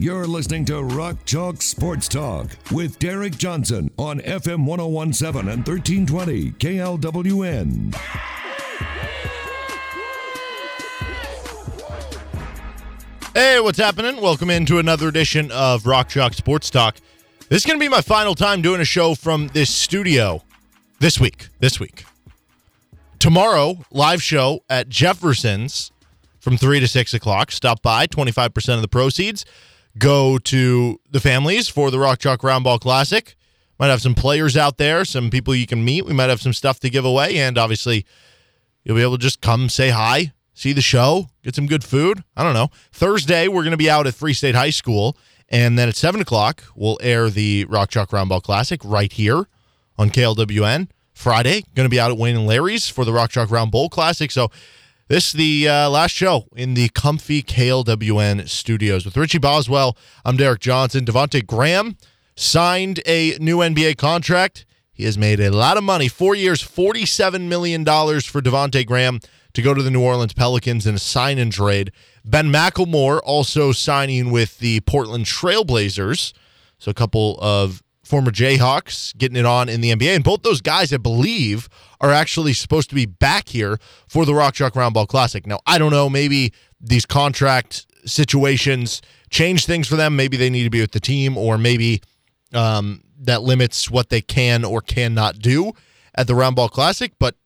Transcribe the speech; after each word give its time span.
You're 0.00 0.28
listening 0.28 0.64
to 0.66 0.80
Rock 0.80 1.16
Chalk 1.24 1.60
Sports 1.60 2.06
Talk 2.06 2.50
with 2.70 3.00
Derek 3.00 3.36
Johnson 3.36 3.90
on 3.98 4.20
FM 4.20 4.64
1017 4.64 5.48
and 5.52 5.66
1320 5.66 6.52
KLWN. 6.52 7.92
Hey, 13.34 13.58
what's 13.58 13.78
happening? 13.78 14.20
Welcome 14.22 14.50
into 14.50 14.78
another 14.78 15.08
edition 15.08 15.50
of 15.50 15.84
Rock 15.84 16.08
Chalk 16.08 16.34
Sports 16.34 16.70
Talk. 16.70 16.98
This 17.48 17.62
is 17.62 17.66
going 17.66 17.80
to 17.80 17.84
be 17.84 17.88
my 17.88 18.00
final 18.00 18.36
time 18.36 18.62
doing 18.62 18.80
a 18.80 18.84
show 18.84 19.16
from 19.16 19.48
this 19.48 19.68
studio 19.68 20.44
this 21.00 21.18
week. 21.18 21.48
This 21.58 21.80
week. 21.80 22.04
Tomorrow, 23.18 23.78
live 23.90 24.22
show 24.22 24.62
at 24.70 24.88
Jefferson's 24.88 25.90
from 26.38 26.56
3 26.56 26.78
to 26.78 26.86
6 26.86 27.14
o'clock. 27.14 27.50
Stop 27.50 27.82
by. 27.82 28.06
25% 28.06 28.76
of 28.76 28.80
the 28.80 28.86
proceeds 28.86 29.44
go 29.96 30.38
to 30.38 31.00
the 31.10 31.20
families 31.20 31.68
for 31.68 31.90
the 31.90 31.98
Rock 31.98 32.18
Chalk 32.18 32.40
Roundball 32.40 32.80
Classic. 32.80 33.36
Might 33.78 33.88
have 33.88 34.02
some 34.02 34.14
players 34.14 34.56
out 34.56 34.76
there, 34.76 35.04
some 35.04 35.30
people 35.30 35.54
you 35.54 35.66
can 35.66 35.84
meet. 35.84 36.04
We 36.04 36.12
might 36.12 36.28
have 36.30 36.40
some 36.40 36.52
stuff 36.52 36.80
to 36.80 36.90
give 36.90 37.04
away. 37.04 37.38
And 37.38 37.56
obviously, 37.56 38.04
you'll 38.82 38.96
be 38.96 39.02
able 39.02 39.16
to 39.16 39.22
just 39.22 39.40
come 39.40 39.68
say 39.68 39.90
hi, 39.90 40.32
see 40.52 40.72
the 40.72 40.82
show, 40.82 41.28
get 41.44 41.54
some 41.54 41.66
good 41.66 41.84
food. 41.84 42.24
I 42.36 42.42
don't 42.42 42.54
know. 42.54 42.70
Thursday, 42.90 43.46
we're 43.46 43.62
going 43.62 43.70
to 43.70 43.76
be 43.76 43.88
out 43.88 44.06
at 44.08 44.14
Free 44.14 44.34
State 44.34 44.56
High 44.56 44.70
School. 44.70 45.16
And 45.48 45.78
then 45.78 45.88
at 45.88 45.96
7 45.96 46.20
o'clock, 46.20 46.64
we'll 46.74 46.98
air 47.00 47.30
the 47.30 47.64
Rock 47.68 47.90
Chalk 47.90 48.10
Roundball 48.10 48.42
Classic 48.42 48.80
right 48.84 49.12
here 49.12 49.46
on 49.96 50.10
KLWN. 50.10 50.88
Friday, 51.12 51.64
going 51.74 51.84
to 51.84 51.90
be 51.90 51.98
out 51.98 52.12
at 52.12 52.16
Wayne 52.16 52.36
and 52.36 52.46
Larry's 52.46 52.88
for 52.88 53.04
the 53.04 53.12
Rock 53.12 53.30
Chalk 53.30 53.48
Roundball 53.48 53.90
Classic. 53.90 54.30
So 54.30 54.50
this 55.08 55.28
is 55.28 55.32
the 55.32 55.68
uh, 55.68 55.88
last 55.88 56.12
show 56.12 56.46
in 56.54 56.74
the 56.74 56.90
comfy 56.90 57.42
KLWN 57.42 58.46
studios 58.46 59.06
with 59.06 59.16
Richie 59.16 59.38
Boswell. 59.38 59.96
I'm 60.22 60.36
Derek 60.36 60.60
Johnson. 60.60 61.06
Devonte 61.06 61.46
Graham 61.46 61.96
signed 62.36 63.00
a 63.06 63.36
new 63.40 63.58
NBA 63.58 63.96
contract. 63.96 64.66
He 64.92 65.04
has 65.04 65.16
made 65.16 65.40
a 65.40 65.50
lot 65.50 65.78
of 65.78 65.84
money. 65.84 66.08
Four 66.08 66.34
years, 66.34 66.62
$47 66.62 67.48
million 67.48 67.84
for 67.86 68.42
Devonte 68.42 68.84
Graham 68.84 69.20
to 69.54 69.62
go 69.62 69.72
to 69.72 69.82
the 69.82 69.90
New 69.90 70.02
Orleans 70.02 70.34
Pelicans 70.34 70.86
in 70.86 70.94
a 70.96 70.98
sign 70.98 71.38
and 71.38 71.50
trade. 71.50 71.90
Ben 72.22 72.52
McLemore 72.52 73.20
also 73.24 73.72
signing 73.72 74.30
with 74.30 74.58
the 74.58 74.80
Portland 74.80 75.24
Trailblazers. 75.24 76.34
So 76.78 76.90
a 76.90 76.94
couple 76.94 77.38
of 77.40 77.82
former 78.08 78.30
Jayhawks 78.30 79.16
getting 79.16 79.36
it 79.36 79.44
on 79.44 79.68
in 79.68 79.80
the 79.80 79.94
NBA. 79.94 80.14
And 80.14 80.24
both 80.24 80.42
those 80.42 80.60
guys, 80.60 80.92
I 80.92 80.96
believe, 80.96 81.68
are 82.00 82.10
actually 82.10 82.54
supposed 82.54 82.88
to 82.88 82.94
be 82.94 83.06
back 83.06 83.48
here 83.48 83.78
for 84.08 84.24
the 84.24 84.34
Rock 84.34 84.54
Chalk 84.54 84.74
Roundball 84.74 85.06
Classic. 85.06 85.46
Now, 85.46 85.60
I 85.66 85.78
don't 85.78 85.90
know, 85.90 86.08
maybe 86.08 86.52
these 86.80 87.04
contract 87.04 87.86
situations 88.04 89.02
change 89.30 89.66
things 89.66 89.86
for 89.86 89.96
them. 89.96 90.16
Maybe 90.16 90.36
they 90.36 90.50
need 90.50 90.64
to 90.64 90.70
be 90.70 90.80
with 90.80 90.92
the 90.92 91.00
team, 91.00 91.36
or 91.36 91.58
maybe 91.58 92.00
um, 92.54 93.02
that 93.20 93.42
limits 93.42 93.90
what 93.90 94.08
they 94.08 94.20
can 94.20 94.64
or 94.64 94.80
cannot 94.80 95.38
do 95.38 95.72
at 96.14 96.26
the 96.26 96.32
Roundball 96.32 96.70
Classic. 96.70 97.12
But 97.18 97.36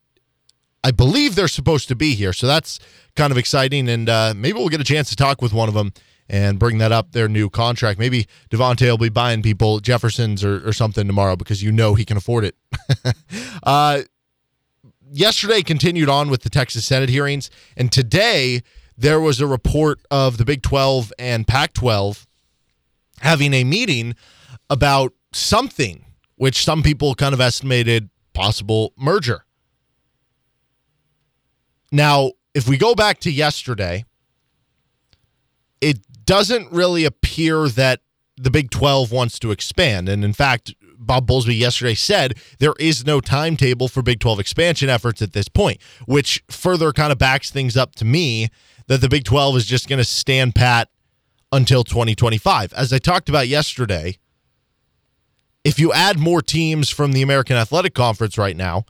I 0.85 0.91
believe 0.91 1.35
they're 1.35 1.49
supposed 1.49 1.89
to 1.89 1.97
be 1.97 2.15
here. 2.15 2.33
So 2.33 2.47
that's 2.47 2.79
kind 3.17 3.31
of 3.31 3.39
exciting. 3.39 3.89
And 3.89 4.09
uh, 4.09 4.35
maybe 4.37 4.59
we'll 4.59 4.69
get 4.69 4.81
a 4.81 4.85
chance 4.85 5.11
to 5.11 5.17
talk 5.17 5.43
with 5.43 5.53
one 5.53 5.69
of 5.69 5.75
them 5.75 5.93
and 6.33 6.59
bring 6.59 6.79
that 6.79 6.91
up 6.91 7.13
their 7.13 7.29
new 7.29 7.51
contract. 7.51 7.99
Maybe 7.99 8.27
Devonte 8.51 8.89
will 8.89 8.97
be 8.97 9.11
buying 9.11 9.43
people 9.43 9.81
Jeffersons 9.81 10.43
or, 10.43 10.67
or 10.67 10.73
something 10.73 11.07
tomorrow 11.07 11.37
because 11.37 11.63
you 11.63 11.71
know 11.71 11.95
he 11.95 12.07
can 12.07 12.17
afford 12.17 12.45
it. 12.45 12.57
uh, 13.63 14.01
yesterday 15.13 15.61
continued 15.61 16.09
on 16.09 16.31
with 16.31 16.43
the 16.43 16.49
Texas 16.49 16.87
Senate 16.87 17.11
hearings, 17.11 17.51
and 17.77 17.93
today 17.93 18.63
there 18.97 19.21
was 19.21 19.43
a 19.43 19.47
report 19.47 20.01
of 20.11 20.39
the 20.39 20.47
Big 20.47 20.63
12 20.63 21.13
and 21.19 21.47
Pac 21.47 21.75
12 21.75 22.27
having 23.21 23.53
a 23.53 23.63
meeting 23.63 24.17
about 24.71 25.13
something, 25.35 26.07
which 26.37 26.65
some 26.65 26.83
people 26.83 27.15
kind 27.15 27.35
of 27.35 27.43
estimated 27.43 28.09
possible 28.33 28.95
merger. 28.97 29.45
Now, 31.91 32.33
if 32.55 32.67
we 32.67 32.79
go 32.79 32.95
back 32.95 33.21
to 33.21 33.31
yesterday, 33.31 34.07
it 35.83 35.99
doesn't 36.33 36.73
really 36.73 37.05
appear 37.05 37.69
that 37.69 38.01
the 38.39 38.51
Big 38.51 38.71
12 38.71 39.13
wants 39.13 39.39
to 39.39 39.51
expand. 39.51 40.09
And 40.09 40.25
in 40.25 40.33
fact, 40.33 40.75
Bob 40.99 41.27
Bowlesby 41.27 41.59
yesterday 41.59 41.93
said 41.93 42.39
there 42.59 42.73
is 42.81 43.05
no 43.05 43.21
timetable 43.21 43.87
for 43.87 44.01
Big 44.01 44.19
12 44.19 44.41
expansion 44.41 44.89
efforts 44.89 45.21
at 45.21 45.35
this 45.35 45.51
point, 45.51 45.79
which 46.07 46.43
further 46.49 46.91
kind 46.91 47.13
of 47.13 47.19
backs 47.19 47.51
things 47.51 47.77
up 47.77 47.95
to 47.97 48.07
me 48.07 48.49
that 48.87 49.03
the 49.03 49.11
Big 49.11 49.25
12 49.25 49.59
is 49.59 49.67
just 49.67 49.91
going 49.91 49.99
to 49.99 50.07
stand 50.07 50.55
pat 50.55 50.89
until 51.53 51.85
2025. 51.85 52.73
As 52.73 52.95
I 52.95 52.99
talked 52.99 53.29
about 53.29 53.47
yesterday, 53.47 54.17
if 55.65 55.79
you 55.79 55.93
add 55.93 56.19
more 56.19 56.41
teams 56.41 56.89
from 56.89 57.13
the 57.13 57.21
American 57.21 57.59
Athletic 57.59 57.93
Conference 57.93 58.39
right 58.39 58.57
now, 58.57 58.87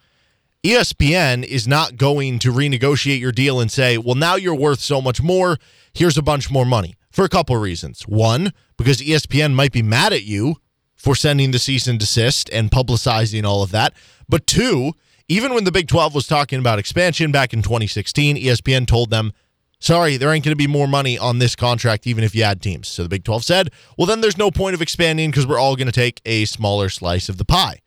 ESPN 0.62 1.42
is 1.42 1.66
not 1.66 1.96
going 1.96 2.38
to 2.38 2.52
renegotiate 2.52 3.18
your 3.18 3.32
deal 3.32 3.58
and 3.58 3.72
say, 3.72 3.98
well, 3.98 4.14
now 4.14 4.36
you're 4.36 4.54
worth 4.54 4.78
so 4.78 5.02
much 5.02 5.20
more. 5.20 5.58
Here's 5.92 6.16
a 6.16 6.22
bunch 6.22 6.48
more 6.48 6.64
money 6.64 6.94
for 7.12 7.24
a 7.24 7.28
couple 7.28 7.54
of 7.54 7.62
reasons. 7.62 8.02
One, 8.02 8.52
because 8.76 9.00
ESPN 9.00 9.54
might 9.54 9.72
be 9.72 9.82
mad 9.82 10.12
at 10.12 10.24
you 10.24 10.56
for 10.96 11.14
sending 11.14 11.50
the 11.50 11.58
cease 11.58 11.86
and 11.86 11.98
desist 11.98 12.48
and 12.50 12.70
publicizing 12.70 13.44
all 13.44 13.62
of 13.62 13.70
that. 13.72 13.92
But 14.28 14.46
two, 14.46 14.92
even 15.28 15.54
when 15.54 15.64
the 15.64 15.72
Big 15.72 15.88
12 15.88 16.14
was 16.14 16.26
talking 16.26 16.58
about 16.58 16.78
expansion 16.78 17.32
back 17.32 17.52
in 17.52 17.62
2016, 17.62 18.36
ESPN 18.36 18.86
told 18.86 19.10
them, 19.10 19.32
sorry, 19.78 20.16
there 20.16 20.32
ain't 20.32 20.44
going 20.44 20.52
to 20.52 20.56
be 20.56 20.66
more 20.66 20.86
money 20.86 21.18
on 21.18 21.38
this 21.38 21.56
contract, 21.56 22.06
even 22.06 22.22
if 22.22 22.34
you 22.34 22.42
add 22.42 22.62
teams. 22.62 22.88
So 22.88 23.02
the 23.02 23.08
Big 23.08 23.24
12 23.24 23.44
said, 23.44 23.70
well, 23.98 24.06
then 24.06 24.20
there's 24.20 24.38
no 24.38 24.50
point 24.50 24.74
of 24.74 24.82
expanding 24.82 25.30
because 25.30 25.46
we're 25.46 25.58
all 25.58 25.76
going 25.76 25.86
to 25.86 25.92
take 25.92 26.20
a 26.24 26.44
smaller 26.44 26.88
slice 26.88 27.28
of 27.28 27.36
the 27.36 27.44
pie. 27.44 27.80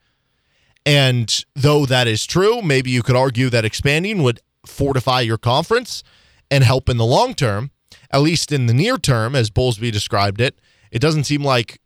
And 0.85 1.43
though 1.55 1.85
that 1.85 2.07
is 2.07 2.25
true, 2.25 2.61
maybe 2.61 2.91
you 2.91 3.01
could 3.01 3.15
argue 3.15 3.49
that 3.49 3.65
expanding 3.65 4.21
would 4.23 4.41
fortify 4.67 5.21
your 5.21 5.37
conference 5.37 6.03
and 6.51 6.63
help 6.63 6.89
in 6.89 6.97
the 6.97 7.05
long 7.05 7.33
term, 7.33 7.71
at 8.11 8.21
least 8.21 8.51
in 8.51 8.67
the 8.67 8.73
near 8.73 8.97
term, 8.97 9.35
as 9.35 9.49
Bowlesby 9.49 9.91
described 9.91 10.41
it. 10.41 10.59
It 10.91 10.99
doesn't 10.99 11.25
seem 11.25 11.43
like 11.43 11.79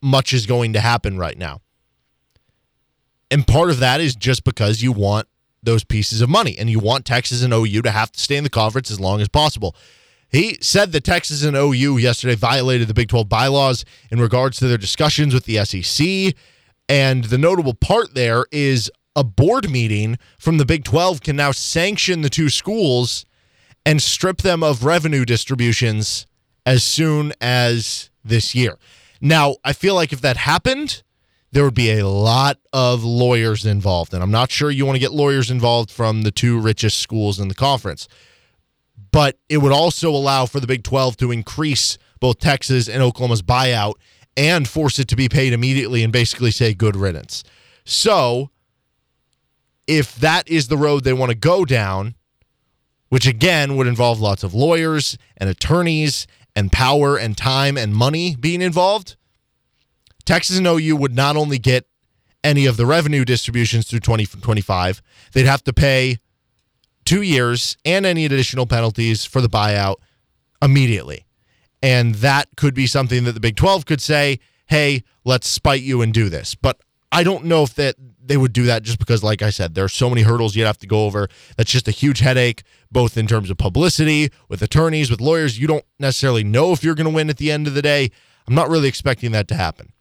much 0.00 0.32
is 0.32 0.46
going 0.46 0.72
to 0.74 0.80
happen 0.80 1.18
right 1.18 1.36
now. 1.36 1.60
And 3.30 3.46
part 3.46 3.70
of 3.70 3.78
that 3.80 4.00
is 4.00 4.14
just 4.14 4.44
because 4.44 4.82
you 4.82 4.92
want 4.92 5.28
those 5.62 5.84
pieces 5.84 6.20
of 6.20 6.28
money 6.30 6.56
and 6.58 6.70
you 6.70 6.78
want 6.78 7.04
Texas 7.04 7.42
and 7.42 7.52
OU 7.52 7.82
to 7.82 7.90
have 7.90 8.12
to 8.12 8.20
stay 8.20 8.36
in 8.36 8.44
the 8.44 8.50
conference 8.50 8.90
as 8.90 9.00
long 9.00 9.20
as 9.20 9.28
possible. 9.28 9.74
He 10.30 10.58
said 10.60 10.92
that 10.92 11.04
Texas 11.04 11.42
and 11.42 11.56
OU 11.56 11.98
yesterday 11.98 12.34
violated 12.34 12.86
the 12.86 12.94
Big 12.94 13.08
12 13.08 13.28
bylaws 13.28 13.84
in 14.10 14.20
regards 14.20 14.58
to 14.58 14.68
their 14.68 14.78
discussions 14.78 15.34
with 15.34 15.44
the 15.44 15.64
SEC 15.64 16.34
and 16.88 17.24
the 17.24 17.38
notable 17.38 17.74
part 17.74 18.14
there 18.14 18.46
is 18.50 18.90
a 19.16 19.24
board 19.24 19.70
meeting 19.70 20.18
from 20.38 20.58
the 20.58 20.64
Big 20.64 20.84
12 20.84 21.22
can 21.22 21.36
now 21.36 21.50
sanction 21.50 22.22
the 22.22 22.30
two 22.30 22.48
schools 22.48 23.26
and 23.88 24.02
strip 24.02 24.42
them 24.42 24.62
of 24.62 24.84
revenue 24.84 25.24
distributions 25.24 26.26
as 26.66 26.84
soon 26.84 27.32
as 27.40 28.10
this 28.22 28.54
year. 28.54 28.76
Now, 29.18 29.56
I 29.64 29.72
feel 29.72 29.94
like 29.94 30.12
if 30.12 30.20
that 30.20 30.36
happened, 30.36 31.02
there 31.52 31.64
would 31.64 31.72
be 31.72 31.92
a 31.92 32.06
lot 32.06 32.58
of 32.70 33.02
lawyers 33.02 33.64
involved. 33.64 34.12
And 34.12 34.22
I'm 34.22 34.30
not 34.30 34.50
sure 34.50 34.70
you 34.70 34.84
want 34.84 34.96
to 34.96 35.00
get 35.00 35.12
lawyers 35.12 35.50
involved 35.50 35.90
from 35.90 36.20
the 36.20 36.30
two 36.30 36.60
richest 36.60 37.00
schools 37.00 37.40
in 37.40 37.48
the 37.48 37.54
conference. 37.54 38.08
But 39.10 39.38
it 39.48 39.56
would 39.56 39.72
also 39.72 40.10
allow 40.10 40.44
for 40.44 40.60
the 40.60 40.66
Big 40.66 40.84
12 40.84 41.16
to 41.16 41.30
increase 41.30 41.96
both 42.20 42.40
Texas 42.40 42.90
and 42.90 43.02
Oklahoma's 43.02 43.40
buyout 43.40 43.94
and 44.36 44.68
force 44.68 44.98
it 44.98 45.08
to 45.08 45.16
be 45.16 45.30
paid 45.30 45.54
immediately 45.54 46.04
and 46.04 46.12
basically 46.12 46.50
say 46.50 46.74
good 46.74 46.94
riddance. 46.94 47.42
So, 47.86 48.50
if 49.86 50.14
that 50.16 50.46
is 50.46 50.68
the 50.68 50.76
road 50.76 51.04
they 51.04 51.14
want 51.14 51.30
to 51.30 51.38
go 51.38 51.64
down, 51.64 52.16
which 53.08 53.26
again 53.26 53.76
would 53.76 53.86
involve 53.86 54.20
lots 54.20 54.42
of 54.42 54.54
lawyers 54.54 55.16
and 55.36 55.48
attorneys 55.48 56.26
and 56.54 56.72
power 56.72 57.16
and 57.16 57.36
time 57.36 57.76
and 57.76 57.94
money 57.94 58.36
being 58.36 58.62
involved, 58.62 59.16
Texas 60.24 60.58
and 60.58 60.66
OU 60.66 60.96
would 60.96 61.14
not 61.14 61.36
only 61.36 61.58
get 61.58 61.86
any 62.44 62.66
of 62.66 62.76
the 62.76 62.86
revenue 62.86 63.24
distributions 63.24 63.88
through 63.88 64.00
2025, 64.00 65.02
they'd 65.32 65.46
have 65.46 65.64
to 65.64 65.72
pay 65.72 66.18
two 67.04 67.22
years 67.22 67.76
and 67.84 68.04
any 68.04 68.24
additional 68.24 68.66
penalties 68.66 69.24
for 69.24 69.40
the 69.40 69.48
buyout 69.48 69.96
immediately. 70.60 71.24
And 71.82 72.16
that 72.16 72.48
could 72.56 72.74
be 72.74 72.86
something 72.86 73.24
that 73.24 73.32
the 73.32 73.40
Big 73.40 73.56
12 73.56 73.86
could 73.86 74.00
say, 74.00 74.40
hey, 74.66 75.04
let's 75.24 75.48
spite 75.48 75.82
you 75.82 76.02
and 76.02 76.12
do 76.12 76.28
this. 76.28 76.54
But 76.54 76.80
I 77.10 77.22
don't 77.22 77.44
know 77.44 77.62
if 77.62 77.74
that 77.76 77.96
they 78.28 78.36
would 78.36 78.52
do 78.52 78.64
that 78.64 78.82
just 78.82 78.98
because, 78.98 79.22
like 79.22 79.42
I 79.42 79.50
said, 79.50 79.74
there 79.74 79.84
are 79.84 79.88
so 79.88 80.08
many 80.08 80.22
hurdles 80.22 80.54
you'd 80.54 80.66
have 80.66 80.78
to 80.78 80.86
go 80.86 81.06
over. 81.06 81.28
That's 81.56 81.70
just 81.70 81.88
a 81.88 81.92
huge 81.92 82.20
headache, 82.20 82.62
both 82.92 83.16
in 83.16 83.26
terms 83.26 83.50
of 83.50 83.58
publicity, 83.58 84.30
with 84.48 84.62
attorneys, 84.62 85.10
with 85.10 85.20
lawyers. 85.20 85.58
You 85.58 85.66
don't 85.66 85.84
necessarily 85.98 86.44
know 86.44 86.72
if 86.72 86.84
you're 86.84 86.94
going 86.94 87.08
to 87.08 87.14
win 87.14 87.30
at 87.30 87.38
the 87.38 87.50
end 87.50 87.66
of 87.66 87.74
the 87.74 87.82
day. 87.82 88.10
I'm 88.46 88.54
not 88.54 88.68
really 88.68 88.88
expecting 88.88 89.32
that 89.32 89.48
to 89.48 89.54
happen. 89.54 89.92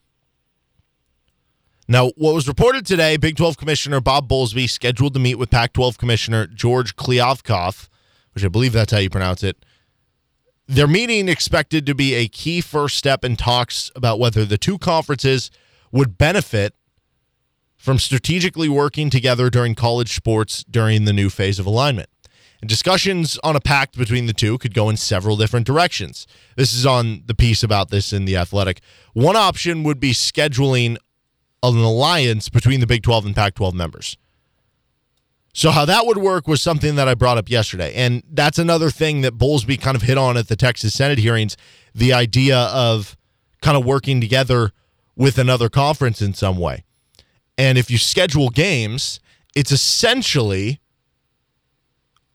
Now, 1.88 2.09
what 2.18 2.35
was 2.35 2.47
reported 2.47 2.85
today, 2.85 3.15
Big 3.15 3.38
12 3.38 3.57
Commissioner 3.57 4.01
Bob 4.01 4.27
Bowlesby 4.27 4.69
scheduled 4.69 5.13
to 5.13 5.19
meet 5.19 5.35
with 5.35 5.50
Pac 5.50 5.71
12 5.71 5.97
Commissioner 5.97 6.45
George 6.45 6.97
Kliavkoff, 6.97 7.88
which 8.33 8.44
I 8.44 8.50
believe 8.50 8.74
that's 8.74 8.91
how 8.91 9.00
you 9.00 9.09
pronounce 9.09 9.41
it. 9.41 9.65
Their 10.68 10.88
meeting 10.88 11.29
expected 11.29 11.85
to 11.85 11.95
be 11.95 12.13
a 12.13 12.27
key 12.27 12.59
first 12.59 12.97
step 12.97 13.24
in 13.24 13.38
talks 13.38 13.89
about 13.95 14.19
whether 14.19 14.44
the 14.44 14.57
two 14.57 14.77
conferences 14.77 15.50
would 15.94 16.18
benefit 16.18 16.75
from 17.77 18.00
strategically 18.00 18.68
working 18.68 19.09
together 19.09 19.50
during 19.50 19.75
college 19.75 20.13
sports 20.15 20.63
during 20.69 21.06
the 21.06 21.13
new 21.13 21.29
phase 21.29 21.59
of 21.59 21.65
alignment. 21.65 22.09
And 22.59 22.68
discussions 22.68 23.38
on 23.44 23.56
a 23.56 23.59
pact 23.59 23.97
between 23.97 24.25
the 24.25 24.33
two 24.33 24.57
could 24.57 24.74
go 24.74 24.89
in 24.89 24.97
several 24.97 25.38
different 25.38 25.68
directions. 25.68 26.25
This 26.56 26.74
is 26.74 26.85
on 26.85 27.24
the 27.27 27.35
piece 27.35 27.62
about 27.62 27.89
this 27.89 28.12
in 28.12 28.25
The 28.25 28.35
Athletic. 28.35 28.81
One 29.13 29.35
option 29.35 29.83
would 29.83 30.00
be 30.00 30.12
scheduling 30.12 30.97
an 31.62 31.77
alliance 31.77 32.50
between 32.50 32.79
the 32.79 32.88
Big 32.88 33.03
12 33.03 33.27
and 33.27 33.35
Pac 33.35 33.53
12 33.56 33.75
members. 33.75 34.18
So, 35.53 35.71
how 35.71 35.85
that 35.85 36.06
would 36.06 36.18
work 36.18 36.47
was 36.47 36.62
something 36.62 36.95
that 36.95 37.07
I 37.07 37.15
brought 37.15 37.38
up 37.38 37.50
yesterday. 37.50 37.94
And 37.95 38.21
that's 38.29 38.59
another 38.59 38.91
thing 38.91 39.21
that 39.21 39.38
Bowlesby 39.38 39.81
kind 39.81 39.95
of 39.95 40.03
hit 40.03 40.18
on 40.18 40.38
at 40.38 40.50
the 40.50 40.56
Texas 40.56 40.94
Senate 40.94 41.18
hearings 41.18 41.57
the 41.95 42.13
idea 42.13 42.57
of 42.57 43.18
kind 43.62 43.75
of 43.75 43.83
working 43.83 44.21
together 44.21 44.71
with 45.15 45.39
another 45.39 45.68
conference 45.68 46.21
in 46.21 46.35
some 46.35 46.57
way. 46.57 46.83
And 47.57 47.77
if 47.77 47.89
you 47.89 47.98
schedule 47.98 48.50
games, 48.50 49.19
it's 49.56 49.71
essentially 49.71 50.80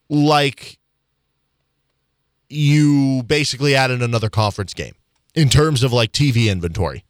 like 0.09 0.79
you 2.49 3.23
basically 3.27 3.75
added 3.75 4.03
another 4.03 4.29
conference 4.29 4.75
game 4.75 4.95
in 5.35 5.49
terms 5.49 5.83
of 5.83 5.93
like 5.93 6.13
TV 6.13 6.51
inventory. 6.51 7.05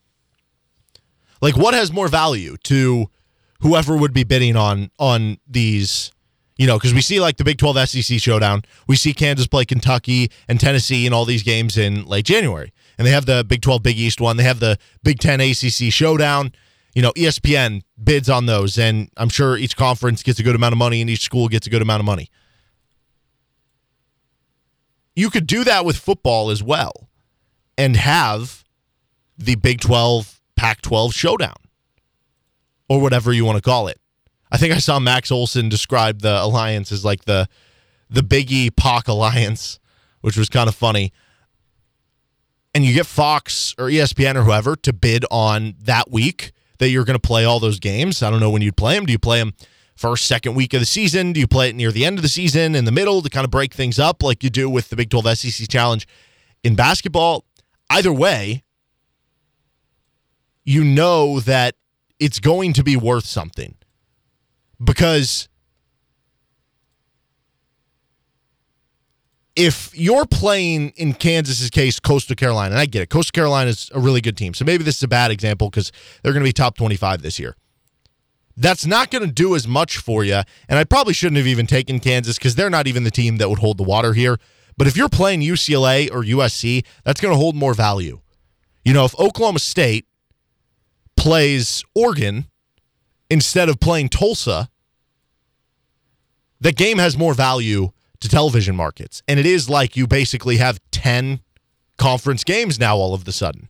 Like, 1.40 1.56
what 1.56 1.74
has 1.74 1.92
more 1.92 2.08
value 2.08 2.56
to 2.64 3.06
whoever 3.60 3.96
would 3.96 4.12
be 4.12 4.24
bidding 4.24 4.56
on 4.56 4.90
on 4.98 5.38
these? 5.46 6.12
You 6.56 6.66
know, 6.66 6.78
because 6.78 6.94
we 6.94 7.00
see 7.00 7.18
like 7.18 7.38
the 7.38 7.44
Big 7.44 7.58
12 7.58 7.88
SEC 7.88 8.20
showdown. 8.20 8.62
We 8.86 8.94
see 8.94 9.12
Kansas 9.12 9.48
play 9.48 9.64
Kentucky 9.64 10.30
and 10.46 10.60
Tennessee 10.60 11.06
in 11.06 11.12
all 11.12 11.24
these 11.24 11.42
games 11.42 11.76
in 11.76 12.04
late 12.04 12.26
January. 12.26 12.72
And 12.96 13.06
they 13.06 13.10
have 13.10 13.26
the 13.26 13.42
Big 13.42 13.62
12 13.62 13.82
Big 13.82 13.98
East 13.98 14.20
one. 14.20 14.36
They 14.36 14.44
have 14.44 14.60
the 14.60 14.78
Big 15.02 15.18
10 15.18 15.40
ACC 15.40 15.92
showdown. 15.92 16.52
You 16.94 17.02
know, 17.02 17.12
ESPN 17.12 17.82
bids 18.02 18.28
on 18.28 18.46
those. 18.46 18.78
And 18.78 19.08
I'm 19.16 19.28
sure 19.28 19.56
each 19.56 19.76
conference 19.76 20.22
gets 20.22 20.38
a 20.38 20.42
good 20.42 20.54
amount 20.54 20.72
of 20.72 20.78
money 20.78 21.00
and 21.00 21.08
each 21.08 21.22
school 21.22 21.48
gets 21.48 21.66
a 21.66 21.70
good 21.70 21.82
amount 21.82 22.00
of 22.00 22.06
money. 22.06 22.30
You 25.14 25.30
could 25.30 25.46
do 25.46 25.64
that 25.64 25.84
with 25.84 25.96
football 25.96 26.50
as 26.50 26.62
well 26.62 27.08
and 27.76 27.96
have 27.96 28.64
the 29.36 29.56
Big 29.56 29.80
12 29.80 30.40
Pac 30.56 30.82
12 30.82 31.12
showdown 31.12 31.56
or 32.88 33.00
whatever 33.00 33.32
you 33.32 33.44
want 33.44 33.56
to 33.56 33.62
call 33.62 33.88
it. 33.88 33.98
I 34.50 34.58
think 34.58 34.74
I 34.74 34.78
saw 34.78 34.98
Max 34.98 35.30
Olson 35.30 35.68
describe 35.68 36.20
the 36.20 36.42
alliance 36.42 36.92
as 36.92 37.04
like 37.04 37.24
the 37.24 37.48
the 38.10 38.20
Biggie 38.20 38.74
Pac 38.76 39.08
alliance, 39.08 39.80
which 40.20 40.36
was 40.36 40.50
kind 40.50 40.68
of 40.68 40.74
funny. 40.74 41.12
And 42.74 42.84
you 42.84 42.92
get 42.92 43.06
Fox 43.06 43.74
or 43.78 43.86
ESPN 43.86 44.36
or 44.36 44.42
whoever 44.42 44.76
to 44.76 44.92
bid 44.92 45.24
on 45.30 45.74
that 45.80 46.10
week 46.10 46.52
that 46.82 46.90
you're 46.90 47.04
going 47.04 47.14
to 47.14 47.20
play 47.20 47.44
all 47.44 47.60
those 47.60 47.78
games. 47.78 48.24
I 48.24 48.30
don't 48.30 48.40
know 48.40 48.50
when 48.50 48.60
you'd 48.60 48.76
play 48.76 48.96
them. 48.96 49.06
Do 49.06 49.12
you 49.12 49.18
play 49.18 49.38
them 49.38 49.54
first, 49.94 50.26
second 50.26 50.56
week 50.56 50.74
of 50.74 50.80
the 50.80 50.86
season? 50.86 51.32
Do 51.32 51.38
you 51.38 51.46
play 51.46 51.68
it 51.68 51.76
near 51.76 51.92
the 51.92 52.04
end 52.04 52.18
of 52.18 52.22
the 52.22 52.28
season, 52.28 52.74
in 52.74 52.86
the 52.86 52.90
middle 52.90 53.22
to 53.22 53.30
kind 53.30 53.44
of 53.44 53.52
break 53.52 53.72
things 53.72 54.00
up 54.00 54.20
like 54.20 54.42
you 54.42 54.50
do 54.50 54.68
with 54.68 54.88
the 54.88 54.96
Big 54.96 55.08
12 55.08 55.38
SEC 55.38 55.68
Challenge 55.68 56.08
in 56.64 56.74
basketball? 56.74 57.44
Either 57.88 58.12
way, 58.12 58.64
you 60.64 60.82
know 60.82 61.38
that 61.38 61.76
it's 62.18 62.40
going 62.40 62.72
to 62.72 62.82
be 62.82 62.96
worth 62.96 63.26
something 63.26 63.76
because 64.82 65.48
if 69.54 69.96
you're 69.98 70.26
playing 70.26 70.90
in 70.96 71.12
Kansas's 71.14 71.70
case 71.70 72.00
Coastal 72.00 72.36
Carolina, 72.36 72.72
and 72.72 72.80
I 72.80 72.86
get 72.86 73.02
it, 73.02 73.10
Coastal 73.10 73.32
Carolina 73.32 73.70
is 73.70 73.90
a 73.94 74.00
really 74.00 74.20
good 74.20 74.36
team. 74.36 74.54
So 74.54 74.64
maybe 74.64 74.84
this 74.84 74.96
is 74.96 75.02
a 75.02 75.08
bad 75.08 75.30
example 75.30 75.68
because 75.68 75.92
they're 76.22 76.32
going 76.32 76.42
to 76.42 76.48
be 76.48 76.52
top 76.52 76.76
25 76.76 77.22
this 77.22 77.38
year. 77.38 77.56
That's 78.56 78.86
not 78.86 79.10
going 79.10 79.24
to 79.26 79.32
do 79.32 79.54
as 79.54 79.66
much 79.66 79.98
for 79.98 80.24
you. 80.24 80.40
And 80.68 80.78
I 80.78 80.84
probably 80.84 81.14
shouldn't 81.14 81.38
have 81.38 81.46
even 81.46 81.66
taken 81.66 82.00
Kansas 82.00 82.38
because 82.38 82.54
they're 82.54 82.70
not 82.70 82.86
even 82.86 83.04
the 83.04 83.10
team 83.10 83.38
that 83.38 83.48
would 83.48 83.58
hold 83.58 83.78
the 83.78 83.82
water 83.82 84.12
here. 84.12 84.38
But 84.76 84.86
if 84.86 84.96
you're 84.96 85.08
playing 85.08 85.40
UCLA 85.40 86.10
or 86.10 86.22
USC, 86.22 86.84
that's 87.04 87.20
going 87.20 87.32
to 87.32 87.38
hold 87.38 87.54
more 87.54 87.74
value. 87.74 88.20
You 88.84 88.92
know, 88.92 89.04
if 89.04 89.18
Oklahoma 89.18 89.58
State 89.58 90.06
plays 91.16 91.84
Oregon 91.94 92.46
instead 93.30 93.68
of 93.68 93.80
playing 93.80 94.08
Tulsa, 94.08 94.68
that 96.60 96.76
game 96.76 96.98
has 96.98 97.16
more 97.16 97.34
value 97.34 97.90
to 98.22 98.28
television 98.28 98.76
markets. 98.76 99.22
And 99.26 99.38
it 99.38 99.46
is 99.46 99.68
like 99.68 99.96
you 99.96 100.06
basically 100.06 100.56
have 100.56 100.80
10 100.92 101.40
conference 101.98 102.44
games 102.44 102.78
now 102.78 102.96
all 102.96 103.14
of 103.14 103.24
the 103.24 103.32
sudden. 103.32 103.68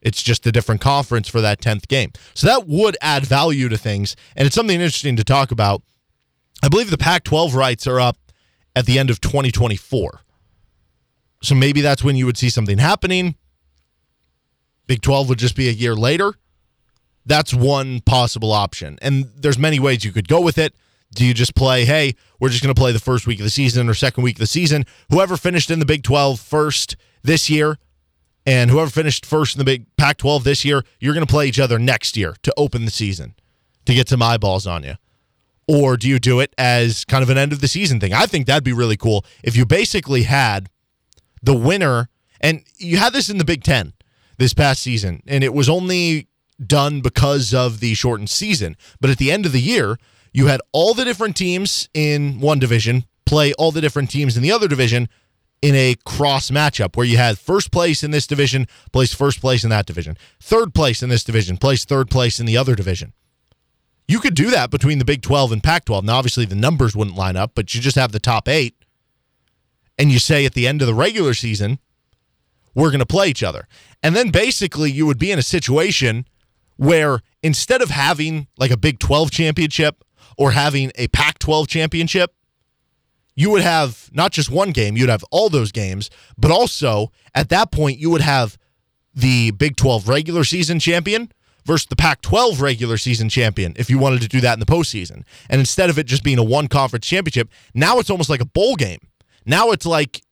It's 0.00 0.22
just 0.22 0.46
a 0.46 0.52
different 0.52 0.80
conference 0.80 1.28
for 1.28 1.40
that 1.40 1.60
10th 1.60 1.88
game. 1.88 2.12
So 2.34 2.46
that 2.46 2.66
would 2.66 2.96
add 3.00 3.24
value 3.24 3.68
to 3.68 3.76
things. 3.76 4.16
And 4.36 4.46
it's 4.46 4.54
something 4.54 4.80
interesting 4.80 5.16
to 5.16 5.24
talk 5.24 5.50
about. 5.50 5.82
I 6.62 6.68
believe 6.68 6.90
the 6.90 6.98
Pac 6.98 7.24
12 7.24 7.54
rights 7.54 7.86
are 7.86 8.00
up 8.00 8.16
at 8.74 8.86
the 8.86 8.98
end 8.98 9.10
of 9.10 9.20
2024. 9.20 10.20
So 11.42 11.54
maybe 11.56 11.80
that's 11.80 12.04
when 12.04 12.14
you 12.14 12.24
would 12.26 12.36
see 12.36 12.50
something 12.50 12.78
happening. 12.78 13.34
Big 14.86 15.02
12 15.02 15.28
would 15.28 15.38
just 15.38 15.56
be 15.56 15.68
a 15.68 15.72
year 15.72 15.96
later. 15.96 16.34
That's 17.26 17.52
one 17.52 18.00
possible 18.00 18.52
option. 18.52 18.98
And 19.02 19.26
there's 19.36 19.58
many 19.58 19.80
ways 19.80 20.04
you 20.04 20.12
could 20.12 20.28
go 20.28 20.40
with 20.40 20.58
it. 20.58 20.74
Do 21.14 21.24
you 21.24 21.34
just 21.34 21.54
play, 21.54 21.84
hey, 21.84 22.14
we're 22.40 22.48
just 22.48 22.62
going 22.62 22.74
to 22.74 22.78
play 22.78 22.92
the 22.92 22.98
first 22.98 23.26
week 23.26 23.38
of 23.38 23.44
the 23.44 23.50
season 23.50 23.88
or 23.88 23.94
second 23.94 24.24
week 24.24 24.36
of 24.36 24.40
the 24.40 24.46
season? 24.46 24.84
Whoever 25.10 25.36
finished 25.36 25.70
in 25.70 25.78
the 25.78 25.84
Big 25.84 26.02
12 26.02 26.40
first 26.40 26.96
this 27.22 27.50
year 27.50 27.78
and 28.46 28.70
whoever 28.70 28.90
finished 28.90 29.24
first 29.24 29.54
in 29.54 29.58
the 29.58 29.64
Big 29.64 29.86
Pac 29.96 30.16
12 30.18 30.44
this 30.44 30.64
year, 30.64 30.84
you're 31.00 31.14
going 31.14 31.26
to 31.26 31.30
play 31.30 31.46
each 31.46 31.60
other 31.60 31.78
next 31.78 32.16
year 32.16 32.34
to 32.42 32.52
open 32.56 32.84
the 32.84 32.90
season 32.90 33.34
to 33.86 33.94
get 33.94 34.08
some 34.08 34.22
eyeballs 34.22 34.66
on 34.66 34.82
you. 34.84 34.94
Or 35.68 35.96
do 35.96 36.08
you 36.08 36.18
do 36.18 36.40
it 36.40 36.52
as 36.58 37.04
kind 37.04 37.22
of 37.22 37.30
an 37.30 37.38
end 37.38 37.52
of 37.52 37.60
the 37.60 37.68
season 37.68 38.00
thing? 38.00 38.12
I 38.12 38.26
think 38.26 38.46
that'd 38.46 38.64
be 38.64 38.72
really 38.72 38.96
cool 38.96 39.24
if 39.44 39.56
you 39.56 39.64
basically 39.64 40.24
had 40.24 40.68
the 41.42 41.54
winner, 41.54 42.08
and 42.40 42.64
you 42.76 42.96
had 42.96 43.12
this 43.12 43.28
in 43.28 43.38
the 43.38 43.44
Big 43.44 43.62
Ten 43.62 43.92
this 44.38 44.54
past 44.54 44.82
season, 44.82 45.22
and 45.26 45.44
it 45.44 45.54
was 45.54 45.68
only 45.68 46.28
done 46.64 47.00
because 47.00 47.54
of 47.54 47.80
the 47.80 47.94
shortened 47.94 48.30
season. 48.30 48.76
But 49.00 49.10
at 49.10 49.18
the 49.18 49.30
end 49.30 49.46
of 49.46 49.52
the 49.52 49.60
year, 49.60 49.98
you 50.32 50.46
had 50.46 50.60
all 50.72 50.94
the 50.94 51.04
different 51.04 51.36
teams 51.36 51.88
in 51.94 52.40
one 52.40 52.58
division 52.58 53.04
play 53.26 53.52
all 53.54 53.70
the 53.70 53.80
different 53.80 54.10
teams 54.10 54.36
in 54.36 54.42
the 54.42 54.52
other 54.52 54.68
division 54.68 55.08
in 55.60 55.74
a 55.76 55.94
cross 56.04 56.50
matchup 56.50 56.96
where 56.96 57.06
you 57.06 57.16
had 57.16 57.38
first 57.38 57.70
place 57.70 58.02
in 58.02 58.10
this 58.10 58.26
division 58.26 58.66
plays 58.92 59.14
first 59.14 59.40
place 59.40 59.62
in 59.62 59.70
that 59.70 59.86
division, 59.86 60.16
third 60.40 60.74
place 60.74 61.02
in 61.02 61.08
this 61.08 61.22
division 61.22 61.56
plays 61.56 61.84
third 61.84 62.10
place 62.10 62.40
in 62.40 62.46
the 62.46 62.56
other 62.56 62.74
division. 62.74 63.12
You 64.08 64.18
could 64.18 64.34
do 64.34 64.50
that 64.50 64.70
between 64.70 64.98
the 64.98 65.04
Big 65.04 65.22
12 65.22 65.52
and 65.52 65.62
Pac 65.62 65.84
12. 65.84 66.04
Now, 66.04 66.16
obviously, 66.16 66.44
the 66.44 66.56
numbers 66.56 66.96
wouldn't 66.96 67.16
line 67.16 67.36
up, 67.36 67.52
but 67.54 67.74
you 67.74 67.80
just 67.80 67.96
have 67.96 68.12
the 68.12 68.18
top 68.18 68.48
eight. 68.48 68.74
And 69.96 70.10
you 70.10 70.18
say 70.18 70.44
at 70.44 70.54
the 70.54 70.66
end 70.66 70.82
of 70.82 70.88
the 70.88 70.94
regular 70.94 71.34
season, 71.34 71.78
we're 72.74 72.90
going 72.90 72.98
to 72.98 73.06
play 73.06 73.28
each 73.28 73.42
other. 73.42 73.68
And 74.02 74.16
then 74.16 74.30
basically, 74.30 74.90
you 74.90 75.06
would 75.06 75.18
be 75.18 75.30
in 75.30 75.38
a 75.38 75.42
situation 75.42 76.26
where 76.76 77.20
instead 77.42 77.80
of 77.80 77.90
having 77.90 78.48
like 78.58 78.72
a 78.72 78.76
Big 78.76 78.98
12 78.98 79.30
championship 79.30 80.04
or 80.36 80.52
having 80.52 80.92
a 80.96 81.08
Pac 81.08 81.38
12 81.38 81.68
championship, 81.68 82.34
you 83.34 83.50
would 83.50 83.62
have 83.62 84.10
not 84.12 84.32
just 84.32 84.50
one 84.50 84.70
game, 84.72 84.96
you'd 84.96 85.08
have 85.08 85.24
all 85.30 85.48
those 85.48 85.72
games, 85.72 86.10
but 86.36 86.50
also 86.50 87.12
at 87.34 87.48
that 87.48 87.72
point, 87.72 87.98
you 87.98 88.10
would 88.10 88.20
have 88.20 88.58
the 89.14 89.50
Big 89.52 89.76
12 89.76 90.08
regular 90.08 90.44
season 90.44 90.78
champion 90.78 91.30
versus 91.64 91.86
the 91.86 91.96
Pac 91.96 92.22
12 92.22 92.60
regular 92.60 92.96
season 92.96 93.28
champion 93.28 93.74
if 93.76 93.88
you 93.88 93.98
wanted 93.98 94.20
to 94.22 94.28
do 94.28 94.40
that 94.40 94.54
in 94.54 94.60
the 94.60 94.66
postseason. 94.66 95.24
And 95.48 95.60
instead 95.60 95.90
of 95.90 95.98
it 95.98 96.06
just 96.06 96.24
being 96.24 96.38
a 96.38 96.44
one 96.44 96.68
conference 96.68 97.06
championship, 97.06 97.50
now 97.74 97.98
it's 97.98 98.10
almost 98.10 98.30
like 98.30 98.40
a 98.40 98.46
bowl 98.46 98.76
game. 98.76 98.98
Now 99.44 99.70
it's 99.70 99.86
like 99.86 100.22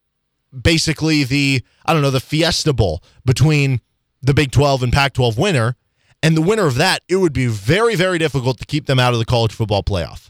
basically 0.59 1.25
the, 1.25 1.63
I 1.85 1.93
don't 1.93 2.03
know, 2.03 2.11
the 2.11 2.21
Fiesta 2.21 2.73
Bowl 2.73 3.03
between 3.25 3.81
the 4.23 4.35
Big 4.35 4.51
12 4.51 4.83
and 4.83 4.93
Pac 4.93 5.15
12 5.15 5.39
winner. 5.39 5.77
And 6.23 6.37
the 6.37 6.43
winner 6.43 6.67
of 6.67 6.75
that, 6.77 7.03
it 7.09 7.17
would 7.17 7.33
be 7.33 7.47
very, 7.47 7.95
very 7.95 8.19
difficult 8.19 8.59
to 8.59 8.67
keep 8.67 8.87
them 8.87 8.99
out 8.99 9.13
of 9.13 9.19
the 9.19 9.25
college 9.25 9.53
football 9.53 9.83
playoff, 9.83 10.29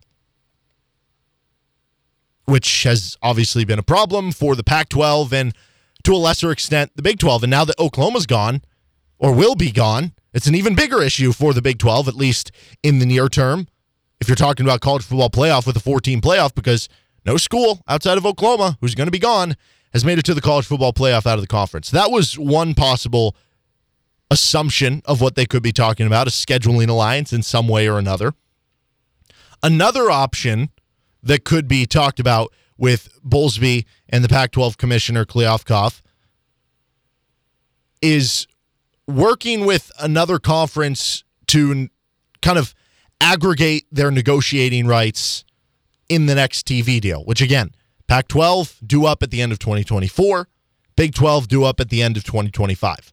which 2.45 2.85
has 2.85 3.17
obviously 3.23 3.65
been 3.65 3.79
a 3.79 3.85
problem 3.85 4.31
for 4.31 4.55
the 4.55 4.63
Pac 4.63 4.89
12 4.89 5.33
and 5.33 5.55
to 6.05 6.15
a 6.15 6.17
lesser 6.17 6.51
extent 6.51 6.93
the 6.95 7.03
Big 7.03 7.19
12. 7.19 7.45
And 7.45 7.51
now 7.51 7.65
that 7.65 7.79
Oklahoma's 7.79 8.27
gone 8.27 8.63
or 9.19 9.35
will 9.35 9.57
be 9.57 9.73
gone, 9.73 10.13
it's 10.33 10.47
an 10.47 10.55
even 10.55 10.77
bigger 10.77 11.03
issue 11.03 11.33
for 11.33 11.53
the 11.53 11.63
Big 11.63 11.79
12, 11.79 12.07
at 12.07 12.15
least 12.15 12.53
in 12.83 13.01
the 13.01 13.07
near 13.07 13.29
term. 13.29 13.67
If 14.21 14.29
you're 14.29 14.37
talking 14.37 14.65
about 14.65 14.81
college 14.81 15.03
football 15.03 15.31
playoff 15.31 15.67
with 15.67 15.77
a 15.77 15.81
14 15.81 16.21
playoff, 16.21 16.55
because 16.55 16.89
no 17.27 17.37
school 17.37 17.83
outside 17.89 18.19
of 18.19 18.27
Oklahoma, 18.27 18.79
who's 18.81 18.95
going 18.95 19.07
to 19.07 19.13
be 19.13 19.19
gone, 19.19 19.57
has 19.93 20.05
made 20.05 20.19
it 20.19 20.25
to 20.27 20.35
the 20.35 20.41
college 20.41 20.67
football 20.67 20.93
playoff 20.93 21.27
out 21.27 21.35
of 21.35 21.41
the 21.41 21.49
conference. 21.49 21.91
That 21.91 22.11
was 22.11 22.39
one 22.39 22.75
possible 22.75 23.35
assumption 24.31 25.03
of 25.05 25.21
what 25.21 25.35
they 25.35 25.47
could 25.47 25.63
be 25.63 25.73
talking 25.73 26.07
about 26.07 26.27
a 26.27 26.31
scheduling 26.31 26.89
alliance 26.89 27.33
in 27.33 27.43
some 27.43 27.69
way 27.69 27.89
or 27.89 27.99
another. 27.99 28.33
Another 29.63 30.11
option 30.11 30.71
that 31.23 31.45
could 31.45 31.69
be 31.69 31.85
talked 31.87 32.21
about 32.21 32.53
with 32.79 33.21
Bowlesby 33.23 33.85
and 34.09 34.25
the 34.25 34.29
Pac 34.29 34.53
12 34.53 34.79
commissioner, 34.79 35.25
Kliavkoff, 35.25 36.01
is 38.01 38.47
working 39.07 39.67
with 39.67 39.93
another 39.99 40.39
conference 40.39 41.25
to 41.49 41.89
kind 42.41 42.59
of 42.59 42.75
aggregate 43.21 43.85
their 43.93 44.11
negotiating 44.11 44.87
rights 44.87 45.45
in 46.09 46.27
the 46.27 46.35
next 46.35 46.67
TV 46.67 47.01
deal, 47.01 47.23
which 47.25 47.43
again, 47.43 47.73
Pac 48.07 48.29
12 48.29 48.79
due 48.87 49.05
up 49.05 49.23
at 49.23 49.31
the 49.31 49.43
end 49.43 49.53
of 49.53 49.59
2024, 49.59 50.49
Big 50.97 51.15
12 51.15 51.49
due 51.49 51.65
up 51.65 51.81
at 51.81 51.91
the 51.91 52.03
end 52.03 52.17
of 52.17 52.25
2025. 52.25 53.13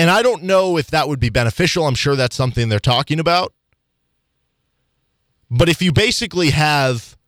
And 0.00 0.08
I 0.08 0.22
don't 0.22 0.44
know 0.44 0.78
if 0.78 0.86
that 0.86 1.08
would 1.08 1.20
be 1.20 1.28
beneficial. 1.28 1.86
I'm 1.86 1.94
sure 1.94 2.16
that's 2.16 2.34
something 2.34 2.70
they're 2.70 2.80
talking 2.80 3.20
about. 3.20 3.52
But 5.50 5.68
if 5.68 5.82
you 5.82 5.92
basically 5.92 6.50
have 6.50 7.18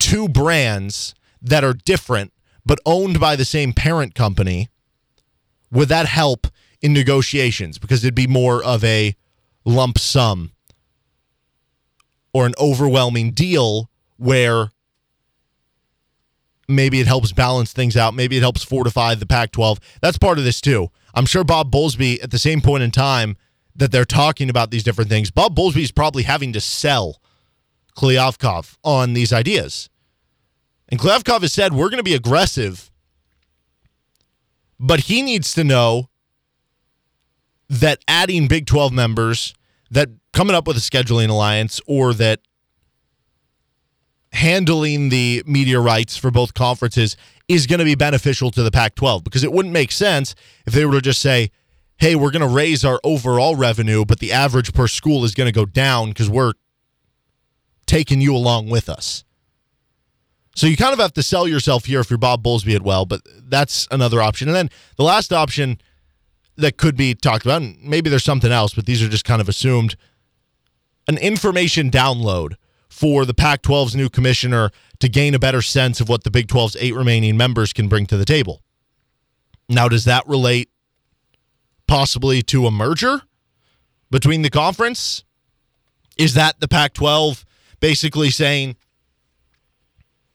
two 0.00 0.28
brands 0.28 1.14
that 1.40 1.62
are 1.62 1.74
different 1.74 2.32
but 2.66 2.80
owned 2.84 3.20
by 3.20 3.36
the 3.36 3.44
same 3.44 3.72
parent 3.72 4.16
company, 4.16 4.68
would 5.70 5.88
that 5.90 6.06
help 6.06 6.48
in 6.80 6.92
negotiations? 6.92 7.78
Because 7.78 8.02
it'd 8.02 8.16
be 8.16 8.26
more 8.26 8.64
of 8.64 8.82
a 8.82 9.14
lump 9.64 9.96
sum 9.96 10.50
or 12.32 12.46
an 12.46 12.54
overwhelming 12.58 13.30
deal 13.30 13.88
where 14.16 14.72
maybe 16.66 16.98
it 16.98 17.06
helps 17.06 17.30
balance 17.30 17.72
things 17.72 17.96
out. 17.96 18.12
Maybe 18.12 18.38
it 18.38 18.42
helps 18.42 18.64
fortify 18.64 19.14
the 19.14 19.24
Pac 19.24 19.52
12. 19.52 19.78
That's 20.00 20.18
part 20.18 20.38
of 20.38 20.42
this 20.42 20.60
too. 20.60 20.90
I'm 21.14 21.26
sure 21.26 21.44
Bob 21.44 21.70
Bowlesby, 21.70 22.22
at 22.22 22.30
the 22.30 22.38
same 22.38 22.60
point 22.60 22.82
in 22.82 22.90
time 22.90 23.36
that 23.76 23.90
they're 23.92 24.04
talking 24.04 24.50
about 24.50 24.70
these 24.70 24.82
different 24.82 25.10
things, 25.10 25.30
Bob 25.30 25.56
Bowlesby 25.56 25.82
is 25.82 25.92
probably 25.92 26.22
having 26.24 26.52
to 26.52 26.60
sell 26.60 27.20
Kliavkoff 27.96 28.76
on 28.84 29.12
these 29.12 29.32
ideas. 29.32 29.88
And 30.88 31.00
Kliavkoff 31.00 31.40
has 31.40 31.52
said, 31.52 31.72
we're 31.72 31.88
going 31.88 31.98
to 31.98 32.02
be 32.02 32.14
aggressive, 32.14 32.90
but 34.78 35.00
he 35.00 35.22
needs 35.22 35.54
to 35.54 35.64
know 35.64 36.08
that 37.68 38.00
adding 38.06 38.48
Big 38.48 38.66
12 38.66 38.92
members, 38.92 39.54
that 39.90 40.10
coming 40.32 40.54
up 40.54 40.66
with 40.66 40.76
a 40.76 40.80
scheduling 40.80 41.30
alliance, 41.30 41.80
or 41.86 42.12
that 42.14 42.40
handling 44.32 45.08
the 45.08 45.42
media 45.46 45.78
rights 45.78 46.16
for 46.16 46.30
both 46.30 46.54
conferences 46.54 47.16
is 47.54 47.66
going 47.66 47.78
to 47.78 47.84
be 47.84 47.94
beneficial 47.94 48.50
to 48.50 48.62
the 48.62 48.70
Pac 48.70 48.94
12 48.94 49.24
because 49.24 49.44
it 49.44 49.52
wouldn't 49.52 49.72
make 49.72 49.92
sense 49.92 50.34
if 50.66 50.72
they 50.72 50.84
were 50.84 50.94
to 50.94 51.00
just 51.00 51.20
say, 51.20 51.50
hey, 51.98 52.14
we're 52.14 52.30
going 52.30 52.42
to 52.42 52.48
raise 52.48 52.84
our 52.84 53.00
overall 53.04 53.54
revenue, 53.54 54.04
but 54.04 54.18
the 54.18 54.32
average 54.32 54.72
per 54.72 54.88
school 54.88 55.24
is 55.24 55.34
going 55.34 55.46
to 55.46 55.52
go 55.52 55.64
down 55.64 56.08
because 56.08 56.28
we're 56.28 56.52
taking 57.86 58.20
you 58.20 58.34
along 58.34 58.68
with 58.68 58.88
us. 58.88 59.24
So 60.54 60.66
you 60.66 60.76
kind 60.76 60.92
of 60.92 60.98
have 60.98 61.14
to 61.14 61.22
sell 61.22 61.48
yourself 61.48 61.86
here 61.86 62.00
if 62.00 62.10
you're 62.10 62.18
Bob 62.18 62.42
Bowlesby 62.42 62.74
at 62.74 62.82
well, 62.82 63.06
but 63.06 63.22
that's 63.48 63.88
another 63.90 64.20
option. 64.20 64.48
And 64.48 64.56
then 64.56 64.70
the 64.96 65.04
last 65.04 65.32
option 65.32 65.80
that 66.56 66.76
could 66.76 66.96
be 66.96 67.14
talked 67.14 67.44
about, 67.44 67.62
and 67.62 67.82
maybe 67.82 68.10
there's 68.10 68.24
something 68.24 68.52
else, 68.52 68.74
but 68.74 68.84
these 68.84 69.02
are 69.02 69.08
just 69.08 69.24
kind 69.24 69.40
of 69.40 69.48
assumed 69.48 69.96
an 71.08 71.18
information 71.18 71.90
download 71.90 72.54
for 72.88 73.24
the 73.24 73.34
Pac 73.34 73.62
12's 73.62 73.96
new 73.96 74.10
commissioner 74.10 74.70
to 75.02 75.08
gain 75.08 75.34
a 75.34 75.38
better 75.40 75.60
sense 75.60 76.00
of 76.00 76.08
what 76.08 76.22
the 76.22 76.30
Big 76.30 76.46
12's 76.46 76.76
eight 76.78 76.94
remaining 76.94 77.36
members 77.36 77.72
can 77.72 77.88
bring 77.88 78.06
to 78.06 78.16
the 78.16 78.24
table. 78.24 78.62
Now, 79.68 79.88
does 79.88 80.04
that 80.04 80.24
relate 80.28 80.70
possibly 81.88 82.40
to 82.42 82.68
a 82.68 82.70
merger 82.70 83.22
between 84.12 84.42
the 84.42 84.48
conference? 84.48 85.24
Is 86.16 86.34
that 86.34 86.60
the 86.60 86.68
Pac 86.68 86.94
12 86.94 87.44
basically 87.80 88.30
saying, 88.30 88.76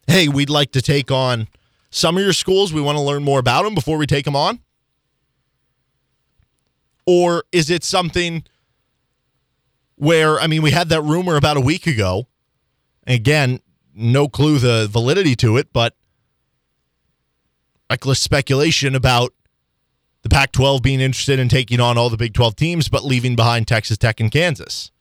hey, 0.06 0.28
we'd 0.28 0.50
like 0.50 0.74
to 0.74 0.82
take 0.82 1.12
on 1.12 1.48
some 1.90 2.18
of 2.18 2.24
your 2.24 2.34
schools. 2.34 2.74
We 2.74 2.82
want 2.82 2.98
to 2.98 3.02
learn 3.02 3.24
more 3.24 3.40
about 3.40 3.64
them 3.64 3.74
before 3.74 3.98
we 3.98 4.06
take 4.06 4.26
them 4.26 4.36
on? 4.36 4.60
Or 7.06 7.46
is 7.54 7.70
it 7.70 7.86
something 7.86 8.44
where, 9.96 10.42
I 10.42 10.48
mean, 10.48 10.62
we 10.62 10.72
had 10.72 10.90
that 10.90 11.04
rumor 11.04 11.38
about 11.38 11.56
a 11.56 11.62
week 11.62 11.88
ago 11.88 12.28
Again, 13.08 13.62
no 13.98 14.28
clue 14.28 14.60
the 14.60 14.88
validity 14.90 15.36
to 15.38 15.58
it, 15.58 15.74
but 15.74 15.96
reckless 17.90 18.20
speculation 18.20 18.96
about 18.96 19.34
the 20.22 20.30
Pac 20.30 20.52
12 20.52 20.82
being 20.82 21.00
interested 21.00 21.40
in 21.40 21.50
taking 21.50 21.80
on 21.80 21.98
all 21.98 22.10
the 22.10 22.18
Big 22.18 22.34
12 22.34 22.56
teams, 22.56 22.90
but 22.90 23.04
leaving 23.04 23.36
behind 23.36 23.68
Texas 23.68 23.98
Tech 23.98 24.20
and 24.20 24.32
Kansas. 24.32 24.92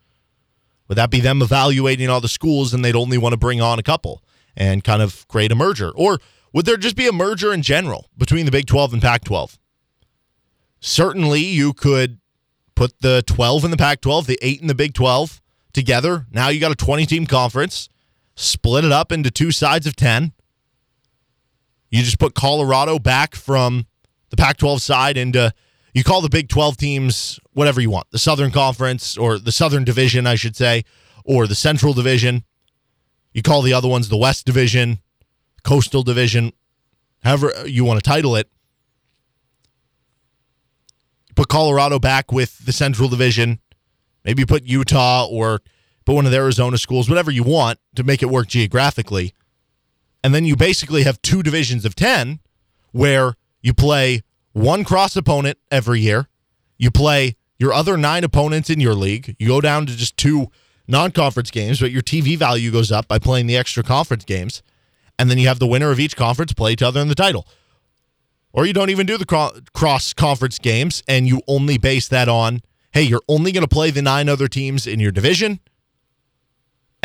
Would 0.88 0.96
that 0.96 1.10
be 1.10 1.20
them 1.20 1.42
evaluating 1.42 2.08
all 2.08 2.20
the 2.20 2.28
schools 2.28 2.72
and 2.72 2.84
they'd 2.84 2.96
only 2.96 3.18
want 3.18 3.32
to 3.32 3.38
bring 3.38 3.60
on 3.60 3.78
a 3.78 3.82
couple 3.82 4.22
and 4.56 4.84
kind 4.84 5.02
of 5.02 5.26
create 5.28 5.52
a 5.52 5.56
merger? 5.56 5.90
Or 5.90 6.20
would 6.52 6.64
there 6.64 6.76
just 6.76 6.96
be 6.96 7.08
a 7.08 7.12
merger 7.12 7.52
in 7.52 7.62
general 7.62 8.08
between 8.16 8.46
the 8.46 8.52
Big 8.52 8.66
12 8.66 8.94
and 8.94 9.02
Pac 9.02 9.24
12? 9.24 9.58
Certainly, 10.80 11.40
you 11.40 11.72
could 11.72 12.20
put 12.76 13.00
the 13.00 13.24
12 13.26 13.64
in 13.64 13.70
the 13.72 13.76
Pac 13.76 14.00
12, 14.00 14.26
the 14.26 14.38
8 14.40 14.60
in 14.60 14.68
the 14.68 14.74
Big 14.74 14.94
12 14.94 15.42
together. 15.72 16.26
Now 16.30 16.48
you 16.48 16.60
got 16.60 16.70
a 16.70 16.76
20 16.76 17.04
team 17.06 17.26
conference 17.26 17.88
split 18.36 18.84
it 18.84 18.92
up 18.92 19.10
into 19.10 19.30
two 19.30 19.50
sides 19.50 19.86
of 19.86 19.96
10. 19.96 20.32
You 21.90 22.02
just 22.02 22.18
put 22.18 22.34
Colorado 22.34 22.98
back 22.98 23.34
from 23.34 23.86
the 24.30 24.36
Pac 24.36 24.58
12 24.58 24.82
side 24.82 25.16
into, 25.16 25.52
you 25.94 26.04
call 26.04 26.20
the 26.20 26.28
Big 26.28 26.48
12 26.48 26.76
teams 26.76 27.40
whatever 27.52 27.80
you 27.80 27.90
want 27.90 28.10
the 28.10 28.18
Southern 28.18 28.50
Conference 28.50 29.16
or 29.16 29.38
the 29.38 29.52
Southern 29.52 29.84
Division, 29.84 30.26
I 30.26 30.34
should 30.34 30.54
say, 30.54 30.84
or 31.24 31.46
the 31.46 31.54
Central 31.54 31.94
Division. 31.94 32.44
You 33.32 33.42
call 33.42 33.62
the 33.62 33.72
other 33.72 33.88
ones 33.88 34.08
the 34.08 34.16
West 34.16 34.44
Division, 34.46 34.98
Coastal 35.62 36.02
Division, 36.02 36.52
however 37.22 37.52
you 37.66 37.84
want 37.84 38.02
to 38.02 38.08
title 38.08 38.36
it. 38.36 38.48
Put 41.34 41.48
Colorado 41.48 41.98
back 41.98 42.32
with 42.32 42.64
the 42.64 42.72
Central 42.72 43.08
Division. 43.08 43.60
Maybe 44.24 44.44
put 44.44 44.64
Utah 44.64 45.26
or 45.26 45.60
but 46.06 46.14
one 46.14 46.24
of 46.24 46.30
the 46.30 46.38
Arizona 46.38 46.78
schools, 46.78 47.08
whatever 47.08 47.30
you 47.30 47.42
want 47.42 47.78
to 47.96 48.04
make 48.04 48.22
it 48.22 48.30
work 48.30 48.46
geographically. 48.46 49.34
And 50.24 50.34
then 50.34 50.46
you 50.46 50.56
basically 50.56 51.02
have 51.02 51.20
two 51.20 51.42
divisions 51.42 51.84
of 51.84 51.94
10 51.94 52.40
where 52.92 53.34
you 53.60 53.74
play 53.74 54.22
one 54.52 54.84
cross 54.84 55.16
opponent 55.16 55.58
every 55.70 56.00
year. 56.00 56.28
You 56.78 56.90
play 56.90 57.36
your 57.58 57.72
other 57.72 57.96
nine 57.96 58.24
opponents 58.24 58.70
in 58.70 58.80
your 58.80 58.94
league. 58.94 59.34
You 59.38 59.48
go 59.48 59.60
down 59.60 59.86
to 59.86 59.96
just 59.96 60.16
two 60.16 60.46
non 60.86 61.10
conference 61.10 61.50
games, 61.50 61.80
but 61.80 61.90
your 61.90 62.02
TV 62.02 62.38
value 62.38 62.70
goes 62.70 62.92
up 62.92 63.08
by 63.08 63.18
playing 63.18 63.46
the 63.46 63.56
extra 63.56 63.82
conference 63.82 64.24
games. 64.24 64.62
And 65.18 65.28
then 65.28 65.38
you 65.38 65.48
have 65.48 65.58
the 65.58 65.66
winner 65.66 65.90
of 65.90 65.98
each 65.98 66.16
conference 66.16 66.52
play 66.52 66.72
each 66.72 66.82
other 66.82 67.00
in 67.00 67.08
the 67.08 67.14
title. 67.14 67.46
Or 68.52 68.64
you 68.64 68.72
don't 68.72 68.90
even 68.90 69.06
do 69.06 69.18
the 69.18 69.62
cross 69.74 70.12
conference 70.12 70.58
games 70.58 71.02
and 71.08 71.26
you 71.26 71.42
only 71.48 71.78
base 71.78 72.08
that 72.08 72.28
on 72.28 72.62
hey, 72.92 73.02
you're 73.02 73.22
only 73.28 73.52
going 73.52 73.62
to 73.62 73.68
play 73.68 73.90
the 73.90 74.00
nine 74.00 74.26
other 74.26 74.48
teams 74.48 74.86
in 74.86 74.98
your 74.98 75.12
division 75.12 75.60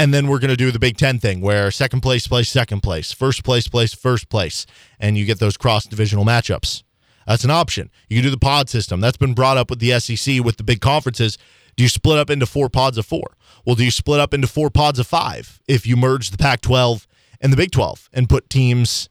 and 0.01 0.11
then 0.11 0.25
we're 0.25 0.39
going 0.39 0.49
to 0.49 0.57
do 0.57 0.71
the 0.71 0.79
Big 0.79 0.97
Ten 0.97 1.19
thing 1.19 1.41
where 1.41 1.69
second 1.69 2.01
place 2.01 2.25
plays 2.25 2.49
second 2.49 2.81
place, 2.81 3.11
first 3.11 3.43
place 3.43 3.67
plays 3.67 3.93
first 3.93 4.29
place, 4.29 4.65
and 4.99 5.15
you 5.15 5.25
get 5.25 5.37
those 5.37 5.57
cross 5.57 5.85
divisional 5.85 6.25
matchups. 6.25 6.81
That's 7.27 7.43
an 7.43 7.51
option. 7.51 7.91
You 8.09 8.17
can 8.17 8.23
do 8.23 8.31
the 8.31 8.39
pod 8.39 8.67
system. 8.67 8.99
That's 8.99 9.17
been 9.17 9.35
brought 9.35 9.57
up 9.57 9.69
with 9.69 9.77
the 9.77 9.99
SEC 9.99 10.43
with 10.43 10.57
the 10.57 10.63
big 10.63 10.81
conferences. 10.81 11.37
Do 11.75 11.83
you 11.83 11.87
split 11.87 12.17
up 12.17 12.31
into 12.31 12.47
four 12.47 12.67
pods 12.67 12.97
of 12.97 13.05
four? 13.05 13.37
Well, 13.63 13.75
do 13.75 13.85
you 13.85 13.91
split 13.91 14.19
up 14.19 14.33
into 14.33 14.47
four 14.47 14.71
pods 14.71 14.97
of 14.97 15.05
five 15.05 15.61
if 15.67 15.85
you 15.85 15.95
merge 15.95 16.31
the 16.31 16.37
Pac 16.37 16.61
12 16.61 17.05
and 17.39 17.53
the 17.53 17.57
Big 17.57 17.69
12 17.69 18.09
and 18.11 18.27
put 18.27 18.49
teams 18.49 19.07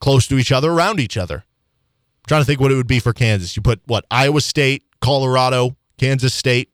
close 0.00 0.26
to 0.28 0.38
each 0.38 0.50
other, 0.50 0.72
around 0.72 0.98
each 0.98 1.18
other? 1.18 1.44
I'm 1.44 2.26
trying 2.26 2.40
to 2.40 2.46
think 2.46 2.58
what 2.58 2.72
it 2.72 2.76
would 2.76 2.86
be 2.86 3.00
for 3.00 3.12
Kansas. 3.12 3.54
You 3.54 3.60
put 3.60 3.82
what? 3.84 4.06
Iowa 4.10 4.40
State, 4.40 4.82
Colorado, 5.02 5.76
Kansas 5.98 6.32
State 6.32 6.70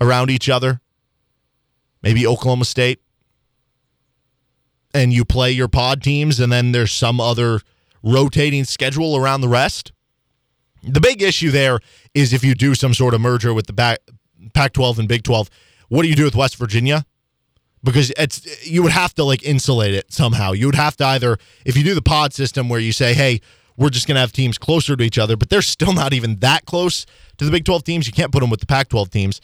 around 0.00 0.28
each 0.28 0.48
other 0.48 0.80
maybe 2.02 2.26
Oklahoma 2.26 2.64
State, 2.64 3.00
and 4.94 5.12
you 5.12 5.24
play 5.24 5.50
your 5.50 5.68
pod 5.68 6.02
teams, 6.02 6.40
and 6.40 6.52
then 6.52 6.72
there's 6.72 6.92
some 6.92 7.20
other 7.20 7.60
rotating 8.02 8.64
schedule 8.64 9.16
around 9.16 9.40
the 9.40 9.48
rest. 9.48 9.92
The 10.82 11.00
big 11.00 11.22
issue 11.22 11.50
there 11.50 11.80
is 12.14 12.32
if 12.32 12.44
you 12.44 12.54
do 12.54 12.74
some 12.74 12.94
sort 12.94 13.14
of 13.14 13.20
merger 13.20 13.52
with 13.52 13.66
the 13.66 13.98
Pac 14.54 14.72
12 14.72 15.00
and 15.00 15.08
Big 15.08 15.24
12, 15.24 15.50
what 15.88 16.02
do 16.02 16.08
you 16.08 16.14
do 16.14 16.24
with 16.24 16.36
West 16.36 16.56
Virginia? 16.56 17.04
because 17.82 18.10
it's 18.16 18.66
you 18.68 18.82
would 18.82 18.92
have 18.92 19.14
to 19.14 19.24
like 19.24 19.42
insulate 19.42 19.94
it 19.94 20.12
somehow. 20.12 20.52
You 20.52 20.66
would 20.66 20.74
have 20.74 20.96
to 20.96 21.06
either 21.06 21.38
if 21.64 21.76
you 21.76 21.84
do 21.84 21.94
the 21.94 22.02
pod 22.02 22.32
system 22.32 22.68
where 22.68 22.80
you 22.80 22.92
say, 22.92 23.14
"Hey, 23.14 23.40
we're 23.76 23.90
just 23.90 24.06
going 24.06 24.16
to 24.16 24.20
have 24.20 24.32
teams 24.32 24.58
closer 24.58 24.96
to 24.96 25.04
each 25.04 25.18
other," 25.18 25.36
but 25.36 25.48
they're 25.48 25.62
still 25.62 25.92
not 25.92 26.12
even 26.12 26.36
that 26.40 26.66
close 26.66 27.06
to 27.36 27.44
the 27.44 27.50
Big 27.50 27.64
12 27.64 27.84
teams. 27.84 28.06
You 28.06 28.12
can't 28.12 28.32
put 28.32 28.40
them 28.40 28.50
with 28.50 28.60
the 28.60 28.66
Pac 28.66 28.88
12 28.88 29.10
teams. 29.10 29.40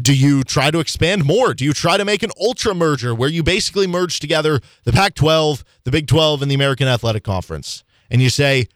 Do 0.00 0.14
you 0.14 0.44
try 0.44 0.70
to 0.70 0.78
expand 0.78 1.24
more? 1.24 1.54
Do 1.54 1.64
you 1.64 1.72
try 1.72 1.96
to 1.96 2.04
make 2.04 2.22
an 2.22 2.30
ultra 2.40 2.74
merger 2.74 3.14
where 3.14 3.28
you 3.28 3.42
basically 3.42 3.86
merge 3.86 4.20
together 4.20 4.60
the 4.84 4.92
Pac 4.92 5.14
12, 5.14 5.64
the 5.84 5.90
Big 5.90 6.06
12, 6.06 6.42
and 6.42 6.50
the 6.50 6.54
American 6.54 6.86
Athletic 6.86 7.24
Conference? 7.24 7.84
And 8.10 8.22
you 8.22 8.30
say, 8.30 8.68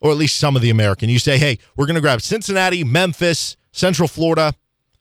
or 0.00 0.10
at 0.10 0.16
least 0.16 0.38
some 0.38 0.56
of 0.56 0.62
the 0.62 0.70
American, 0.70 1.08
you 1.08 1.18
say, 1.18 1.38
hey, 1.38 1.58
we're 1.76 1.86
going 1.86 1.96
to 1.96 2.00
grab 2.00 2.22
Cincinnati, 2.22 2.84
Memphis, 2.84 3.56
Central 3.72 4.08
Florida, 4.08 4.54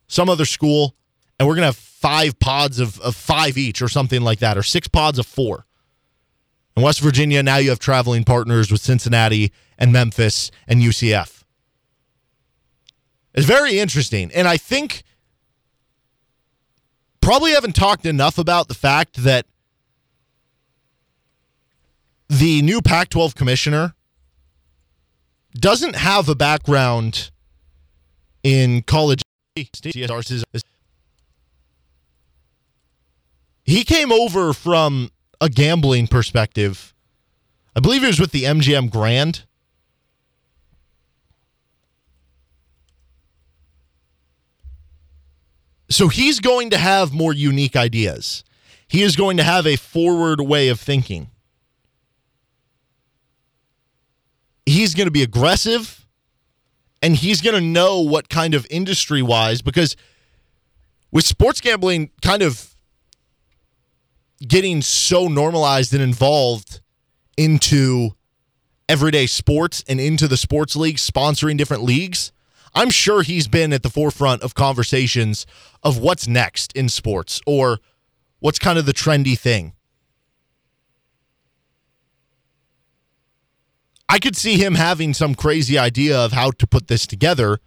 some 0.07 0.29
other 0.29 0.45
school, 0.45 0.95
and 1.39 1.47
we're 1.47 1.55
going 1.55 1.63
to 1.63 1.67
have 1.67 1.77
five 1.77 2.39
pods 2.39 2.79
of, 2.79 2.99
of 3.01 3.15
five 3.15 3.57
each 3.57 3.81
or 3.81 3.87
something 3.87 4.21
like 4.21 4.39
that, 4.39 4.57
or 4.57 4.63
six 4.63 4.87
pods 4.87 5.19
of 5.19 5.25
four. 5.25 5.65
In 6.75 6.83
West 6.83 6.99
Virginia, 6.99 7.41
now 7.41 7.57
you 7.57 7.69
have 7.69 7.79
traveling 7.79 8.23
partners 8.23 8.71
with 8.71 8.81
Cincinnati 8.81 9.51
and 9.77 9.91
Memphis 9.91 10.51
and 10.67 10.81
UCF. 10.81 11.43
It's 13.33 13.45
very 13.45 13.79
interesting. 13.79 14.31
And 14.33 14.47
I 14.47 14.57
think 14.57 15.03
probably 17.27 17.51
haven't 17.51 17.75
talked 17.75 18.05
enough 18.05 18.37
about 18.37 18.69
the 18.69 18.73
fact 18.73 19.21
that 19.21 19.45
the 22.29 22.61
new 22.61 22.81
Pac 22.81 23.09
12 23.09 23.35
commissioner 23.35 23.93
doesn't 25.53 25.97
have 25.97 26.29
a 26.29 26.35
background 26.35 27.31
in 28.43 28.81
college. 28.81 29.21
He 33.65 33.83
came 33.83 34.13
over 34.13 34.53
from 34.53 35.11
a 35.41 35.49
gambling 35.49 36.07
perspective. 36.07 36.93
I 37.75 37.81
believe 37.81 38.03
he 38.03 38.07
was 38.07 38.21
with 38.21 38.31
the 38.31 38.43
MGM 38.43 38.89
Grand. 38.89 39.43
So 45.89 46.09
he's 46.09 46.39
going 46.39 46.71
to 46.71 46.77
have 46.77 47.13
more 47.13 47.33
unique 47.33 47.75
ideas. 47.75 48.43
He 48.87 49.03
is 49.03 49.15
going 49.15 49.37
to 49.37 49.43
have 49.43 49.65
a 49.65 49.75
forward 49.75 50.41
way 50.41 50.69
of 50.69 50.79
thinking. 50.79 51.29
He's 54.65 54.95
going 54.95 55.07
to 55.07 55.11
be 55.11 55.23
aggressive 55.23 56.05
and 57.01 57.15
he's 57.15 57.41
going 57.41 57.55
to 57.55 57.61
know 57.61 58.01
what 58.01 58.27
kind 58.27 58.53
of 58.53 58.65
industry 58.69 59.21
wise, 59.21 59.61
because 59.61 59.95
with 61.11 61.25
sports 61.25 61.61
gambling 61.61 62.09
kind 62.21 62.41
of 62.41 62.75
getting 64.45 64.81
so 64.81 65.27
normalized 65.27 65.93
and 65.93 66.03
involved 66.03 66.81
into 67.37 68.11
everyday 68.89 69.25
sports 69.25 69.83
and 69.87 69.99
into 69.99 70.27
the 70.27 70.37
sports 70.37 70.75
leagues, 70.75 71.09
sponsoring 71.09 71.57
different 71.57 71.83
leagues, 71.83 72.31
I'm 72.77 72.91
sure 72.91 73.23
he's 73.23 73.47
been 73.47 73.73
at 73.73 73.81
the 73.81 73.89
forefront 73.89 74.43
of 74.43 74.53
conversations 74.53 75.47
of 75.81 75.97
what's 75.97 76.27
next 76.27 76.71
in 76.73 76.89
sports 76.89 77.41
or 77.47 77.79
what's 78.37 78.59
kind 78.59 78.77
of 78.77 78.85
the 78.85 78.93
trendy 78.93 79.35
thing. 79.35 79.73
I 84.07 84.19
could 84.19 84.35
see 84.35 84.57
him 84.63 84.75
having 84.75 85.15
some 85.15 85.33
crazy 85.33 85.79
idea 85.79 86.19
of 86.19 86.33
how 86.33 86.51
to 86.51 86.67
put 86.67 86.87
this 86.87 87.07
together. 87.07 87.57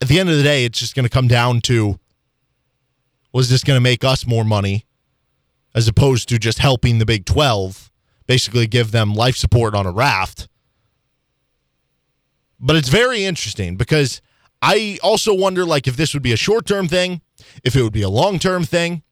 At 0.00 0.08
the 0.08 0.18
end 0.18 0.30
of 0.30 0.38
the 0.38 0.42
day, 0.42 0.64
it's 0.64 0.78
just 0.78 0.94
going 0.94 1.04
to 1.04 1.10
come 1.10 1.28
down 1.28 1.60
to 1.62 2.00
was 3.30 3.50
this 3.50 3.62
going 3.62 3.76
to 3.76 3.82
make 3.82 4.04
us 4.04 4.26
more 4.26 4.42
money 4.42 4.86
as 5.74 5.86
opposed 5.86 6.30
to 6.30 6.38
just 6.38 6.60
helping 6.60 6.96
the 6.96 7.04
Big 7.04 7.26
12, 7.26 7.92
basically 8.26 8.66
give 8.66 8.90
them 8.90 9.12
life 9.12 9.36
support 9.36 9.74
on 9.74 9.84
a 9.84 9.92
raft. 9.92 10.48
But 12.60 12.76
it's 12.76 12.88
very 12.88 13.24
interesting 13.24 13.76
because 13.76 14.20
I 14.60 14.98
also 15.02 15.34
wonder 15.34 15.64
like 15.64 15.86
if 15.86 15.96
this 15.96 16.14
would 16.14 16.22
be 16.22 16.32
a 16.32 16.36
short-term 16.36 16.88
thing, 16.88 17.20
if 17.62 17.76
it 17.76 17.82
would 17.82 17.92
be 17.92 18.02
a 18.02 18.08
long-term 18.08 18.64
thing. 18.64 19.02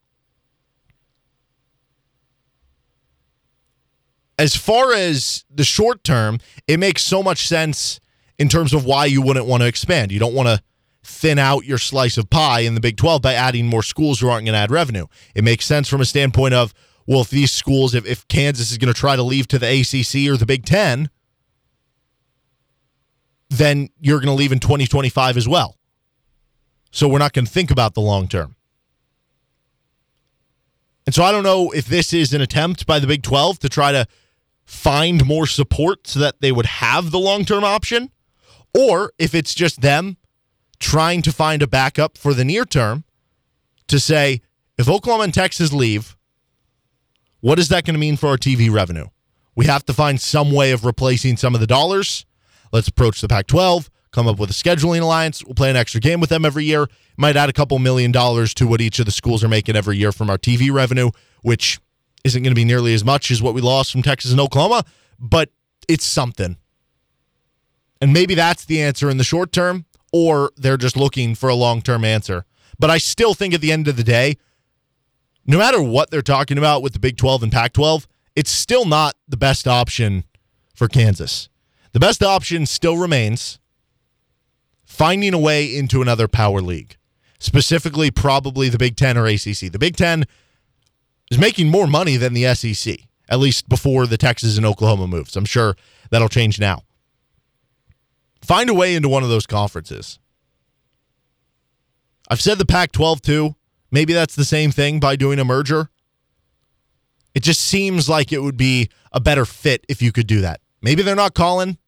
As 4.38 4.54
far 4.54 4.92
as 4.92 5.44
the 5.50 5.64
short 5.64 6.04
term, 6.04 6.40
it 6.66 6.78
makes 6.78 7.02
so 7.02 7.22
much 7.22 7.46
sense 7.46 8.00
in 8.38 8.48
terms 8.48 8.74
of 8.74 8.84
why 8.84 9.06
you 9.06 9.22
wouldn't 9.22 9.46
want 9.46 9.62
to 9.62 9.66
expand. 9.66 10.12
You 10.12 10.18
don't 10.18 10.34
want 10.34 10.48
to 10.48 10.62
thin 11.02 11.38
out 11.38 11.64
your 11.64 11.78
slice 11.78 12.18
of 12.18 12.28
pie 12.28 12.60
in 12.60 12.74
the 12.74 12.80
Big 12.80 12.96
12 12.96 13.22
by 13.22 13.32
adding 13.32 13.66
more 13.66 13.82
schools 13.82 14.20
who 14.20 14.28
aren't 14.28 14.44
going 14.44 14.54
to 14.54 14.58
add 14.58 14.70
revenue. 14.70 15.06
It 15.34 15.44
makes 15.44 15.64
sense 15.64 15.88
from 15.88 16.00
a 16.00 16.04
standpoint 16.04 16.52
of, 16.52 16.74
well, 17.06 17.20
if 17.20 17.30
these 17.30 17.52
schools, 17.52 17.94
if, 17.94 18.04
if 18.04 18.26
Kansas 18.28 18.72
is 18.72 18.78
going 18.78 18.92
to 18.92 18.98
try 18.98 19.16
to 19.16 19.22
leave 19.22 19.46
to 19.48 19.58
the 19.58 19.66
ACC 19.66 20.30
or 20.30 20.36
the 20.36 20.46
Big 20.46 20.66
10, 20.66 21.08
then 23.48 23.88
you're 24.00 24.18
going 24.18 24.28
to 24.28 24.34
leave 24.34 24.52
in 24.52 24.58
2025 24.58 25.36
as 25.36 25.48
well. 25.48 25.76
So 26.90 27.08
we're 27.08 27.18
not 27.18 27.32
going 27.32 27.44
to 27.44 27.50
think 27.50 27.70
about 27.70 27.94
the 27.94 28.00
long 28.00 28.28
term. 28.28 28.56
And 31.04 31.14
so 31.14 31.22
I 31.22 31.30
don't 31.30 31.44
know 31.44 31.70
if 31.70 31.86
this 31.86 32.12
is 32.12 32.34
an 32.34 32.40
attempt 32.40 32.86
by 32.86 32.98
the 32.98 33.06
Big 33.06 33.22
12 33.22 33.60
to 33.60 33.68
try 33.68 33.92
to 33.92 34.06
find 34.64 35.24
more 35.24 35.46
support 35.46 36.08
so 36.08 36.18
that 36.18 36.40
they 36.40 36.50
would 36.50 36.66
have 36.66 37.12
the 37.12 37.18
long 37.18 37.44
term 37.44 37.62
option, 37.62 38.10
or 38.76 39.12
if 39.18 39.34
it's 39.34 39.54
just 39.54 39.80
them 39.80 40.16
trying 40.78 41.22
to 41.22 41.32
find 41.32 41.62
a 41.62 41.66
backup 41.66 42.18
for 42.18 42.34
the 42.34 42.44
near 42.44 42.64
term 42.64 43.04
to 43.86 44.00
say, 44.00 44.42
if 44.76 44.88
Oklahoma 44.88 45.24
and 45.24 45.34
Texas 45.34 45.72
leave, 45.72 46.16
what 47.40 47.58
is 47.58 47.68
that 47.68 47.84
going 47.84 47.94
to 47.94 48.00
mean 48.00 48.16
for 48.16 48.28
our 48.28 48.36
TV 48.36 48.70
revenue? 48.70 49.06
We 49.54 49.66
have 49.66 49.86
to 49.86 49.92
find 49.92 50.20
some 50.20 50.50
way 50.50 50.72
of 50.72 50.84
replacing 50.84 51.36
some 51.36 51.54
of 51.54 51.60
the 51.60 51.66
dollars. 51.66 52.26
Let's 52.72 52.88
approach 52.88 53.20
the 53.20 53.28
Pac 53.28 53.46
12, 53.46 53.90
come 54.10 54.26
up 54.26 54.38
with 54.38 54.50
a 54.50 54.54
scheduling 54.54 55.00
alliance. 55.00 55.44
We'll 55.44 55.54
play 55.54 55.70
an 55.70 55.76
extra 55.76 56.00
game 56.00 56.20
with 56.20 56.30
them 56.30 56.44
every 56.44 56.64
year. 56.64 56.88
Might 57.16 57.36
add 57.36 57.48
a 57.48 57.52
couple 57.52 57.78
million 57.78 58.12
dollars 58.12 58.52
to 58.54 58.66
what 58.66 58.80
each 58.80 58.98
of 58.98 59.06
the 59.06 59.12
schools 59.12 59.42
are 59.42 59.48
making 59.48 59.76
every 59.76 59.96
year 59.96 60.12
from 60.12 60.30
our 60.30 60.38
TV 60.38 60.72
revenue, 60.72 61.10
which 61.42 61.78
isn't 62.24 62.42
going 62.42 62.50
to 62.50 62.56
be 62.56 62.64
nearly 62.64 62.92
as 62.92 63.04
much 63.04 63.30
as 63.30 63.40
what 63.40 63.54
we 63.54 63.60
lost 63.60 63.92
from 63.92 64.02
Texas 64.02 64.32
and 64.32 64.40
Oklahoma, 64.40 64.84
but 65.18 65.50
it's 65.88 66.04
something. 66.04 66.56
And 68.00 68.12
maybe 68.12 68.34
that's 68.34 68.64
the 68.64 68.82
answer 68.82 69.08
in 69.08 69.16
the 69.16 69.24
short 69.24 69.52
term, 69.52 69.86
or 70.12 70.50
they're 70.56 70.76
just 70.76 70.96
looking 70.96 71.34
for 71.34 71.48
a 71.48 71.54
long 71.54 71.80
term 71.80 72.04
answer. 72.04 72.44
But 72.78 72.90
I 72.90 72.98
still 72.98 73.34
think 73.34 73.54
at 73.54 73.60
the 73.60 73.72
end 73.72 73.88
of 73.88 73.96
the 73.96 74.04
day, 74.04 74.36
no 75.46 75.58
matter 75.58 75.80
what 75.80 76.10
they're 76.10 76.22
talking 76.22 76.58
about 76.58 76.82
with 76.82 76.92
the 76.92 76.98
Big 76.98 77.16
12 77.16 77.44
and 77.44 77.52
Pac 77.52 77.72
12, 77.72 78.06
it's 78.34 78.50
still 78.50 78.84
not 78.84 79.14
the 79.28 79.36
best 79.36 79.66
option 79.66 80.24
for 80.74 80.88
Kansas. 80.88 81.48
The 81.96 82.00
best 82.00 82.22
option 82.22 82.66
still 82.66 82.98
remains 82.98 83.58
finding 84.84 85.32
a 85.32 85.38
way 85.38 85.74
into 85.74 86.02
another 86.02 86.28
power 86.28 86.60
league, 86.60 86.98
specifically, 87.38 88.10
probably 88.10 88.68
the 88.68 88.76
Big 88.76 88.96
10 88.96 89.16
or 89.16 89.24
ACC. 89.24 89.72
The 89.72 89.78
Big 89.78 89.96
10 89.96 90.24
is 91.30 91.38
making 91.38 91.70
more 91.70 91.86
money 91.86 92.18
than 92.18 92.34
the 92.34 92.54
SEC, 92.54 92.98
at 93.30 93.38
least 93.38 93.70
before 93.70 94.06
the 94.06 94.18
Texas 94.18 94.58
and 94.58 94.66
Oklahoma 94.66 95.06
moves. 95.06 95.36
I'm 95.36 95.46
sure 95.46 95.74
that'll 96.10 96.28
change 96.28 96.60
now. 96.60 96.82
Find 98.42 98.68
a 98.68 98.74
way 98.74 98.94
into 98.94 99.08
one 99.08 99.22
of 99.22 99.30
those 99.30 99.46
conferences. 99.46 100.18
I've 102.28 102.42
said 102.42 102.58
the 102.58 102.66
Pac 102.66 102.92
12 102.92 103.22
too. 103.22 103.54
Maybe 103.90 104.12
that's 104.12 104.36
the 104.36 104.44
same 104.44 104.70
thing 104.70 105.00
by 105.00 105.16
doing 105.16 105.38
a 105.38 105.46
merger. 105.46 105.88
It 107.34 107.42
just 107.42 107.62
seems 107.62 108.06
like 108.06 108.34
it 108.34 108.42
would 108.42 108.58
be 108.58 108.90
a 109.12 109.18
better 109.18 109.46
fit 109.46 109.86
if 109.88 110.02
you 110.02 110.12
could 110.12 110.26
do 110.26 110.42
that. 110.42 110.60
Maybe 110.82 111.02
they're 111.02 111.16
not 111.16 111.32
calling, 111.32 111.78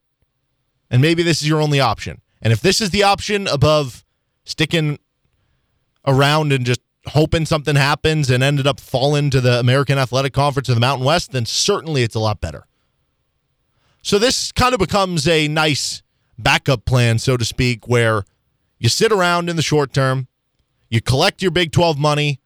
and 0.91 1.03
maybe 1.03 1.23
this 1.23 1.43
is 1.43 1.49
your 1.49 1.61
only 1.61 1.81
option. 1.81 2.21
And 2.41 2.53
if 2.53 2.61
this 2.61 2.81
is 2.81 2.91
the 2.91 3.03
option 3.03 3.47
above 3.47 4.05
sticking 4.45 4.99
around 6.07 6.53
and 6.53 6.65
just 6.65 6.81
hoping 7.07 7.47
something 7.47 7.77
happens 7.77 8.31
and 8.31 8.43
ended 8.43 8.67
up 8.67 8.81
falling 8.81 9.31
to 9.31 9.41
the 9.41 9.59
American 9.59 9.99
Athletic 9.99 10.33
Conference 10.33 10.69
of 10.69 10.75
the 10.75 10.81
Mountain 10.81 11.05
West, 11.05 11.33
then 11.33 11.47
certainly 11.47 12.03
it's 12.03 12.15
a 12.15 12.21
lot 12.21 12.41
better. 12.41 12.67
So 14.03 14.19
this 14.19 14.53
kind 14.53 14.73
of 14.73 14.79
becomes 14.79 15.27
a 15.27 15.49
nice 15.49 16.03
backup 16.39 16.85
plan, 16.85 17.19
so 17.19 17.37
to 17.37 17.45
speak, 17.45 17.89
where 17.89 18.25
you 18.79 18.89
sit 18.89 19.11
around 19.11 19.51
in 19.51 19.57
the 19.57 19.63
short 19.63 19.93
term, 19.93 20.29
you 20.89 21.01
collect 21.01 21.43
your 21.43 21.51
Big 21.51 21.73
12 21.73 21.99
money 21.99 22.41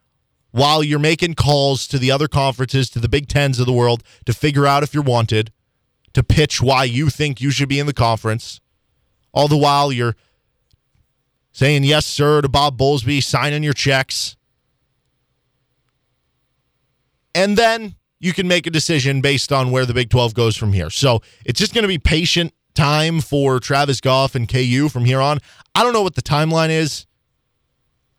while 0.51 0.83
you're 0.83 0.99
making 0.99 1.35
calls 1.35 1.87
to 1.89 1.99
the 1.99 2.11
other 2.11 2.29
conferences, 2.29 2.91
to 2.91 2.99
the 2.99 3.09
Big 3.09 3.29
Tens 3.29 3.59
of 3.59 3.67
the 3.67 3.73
world 3.73 4.03
to 4.27 4.33
figure 4.33 4.67
out 4.67 4.83
if 4.83 4.95
you're 4.95 5.03
wanted, 5.03 5.53
to 6.14 6.22
pitch 6.22 6.61
why 6.61 6.85
you 6.85 7.09
think 7.09 7.40
you 7.40 7.51
should 7.51 7.68
be 7.68 7.79
in 7.79 7.87
the 7.87 7.92
conference. 7.92 8.61
All 9.33 9.48
the 9.48 9.57
while 9.57 9.92
you're 9.92 10.16
saying 11.53 11.85
yes, 11.85 12.07
sir, 12.07 12.40
to 12.40 12.48
Bob 12.48 12.79
Bowlesby, 12.79 13.22
signing 13.22 13.62
your 13.62 13.72
checks. 13.72 14.37
And 17.35 17.57
then 17.57 17.94
you 18.20 18.33
can 18.33 18.46
make 18.46 18.66
a 18.66 18.70
decision 18.70 19.20
based 19.20 19.53
on 19.53 19.70
where 19.70 19.87
the 19.87 19.94
Big 19.94 20.11
12 20.11 20.35
goes 20.35 20.57
from 20.57 20.72
here. 20.72 20.90
So 20.90 21.22
it's 21.44 21.59
just 21.59 21.75
going 21.75 21.83
to 21.83 21.88
be 21.88 21.98
patient 21.98 22.53
time 22.75 23.20
for 23.20 23.59
Travis 23.59 24.01
Goff 24.01 24.35
and 24.35 24.48
KU 24.48 24.88
from 24.88 25.05
here 25.05 25.20
on. 25.20 25.38
I 25.75 25.83
don't 25.83 25.92
know 25.92 26.03
what 26.03 26.14
the 26.14 26.22
timeline 26.22 26.70
is. 26.70 27.07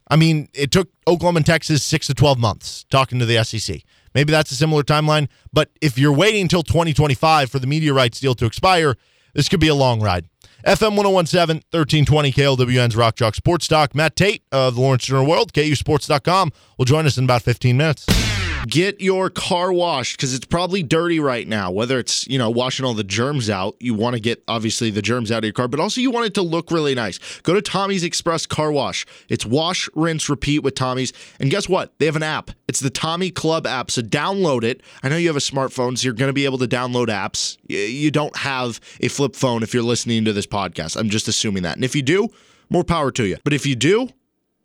I 0.07 0.15
mean, 0.15 0.49
it 0.53 0.71
took 0.71 0.89
Oklahoma 1.07 1.37
and 1.37 1.45
Texas 1.45 1.83
six 1.83 2.07
to 2.07 2.13
12 2.13 2.37
months 2.37 2.85
talking 2.89 3.19
to 3.19 3.25
the 3.25 3.43
SEC. 3.43 3.81
Maybe 4.13 4.31
that's 4.31 4.51
a 4.51 4.55
similar 4.55 4.83
timeline. 4.83 5.27
But 5.51 5.69
if 5.81 5.97
you're 5.97 6.13
waiting 6.13 6.41
until 6.41 6.63
2025 6.63 7.49
for 7.49 7.59
the 7.59 7.67
media 7.67 7.93
rights 7.93 8.19
deal 8.19 8.35
to 8.35 8.45
expire, 8.45 8.95
this 9.33 9.49
could 9.49 9.59
be 9.59 9.67
a 9.67 9.75
long 9.75 10.01
ride. 10.01 10.27
FM 10.65 10.95
1017, 10.95 11.63
1320 11.71 12.31
KLWN's 12.31 12.95
Rock 12.95 13.15
Chalk 13.15 13.35
Sports 13.35 13.67
Talk. 13.67 13.93
Matt 13.93 14.15
Tate 14.15 14.43
of 14.51 14.75
the 14.75 14.81
Lawrence 14.81 15.05
Journal 15.05 15.25
World, 15.25 15.51
KUSports.com, 15.53 16.51
will 16.77 16.85
join 16.85 17.05
us 17.05 17.17
in 17.17 17.25
about 17.25 17.41
15 17.41 17.75
minutes 17.75 18.32
get 18.67 19.01
your 19.01 19.29
car 19.29 19.71
washed 19.71 20.17
because 20.17 20.33
it's 20.33 20.45
probably 20.45 20.83
dirty 20.83 21.19
right 21.19 21.47
now. 21.47 21.71
Whether 21.71 21.99
it's, 21.99 22.27
you 22.27 22.37
know, 22.37 22.49
washing 22.49 22.85
all 22.85 22.93
the 22.93 23.03
germs 23.03 23.49
out, 23.49 23.75
you 23.79 23.93
want 23.93 24.15
to 24.15 24.19
get 24.19 24.43
obviously 24.47 24.89
the 24.89 25.01
germs 25.01 25.31
out 25.31 25.39
of 25.39 25.43
your 25.45 25.53
car, 25.53 25.67
but 25.67 25.79
also 25.79 26.01
you 26.01 26.11
want 26.11 26.25
it 26.25 26.33
to 26.35 26.41
look 26.41 26.71
really 26.71 26.95
nice. 26.95 27.19
Go 27.41 27.53
to 27.53 27.61
Tommy's 27.61 28.03
Express 28.03 28.45
Car 28.45 28.71
Wash. 28.71 29.05
It's 29.29 29.45
wash, 29.45 29.89
rinse, 29.95 30.29
repeat 30.29 30.59
with 30.59 30.75
Tommy's. 30.75 31.13
And 31.39 31.49
guess 31.51 31.69
what? 31.69 31.97
They 31.99 32.05
have 32.05 32.15
an 32.15 32.23
app. 32.23 32.51
It's 32.67 32.79
the 32.79 32.89
Tommy 32.89 33.31
Club 33.31 33.67
app. 33.67 33.91
So 33.91 34.01
download 34.01 34.63
it. 34.63 34.81
I 35.03 35.09
know 35.09 35.17
you 35.17 35.27
have 35.27 35.35
a 35.35 35.39
smartphone, 35.39 35.97
so 35.97 36.05
you're 36.05 36.13
going 36.13 36.29
to 36.29 36.33
be 36.33 36.45
able 36.45 36.57
to 36.59 36.67
download 36.67 37.07
apps. 37.07 37.57
You 37.67 38.11
don't 38.11 38.35
have 38.37 38.79
a 38.99 39.07
flip 39.07 39.35
phone 39.35 39.63
if 39.63 39.73
you're 39.73 39.83
listening 39.83 40.25
to 40.25 40.33
this 40.33 40.47
podcast. 40.47 40.95
I'm 40.95 41.09
just 41.09 41.27
assuming 41.27 41.63
that. 41.63 41.75
And 41.75 41.85
if 41.85 41.95
you 41.95 42.01
do, 42.01 42.29
more 42.69 42.83
power 42.83 43.11
to 43.11 43.25
you. 43.25 43.37
But 43.43 43.53
if 43.53 43.65
you 43.65 43.75
do, 43.75 44.09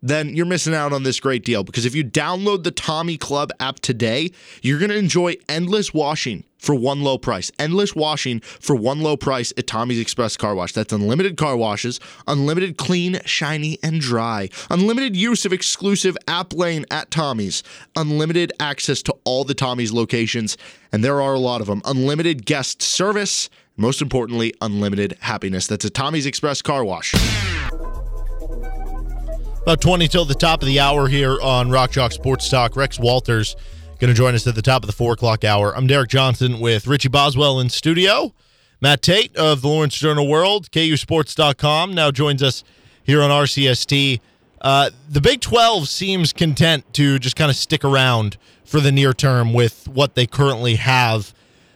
then 0.01 0.35
you're 0.35 0.45
missing 0.45 0.73
out 0.73 0.93
on 0.93 1.03
this 1.03 1.19
great 1.19 1.43
deal 1.43 1.63
because 1.63 1.85
if 1.85 1.95
you 1.95 2.03
download 2.03 2.63
the 2.63 2.71
Tommy 2.71 3.17
Club 3.17 3.51
app 3.59 3.79
today, 3.79 4.31
you're 4.61 4.79
going 4.79 4.91
to 4.91 4.97
enjoy 4.97 5.35
endless 5.47 5.93
washing 5.93 6.43
for 6.57 6.75
one 6.75 7.01
low 7.01 7.17
price. 7.17 7.51
Endless 7.57 7.95
washing 7.95 8.41
for 8.41 8.75
one 8.75 9.01
low 9.01 9.17
price 9.17 9.51
at 9.57 9.65
Tommy's 9.65 9.99
Express 9.99 10.37
Car 10.37 10.55
Wash. 10.55 10.73
That's 10.73 10.93
unlimited 10.93 11.37
car 11.37 11.55
washes, 11.57 11.99
unlimited 12.27 12.77
clean, 12.77 13.19
shiny, 13.25 13.79
and 13.81 13.99
dry, 13.99 14.49
unlimited 14.69 15.15
use 15.15 15.45
of 15.45 15.53
exclusive 15.53 16.17
app 16.27 16.53
lane 16.53 16.85
at 16.91 17.11
Tommy's, 17.11 17.63
unlimited 17.95 18.51
access 18.59 19.01
to 19.03 19.15
all 19.23 19.43
the 19.43 19.53
Tommy's 19.53 19.91
locations, 19.91 20.57
and 20.91 21.03
there 21.03 21.21
are 21.21 21.33
a 21.33 21.39
lot 21.39 21.61
of 21.61 21.67
them, 21.67 21.81
unlimited 21.85 22.45
guest 22.45 22.81
service, 22.81 23.49
most 23.77 24.01
importantly, 24.01 24.53
unlimited 24.61 25.17
happiness. 25.21 25.67
That's 25.67 25.85
a 25.85 25.89
Tommy's 25.89 26.25
Express 26.25 26.61
Car 26.61 26.83
Wash. 26.83 27.13
About 29.61 29.81
20 29.81 30.07
till 30.07 30.25
the 30.25 30.33
top 30.33 30.61
of 30.61 30.67
the 30.67 30.79
hour 30.79 31.07
here 31.07 31.39
on 31.41 31.69
Rock 31.69 31.91
Chalk 31.91 32.11
Sports 32.11 32.49
Talk. 32.49 32.75
Rex 32.75 32.97
Walters 32.97 33.55
going 33.99 34.07
to 34.07 34.15
join 34.17 34.33
us 34.33 34.47
at 34.47 34.55
the 34.55 34.61
top 34.61 34.81
of 34.81 34.87
the 34.87 34.93
four 34.93 35.13
o'clock 35.13 35.43
hour. 35.43 35.75
I'm 35.75 35.85
Derek 35.85 36.09
Johnson 36.09 36.59
with 36.59 36.87
Richie 36.87 37.09
Boswell 37.09 37.59
in 37.59 37.69
studio. 37.69 38.33
Matt 38.81 39.01
Tate 39.01 39.35
of 39.35 39.61
the 39.61 39.67
Lawrence 39.67 39.95
Journal 39.97 40.27
World, 40.27 40.71
KUSports.com, 40.71 41.93
now 41.93 42.09
joins 42.09 42.41
us 42.41 42.63
here 43.03 43.21
on 43.21 43.29
RCST. 43.29 44.21
Uh, 44.61 44.89
the 45.09 45.19
Big 45.21 45.41
12 45.41 45.87
seems 45.89 46.31
content 46.31 46.91
to 46.93 47.19
just 47.19 47.35
kind 47.35 47.51
of 47.51 47.57
stick 47.57 47.83
around 47.83 48.37
for 48.63 48.79
the 48.79 48.91
near 48.91 49.13
term 49.13 49.53
with 49.53 49.87
what 49.89 50.15
they 50.15 50.25
currently 50.25 50.75
have. 50.75 51.33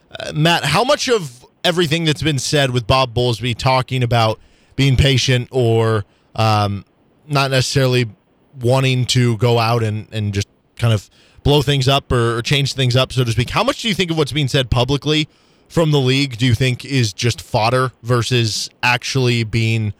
Uh, 0.09 0.31
Matt, 0.33 0.63
how 0.63 0.85
much 0.85 1.09
of 1.09 1.45
everything 1.65 2.05
that's 2.05 2.23
been 2.23 2.39
said 2.39 2.71
with 2.71 2.87
Bob 2.87 3.13
Bowlesby 3.13 3.55
talking 3.55 4.01
about 4.01 4.39
being 4.77 4.95
patient 4.95 5.49
or 5.51 6.05
um, 6.35 6.85
not 7.27 7.51
necessarily 7.51 8.09
wanting 8.61 9.05
to 9.05 9.37
go 9.37 9.59
out 9.59 9.83
and, 9.83 10.07
and 10.11 10.33
just 10.33 10.47
kind 10.77 10.93
of 10.93 11.09
blow 11.43 11.61
things 11.61 11.87
up 11.87 12.11
or, 12.11 12.37
or, 12.37 12.41
change 12.41 12.73
things 12.73 12.95
up, 12.95 13.11
so 13.11 13.23
to 13.23 13.31
speak. 13.31 13.49
How 13.49 13.63
much 13.63 13.81
do 13.81 13.89
you 13.89 13.93
think 13.93 14.11
of 14.11 14.17
what's 14.17 14.31
being 14.31 14.47
said 14.47 14.69
publicly 14.69 15.27
from 15.67 15.91
the 15.91 15.99
league 15.99 16.37
do 16.37 16.45
you 16.45 16.55
think 16.55 16.85
is 16.85 17.13
just 17.13 17.41
fodder 17.41 17.91
versus 18.01 18.69
actually 18.81 19.43
being 19.43 19.93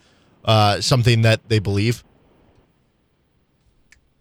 uh, 0.45 0.79
something 0.81 1.21
that 1.23 1.49
they 1.49 1.59
believe? 1.59 2.03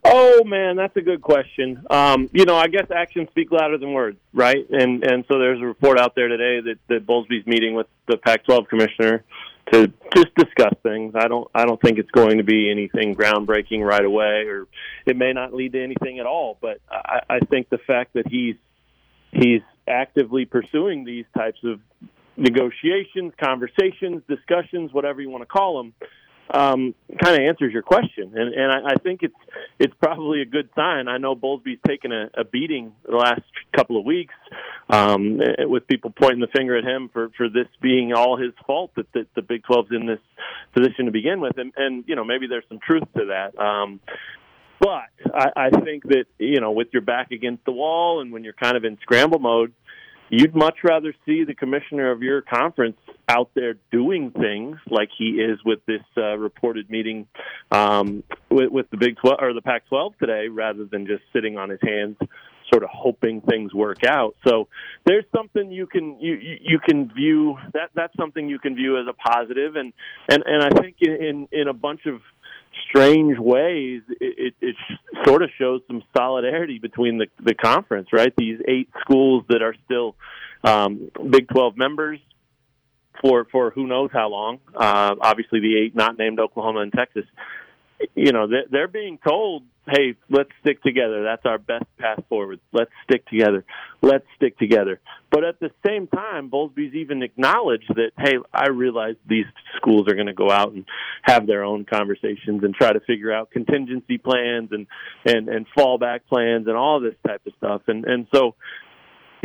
Oh 0.05 0.43
man, 0.45 0.75
that's 0.77 0.97
a 0.97 1.01
good 1.01 1.23
question. 1.23 1.85
Um, 1.89 2.29
you 2.33 2.45
know, 2.45 2.57
I 2.57 2.67
guess 2.67 2.91
actions 2.91 3.29
speak 3.31 3.53
louder 3.53 3.79
than 3.79 3.93
words, 3.93 4.19
right? 4.33 4.69
And 4.69 5.05
and 5.05 5.25
so 5.29 5.39
there's 5.39 5.61
a 5.61 5.65
report 5.65 6.01
out 6.01 6.17
there 6.17 6.27
today 6.27 6.61
that 6.61 6.79
that 6.89 7.07
Bowlesby's 7.07 7.47
meeting 7.47 7.75
with 7.75 7.87
the 8.09 8.17
Pac-12 8.17 8.69
commissioner 8.69 9.25
to 9.71 9.93
just 10.15 10.35
discuss 10.35 10.75
things. 10.83 11.15
I 11.15 11.29
don't 11.29 11.49
I 11.55 11.65
don't 11.65 11.81
think 11.81 11.99
it's 11.99 12.11
going 12.11 12.39
to 12.39 12.45
be 12.45 12.71
anything 12.71 13.15
groundbreaking 13.15 13.85
right 13.85 14.05
away, 14.05 14.47
or 14.47 14.67
it 15.07 15.17
may 15.17 15.33
not 15.33 15.55
lead 15.55 15.73
to 15.73 15.83
anything 15.83 16.19
at 16.19 16.27
all. 16.27 16.59
But 16.61 16.81
I, 16.91 17.21
I 17.29 17.39
think 17.41 17.69
the 17.69 17.79
fact 17.79 18.15
that 18.15 18.27
he's 18.29 18.57
he's 19.31 19.63
actively 19.89 20.45
pursuing 20.45 21.05
these 21.05 21.25
types 21.37 21.59
of 21.65 21.81
negotiations, 22.37 23.33
conversations, 23.43 24.23
discussions, 24.29 24.93
whatever 24.93 25.21
you 25.21 25.31
want 25.31 25.43
to 25.43 25.47
call 25.47 25.83
them, 25.83 25.95
um, 26.53 26.95
kind 27.23 27.35
of 27.35 27.41
answers 27.41 27.73
your 27.73 27.83
question, 27.83 28.33
and 28.35 28.55
and 28.55 28.71
I, 28.71 28.93
I 28.93 28.95
think 29.03 29.23
it's 29.23 29.35
it's 29.79 29.95
probably 30.01 30.43
a 30.43 30.45
good 30.45 30.69
sign. 30.77 31.09
I 31.09 31.19
know 31.19 31.35
Bowlesby's 31.35 31.81
taken 31.87 32.13
a, 32.13 32.31
a 32.35 32.45
beating 32.45 32.93
the 33.09 33.17
last 33.17 33.43
couple 33.75 33.99
of 33.99 34.05
weeks, 34.05 34.35
um, 34.91 35.41
with 35.61 35.87
people 35.87 36.11
pointing 36.11 36.41
the 36.41 36.49
finger 36.55 36.77
at 36.77 36.85
him 36.85 37.09
for 37.13 37.31
for 37.37 37.49
this 37.49 37.69
being 37.81 38.13
all 38.13 38.37
his 38.37 38.53
fault 38.67 38.91
that, 38.97 39.11
that 39.15 39.29
the 39.35 39.43
Big 39.43 39.63
12's 39.63 39.91
in 39.93 40.07
this 40.07 40.21
position 40.75 41.07
to 41.07 41.11
begin 41.11 41.41
with, 41.41 41.57
and 41.57 41.73
and 41.77 42.05
you 42.07 42.17
know 42.17 42.25
maybe 42.25 42.47
there's 42.47 42.65
some 42.69 42.81
truth 42.87 43.05
to 43.17 43.27
that. 43.27 43.59
Um, 43.59 44.01
but 44.79 45.05
I, 45.33 45.51
I 45.57 45.71
think 45.71 46.03
that 46.05 46.25
you 46.39 46.61
know 46.61 46.73
with 46.73 46.89
your 46.93 47.03
back 47.03 47.31
against 47.31 47.65
the 47.65 47.73
wall 47.73 48.21
and 48.21 48.33
when 48.33 48.45
you're 48.45 48.53
kind 48.53 48.77
of 48.77 48.85
in 48.85 48.99
scramble 49.01 49.39
mode, 49.39 49.73
you'd 50.33 50.57
much 50.57 50.79
rather 50.83 51.15
see 51.27 51.45
the 51.45 51.55
commissioner 51.55 52.11
of 52.11 52.23
your 52.23 52.41
conference 52.41 52.97
out 53.29 53.51
there 53.55 53.75
doing 53.93 54.31
things 54.31 54.79
like 54.89 55.11
he 55.17 55.33
is 55.33 55.59
with 55.63 55.85
this 55.87 56.01
uh, 56.17 56.39
reported 56.39 56.89
meeting 56.89 57.27
um, 57.71 58.25
with, 58.51 58.71
with 58.71 58.91
the 58.91 58.97
Big 58.97 59.17
12 59.19 59.39
or 59.41 59.53
the 59.53 59.61
Pac-12 59.61 60.17
today, 60.17 60.49
rather 60.49 60.87
than 60.87 61.07
just 61.07 61.23
sitting 61.35 61.59
on 61.59 61.69
his 61.69 61.81
hands, 61.83 62.17
sort 62.73 62.83
of 62.83 62.89
hoping 62.91 63.43
things 63.43 63.75
work 63.75 64.05
out. 64.09 64.35
So 64.47 64.69
there's 65.05 65.27
something 65.37 65.71
you 65.71 65.87
can 65.87 66.19
you 66.19 66.39
you 66.41 66.79
can 66.79 67.13
view 67.13 67.59
that 67.75 67.91
that's 67.95 68.17
something 68.17 68.49
you 68.49 68.59
can 68.59 68.75
view 68.75 68.99
as 68.99 69.07
a 69.07 69.13
positive, 69.13 69.77
and 69.77 69.93
and 70.31 70.43
and 70.47 70.63
I 70.63 70.81
think 70.81 70.97
in 71.03 71.47
in 71.53 71.69
a 71.69 71.75
bunch 71.75 72.07
of 72.07 72.23
strange 72.89 73.39
ways, 73.39 74.03
it, 74.21 74.35
it, 74.39 74.55
it 74.61 74.77
sort 75.25 75.43
of 75.43 75.51
shows 75.59 75.81
some 75.87 76.03
solidarity 76.17 76.79
between 76.79 77.19
the, 77.19 77.27
the 77.43 77.55
conference, 77.55 78.09
right? 78.13 78.33
These 78.37 78.61
eight 78.67 78.89
schools 79.01 79.45
that 79.49 79.63
are 79.63 79.75
still 79.85 80.17
um, 80.65 81.11
Big 81.31 81.49
12 81.49 81.77
members 81.77 82.19
for, 83.21 83.47
for 83.51 83.71
who 83.71 83.87
knows 83.87 84.11
how 84.13 84.29
long. 84.29 84.61
Uh, 84.75 85.15
obviously, 85.21 85.61
the 85.61 85.79
eight 85.79 85.95
not 85.95 86.19
named 86.19 86.41
Oklahoma 86.41 86.81
and 86.81 86.93
Texas 86.93 87.25
you 88.15 88.33
know 88.33 88.47
they're, 88.47 88.65
they're 88.71 88.89
being 88.89 89.19
told 89.27 89.63
hey 89.89 90.15
let's 90.31 90.51
stick 90.61 90.83
together. 90.83 91.25
That's 91.25 91.45
our 91.45 91.59
best 91.59 91.85
path 91.99 92.23
forward. 92.29 92.61
Let's 92.73 92.91
stick 93.05 93.27
together. 93.27 93.65
Let's 94.01 94.25
stick 94.37 94.59
together. 94.59 95.01
But 95.31 95.45
at 95.45 95.59
the 95.61 95.71
same 95.85 96.07
time 96.07 96.51
bowlesby's 96.51 96.95
even 96.95 97.23
acknowledged 97.23 97.91
that 97.95 98.13
hey 98.17 98.35
i 98.53 98.69
realize 98.69 99.17
these 99.27 99.47
schools 99.77 100.09
are 100.09 100.15
going 100.15 100.27
to 100.27 100.35
go 100.35 100.51
out 100.51 100.73
and 100.73 100.85
have 101.23 101.47
their 101.47 101.65
own 101.65 101.85
conversations 101.85 102.63
and 102.63 102.75
try 102.75 102.93
to 102.93 103.01
figure 103.01 103.33
out 103.33 103.51
contingency 103.51 104.19
plans 104.19 104.71
and 104.73 104.87
and 105.25 105.49
and 105.49 105.67
fallback 105.77 106.21
plans 106.29 106.67
and 106.67 106.77
all 106.77 107.01
this 107.01 107.17
type 107.27 107.43
of 107.47 107.53
stuff. 107.59 107.83
And 107.89 108.05
and 108.05 108.27
so 108.33 108.55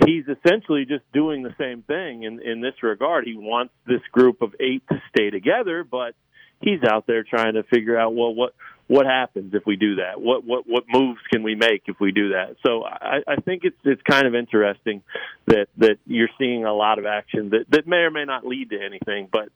he's 0.05 0.25
essentially 0.25 0.85
just 0.85 1.03
doing 1.13 1.41
the 1.41 1.55
same 1.57 1.81
thing 1.81 2.23
in 2.23 2.41
in 2.41 2.61
this 2.61 2.83
regard. 2.83 3.25
He 3.25 3.35
wants 3.35 3.73
this 3.87 4.01
group 4.11 4.41
of 4.41 4.53
eight 4.59 4.83
to 4.89 5.01
stay 5.09 5.29
together 5.29 5.83
but 5.83 6.13
he's 6.61 6.83
out 6.83 7.05
there 7.07 7.23
trying 7.23 7.53
to 7.53 7.63
figure 7.63 7.97
out 7.97 8.15
well 8.15 8.33
what 8.33 8.53
what 8.87 9.05
happens 9.05 9.53
if 9.53 9.65
we 9.65 9.75
do 9.75 9.95
that? 9.95 10.19
What 10.19 10.45
what 10.45 10.63
what 10.65 10.85
moves 10.89 11.19
can 11.29 11.43
we 11.43 11.55
make 11.55 11.83
if 11.87 11.99
we 11.99 12.11
do 12.11 12.29
that? 12.29 12.55
So 12.65 12.83
i 12.83 13.19
i 13.27 13.35
think 13.35 13.63
it's 13.63 13.77
it's 13.83 14.01
kind 14.03 14.25
of 14.25 14.33
interesting 14.33 15.03
that 15.47 15.67
that 15.77 15.97
you're 16.05 16.29
seeing 16.37 16.65
a 16.65 16.73
lot 16.73 16.97
of 16.97 17.05
action 17.05 17.49
that 17.49 17.65
that 17.69 17.87
may 17.87 17.97
or 17.97 18.11
may 18.11 18.25
not 18.25 18.45
lead 18.45 18.69
to 18.69 18.79
anything 18.81 19.27
but 19.31 19.49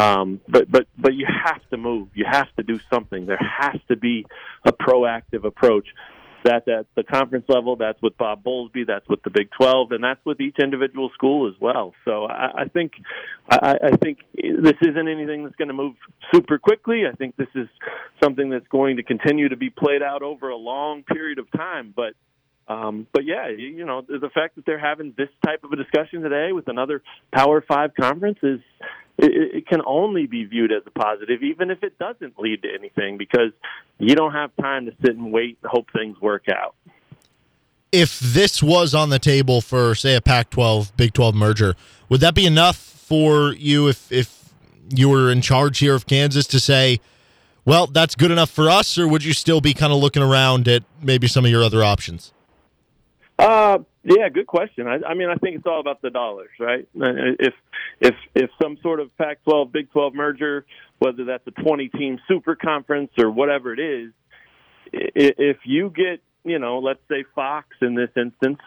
um 0.00 0.40
but 0.48 0.70
but 0.70 0.86
but 0.96 1.14
you 1.14 1.26
have 1.26 1.60
to 1.70 1.76
move. 1.76 2.08
You 2.14 2.24
have 2.30 2.54
to 2.56 2.62
do 2.62 2.80
something. 2.90 3.26
There 3.26 3.38
has 3.38 3.80
to 3.88 3.96
be 3.96 4.26
a 4.64 4.72
proactive 4.72 5.44
approach 5.44 5.88
that's 6.44 6.66
at 6.68 6.86
the 6.96 7.02
conference 7.02 7.44
level. 7.48 7.76
That's 7.76 8.00
with 8.02 8.16
Bob 8.16 8.42
Bowlesby. 8.44 8.86
That's 8.86 9.08
with 9.08 9.22
the 9.22 9.30
Big 9.30 9.48
12, 9.60 9.92
and 9.92 10.04
that's 10.04 10.24
with 10.24 10.40
each 10.40 10.56
individual 10.62 11.10
school 11.14 11.48
as 11.48 11.54
well. 11.60 11.94
So 12.04 12.24
I, 12.24 12.62
I 12.62 12.64
think 12.68 12.92
I, 13.48 13.76
I 13.92 13.96
think 13.96 14.18
this 14.32 14.76
isn't 14.82 15.08
anything 15.08 15.44
that's 15.44 15.56
going 15.56 15.68
to 15.68 15.74
move 15.74 15.94
super 16.34 16.58
quickly. 16.58 17.02
I 17.10 17.14
think 17.16 17.36
this 17.36 17.48
is 17.54 17.68
something 18.22 18.50
that's 18.50 18.68
going 18.68 18.96
to 18.96 19.02
continue 19.02 19.48
to 19.48 19.56
be 19.56 19.70
played 19.70 20.02
out 20.02 20.22
over 20.22 20.48
a 20.48 20.56
long 20.56 21.02
period 21.02 21.38
of 21.38 21.50
time. 21.52 21.92
But 21.94 22.14
um, 22.68 23.06
but 23.12 23.24
yeah, 23.24 23.48
you 23.48 23.86
know, 23.86 24.02
the 24.02 24.30
fact 24.32 24.56
that 24.56 24.66
they're 24.66 24.78
having 24.78 25.14
this 25.16 25.30
type 25.44 25.64
of 25.64 25.72
a 25.72 25.76
discussion 25.76 26.22
today 26.22 26.52
with 26.52 26.68
another 26.68 27.02
Power 27.34 27.64
Five 27.66 27.92
conference 27.98 28.38
is 28.42 28.60
it, 29.18 29.56
it 29.56 29.66
can 29.66 29.80
only 29.86 30.26
be 30.26 30.44
viewed 30.44 30.72
as 30.72 30.82
a 30.86 30.90
positive, 30.90 31.42
even 31.42 31.70
if 31.70 31.82
it 31.82 31.98
doesn't 31.98 32.38
lead 32.38 32.62
to 32.62 32.68
anything, 32.72 33.18
because 33.18 33.52
you 33.98 34.14
don't 34.14 34.32
have 34.32 34.50
time 34.60 34.86
to 34.86 34.92
sit 35.04 35.16
and 35.16 35.32
wait 35.32 35.58
and 35.62 35.70
hope 35.70 35.88
things 35.92 36.20
work 36.20 36.44
out. 36.48 36.74
If 37.90 38.20
this 38.20 38.62
was 38.62 38.94
on 38.94 39.10
the 39.10 39.18
table 39.18 39.60
for, 39.60 39.94
say, 39.94 40.14
a 40.14 40.20
Pac-12 40.20 40.96
Big 40.96 41.12
12 41.14 41.34
merger, 41.34 41.74
would 42.08 42.20
that 42.20 42.34
be 42.34 42.46
enough 42.46 42.76
for 42.76 43.52
you 43.54 43.88
if 43.88 44.10
if 44.12 44.52
you 44.94 45.08
were 45.08 45.30
in 45.30 45.42
charge 45.42 45.78
here 45.78 45.94
of 45.94 46.06
Kansas 46.06 46.46
to 46.46 46.60
say? 46.60 47.00
well, 47.68 47.86
that's 47.86 48.14
good 48.14 48.30
enough 48.30 48.48
for 48.48 48.70
us, 48.70 48.96
or 48.96 49.06
would 49.06 49.22
you 49.22 49.34
still 49.34 49.60
be 49.60 49.74
kind 49.74 49.92
of 49.92 49.98
looking 49.98 50.22
around 50.22 50.66
at 50.68 50.84
maybe 51.02 51.28
some 51.28 51.44
of 51.44 51.50
your 51.50 51.62
other 51.62 51.84
options? 51.84 52.32
Uh, 53.38 53.80
yeah, 54.08 54.28
good 54.28 54.46
question. 54.46 54.86
I, 54.86 54.98
I 55.06 55.14
mean, 55.14 55.28
I 55.28 55.34
think 55.34 55.56
it's 55.56 55.66
all 55.66 55.80
about 55.80 56.00
the 56.00 56.10
dollars, 56.10 56.50
right? 56.58 56.88
If 56.94 57.54
if 58.00 58.14
if 58.34 58.50
some 58.60 58.78
sort 58.82 59.00
of 59.00 59.16
Pac-12 59.18 59.70
Big 59.72 59.90
12 59.92 60.14
merger, 60.14 60.64
whether 60.98 61.24
that's 61.26 61.46
a 61.46 61.50
20-team 61.50 62.18
super 62.26 62.56
conference 62.56 63.10
or 63.18 63.30
whatever 63.30 63.72
it 63.72 63.80
is, 63.80 64.12
if 64.92 65.58
you 65.64 65.92
get, 65.94 66.22
you 66.44 66.58
know, 66.58 66.78
let's 66.78 67.00
say 67.10 67.24
Fox 67.34 67.68
in 67.82 67.94
this 67.94 68.10
instance, 68.16 68.58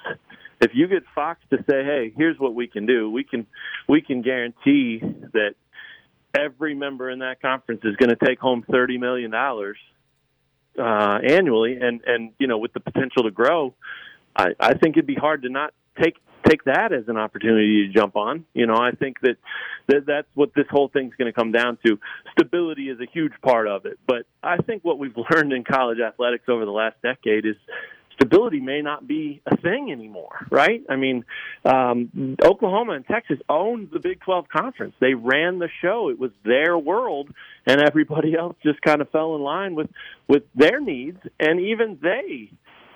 if 0.59 0.71
you 0.73 0.87
get 0.87 1.03
Fox 1.15 1.39
to 1.49 1.57
say, 1.69 1.83
"Hey, 1.83 2.13
here's 2.15 2.37
what 2.37 2.53
we 2.53 2.67
can 2.67 2.85
do. 2.85 3.09
We 3.09 3.23
can 3.23 3.47
we 3.89 4.01
can 4.01 4.21
guarantee 4.21 4.99
that 5.33 5.55
every 6.37 6.75
member 6.75 7.09
in 7.09 7.19
that 7.19 7.41
conference 7.41 7.81
is 7.83 7.95
going 7.95 8.09
to 8.09 8.25
take 8.25 8.39
home 8.39 8.63
30 8.69 8.99
million 8.99 9.31
dollars 9.31 9.77
uh, 10.77 11.19
annually 11.27 11.77
and 11.81 12.01
and 12.05 12.33
you 12.37 12.47
know, 12.47 12.59
with 12.59 12.73
the 12.73 12.79
potential 12.79 13.23
to 13.23 13.31
grow, 13.31 13.73
I, 14.35 14.49
I 14.59 14.73
think 14.73 14.97
it'd 14.97 15.07
be 15.07 15.15
hard 15.15 15.43
to 15.43 15.49
not 15.49 15.73
take 16.01 16.15
take 16.47 16.63
that 16.65 16.91
as 16.91 17.07
an 17.07 17.17
opportunity 17.17 17.87
to 17.87 17.93
jump 17.93 18.15
on. 18.15 18.45
You 18.53 18.65
know, 18.65 18.75
I 18.75 18.91
think 18.91 19.19
that, 19.21 19.37
that 19.87 20.05
that's 20.07 20.27
what 20.33 20.53
this 20.55 20.65
whole 20.69 20.89
thing's 20.89 21.13
going 21.15 21.31
to 21.31 21.37
come 21.37 21.51
down 21.51 21.77
to. 21.85 21.99
Stability 22.31 22.89
is 22.89 22.99
a 22.99 23.05
huge 23.11 23.33
part 23.43 23.67
of 23.67 23.85
it, 23.85 23.99
but 24.07 24.25
I 24.41 24.57
think 24.57 24.83
what 24.83 24.97
we've 24.97 25.15
learned 25.31 25.53
in 25.53 25.63
college 25.63 25.99
athletics 25.99 26.45
over 26.47 26.65
the 26.65 26.71
last 26.71 26.95
decade 27.01 27.45
is 27.45 27.55
stability 28.15 28.59
may 28.59 28.81
not 28.81 29.07
be 29.07 29.41
a 29.45 29.57
thing 29.57 29.91
anymore, 29.91 30.45
right? 30.49 30.83
I 30.89 30.95
mean, 30.95 31.25
um, 31.65 32.37
Oklahoma 32.43 32.93
and 32.93 33.05
Texas 33.05 33.39
owned 33.49 33.89
the 33.91 33.99
Big 33.99 34.19
12 34.21 34.47
conference. 34.49 34.93
They 34.99 35.13
ran 35.13 35.59
the 35.59 35.69
show. 35.81 36.09
It 36.09 36.19
was 36.19 36.31
their 36.43 36.77
world, 36.77 37.29
and 37.65 37.81
everybody 37.81 38.35
else 38.39 38.55
just 38.63 38.81
kind 38.81 39.01
of 39.01 39.09
fell 39.09 39.35
in 39.35 39.41
line 39.41 39.75
with 39.75 39.89
with 40.27 40.43
their 40.55 40.79
needs, 40.79 41.19
and 41.39 41.59
even 41.59 41.99
they 42.01 42.51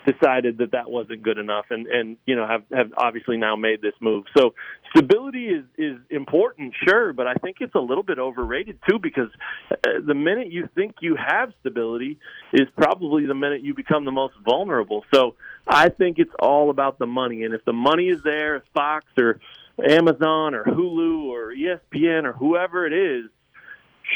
decided 0.06 0.60
that 0.60 0.72
that 0.72 0.90
wasn't 0.90 1.24
good 1.24 1.38
enough 1.38 1.66
and 1.70 1.88
and 1.88 2.18
you 2.26 2.36
know 2.36 2.48
have 2.48 2.64
have 2.72 2.92
obviously 2.98 3.38
now 3.38 3.56
made 3.56 3.82
this 3.82 3.94
move. 4.00 4.26
So 4.36 4.54
stability 4.96 5.48
is 5.48 5.66
is 5.78 5.98
important 6.10 6.74
sure 6.88 7.14
but 7.14 7.28
i 7.28 7.34
think 7.36 7.58
it's 7.60 7.76
a 7.76 7.80
little 7.80 8.04
bit 8.04 8.20
overrated 8.20 8.80
too 8.88 9.00
because 9.00 9.30
uh, 9.72 9.76
the 10.06 10.14
minute 10.14 10.52
you 10.52 10.70
think 10.76 10.96
you 11.02 11.16
have 11.16 11.52
stability 11.60 12.18
is 12.54 12.68
probably 12.78 13.26
the 13.26 13.34
minute 13.34 13.62
you 13.62 13.74
become 13.74 14.06
the 14.06 14.12
most 14.12 14.34
vulnerable. 14.44 15.04
So 15.14 15.36
i 15.68 15.90
think 15.90 16.20
it's 16.20 16.34
all 16.40 16.70
about 16.70 17.00
the 17.00 17.08
money 17.08 17.44
and 17.44 17.54
if 17.54 17.66
the 17.66 17.74
money 17.74 18.10
is 18.10 18.22
there 18.24 18.58
if 18.58 18.64
fox 18.74 19.06
or 19.18 19.40
amazon 19.84 20.56
or 20.56 20.64
hulu 20.64 21.26
or 21.26 21.54
espn 21.54 22.24
or 22.24 22.34
whoever 22.34 22.86
it 22.86 22.94
is 22.94 23.30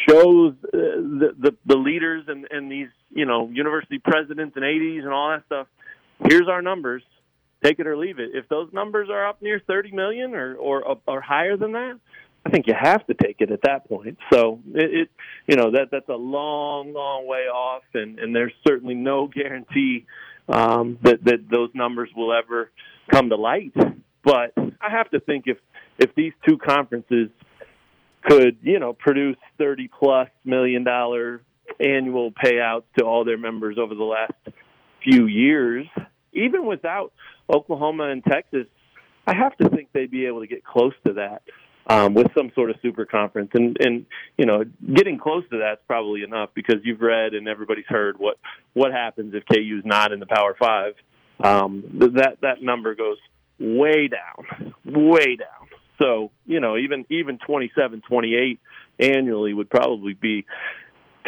shows 0.08 0.54
uh, 0.65 0.78
the, 0.78 1.36
the 1.38 1.56
the 1.65 1.75
leaders 1.75 2.25
and 2.28 2.47
and 2.52 2.71
these 2.71 2.89
you 3.10 3.25
know 3.25 3.49
university 3.49 3.99
presidents 3.99 4.56
and 4.56 4.63
80s 4.63 5.04
and 5.04 5.10
all 5.10 5.30
that 5.32 5.45
stuff 5.45 5.67
here's 6.27 6.47
our 6.47 6.62
numbers, 6.62 7.03
take 7.63 7.79
it 7.79 7.88
or 7.88 7.97
leave 7.97 8.19
it. 8.19 8.32
If 8.34 8.47
those 8.49 8.69
numbers 8.73 9.10
are 9.12 9.27
up 9.27 9.41
near 9.41 9.62
30 9.65 9.91
million 9.91 10.34
or 10.34 10.55
or 10.55 10.99
or 11.08 11.21
higher 11.21 11.58
than 11.58 11.73
that, 11.73 11.99
I 12.45 12.49
think 12.49 12.67
you 12.67 12.73
have 12.79 13.05
to 13.08 13.13
take 13.13 13.38
it 13.39 13.51
at 13.51 13.62
that 13.63 13.88
point. 13.88 14.17
So 14.32 14.60
it, 14.73 15.01
it 15.01 15.10
you 15.47 15.55
know 15.55 15.71
that 15.71 15.89
that's 15.91 16.10
a 16.10 16.15
long, 16.15 16.93
long 16.93 17.27
way 17.27 17.47
off, 17.47 17.84
and 17.93 18.19
and 18.19 18.36
there's 18.36 18.53
certainly 18.67 18.95
no 18.95 19.27
guarantee 19.34 20.05
um, 20.47 20.97
that 21.03 21.23
that 21.25 21.49
those 21.49 21.69
numbers 21.73 22.10
will 22.15 22.34
ever 22.34 22.71
come 23.12 23.29
to 23.29 23.36
light. 23.36 23.73
But 24.23 24.53
I 24.58 24.89
have 24.89 25.10
to 25.12 25.19
think 25.19 25.45
if 25.47 25.58
if 25.97 26.15
these 26.15 26.34
two 26.47 26.58
conferences 26.58 27.29
could 28.23 28.58
you 28.62 28.79
know 28.79 28.93
produce 28.93 29.38
30 29.58 29.89
plus 29.99 30.29
million 30.43 30.84
dollar 30.84 31.41
annual 31.79 32.32
payouts 32.32 32.84
to 32.97 33.05
all 33.05 33.23
their 33.25 33.38
members 33.38 33.77
over 33.79 33.95
the 33.95 34.03
last 34.03 34.34
few 35.03 35.27
years, 35.27 35.86
even 36.33 36.65
without 36.65 37.11
Oklahoma 37.49 38.09
and 38.09 38.23
Texas, 38.23 38.67
I 39.27 39.35
have 39.35 39.55
to 39.57 39.69
think 39.69 39.89
they'd 39.93 40.11
be 40.11 40.25
able 40.25 40.41
to 40.41 40.47
get 40.47 40.63
close 40.63 40.93
to 41.05 41.13
that 41.13 41.43
um, 41.87 42.13
with 42.13 42.27
some 42.37 42.51
sort 42.55 42.69
of 42.69 42.77
super 42.81 43.05
conference. 43.05 43.51
And 43.53 43.77
and 43.79 44.05
you 44.37 44.45
know, 44.45 44.63
getting 44.93 45.17
close 45.17 45.43
to 45.51 45.57
that's 45.57 45.81
probably 45.87 46.23
enough 46.23 46.49
because 46.53 46.77
you've 46.83 47.01
read 47.01 47.33
and 47.33 47.47
everybody's 47.47 47.87
heard 47.87 48.17
what 48.17 48.37
what 48.73 48.91
happens 48.91 49.33
if 49.33 49.43
KU's 49.45 49.83
not 49.85 50.11
in 50.11 50.19
the 50.19 50.27
Power 50.27 50.55
Five. 50.57 50.93
Um, 51.41 51.83
that 52.15 52.37
that 52.41 52.61
number 52.61 52.95
goes 52.95 53.17
way 53.59 54.07
down, 54.07 54.73
way 54.85 55.35
down. 55.35 55.67
So 55.97 56.31
you 56.45 56.59
know, 56.59 56.77
even 56.77 57.05
even 57.09 57.39
27, 57.39 58.01
28 58.07 58.59
annually 58.99 59.53
would 59.53 59.69
probably 59.69 60.13
be 60.13 60.45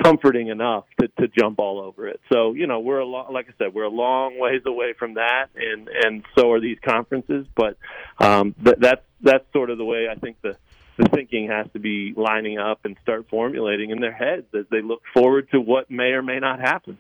comforting 0.02 0.48
enough 0.48 0.86
to, 1.00 1.08
to 1.20 1.28
jump 1.28 1.60
all 1.60 1.80
over 1.80 2.08
it. 2.08 2.20
So 2.32 2.54
you 2.54 2.68
know 2.68 2.80
we're 2.80 3.00
a 3.00 3.06
lot, 3.06 3.32
like 3.32 3.48
I 3.50 3.54
said, 3.58 3.74
we're 3.74 3.84
a 3.84 3.90
long 3.90 4.40
ways 4.40 4.62
away 4.66 4.94
from 4.98 5.16
that, 5.16 5.50
and 5.56 5.88
and 5.88 6.24
so 6.38 6.52
are 6.52 6.60
these 6.60 6.78
conferences. 6.84 7.46
But 7.56 7.78
um, 8.20 8.56
th- 8.64 8.78
that's 8.80 9.02
that's 9.22 9.46
sort 9.54 9.70
of 9.70 9.78
the 9.78 9.86
way 9.86 10.08
I 10.10 10.16
think 10.16 10.38
the 10.42 10.58
the 10.98 11.10
thinking 11.10 11.48
has 11.48 11.68
to 11.74 11.80
be 11.80 12.14
lining 12.16 12.58
up 12.58 12.86
and 12.86 12.96
start 13.02 13.28
formulating 13.30 13.92
in 13.92 14.00
their 14.00 14.14
heads 14.14 14.46
as 14.54 14.66
they 14.70 14.82
look 14.82 15.02
forward 15.14 15.50
to 15.52 15.60
what 15.60 15.90
may 15.90 16.12
or 16.12 16.22
may 16.22 16.40
not 16.40 16.60
happen. 16.60 16.98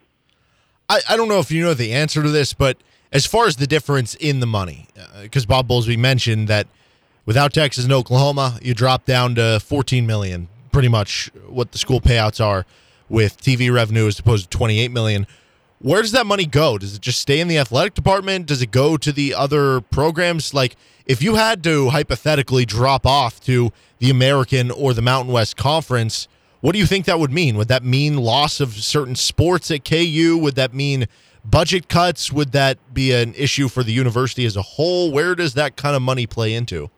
I, 0.89 1.01
I 1.09 1.17
don't 1.17 1.27
know 1.27 1.39
if 1.39 1.51
you 1.51 1.63
know 1.63 1.73
the 1.73 1.93
answer 1.93 2.21
to 2.23 2.29
this, 2.29 2.53
but 2.53 2.77
as 3.11 3.25
far 3.25 3.47
as 3.47 3.57
the 3.57 3.67
difference 3.67 4.15
in 4.15 4.39
the 4.39 4.47
money, 4.47 4.87
because 5.21 5.43
uh, 5.43 5.47
Bob 5.47 5.67
Bowlesby 5.67 5.97
mentioned 5.97 6.47
that 6.47 6.67
without 7.25 7.53
Texas 7.53 7.83
and 7.83 7.93
Oklahoma, 7.93 8.59
you 8.61 8.73
drop 8.73 9.05
down 9.05 9.35
to 9.35 9.59
14 9.59 10.05
million, 10.05 10.47
pretty 10.71 10.87
much 10.87 11.31
what 11.47 11.71
the 11.71 11.77
school 11.77 12.01
payouts 12.01 12.43
are 12.43 12.65
with 13.09 13.41
TV 13.41 13.71
revenue 13.71 14.07
as 14.07 14.19
opposed 14.19 14.49
to 14.49 14.57
28 14.57 14.89
million. 14.91 15.27
Where 15.79 16.01
does 16.01 16.11
that 16.11 16.25
money 16.25 16.45
go? 16.45 16.77
Does 16.77 16.95
it 16.95 17.01
just 17.01 17.19
stay 17.19 17.39
in 17.39 17.47
the 17.47 17.57
athletic 17.57 17.95
department? 17.95 18.45
Does 18.45 18.61
it 18.61 18.71
go 18.71 18.97
to 18.97 19.11
the 19.11 19.33
other 19.33 19.81
programs? 19.81 20.53
Like, 20.53 20.75
if 21.05 21.23
you 21.23 21.35
had 21.35 21.63
to 21.63 21.89
hypothetically 21.89 22.65
drop 22.65 23.05
off 23.05 23.39
to 23.41 23.71
the 23.99 24.09
American 24.09 24.69
or 24.69 24.93
the 24.93 25.01
Mountain 25.01 25.33
West 25.33 25.57
Conference, 25.57 26.27
what 26.61 26.73
do 26.73 26.79
you 26.79 26.85
think 26.85 27.05
that 27.05 27.19
would 27.19 27.31
mean? 27.31 27.57
Would 27.57 27.67
that 27.69 27.83
mean 27.83 28.17
loss 28.17 28.59
of 28.59 28.73
certain 28.73 29.15
sports 29.15 29.71
at 29.71 29.83
KU? 29.83 30.37
Would 30.39 30.55
that 30.55 30.73
mean 30.73 31.07
budget 31.43 31.89
cuts? 31.89 32.31
Would 32.31 32.51
that 32.51 32.77
be 32.93 33.11
an 33.11 33.33
issue 33.33 33.67
for 33.67 33.83
the 33.83 33.91
university 33.91 34.45
as 34.45 34.55
a 34.55 34.61
whole? 34.61 35.11
Where 35.11 35.33
does 35.33 35.55
that 35.55 35.75
kind 35.75 35.95
of 35.95 36.03
money 36.03 36.27
play 36.27 36.53
into? 36.53 36.91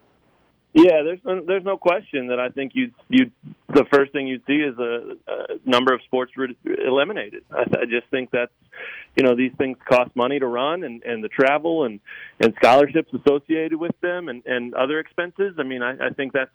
Yeah, 0.73 1.03
there's 1.03 1.19
no, 1.23 1.41
there's 1.45 1.63
no 1.63 1.77
question 1.77 2.27
that 2.27 2.39
I 2.39 2.49
think 2.49 2.71
you 2.73 2.91
you 3.07 3.29
the 3.69 3.85
first 3.93 4.11
thing 4.11 4.25
you'd 4.25 4.41
see 4.47 4.55
is 4.55 4.77
a, 4.79 5.15
a 5.27 5.45
number 5.65 5.93
of 5.93 6.01
sports 6.05 6.31
re- 6.35 6.57
eliminated. 6.65 7.43
I, 7.51 7.61
I 7.61 7.85
just 7.85 8.07
think 8.09 8.31
that's 8.31 8.51
you 9.15 9.23
know 9.23 9.35
these 9.35 9.51
things 9.55 9.77
cost 9.87 10.15
money 10.15 10.39
to 10.39 10.47
run 10.47 10.83
and 10.83 11.03
and 11.03 11.23
the 11.23 11.27
travel 11.27 11.83
and 11.83 11.99
and 12.39 12.55
scholarships 12.55 13.13
associated 13.13 13.79
with 13.79 13.99
them 14.01 14.29
and 14.29 14.43
and 14.47 14.73
other 14.73 14.99
expenses. 14.99 15.53
I 15.59 15.63
mean, 15.63 15.83
I, 15.83 16.07
I 16.07 16.09
think 16.09 16.33
that's 16.33 16.51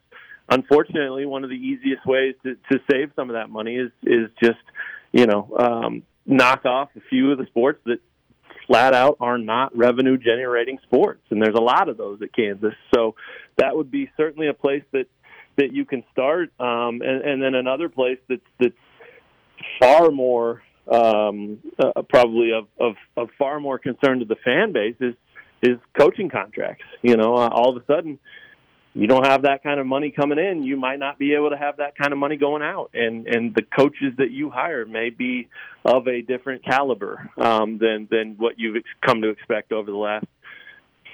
unfortunately 0.49 1.25
one 1.25 1.45
of 1.45 1.51
the 1.51 1.57
easiest 1.57 2.05
ways 2.05 2.35
to 2.43 2.57
to 2.73 2.81
save 2.91 3.13
some 3.15 3.31
of 3.31 3.35
that 3.35 3.51
money 3.51 3.77
is 3.77 3.93
is 4.03 4.31
just 4.43 4.59
you 5.13 5.27
know 5.27 5.55
um, 5.57 6.03
knock 6.27 6.65
off 6.65 6.89
a 6.97 7.01
few 7.09 7.31
of 7.31 7.39
the 7.39 7.47
sports 7.47 7.81
that 7.87 8.01
flat 8.69 8.95
out 8.95 9.17
are 9.21 9.39
not 9.39 9.77
revenue 9.77 10.17
generating 10.17 10.79
sports, 10.85 11.23
and 11.31 11.43
there's 11.43 11.57
a 11.57 11.63
lot 11.63 11.89
of 11.89 11.97
those 11.97 12.23
at 12.23 12.33
Kansas. 12.33 12.75
So 12.95 13.17
that 13.57 13.75
would 13.75 13.91
be 13.91 14.09
certainly 14.17 14.47
a 14.47 14.55
place 14.55 14.85
that 14.93 15.07
that 15.57 15.73
you 15.73 15.85
can 15.85 16.05
start, 16.13 16.53
um, 16.61 17.03
and, 17.03 17.23
and 17.23 17.43
then 17.43 17.57
another 17.57 17.89
place 17.89 18.19
that's 18.29 18.41
that's 18.61 18.75
far 19.81 20.13
more 20.13 20.63
um, 20.91 21.59
uh, 21.79 22.03
probably 22.03 22.53
of, 22.53 22.69
of 22.79 22.95
of 23.17 23.31
far 23.37 23.59
more 23.59 23.79
concern 23.79 24.21
to 24.21 24.25
the 24.25 24.37
fan 24.45 24.73
base 24.73 24.95
is 25.01 25.15
is 25.63 25.79
coaching 25.99 26.29
contracts. 26.29 26.85
You 27.03 27.17
know, 27.17 27.35
uh, 27.35 27.49
all 27.49 27.77
of 27.77 27.83
a 27.83 27.87
sudden 27.87 28.21
you 28.99 29.07
don't 29.07 29.27
have 29.27 29.43
that 29.43 29.63
kind 29.63 29.79
of 29.79 29.87
money 29.87 30.11
coming 30.11 30.39
in, 30.41 30.65
you 30.65 30.77
might 30.77 30.99
not 30.99 31.21
be 31.21 31.35
able 31.35 31.51
to 31.51 31.57
have 31.57 31.77
that 31.77 31.97
kind 31.97 32.13
of 32.13 32.19
money 32.19 32.37
going 32.37 32.63
out. 32.63 32.91
And 32.95 33.29
and 33.29 33.55
the 33.55 33.63
coaches 33.63 34.15
that 34.19 34.33
you 34.33 34.51
hire 34.51 34.85
may 34.85 35.11
be 35.11 35.49
of 35.85 36.09
a 36.09 36.21
different 36.21 36.65
caliber 36.65 37.31
um, 37.39 37.79
than 37.79 38.09
than 38.11 38.35
what 38.39 38.59
you've 38.59 38.83
come 39.01 39.23
to 39.23 39.29
expect 39.29 39.71
over 39.71 39.89
the 39.89 39.97
last 39.97 40.27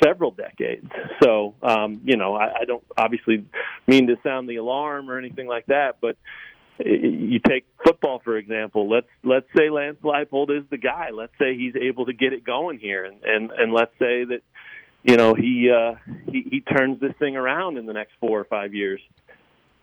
several 0.03 0.31
decades. 0.31 0.91
So 1.23 1.55
um, 1.63 2.01
you 2.05 2.17
know, 2.17 2.35
I, 2.35 2.61
I 2.61 2.65
don't 2.65 2.83
obviously 2.97 3.45
mean 3.87 4.07
to 4.07 4.17
sound 4.23 4.49
the 4.49 4.57
alarm 4.57 5.11
or 5.11 5.19
anything 5.19 5.47
like 5.47 5.67
that, 5.67 5.97
but 6.01 6.17
you 6.79 7.39
take 7.47 7.67
football 7.85 8.23
for 8.25 8.39
example. 8.39 8.89
Let's 8.89 9.09
let's 9.23 9.47
say 9.55 9.69
Lance 9.69 9.99
Leipold 10.03 10.57
is 10.57 10.65
the 10.71 10.79
guy. 10.79 11.11
Let's 11.13 11.35
say 11.39 11.55
he's 11.55 11.77
able 11.77 12.07
to 12.07 12.15
get 12.15 12.33
it 12.33 12.45
going 12.45 12.79
here, 12.79 13.05
and 13.05 13.23
and 13.25 13.51
and 13.51 13.75
let's 13.75 13.93
say 13.99 14.25
that 14.25 14.41
you 15.05 15.17
know 15.17 15.35
he 15.35 15.71
uh, 15.71 15.95
he, 16.31 16.47
he 16.51 16.61
turns 16.61 16.99
this 17.01 17.13
thing 17.19 17.37
around 17.37 17.79
in 17.79 17.87
the 17.87 17.93
next 17.93 18.13
four 18.21 18.41
or 18.41 18.45
five 18.45 18.75
years. 18.75 19.01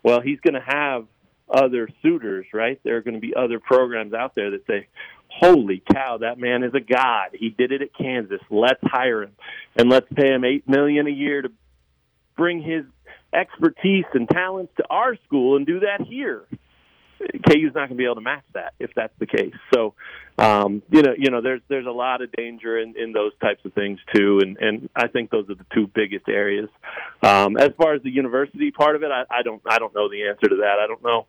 Well, 0.04 0.20
he's 0.20 0.40
going 0.40 0.56
to 0.56 0.66
have 0.66 1.06
other 1.48 1.88
suitors, 2.02 2.48
right? 2.54 2.80
There 2.84 2.98
are 2.98 3.02
going 3.02 3.14
to 3.14 3.20
be 3.20 3.36
other 3.36 3.60
programs 3.60 4.14
out 4.14 4.34
there 4.36 4.52
that 4.52 4.66
say, 4.66 4.88
"Holy 5.30 5.84
cow, 5.94 6.18
that 6.18 6.40
man 6.40 6.64
is 6.64 6.74
a 6.74 6.80
god! 6.80 7.30
He 7.34 7.50
did 7.50 7.72
it 7.72 7.84
at 7.84 7.94
Kansas. 7.94 8.42
Let's 8.50 8.82
hire 8.84 9.24
him, 9.24 9.34
and 9.76 9.90
let's 9.90 10.08
pay 10.14 10.34
him 10.34 10.44
eight 10.44 10.68
million 10.68 11.08
a 11.08 11.12
year 11.12 11.44
to 11.44 11.52
bring 12.36 12.64
his 12.64 12.86
expertise 13.32 14.06
and 14.14 14.28
talents 14.28 14.74
to 14.78 14.84
our 14.90 15.16
school 15.28 15.56
and 15.56 15.66
do 15.66 15.82
that 15.82 16.02
here." 16.02 16.46
KU's 17.48 17.74
not 17.74 17.88
going 17.88 17.90
to 17.90 17.96
be 17.96 18.06
able 18.06 18.16
to 18.16 18.22
match 18.22 18.44
that 18.54 18.74
if 18.80 18.92
that's 18.96 19.14
the 19.20 19.26
case. 19.26 19.54
So, 19.74 19.94
um, 20.38 20.82
you 20.90 21.02
know, 21.02 21.14
you 21.18 21.30
know, 21.30 21.42
there's 21.42 21.62
there's 21.68 21.86
a 21.86 21.92
lot 21.92 22.22
of 22.22 22.32
danger 22.32 22.80
in, 22.80 22.96
in 22.98 23.12
those 23.12 23.32
types 23.42 23.64
of 23.66 23.74
things 23.74 24.00
too, 24.14 24.40
and 24.42 24.58
and 24.58 24.90
I 24.96 25.08
think 25.08 25.30
those 25.30 25.50
are 25.50 25.56
the 25.56 25.66
two 25.74 25.88
biggest 25.88 26.28
areas. 26.28 26.70
Um, 27.22 27.58
as 27.58 27.72
far 27.78 27.94
as 27.94 28.04
the 28.04 28.10
university 28.10 28.72
part 28.72 28.96
of 28.96 29.04
it, 29.04 29.12
I, 29.12 29.24
I 29.30 29.42
don't 29.44 29.62
I 29.66 29.80
don't 29.80 29.94
know 29.94 30.10
the 30.10 30.28
answer 30.28 30.48
to 30.50 30.56
that. 30.58 30.78
I 30.82 30.88
don't 30.88 31.04
know. 31.04 31.26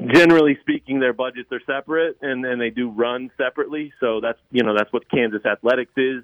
Generally 0.00 0.58
speaking, 0.60 1.00
their 1.00 1.12
budgets 1.12 1.50
are 1.52 1.60
separate, 1.66 2.18
and 2.22 2.44
and 2.44 2.60
they 2.60 2.70
do 2.70 2.90
run 2.90 3.30
separately. 3.36 3.92
So 4.00 4.20
that's 4.20 4.38
you 4.50 4.62
know 4.62 4.74
that's 4.76 4.92
what 4.92 5.08
Kansas 5.10 5.44
athletics 5.44 5.92
is 5.96 6.22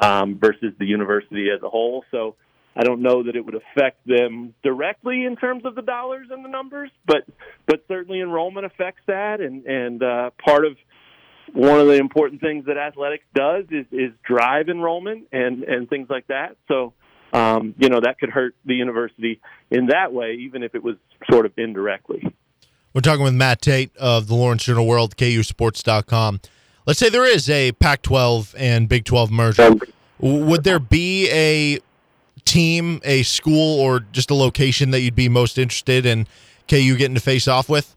um, 0.00 0.38
versus 0.38 0.74
the 0.78 0.86
university 0.86 1.48
as 1.54 1.62
a 1.62 1.68
whole. 1.68 2.04
So 2.10 2.36
I 2.78 2.84
don't 2.84 3.02
know 3.02 3.24
that 3.24 3.34
it 3.34 3.44
would 3.44 3.56
affect 3.56 4.06
them 4.06 4.54
directly 4.62 5.24
in 5.24 5.34
terms 5.34 5.64
of 5.64 5.74
the 5.74 5.82
dollars 5.82 6.28
and 6.30 6.44
the 6.44 6.48
numbers, 6.48 6.90
but 7.06 7.24
but 7.66 7.84
certainly 7.88 8.20
enrollment 8.20 8.66
affects 8.66 9.02
that, 9.08 9.40
and 9.40 9.66
and 9.66 10.00
uh, 10.02 10.30
part 10.42 10.64
of 10.64 10.76
one 11.52 11.80
of 11.80 11.88
the 11.88 11.94
important 11.94 12.40
things 12.40 12.66
that 12.66 12.76
athletics 12.78 13.24
does 13.34 13.64
is 13.70 13.86
is 13.90 14.12
drive 14.24 14.68
enrollment 14.68 15.26
and 15.32 15.64
and 15.64 15.90
things 15.90 16.08
like 16.08 16.26
that. 16.28 16.56
So. 16.68 16.94
Um, 17.30 17.74
you 17.76 17.90
know 17.90 18.00
that 18.00 18.18
could 18.18 18.30
hurt 18.30 18.54
the 18.64 18.72
university 18.72 19.38
in 19.70 19.88
that 19.88 20.14
way, 20.14 20.38
even 20.46 20.62
if 20.62 20.74
it 20.74 20.82
was 20.82 20.96
sort 21.30 21.44
of 21.44 21.52
indirectly. 21.58 22.22
We're 22.94 23.02
talking 23.02 23.22
with 23.22 23.34
Matt 23.34 23.60
Tait 23.60 23.94
of 23.98 24.28
the 24.28 24.34
Lawrence 24.34 24.64
Journal 24.64 24.86
World, 24.86 25.14
KUSports.com. 25.14 26.40
Let's 26.86 26.98
say 26.98 27.10
there 27.10 27.26
is 27.26 27.50
a 27.50 27.72
Pac 27.72 28.00
12 28.00 28.54
and 28.56 28.88
Big 28.88 29.04
12 29.04 29.30
merger. 29.30 29.74
Would 30.20 30.64
there 30.64 30.78
be 30.78 31.28
a 31.30 31.80
team, 32.48 33.00
a 33.04 33.22
school, 33.22 33.80
or 33.80 34.00
just 34.00 34.30
a 34.30 34.34
location 34.34 34.90
that 34.90 35.00
you'd 35.00 35.14
be 35.14 35.28
most 35.28 35.58
interested 35.58 36.06
in 36.06 36.26
KU 36.68 36.96
getting 36.96 37.14
to 37.14 37.20
face 37.20 37.46
off 37.46 37.68
with? 37.68 37.94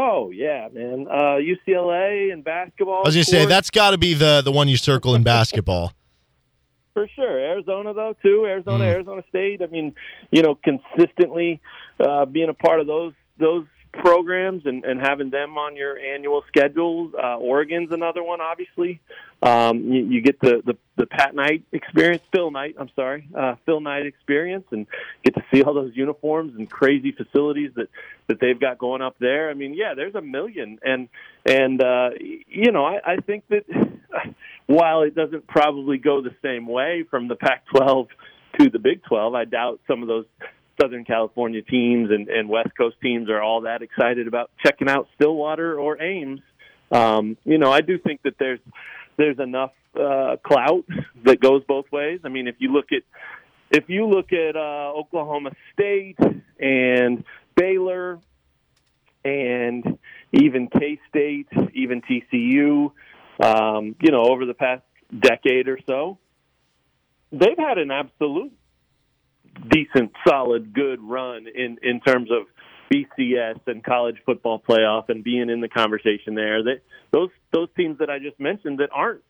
Oh 0.00 0.30
yeah, 0.30 0.68
man. 0.72 1.06
Uh, 1.08 1.38
UCLA 1.38 2.32
and 2.32 2.44
basketball. 2.44 3.02
I 3.04 3.08
was 3.08 3.14
gonna 3.14 3.24
say 3.24 3.46
that's 3.46 3.70
got 3.70 3.90
to 3.90 3.98
be 3.98 4.14
the 4.14 4.42
the 4.44 4.52
one 4.52 4.68
you 4.68 4.76
circle 4.76 5.14
in 5.14 5.22
basketball. 5.22 5.92
For 6.94 7.08
sure, 7.08 7.38
Arizona 7.38 7.92
though 7.92 8.14
too. 8.22 8.44
Arizona, 8.46 8.84
mm. 8.84 8.92
Arizona 8.92 9.24
State. 9.28 9.62
I 9.62 9.66
mean, 9.66 9.94
you 10.30 10.42
know, 10.42 10.54
consistently 10.54 11.60
uh, 11.98 12.24
being 12.24 12.48
a 12.48 12.54
part 12.54 12.80
of 12.80 12.86
those 12.86 13.12
those 13.38 13.66
programs 13.98 14.66
and, 14.66 14.84
and 14.84 15.00
having 15.00 15.30
them 15.30 15.56
on 15.56 15.76
your 15.76 15.98
annual 15.98 16.42
schedules. 16.48 17.12
Uh, 17.14 17.36
Oregon's 17.36 17.92
another 17.92 18.22
one, 18.22 18.40
obviously. 18.40 19.00
Um, 19.42 19.92
you, 19.92 20.04
you 20.06 20.20
get 20.22 20.40
the, 20.40 20.62
the, 20.64 20.76
the 20.96 21.06
Pat 21.06 21.34
Knight 21.34 21.64
experience, 21.72 22.22
Phil 22.32 22.50
Knight, 22.50 22.76
I'm 22.78 22.90
sorry, 22.96 23.28
uh, 23.34 23.56
Phil 23.66 23.80
Knight 23.80 24.06
experience, 24.06 24.64
and 24.70 24.86
get 25.22 25.34
to 25.34 25.44
see 25.52 25.62
all 25.62 25.74
those 25.74 25.92
uniforms 25.94 26.54
and 26.56 26.70
crazy 26.70 27.12
facilities 27.12 27.70
that, 27.76 27.88
that 28.28 28.40
they've 28.40 28.58
got 28.58 28.78
going 28.78 29.02
up 29.02 29.16
there. 29.18 29.50
I 29.50 29.54
mean, 29.54 29.74
yeah, 29.74 29.94
there's 29.94 30.14
a 30.14 30.22
million. 30.22 30.78
And, 30.82 31.08
and 31.44 31.82
uh, 31.82 32.10
you 32.20 32.72
know, 32.72 32.84
I, 32.84 33.00
I 33.04 33.16
think 33.16 33.44
that 33.48 33.64
while 34.66 35.02
it 35.02 35.14
doesn't 35.14 35.46
probably 35.46 35.98
go 35.98 36.22
the 36.22 36.34
same 36.42 36.66
way 36.66 37.04
from 37.10 37.28
the 37.28 37.36
Pac 37.36 37.66
12 37.66 38.08
to 38.60 38.70
the 38.70 38.78
Big 38.78 39.02
12, 39.04 39.34
I 39.34 39.44
doubt 39.44 39.80
some 39.86 40.02
of 40.02 40.08
those 40.08 40.26
Southern 40.80 41.04
California 41.04 41.62
teams 41.62 42.10
and, 42.10 42.28
and 42.28 42.48
West 42.48 42.70
Coast 42.76 42.96
teams 43.02 43.28
are 43.30 43.42
all 43.42 43.62
that 43.62 43.82
excited 43.82 44.26
about 44.26 44.50
checking 44.64 44.88
out 44.88 45.08
Stillwater 45.14 45.78
or 45.78 46.00
Ames. 46.02 46.40
Um, 46.90 47.36
you 47.44 47.58
know, 47.58 47.72
I 47.72 47.80
do 47.80 47.98
think 47.98 48.22
that 48.22 48.34
there's 48.38 48.60
there's 49.16 49.38
enough 49.38 49.72
uh, 49.94 50.36
clout 50.44 50.84
that 51.24 51.40
goes 51.40 51.62
both 51.66 51.90
ways. 51.92 52.20
I 52.24 52.28
mean, 52.28 52.48
if 52.48 52.56
you 52.58 52.72
look 52.72 52.86
at 52.92 53.02
if 53.70 53.88
you 53.88 54.06
look 54.06 54.32
at 54.32 54.56
uh, 54.56 54.92
Oklahoma 54.94 55.50
State 55.72 56.18
and 56.58 57.24
Baylor 57.56 58.18
and 59.24 59.98
even 60.32 60.68
K 60.68 61.00
State, 61.08 61.48
even 61.74 62.02
TCU, 62.02 62.92
um, 63.42 63.96
you 64.00 64.10
know, 64.10 64.22
over 64.22 64.46
the 64.46 64.54
past 64.54 64.82
decade 65.18 65.68
or 65.68 65.78
so, 65.86 66.18
they've 67.32 67.58
had 67.58 67.78
an 67.78 67.90
absolute 67.90 68.52
decent, 69.68 70.12
solid, 70.26 70.72
good 70.74 71.00
run 71.02 71.46
in 71.52 71.78
in 71.82 72.00
terms 72.00 72.30
of 72.30 72.46
BCS 72.92 73.60
and 73.66 73.82
college 73.82 74.16
football 74.26 74.60
playoff 74.60 75.08
and 75.08 75.24
being 75.24 75.50
in 75.50 75.60
the 75.60 75.68
conversation 75.68 76.34
there. 76.34 76.62
That 76.62 76.80
those 77.12 77.30
those 77.52 77.68
teams 77.76 77.98
that 77.98 78.10
I 78.10 78.18
just 78.18 78.38
mentioned 78.38 78.78
that 78.78 78.90
aren't 78.92 79.22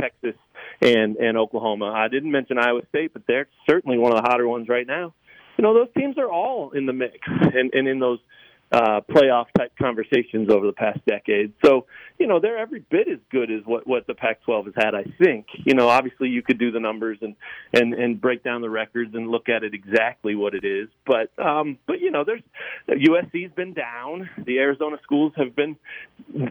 Texas 0.00 0.36
and 0.82 1.16
and 1.16 1.36
Oklahoma. 1.36 1.86
I 1.86 2.08
didn't 2.08 2.30
mention 2.30 2.58
Iowa 2.58 2.82
State, 2.88 3.12
but 3.12 3.22
they're 3.26 3.48
certainly 3.68 3.98
one 3.98 4.12
of 4.12 4.22
the 4.22 4.28
hotter 4.28 4.46
ones 4.46 4.68
right 4.68 4.86
now. 4.86 5.14
You 5.56 5.62
know, 5.62 5.72
those 5.72 5.88
teams 5.96 6.18
are 6.18 6.30
all 6.30 6.72
in 6.72 6.84
the 6.84 6.92
mix 6.92 7.18
and, 7.26 7.72
and 7.72 7.88
in 7.88 7.98
those 7.98 8.18
uh, 8.72 9.00
playoff 9.08 9.46
type 9.56 9.72
conversations 9.80 10.50
over 10.50 10.66
the 10.66 10.72
past 10.72 10.98
decade. 11.06 11.52
So, 11.64 11.86
you 12.18 12.26
know, 12.26 12.40
they're 12.40 12.58
every 12.58 12.80
bit 12.80 13.08
as 13.08 13.18
good 13.30 13.50
as 13.50 13.60
what, 13.64 13.86
what 13.86 14.06
the 14.06 14.14
Pac-12 14.14 14.66
has 14.66 14.74
had. 14.76 14.94
I 14.94 15.04
think. 15.22 15.46
You 15.64 15.74
know, 15.74 15.88
obviously 15.88 16.28
you 16.28 16.42
could 16.42 16.58
do 16.58 16.70
the 16.70 16.80
numbers 16.80 17.18
and 17.20 17.36
and 17.72 17.94
and 17.94 18.20
break 18.20 18.42
down 18.42 18.62
the 18.62 18.70
records 18.70 19.14
and 19.14 19.28
look 19.28 19.48
at 19.48 19.62
it 19.62 19.74
exactly 19.74 20.34
what 20.34 20.54
it 20.54 20.64
is. 20.64 20.88
But 21.06 21.30
um, 21.42 21.78
but 21.86 22.00
you 22.00 22.10
know, 22.10 22.24
there's 22.24 22.42
USC's 22.88 23.52
been 23.54 23.72
down. 23.72 24.28
The 24.44 24.58
Arizona 24.58 24.96
schools 25.02 25.32
have 25.36 25.54
been 25.54 25.76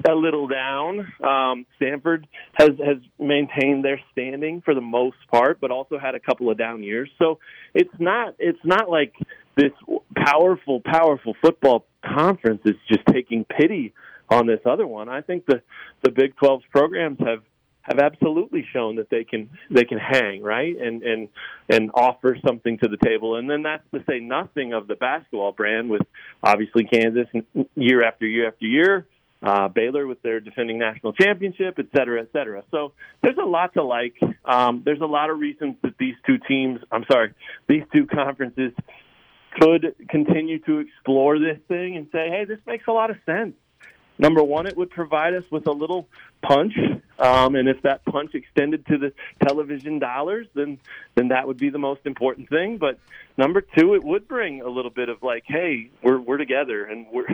a 0.10 0.14
little 0.14 0.48
down. 0.48 1.12
Um, 1.22 1.66
Stanford 1.76 2.28
has 2.54 2.70
has 2.86 2.98
maintained 3.20 3.84
their 3.84 4.00
standing 4.12 4.62
for 4.62 4.74
the 4.74 4.82
most 4.82 5.18
part, 5.30 5.60
but 5.60 5.72
also 5.72 5.98
had 6.00 6.16
a 6.16 6.20
couple 6.20 6.50
of 6.50 6.58
down 6.58 6.84
years. 6.84 7.10
So 7.20 7.40
it's 7.74 7.94
not 8.00 8.36
it's 8.40 8.64
not 8.64 8.90
like 8.90 9.14
this 9.56 9.72
powerful, 10.16 10.82
powerful 10.82 11.36
football 11.42 11.86
conference 12.04 12.62
is 12.66 12.76
just 12.88 13.06
taking 13.12 13.46
pity 13.46 13.94
on 14.30 14.48
this 14.48 14.60
other 14.66 14.88
one. 14.88 15.10
I 15.10 15.22
think 15.22 15.46
the 15.46 15.62
the 16.04 16.12
Big 16.12 16.36
12's 16.36 16.66
programs 16.72 17.20
have 17.20 17.44
have 17.82 18.00
absolutely 18.00 18.66
shown 18.74 18.96
that 18.96 19.10
they 19.10 19.24
can 19.24 19.50
they 19.70 19.84
can 19.84 20.00
hang 20.00 20.42
right 20.42 20.76
and 20.80 21.04
and 21.04 21.30
and 21.70 21.92
offer 21.94 22.38
something 22.46 22.78
to 22.80 22.88
the 22.88 22.98
table. 22.98 23.36
And 23.36 23.50
then 23.50 23.64
that's 23.64 23.84
to 23.94 24.04
say 24.10 24.20
nothing 24.20 24.74
of 24.74 24.88
the 24.88 24.96
basketball 24.96 25.52
brand 25.52 25.90
with 25.90 26.02
obviously 26.44 26.86
Kansas 26.86 27.28
year 27.76 28.04
after 28.04 28.26
year 28.26 28.48
after 28.48 28.66
year. 28.66 29.06
Uh, 29.44 29.68
Baylor 29.68 30.08
with 30.08 30.20
their 30.24 30.40
defending 30.40 30.80
national 30.80 31.14
championship, 31.14 31.76
et 31.78 31.86
cetera, 31.96 32.22
et 32.22 32.30
cetera. 32.34 32.64
So 32.72 32.94
there's 33.22 33.38
a 33.38 33.46
lot 33.46 33.74
to 33.74 33.84
like. 33.84 34.16
Um, 34.44 34.82
there's 34.84 35.02
a 35.02 35.06
lot 35.06 35.30
of 35.30 35.38
reasons 35.38 35.76
that 35.84 35.96
these 36.00 36.16
two 36.26 36.40
teams, 36.48 36.80
I'm 36.92 37.06
sorry, 37.12 37.34
these 37.68 37.84
two 37.94 38.08
conferences 38.08 38.72
could 39.60 39.96
continue 40.10 40.60
to 40.60 40.80
explore 40.80 41.40
this 41.40 41.60
thing 41.68 41.96
and 41.98 42.08
say, 42.12 42.30
hey, 42.30 42.46
this 42.46 42.60
makes 42.66 42.88
a 42.88 42.92
lot 42.92 43.10
of 43.10 43.18
sense. 43.26 43.56
Number 44.18 44.44
one, 44.44 44.66
it 44.66 44.78
would 44.78 44.90
provide 44.90 45.34
us 45.34 45.44
with 45.52 45.68
a 45.68 45.72
little 45.72 46.08
punch, 46.48 46.74
um, 47.18 47.56
and 47.56 47.68
if 47.70 47.82
that 47.84 48.04
punch 48.06 48.36
extended 48.36 48.86
to 48.88 48.98
the 48.98 49.14
television 49.46 50.00
dollars, 50.00 50.48
then 50.54 50.78
then 51.16 51.30
that 51.30 51.48
would 51.48 51.58
be 51.58 51.70
the 51.70 51.80
most 51.80 52.02
important 52.06 52.50
thing. 52.50 52.78
But 52.78 53.00
number 53.38 53.62
two, 53.62 53.96
it 53.96 54.04
would 54.04 54.28
bring 54.28 54.62
a 54.62 54.70
little 54.70 54.92
bit 54.92 55.10
of 55.10 55.24
like, 55.24 55.44
hey, 55.48 55.90
we're 56.04 56.20
we're 56.20 56.38
together, 56.38 56.86
and 56.86 57.08
we're 57.12 57.28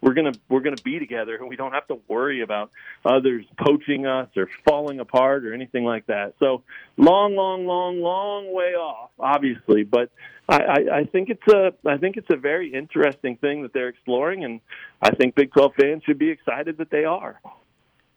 we're 0.00 0.14
gonna 0.14 0.32
we're 0.48 0.60
gonna 0.60 0.76
be 0.84 0.98
together, 0.98 1.36
and 1.36 1.48
we 1.48 1.56
don't 1.56 1.72
have 1.72 1.86
to 1.88 1.98
worry 2.08 2.42
about 2.42 2.70
others 3.04 3.44
poaching 3.58 4.06
us 4.06 4.28
or 4.36 4.48
falling 4.64 5.00
apart 5.00 5.44
or 5.44 5.54
anything 5.54 5.84
like 5.84 6.06
that. 6.06 6.34
So 6.38 6.62
long, 6.96 7.34
long, 7.36 7.66
long, 7.66 8.00
long 8.00 8.52
way 8.52 8.74
off, 8.74 9.10
obviously, 9.18 9.84
but 9.84 10.10
I, 10.48 10.56
I, 10.56 10.98
I 10.98 11.04
think 11.04 11.30
it's 11.30 11.46
a 11.48 11.72
I 11.86 11.96
think 11.98 12.16
it's 12.16 12.30
a 12.30 12.36
very 12.36 12.72
interesting 12.72 13.36
thing 13.36 13.62
that 13.62 13.72
they're 13.72 13.88
exploring, 13.88 14.44
and 14.44 14.60
I 15.00 15.14
think 15.14 15.34
Big 15.34 15.52
Twelve 15.52 15.72
fans 15.80 16.02
should 16.04 16.18
be 16.18 16.30
excited 16.30 16.78
that 16.78 16.90
they 16.90 17.04
are. 17.04 17.40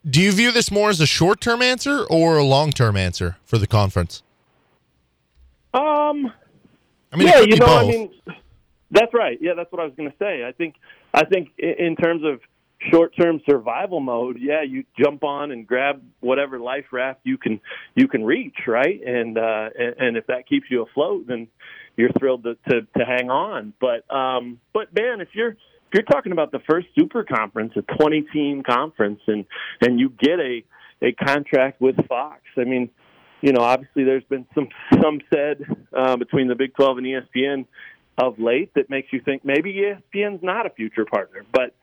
Do 0.09 0.21
you 0.21 0.31
view 0.31 0.51
this 0.51 0.71
more 0.71 0.89
as 0.89 0.99
a 0.99 1.05
short 1.05 1.41
term 1.41 1.61
answer 1.61 2.05
or 2.09 2.37
a 2.37 2.43
long 2.43 2.71
term 2.71 2.97
answer 2.97 3.37
for 3.45 3.57
the 3.57 3.67
conference? 3.67 4.23
Um, 5.73 6.31
I 7.11 7.17
mean, 7.17 7.27
yeah, 7.27 7.39
you 7.41 7.57
know, 7.57 7.65
both. 7.65 7.83
I 7.83 7.87
mean, 7.87 8.11
that's 8.89 9.13
right. 9.13 9.37
Yeah, 9.39 9.53
that's 9.55 9.71
what 9.71 9.79
I 9.79 9.85
was 9.85 9.93
going 9.95 10.09
to 10.09 10.17
say. 10.17 10.43
I 10.43 10.51
think 10.51 10.75
I 11.13 11.25
think 11.25 11.49
in 11.57 11.95
terms 11.95 12.23
of 12.25 12.41
short-term 12.89 13.41
survival 13.47 13.99
mode, 13.99 14.37
yeah, 14.39 14.63
you 14.63 14.83
jump 14.97 15.23
on 15.23 15.51
and 15.51 15.67
grab 15.67 16.01
whatever 16.19 16.59
life 16.59 16.85
raft 16.91 17.19
you 17.23 17.37
can 17.37 17.59
you 17.95 18.07
can 18.07 18.23
reach, 18.23 18.57
right? 18.67 19.01
And 19.05 19.37
uh, 19.37 19.69
and, 19.77 20.17
if 20.17 20.27
that 20.27 20.47
keeps 20.47 20.65
you 20.69 20.81
afloat, 20.81 21.27
then 21.27 21.47
you're 21.95 22.11
thrilled 22.17 22.43
to, 22.43 22.55
to, 22.69 22.81
to 22.97 23.05
hang 23.05 23.29
on. 23.29 23.73
But 23.79 24.09
um, 24.13 24.59
but 24.73 24.93
man, 24.93 25.21
if 25.21 25.29
you're 25.33 25.55
you're 25.93 26.03
talking 26.03 26.31
about 26.31 26.51
the 26.51 26.59
first 26.69 26.87
super 26.97 27.23
conference, 27.23 27.73
a 27.75 27.81
20 27.81 28.21
team 28.33 28.63
conference, 28.63 29.21
and 29.27 29.45
and 29.81 29.99
you 29.99 30.09
get 30.09 30.39
a 30.39 30.63
a 31.01 31.11
contract 31.13 31.81
with 31.81 31.95
Fox, 32.07 32.41
I 32.57 32.63
mean, 32.63 32.89
you 33.41 33.53
know, 33.53 33.61
obviously 33.61 34.03
there's 34.03 34.23
been 34.25 34.45
some 34.53 34.69
some 35.01 35.19
said 35.33 35.65
uh, 35.95 36.15
between 36.17 36.47
the 36.47 36.55
Big 36.55 36.75
12 36.75 36.99
and 36.99 37.07
ESPN 37.07 37.65
of 38.17 38.37
late 38.39 38.73
that 38.75 38.89
makes 38.89 39.11
you 39.11 39.21
think 39.21 39.43
maybe 39.43 39.73
ESPN's 39.73 40.43
not 40.43 40.65
a 40.65 40.69
future 40.69 41.05
partner. 41.05 41.43
But 41.51 41.73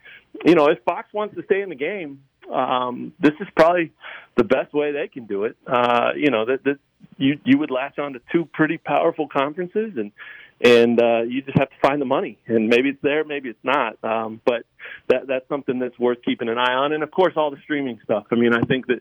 you 0.45 0.55
know, 0.55 0.67
if 0.67 0.79
Fox 0.85 1.13
wants 1.13 1.35
to 1.37 1.43
stay 1.45 1.63
in 1.63 1.69
the 1.69 1.75
game, 1.75 2.23
um, 2.53 3.13
this 3.21 3.33
is 3.41 3.49
probably 3.57 3.93
the 4.37 4.45
best 4.45 4.73
way 4.73 4.93
they 4.93 5.09
can 5.09 5.27
do 5.27 5.45
it. 5.45 5.57
Uh, 5.67 6.11
you 6.17 6.31
know, 6.31 6.45
that, 6.47 6.65
that 6.65 6.79
you 7.17 7.39
you 7.45 7.59
would 7.59 7.71
latch 7.71 7.99
on 7.99 8.13
to 8.15 8.21
two 8.33 8.45
pretty 8.53 8.79
powerful 8.79 9.29
conferences 9.29 9.93
and 9.97 10.13
and 10.61 11.01
uh, 11.01 11.23
you 11.23 11.43
just 11.43 11.57
have 11.57 11.71
to 11.71 11.77
find 11.81 12.01
the 12.01 12.07
money 12.07 12.37
and 12.49 12.69
maybe 12.69 12.89
it's 12.89 13.03
there 13.03 13.25
maybe 13.25 13.49
it's 13.49 13.65
not 13.65 13.97
um, 14.03 14.41
but 14.45 14.65
that 15.09 15.27
that's 15.27 15.49
something 15.49 15.79
that's 15.79 15.99
worth 15.99 16.19
keeping 16.25 16.49
an 16.49 16.59
eye 16.59 16.75
on. 16.75 16.93
And 16.93 17.03
of 17.03 17.11
course, 17.11 17.35
all 17.37 17.51
the 17.51 17.61
streaming 17.63 17.99
stuff. 18.05 18.27
I 18.31 18.35
mean, 18.35 18.55
I 18.55 18.63
think 18.63 18.87
that 18.87 19.01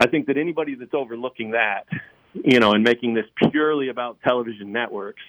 I 0.00 0.06
think 0.06 0.26
that 0.26 0.36
anybody 0.36 0.74
that's 0.74 0.94
overlooking 0.94 1.52
that, 1.52 1.86
you 2.34 2.60
know, 2.60 2.72
and 2.72 2.84
making 2.84 3.14
this 3.14 3.26
purely 3.50 3.88
about 3.88 4.18
television 4.22 4.72
networks, 4.72 5.22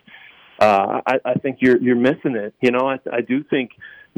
uh, 0.59 1.01
I, 1.05 1.19
I 1.25 1.33
think 1.35 1.57
you're 1.61 1.81
you're 1.81 1.95
missing 1.95 2.35
it. 2.35 2.53
You 2.61 2.71
know, 2.71 2.89
I, 2.89 2.99
I 3.11 3.21
do 3.21 3.43
think 3.43 3.71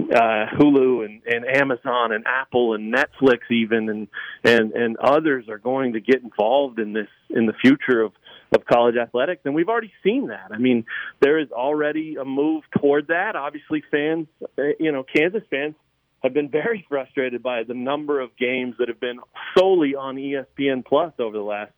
uh, 0.09 0.47
Hulu 0.57 1.05
and, 1.05 1.21
and 1.25 1.45
Amazon 1.45 2.11
and 2.11 2.25
Apple 2.25 2.73
and 2.73 2.93
Netflix 2.93 3.39
even 3.49 3.89
and 3.89 4.07
and 4.43 4.71
and 4.73 4.97
others 4.97 5.49
are 5.49 5.57
going 5.57 5.93
to 5.93 5.99
get 5.99 6.21
involved 6.21 6.79
in 6.79 6.93
this 6.93 7.07
in 7.29 7.45
the 7.45 7.53
future 7.53 8.01
of 8.01 8.13
of 8.53 8.65
college 8.65 8.95
athletics 8.95 9.41
and 9.45 9.55
we've 9.55 9.69
already 9.69 9.91
seen 10.03 10.27
that. 10.27 10.49
I 10.51 10.57
mean, 10.57 10.85
there 11.21 11.39
is 11.39 11.51
already 11.51 12.15
a 12.15 12.25
move 12.25 12.63
toward 12.79 13.07
that. 13.07 13.35
Obviously 13.35 13.83
fans, 13.89 14.27
uh, 14.57 14.63
you 14.79 14.91
know, 14.91 15.03
Kansas 15.03 15.43
fans 15.49 15.75
have 16.23 16.33
been 16.33 16.49
very 16.49 16.85
frustrated 16.89 17.41
by 17.41 17.63
the 17.63 17.73
number 17.73 18.19
of 18.19 18.35
games 18.37 18.75
that 18.79 18.87
have 18.87 18.99
been 18.99 19.19
solely 19.57 19.95
on 19.95 20.15
ESPN 20.15 20.85
Plus 20.85 21.13
over 21.19 21.37
the 21.37 21.43
last 21.43 21.71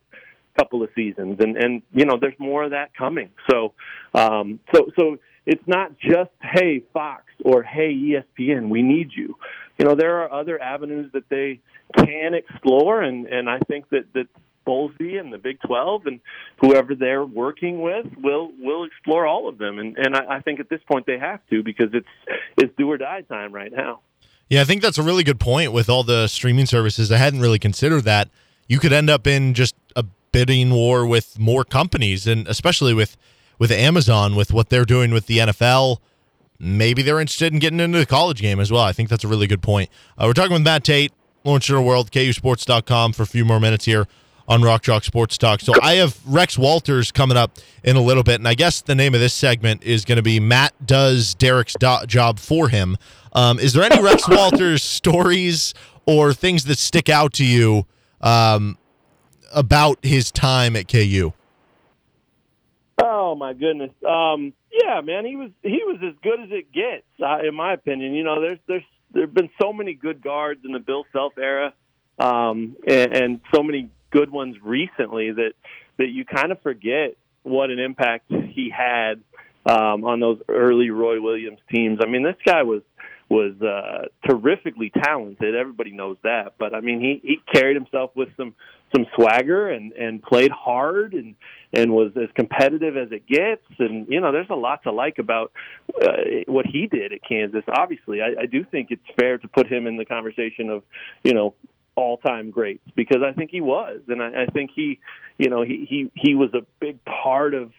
couple 0.58 0.82
of 0.84 0.88
seasons 0.94 1.36
and 1.40 1.56
and 1.56 1.82
you 1.92 2.04
know 2.04 2.16
there's 2.20 2.38
more 2.38 2.62
of 2.62 2.70
that 2.70 2.94
coming 2.94 3.28
so 3.50 3.72
um 4.14 4.60
so 4.72 4.88
so 4.96 5.18
it's 5.46 5.66
not 5.66 5.98
just 5.98 6.30
hey 6.40 6.82
Fox 6.92 7.24
or 7.44 7.62
hey 7.62 7.92
ESPN 7.94 8.68
we 8.68 8.82
need 8.82 9.10
you 9.14 9.36
you 9.78 9.84
know 9.84 9.94
there 9.94 10.22
are 10.22 10.32
other 10.32 10.60
avenues 10.60 11.10
that 11.12 11.28
they 11.28 11.60
can 11.96 12.34
explore 12.34 13.02
and 13.02 13.26
and 13.26 13.48
I 13.48 13.58
think 13.60 13.88
that 13.90 14.12
that 14.14 14.26
Bowlesby 14.66 15.20
and 15.20 15.30
the 15.30 15.36
Big 15.36 15.60
12 15.66 16.06
and 16.06 16.20
whoever 16.58 16.94
they're 16.94 17.24
working 17.24 17.82
with 17.82 18.06
will 18.16 18.50
will 18.58 18.84
explore 18.84 19.26
all 19.26 19.48
of 19.48 19.58
them 19.58 19.78
and 19.78 19.96
and 19.98 20.16
I, 20.16 20.36
I 20.36 20.40
think 20.40 20.60
at 20.60 20.68
this 20.68 20.80
point 20.90 21.06
they 21.06 21.18
have 21.18 21.40
to 21.50 21.62
because 21.62 21.90
it's 21.92 22.08
it's 22.56 22.74
do 22.76 22.90
or 22.90 22.98
die 22.98 23.22
time 23.22 23.52
right 23.52 23.72
now 23.72 24.00
yeah, 24.48 24.60
I 24.60 24.64
think 24.64 24.82
that's 24.82 24.98
a 24.98 25.02
really 25.02 25.24
good 25.24 25.40
point 25.40 25.72
with 25.72 25.88
all 25.88 26.02
the 26.02 26.28
streaming 26.28 26.66
services. 26.66 27.10
I 27.10 27.16
hadn't 27.16 27.40
really 27.40 27.58
considered 27.58 28.04
that. 28.04 28.28
You 28.68 28.78
could 28.78 28.92
end 28.92 29.08
up 29.08 29.26
in 29.26 29.54
just 29.54 29.74
a 29.96 30.04
bidding 30.32 30.70
war 30.70 31.06
with 31.06 31.38
more 31.38 31.64
companies, 31.64 32.26
and 32.26 32.46
especially 32.46 32.92
with 32.92 33.16
with 33.58 33.70
Amazon, 33.70 34.34
with 34.34 34.52
what 34.52 34.68
they're 34.68 34.84
doing 34.84 35.12
with 35.12 35.26
the 35.26 35.38
NFL. 35.38 35.98
Maybe 36.58 37.02
they're 37.02 37.20
interested 37.20 37.52
in 37.52 37.58
getting 37.58 37.80
into 37.80 37.98
the 37.98 38.06
college 38.06 38.40
game 38.40 38.60
as 38.60 38.70
well. 38.70 38.82
I 38.82 38.92
think 38.92 39.08
that's 39.08 39.24
a 39.24 39.28
really 39.28 39.46
good 39.46 39.62
point. 39.62 39.90
Uh, 40.16 40.24
we're 40.26 40.32
talking 40.34 40.52
with 40.52 40.62
Matt 40.62 40.84
Tait, 40.84 41.12
Lawrence 41.44 41.66
Journal 41.66 41.84
World, 41.84 42.10
KUSports.com 42.10 43.12
for 43.12 43.22
a 43.24 43.26
few 43.26 43.44
more 43.44 43.60
minutes 43.60 43.84
here 43.84 44.06
on 44.46 44.62
Rock 44.62 44.82
Chalk 44.82 45.04
Sports 45.04 45.38
Talk. 45.38 45.60
So 45.60 45.72
I 45.82 45.94
have 45.94 46.18
Rex 46.26 46.58
Walters 46.58 47.10
coming 47.10 47.36
up 47.36 47.58
in 47.82 47.96
a 47.96 48.00
little 48.00 48.22
bit, 48.22 48.36
and 48.36 48.46
I 48.48 48.54
guess 48.54 48.82
the 48.82 48.94
name 48.94 49.14
of 49.14 49.20
this 49.20 49.34
segment 49.34 49.82
is 49.82 50.04
going 50.04 50.16
to 50.16 50.22
be 50.22 50.38
Matt 50.40 50.74
does 50.86 51.34
Derek's 51.34 51.74
do- 51.78 52.06
job 52.06 52.38
for 52.38 52.68
him. 52.68 52.96
Um, 53.32 53.58
is 53.58 53.72
there 53.72 53.82
any 53.82 54.02
Rex 54.02 54.28
Walters 54.28 54.82
stories 54.82 55.74
or 56.06 56.32
things 56.32 56.64
that 56.64 56.78
stick 56.78 57.08
out 57.08 57.32
to 57.34 57.44
you 57.44 57.86
um, 58.20 58.78
about 59.52 59.98
his 60.02 60.30
time 60.30 60.76
at 60.76 60.88
KU? 60.88 61.32
Oh 63.02 63.34
my 63.34 63.52
goodness. 63.52 63.90
Um, 64.06 64.52
yeah, 64.72 65.00
man, 65.00 65.24
he 65.24 65.36
was 65.36 65.50
he 65.62 65.80
was 65.84 65.98
as 66.02 66.14
good 66.22 66.40
as 66.40 66.48
it 66.50 66.72
gets, 66.72 67.06
uh, 67.22 67.46
in 67.46 67.54
my 67.54 67.72
opinion. 67.72 68.14
You 68.14 68.24
know, 68.24 68.40
there's 68.40 68.58
there's 68.66 68.84
there've 69.12 69.32
been 69.32 69.50
so 69.60 69.72
many 69.72 69.94
good 69.94 70.22
guards 70.22 70.60
in 70.64 70.72
the 70.72 70.78
Bill 70.78 71.04
Self 71.12 71.34
era, 71.38 71.72
um, 72.18 72.76
and, 72.86 73.12
and 73.14 73.40
so 73.54 73.62
many 73.62 73.90
good 74.10 74.30
ones 74.30 74.56
recently 74.62 75.32
that 75.32 75.52
that 75.98 76.08
you 76.08 76.24
kind 76.24 76.52
of 76.52 76.60
forget 76.62 77.16
what 77.42 77.70
an 77.70 77.78
impact 77.78 78.30
he 78.30 78.70
had 78.70 79.20
um, 79.66 80.04
on 80.04 80.20
those 80.20 80.40
early 80.48 80.90
Roy 80.90 81.20
Williams 81.20 81.60
teams. 81.72 81.98
I 82.02 82.08
mean, 82.08 82.22
this 82.22 82.36
guy 82.44 82.62
was 82.62 82.82
was 83.28 83.54
uh, 83.62 84.06
terrifically 84.28 84.90
talented. 84.90 85.54
Everybody 85.54 85.92
knows 85.92 86.16
that, 86.24 86.54
but 86.58 86.74
I 86.74 86.80
mean, 86.80 87.00
he 87.00 87.20
he 87.22 87.38
carried 87.52 87.76
himself 87.76 88.10
with 88.14 88.28
some 88.36 88.54
some 88.94 89.06
swagger 89.14 89.68
and 89.68 89.92
and 89.92 90.22
played 90.22 90.50
hard 90.50 91.14
and 91.14 91.34
and 91.72 91.92
was 91.92 92.12
as 92.16 92.28
competitive 92.34 92.96
as 92.96 93.08
it 93.10 93.26
gets. 93.26 93.64
And 93.78 94.06
you 94.08 94.20
know, 94.20 94.32
there's 94.32 94.50
a 94.50 94.54
lot 94.54 94.84
to 94.84 94.92
like 94.92 95.18
about 95.18 95.52
uh, 96.00 96.42
what 96.46 96.66
he 96.66 96.86
did 96.86 97.12
at 97.12 97.20
Kansas. 97.26 97.64
Obviously, 97.68 98.20
I, 98.20 98.42
I 98.42 98.46
do 98.46 98.64
think 98.64 98.88
it's 98.90 99.02
fair 99.18 99.38
to 99.38 99.48
put 99.48 99.66
him 99.66 99.86
in 99.86 99.96
the 99.96 100.04
conversation 100.04 100.70
of 100.70 100.82
you 101.22 101.34
know 101.34 101.54
all 101.96 102.16
time 102.18 102.50
greats 102.50 102.84
because 102.96 103.22
I 103.24 103.32
think 103.32 103.50
he 103.50 103.60
was, 103.60 104.00
and 104.08 104.22
I, 104.22 104.42
I 104.42 104.46
think 104.46 104.70
he, 104.74 105.00
you 105.38 105.50
know, 105.50 105.62
he 105.62 105.86
he 105.88 106.10
he 106.14 106.34
was 106.34 106.50
a 106.54 106.64
big 106.80 106.98
part 107.04 107.54
of 107.54 107.72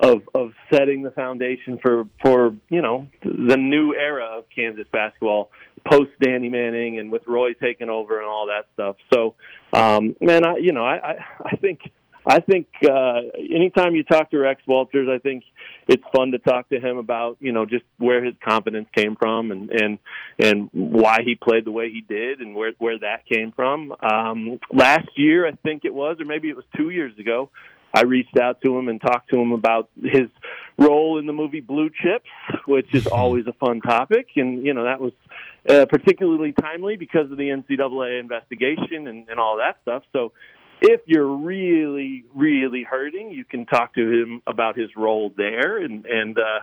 of 0.00 0.22
of 0.34 0.52
setting 0.72 1.02
the 1.02 1.10
foundation 1.10 1.78
for 1.80 2.04
for 2.22 2.54
you 2.68 2.82
know 2.82 3.06
the 3.22 3.56
new 3.56 3.94
era 3.94 4.38
of 4.38 4.44
Kansas 4.54 4.86
basketball 4.92 5.50
post 5.86 6.10
Danny 6.20 6.48
Manning 6.48 6.98
and 6.98 7.10
with 7.10 7.22
Roy 7.26 7.52
taking 7.54 7.88
over 7.88 8.18
and 8.18 8.26
all 8.26 8.46
that 8.46 8.66
stuff. 8.74 8.96
So, 9.12 9.34
um, 9.72 10.16
man, 10.20 10.44
I 10.44 10.56
you 10.56 10.72
know 10.72 10.84
I 10.84 10.96
I, 10.96 11.14
I 11.44 11.56
think. 11.56 11.80
I 12.26 12.40
think 12.40 12.68
uh, 12.82 13.20
anytime 13.36 13.94
you 13.94 14.02
talk 14.02 14.30
to 14.30 14.38
Rex 14.38 14.62
Walters, 14.66 15.10
I 15.12 15.18
think 15.18 15.44
it's 15.86 16.02
fun 16.16 16.30
to 16.30 16.38
talk 16.38 16.70
to 16.70 16.80
him 16.80 16.96
about 16.96 17.36
you 17.38 17.52
know 17.52 17.66
just 17.66 17.84
where 17.98 18.24
his 18.24 18.34
confidence 18.42 18.88
came 18.96 19.14
from 19.14 19.50
and 19.50 19.70
and 19.70 19.98
and 20.38 20.70
why 20.72 21.18
he 21.22 21.34
played 21.34 21.66
the 21.66 21.70
way 21.70 21.90
he 21.90 22.00
did 22.00 22.40
and 22.40 22.54
where 22.54 22.72
where 22.78 22.98
that 22.98 23.26
came 23.26 23.52
from. 23.52 23.94
Um, 24.00 24.58
last 24.72 25.08
year, 25.16 25.46
I 25.46 25.52
think 25.52 25.84
it 25.84 25.92
was, 25.92 26.16
or 26.18 26.24
maybe 26.24 26.48
it 26.48 26.56
was 26.56 26.64
two 26.74 26.88
years 26.88 27.12
ago. 27.18 27.50
I 27.94 28.02
reached 28.02 28.36
out 28.36 28.60
to 28.62 28.76
him 28.76 28.88
and 28.88 29.00
talked 29.00 29.30
to 29.30 29.40
him 29.40 29.52
about 29.52 29.88
his 30.02 30.28
role 30.76 31.18
in 31.18 31.26
the 31.26 31.32
movie 31.32 31.60
Blue 31.60 31.88
Chips, 31.88 32.28
which 32.66 32.92
is 32.92 33.06
always 33.06 33.46
a 33.46 33.52
fun 33.52 33.80
topic, 33.80 34.26
and 34.34 34.66
you 34.66 34.74
know 34.74 34.84
that 34.84 35.00
was 35.00 35.12
uh, 35.68 35.86
particularly 35.86 36.52
timely 36.52 36.96
because 36.96 37.30
of 37.30 37.38
the 37.38 37.48
NCAA 37.48 38.18
investigation 38.18 39.06
and, 39.06 39.28
and 39.28 39.38
all 39.38 39.58
that 39.58 39.76
stuff. 39.82 40.02
So 40.12 40.32
if 40.86 41.00
you're 41.06 41.26
really 41.26 42.24
really 42.34 42.82
hurting 42.82 43.30
you 43.30 43.44
can 43.44 43.64
talk 43.64 43.94
to 43.94 44.02
him 44.02 44.42
about 44.46 44.76
his 44.76 44.90
role 44.96 45.32
there. 45.36 45.78
And 45.78 46.04
and 46.04 46.38
uh 46.38 46.60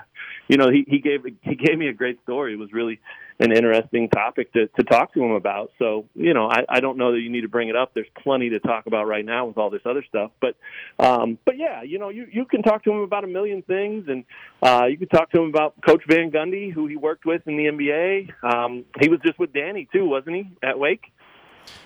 you 0.47 0.57
know 0.57 0.69
he 0.69 0.85
he 0.87 0.99
gave 0.99 1.23
he 1.41 1.55
gave 1.55 1.77
me 1.77 1.87
a 1.87 1.93
great 1.93 2.21
story. 2.23 2.53
It 2.53 2.59
was 2.59 2.71
really 2.71 2.99
an 3.39 3.51
interesting 3.51 4.09
topic 4.09 4.53
to 4.53 4.67
to 4.67 4.83
talk 4.83 5.13
to 5.15 5.23
him 5.23 5.31
about. 5.31 5.71
So 5.79 6.05
you 6.13 6.33
know 6.33 6.47
i 6.47 6.63
i 6.69 6.79
don't 6.79 6.97
know 6.97 7.13
that 7.13 7.19
you 7.19 7.29
need 7.29 7.41
to 7.41 7.49
bring 7.49 7.69
it 7.69 7.75
up. 7.75 7.93
There's 7.93 8.07
plenty 8.21 8.49
to 8.51 8.59
talk 8.59 8.85
about 8.85 9.07
right 9.07 9.25
now 9.25 9.47
with 9.47 9.57
all 9.57 9.71
this 9.71 9.81
other 9.85 10.03
stuff. 10.07 10.31
But 10.39 10.55
um 10.99 11.39
but 11.43 11.57
yeah 11.57 11.81
you 11.81 11.97
know 11.97 12.09
you 12.09 12.27
you 12.31 12.45
can 12.45 12.61
talk 12.61 12.83
to 12.83 12.91
him 12.91 12.99
about 12.99 13.23
a 13.23 13.27
million 13.27 13.63
things. 13.63 14.05
And 14.07 14.23
uh 14.61 14.85
you 14.85 14.97
can 14.97 15.07
talk 15.07 15.31
to 15.31 15.41
him 15.41 15.49
about 15.49 15.73
coach 15.85 16.03
van 16.07 16.29
gundy 16.29 16.71
who 16.71 16.85
he 16.85 16.95
worked 16.95 17.25
with 17.25 17.41
in 17.47 17.57
the 17.57 17.65
nba 17.65 18.29
um 18.43 18.85
he 18.99 19.09
was 19.09 19.19
just 19.25 19.39
with 19.39 19.51
danny 19.51 19.87
too 19.91 20.05
wasn't 20.05 20.35
he 20.35 20.49
at 20.61 20.77
wake 20.77 21.11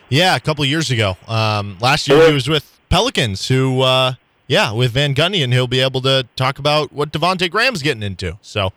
yeah, 0.09 0.35
a 0.35 0.39
couple 0.39 0.63
years 0.65 0.91
ago. 0.91 1.17
Um, 1.27 1.77
last 1.79 2.07
year 2.07 2.27
he 2.27 2.33
was 2.33 2.47
with 2.47 2.79
Pelicans, 2.89 3.47
who, 3.47 3.81
uh, 3.81 4.13
yeah, 4.47 4.71
with 4.71 4.91
Van 4.91 5.15
Gundy, 5.15 5.43
and 5.43 5.51
he'll 5.51 5.67
be 5.67 5.79
able 5.79 6.01
to 6.01 6.27
talk 6.35 6.59
about 6.59 6.93
what 6.93 7.11
Devonte 7.11 7.49
Graham's 7.49 7.81
getting 7.81 8.03
into. 8.03 8.37
So, 8.41 8.71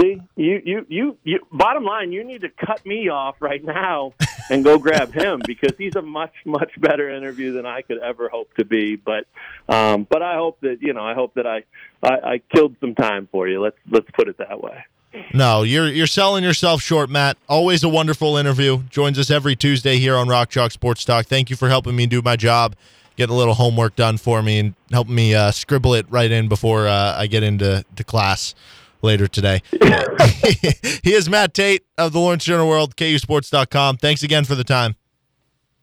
see, 0.00 0.20
you, 0.36 0.60
you, 0.64 0.86
you, 0.88 1.18
you. 1.24 1.38
Bottom 1.50 1.84
line, 1.84 2.12
you 2.12 2.24
need 2.24 2.42
to 2.42 2.50
cut 2.50 2.84
me 2.84 3.08
off 3.08 3.36
right 3.40 3.64
now 3.64 4.12
and 4.50 4.62
go 4.62 4.78
grab 4.78 5.12
him 5.12 5.40
because 5.46 5.72
he's 5.78 5.96
a 5.96 6.02
much, 6.02 6.34
much 6.44 6.72
better 6.78 7.08
interview 7.10 7.52
than 7.52 7.64
I 7.64 7.82
could 7.82 7.98
ever 7.98 8.28
hope 8.28 8.52
to 8.54 8.64
be. 8.64 8.96
But, 8.96 9.26
um, 9.68 10.06
but 10.08 10.22
I 10.22 10.34
hope 10.36 10.60
that 10.60 10.78
you 10.82 10.92
know, 10.92 11.04
I 11.04 11.14
hope 11.14 11.34
that 11.34 11.46
I, 11.46 11.64
I, 12.02 12.34
I 12.34 12.40
killed 12.54 12.76
some 12.80 12.94
time 12.94 13.28
for 13.32 13.48
you. 13.48 13.62
Let's 13.62 13.78
let's 13.90 14.10
put 14.10 14.28
it 14.28 14.38
that 14.38 14.62
way. 14.62 14.84
No, 15.32 15.62
you're 15.62 15.88
you're 15.88 16.06
selling 16.06 16.44
yourself 16.44 16.82
short, 16.82 17.10
Matt. 17.10 17.36
Always 17.48 17.82
a 17.84 17.88
wonderful 17.88 18.36
interview. 18.36 18.82
Joins 18.90 19.18
us 19.18 19.30
every 19.30 19.56
Tuesday 19.56 19.98
here 19.98 20.16
on 20.16 20.28
Rock 20.28 20.50
Chalk 20.50 20.72
Sports 20.72 21.04
Talk. 21.04 21.26
Thank 21.26 21.50
you 21.50 21.56
for 21.56 21.68
helping 21.68 21.96
me 21.96 22.06
do 22.06 22.22
my 22.22 22.36
job, 22.36 22.74
get 23.16 23.30
a 23.30 23.34
little 23.34 23.54
homework 23.54 23.96
done 23.96 24.16
for 24.16 24.42
me, 24.42 24.58
and 24.58 24.74
helping 24.90 25.14
me 25.14 25.34
uh, 25.34 25.50
scribble 25.50 25.94
it 25.94 26.06
right 26.08 26.30
in 26.30 26.48
before 26.48 26.88
uh, 26.88 27.16
I 27.16 27.26
get 27.26 27.42
into 27.42 27.84
to 27.96 28.04
class 28.04 28.54
later 29.02 29.28
today. 29.28 29.62
he 31.02 31.14
is 31.14 31.28
Matt 31.28 31.54
Tait 31.54 31.84
of 31.96 32.12
the 32.12 32.18
Lawrence 32.18 32.44
Journal 32.44 32.68
World, 32.68 32.96
KUSports.com. 32.96 33.98
Thanks 33.98 34.22
again 34.22 34.44
for 34.44 34.54
the 34.54 34.64
time. 34.64 34.96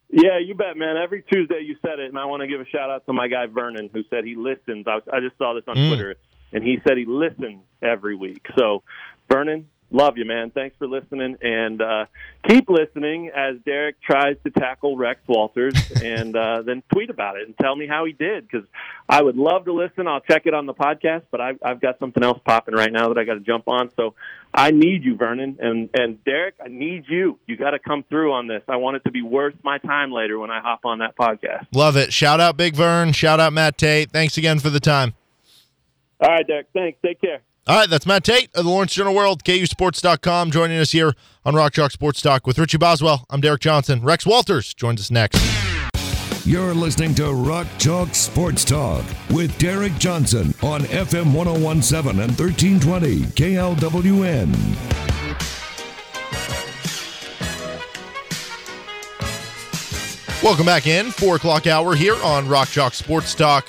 Yeah, 0.10 0.40
you 0.40 0.56
bet, 0.56 0.76
man. 0.76 0.98
Every 0.98 1.24
Tuesday 1.24 1.62
you 1.66 1.78
said 1.82 2.00
it, 2.00 2.10
and 2.10 2.20
I 2.20 2.26
want 2.26 2.42
to 2.42 2.48
give 2.48 2.60
a 2.60 2.66
shout 2.66 2.90
out 2.90 3.06
to 3.06 3.14
my 3.14 3.30
guy 3.30 3.46
Vernon, 3.46 3.90
who 3.94 4.04
said 4.10 4.26
he 4.26 4.36
listens. 4.36 4.86
I, 4.86 5.00
I 5.12 5.22
just 5.22 5.38
saw 5.38 5.54
this 5.54 5.64
on 5.68 5.78
mm. 5.78 5.88
Twitter, 5.88 6.16
and 6.52 6.64
he 6.66 6.80
said 6.86 6.98
he 6.98 7.06
listens 7.06 7.62
every 7.82 8.16
week. 8.16 8.46
So 8.58 8.84
Vernon, 9.32 9.70
love 9.92 10.18
you, 10.18 10.26
man. 10.26 10.52
Thanks 10.52 10.76
for 10.78 10.88
listening, 10.88 11.38
and 11.42 11.82
uh, 11.82 12.06
keep 12.48 12.70
listening 12.70 13.30
as 13.36 13.56
Derek 13.66 14.02
tries 14.02 14.36
to 14.44 14.50
tackle 14.50 14.98
Rex 14.98 15.22
Walters, 15.28 15.74
and 16.04 16.36
uh, 16.36 16.64
then 16.64 16.84
tweet 16.92 17.10
about 17.10 17.38
it 17.38 17.48
and 17.48 17.58
tell 17.58 17.76
me 17.76 17.88
how 17.88 18.06
he 18.06 18.12
did 18.12 18.48
because 18.48 18.68
I 19.08 19.22
would 19.22 19.38
love 19.38 19.66
to 19.66 19.74
listen. 19.74 20.08
I'll 20.08 20.22
check 20.22 20.44
it 20.46 20.54
on 20.54 20.66
the 20.66 20.74
podcast, 20.74 21.24
but 21.32 21.40
I've, 21.40 21.60
I've 21.64 21.80
got 21.80 22.00
something 22.00 22.24
else 22.24 22.40
popping 22.44 22.76
right 22.76 22.92
now 22.92 23.08
that 23.10 23.18
I 23.18 23.24
got 23.24 23.36
to 23.36 23.40
jump 23.40 23.68
on. 23.68 23.90
So 23.96 24.16
I 24.54 24.72
need 24.72 25.04
you, 25.04 25.16
Vernon, 25.16 25.58
and 25.62 25.90
and 25.94 26.24
Derek. 26.24 26.56
I 26.64 26.68
need 26.68 27.06
you. 27.08 27.40
You 27.48 27.56
got 27.56 27.72
to 27.72 27.80
come 27.80 28.04
through 28.10 28.34
on 28.34 28.48
this. 28.48 28.64
I 28.68 28.78
want 28.78 28.98
it 28.98 29.04
to 29.06 29.12
be 29.12 29.22
worth 29.22 29.56
my 29.64 29.78
time 29.78 30.12
later 30.12 30.40
when 30.40 30.52
I 30.52 30.60
hop 30.60 30.82
on 30.86 31.00
that 31.00 31.16
podcast. 31.16 31.68
Love 31.74 31.96
it. 31.96 32.12
Shout 32.12 32.40
out 32.40 32.58
Big 32.58 32.76
Vern. 32.76 33.14
Shout 33.14 33.40
out 33.40 33.54
Matt 33.54 33.78
Tait. 33.78 34.12
Thanks 34.12 34.38
again 34.38 34.60
for 34.60 34.70
the 34.70 34.80
time. 34.80 35.14
All 36.20 36.30
right, 36.30 36.46
Derek. 36.46 36.68
Thanks. 36.74 37.00
Take 37.04 37.22
care. 37.22 37.42
All 37.68 37.78
right, 37.78 37.90
that's 37.90 38.08
Matt 38.08 38.24
Tait 38.24 38.50
of 38.56 38.66
the 38.66 38.70
Lawrence 38.72 38.94
Journal 38.94 39.14
World, 39.14 39.44
KUSports.com, 39.44 40.50
joining 40.50 40.80
us 40.80 40.92
here 40.94 41.14
on 41.46 41.54
Rock 41.54 41.74
Chalk 41.74 41.92
Sports 41.92 42.20
Talk 42.20 42.48
with 42.48 42.58
Richie 42.58 42.80
Boswell. 42.80 43.24
I'm 43.30 43.40
Derek 43.40 43.62
Johnson. 43.62 44.02
Rex 44.02 44.26
Walters 44.26 44.74
joins 44.74 45.00
us 45.00 45.12
next. 45.12 45.40
You're 46.44 46.74
listening 46.74 47.14
to 47.16 47.32
Rock 47.32 47.68
Chalk 47.78 48.16
Sports 48.16 48.66
Talk 48.66 49.06
with 49.30 49.56
Derek 49.60 49.96
Johnson 50.00 50.56
on 50.64 50.82
FM 50.82 51.34
1017 51.36 52.20
and 52.20 52.32
1320 52.32 53.18
KLWN. 53.36 54.52
Welcome 60.42 60.66
back 60.66 60.88
in, 60.88 61.12
4 61.12 61.36
o'clock 61.36 61.68
hour 61.68 61.94
here 61.94 62.16
on 62.24 62.50
Rock 62.50 62.70
Chalk 62.70 62.96
Sports 62.96 63.36
Talk. 63.36 63.68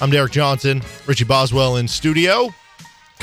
I'm 0.00 0.10
Derek 0.10 0.32
Johnson, 0.32 0.80
Richie 1.06 1.24
Boswell 1.24 1.76
in 1.76 1.86
studio. 1.86 2.48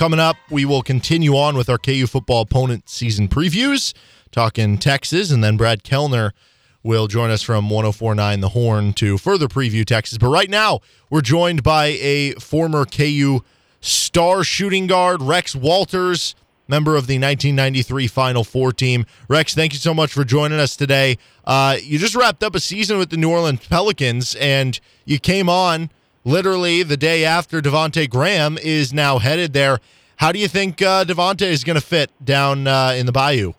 Coming 0.01 0.19
up, 0.19 0.37
we 0.49 0.65
will 0.65 0.81
continue 0.81 1.37
on 1.37 1.55
with 1.55 1.69
our 1.69 1.77
KU 1.77 2.07
football 2.07 2.41
opponent 2.41 2.89
season 2.89 3.27
previews, 3.27 3.93
talking 4.31 4.79
Texas, 4.79 5.29
and 5.29 5.43
then 5.43 5.57
Brad 5.57 5.83
Kellner 5.83 6.33
will 6.81 7.05
join 7.05 7.29
us 7.29 7.43
from 7.43 7.69
1049 7.69 8.41
The 8.41 8.49
Horn 8.49 8.93
to 8.93 9.19
further 9.19 9.47
preview 9.47 9.85
Texas. 9.85 10.17
But 10.17 10.29
right 10.29 10.49
now, 10.49 10.79
we're 11.11 11.21
joined 11.21 11.61
by 11.61 11.99
a 12.01 12.31
former 12.39 12.83
KU 12.83 13.41
star 13.79 14.43
shooting 14.43 14.87
guard, 14.87 15.21
Rex 15.21 15.55
Walters, 15.55 16.33
member 16.67 16.95
of 16.95 17.05
the 17.05 17.19
1993 17.19 18.07
Final 18.07 18.43
Four 18.43 18.73
team. 18.73 19.05
Rex, 19.27 19.53
thank 19.53 19.71
you 19.71 19.77
so 19.77 19.93
much 19.93 20.11
for 20.11 20.23
joining 20.23 20.59
us 20.59 20.75
today. 20.75 21.19
Uh, 21.45 21.77
you 21.79 21.99
just 21.99 22.15
wrapped 22.15 22.43
up 22.43 22.55
a 22.55 22.59
season 22.59 22.97
with 22.97 23.11
the 23.11 23.17
New 23.17 23.29
Orleans 23.29 23.67
Pelicans, 23.67 24.33
and 24.37 24.79
you 25.05 25.19
came 25.19 25.47
on 25.47 25.91
literally 26.23 26.83
the 26.83 26.97
day 26.97 27.25
after 27.25 27.61
Devonte 27.61 28.09
Graham 28.09 28.57
is 28.57 28.93
now 28.93 29.19
headed 29.19 29.53
there. 29.53 29.79
How 30.17 30.31
do 30.31 30.39
you 30.39 30.47
think 30.47 30.81
uh, 30.81 31.03
Devonte 31.05 31.43
is 31.43 31.63
going 31.63 31.79
to 31.79 31.85
fit 31.85 32.11
down 32.23 32.67
uh, 32.67 32.93
in 32.95 33.05
the 33.05 33.11
Bayou? 33.11 33.53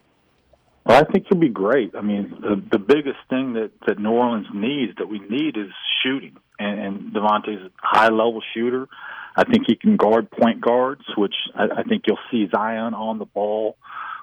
Well, 0.85 1.01
I 1.01 1.05
think 1.11 1.27
he'll 1.29 1.39
be 1.39 1.49
great. 1.49 1.95
I 1.95 2.01
mean, 2.01 2.37
the, 2.41 2.63
the 2.73 2.79
biggest 2.79 3.19
thing 3.29 3.55
that, 3.55 3.71
that 3.87 3.99
New 3.99 4.11
Orleans 4.11 4.49
needs, 4.53 4.93
that 4.99 5.09
we 5.09 5.19
need, 5.21 5.57
is 5.57 5.71
shooting. 6.03 6.37
And, 6.59 6.81
and 6.81 7.13
Devonte's 7.13 7.67
a 7.67 7.71
high 7.81 8.09
level 8.09 8.43
shooter. 8.55 8.89
I 9.37 9.45
think 9.45 9.65
he 9.67 9.77
can 9.77 9.97
guard 9.97 10.31
point 10.31 10.61
guards, 10.61 11.03
which 11.17 11.35
I, 11.55 11.81
I 11.81 11.83
think 11.85 12.05
you'll 12.07 12.19
see 12.31 12.49
Zion 12.55 12.95
on 12.95 13.19
the 13.19 13.25
ball 13.25 13.77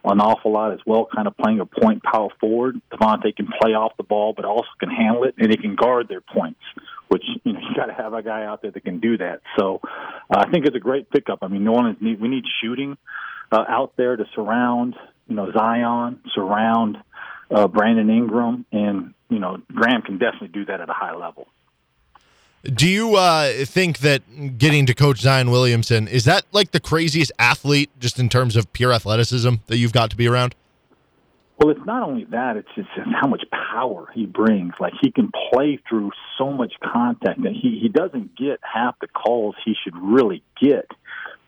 an 0.04 0.22
awful 0.22 0.54
lot 0.54 0.72
as 0.72 0.80
well, 0.86 1.08
kind 1.14 1.28
of 1.28 1.36
playing 1.38 1.60
a 1.60 1.66
point 1.66 2.04
power 2.04 2.30
forward. 2.40 2.82
Devonte 2.92 3.36
can 3.36 3.48
play 3.62 3.72
off 3.72 3.92
the 3.98 4.04
ball, 4.04 4.34
but 4.34 4.46
also 4.46 4.70
can 4.80 4.90
handle 4.90 5.24
it, 5.24 5.36
and 5.38 5.50
he 5.50 5.58
can 5.58 5.76
guard 5.76 6.08
their 6.08 6.22
points, 6.22 6.62
which 7.10 7.24
you 7.44 7.54
know 7.54 7.60
you 7.60 7.76
got 7.76 7.88
to 7.88 7.94
have 7.94 8.14
a 8.14 8.24
guy 8.24 8.46
out 8.46 8.62
there 8.62 8.72
that 8.72 8.84
can 8.84 9.00
do 9.00 9.18
that. 9.18 9.42
So 9.58 9.82
uh, 9.84 10.46
I 10.48 10.50
think 10.50 10.66
it's 10.66 10.76
a 10.76 10.80
great 10.80 11.10
pickup. 11.10 11.40
I 11.42 11.48
mean, 11.48 11.66
New 11.66 11.72
Orleans 11.72 11.98
need 12.00 12.22
we 12.22 12.30
need 12.30 12.46
shooting 12.62 12.98
uh, 13.52 13.66
out 13.68 13.94
there 13.98 14.16
to 14.16 14.26
surround 14.34 14.96
you 15.28 15.36
know 15.36 15.52
Zion, 15.52 16.22
surround 16.34 16.98
uh, 17.52 17.68
Brandon 17.68 18.10
Ingram, 18.10 18.66
and 18.72 19.14
you 19.30 19.40
know 19.40 19.58
Graham 19.74 20.02
can 20.02 20.18
definitely 20.18 20.50
do 20.50 20.66
that 20.66 20.82
at 20.82 20.90
a 20.90 20.94
high 20.94 21.16
level. 21.16 21.48
Do 22.64 22.90
you 22.90 23.16
uh, 23.16 23.64
think 23.64 24.00
that 24.00 24.58
getting 24.58 24.86
to 24.88 24.94
coach 24.94 25.22
Zion 25.22 25.50
Williamson 25.50 26.10
is 26.10 26.26
that 26.26 26.44
like 26.52 26.72
the 26.72 26.82
craziest 26.82 27.32
athlete 27.40 27.90
just 28.00 28.20
in 28.20 28.28
terms 28.28 28.58
of 28.58 28.72
pure 28.74 28.92
athleticism 28.92 29.56
that 29.68 29.78
you've 29.78 29.94
got 29.94 30.10
to 30.10 30.18
be 30.18 30.28
around? 30.28 30.56
Well, 31.60 31.72
it's 31.72 31.86
not 31.86 32.08
only 32.08 32.24
that; 32.32 32.56
it's 32.56 32.70
just 32.74 32.88
how 32.96 33.28
much 33.28 33.44
power 33.52 34.08
he 34.16 34.26
brings. 34.26 34.74
Like 34.80 34.94
he 35.02 35.12
can 35.12 35.30
play 35.52 35.80
through 35.90 36.12
so 36.38 36.52
much 36.52 36.74
contact, 36.82 37.38
and 37.38 37.54
he 37.56 37.80
he 37.82 37.90
doesn't 37.90 38.38
get 38.38 38.60
half 38.62 38.98
the 39.00 39.08
calls 39.08 39.56
he 39.66 39.76
should 39.84 39.96
really 39.98 40.42
get 40.62 40.90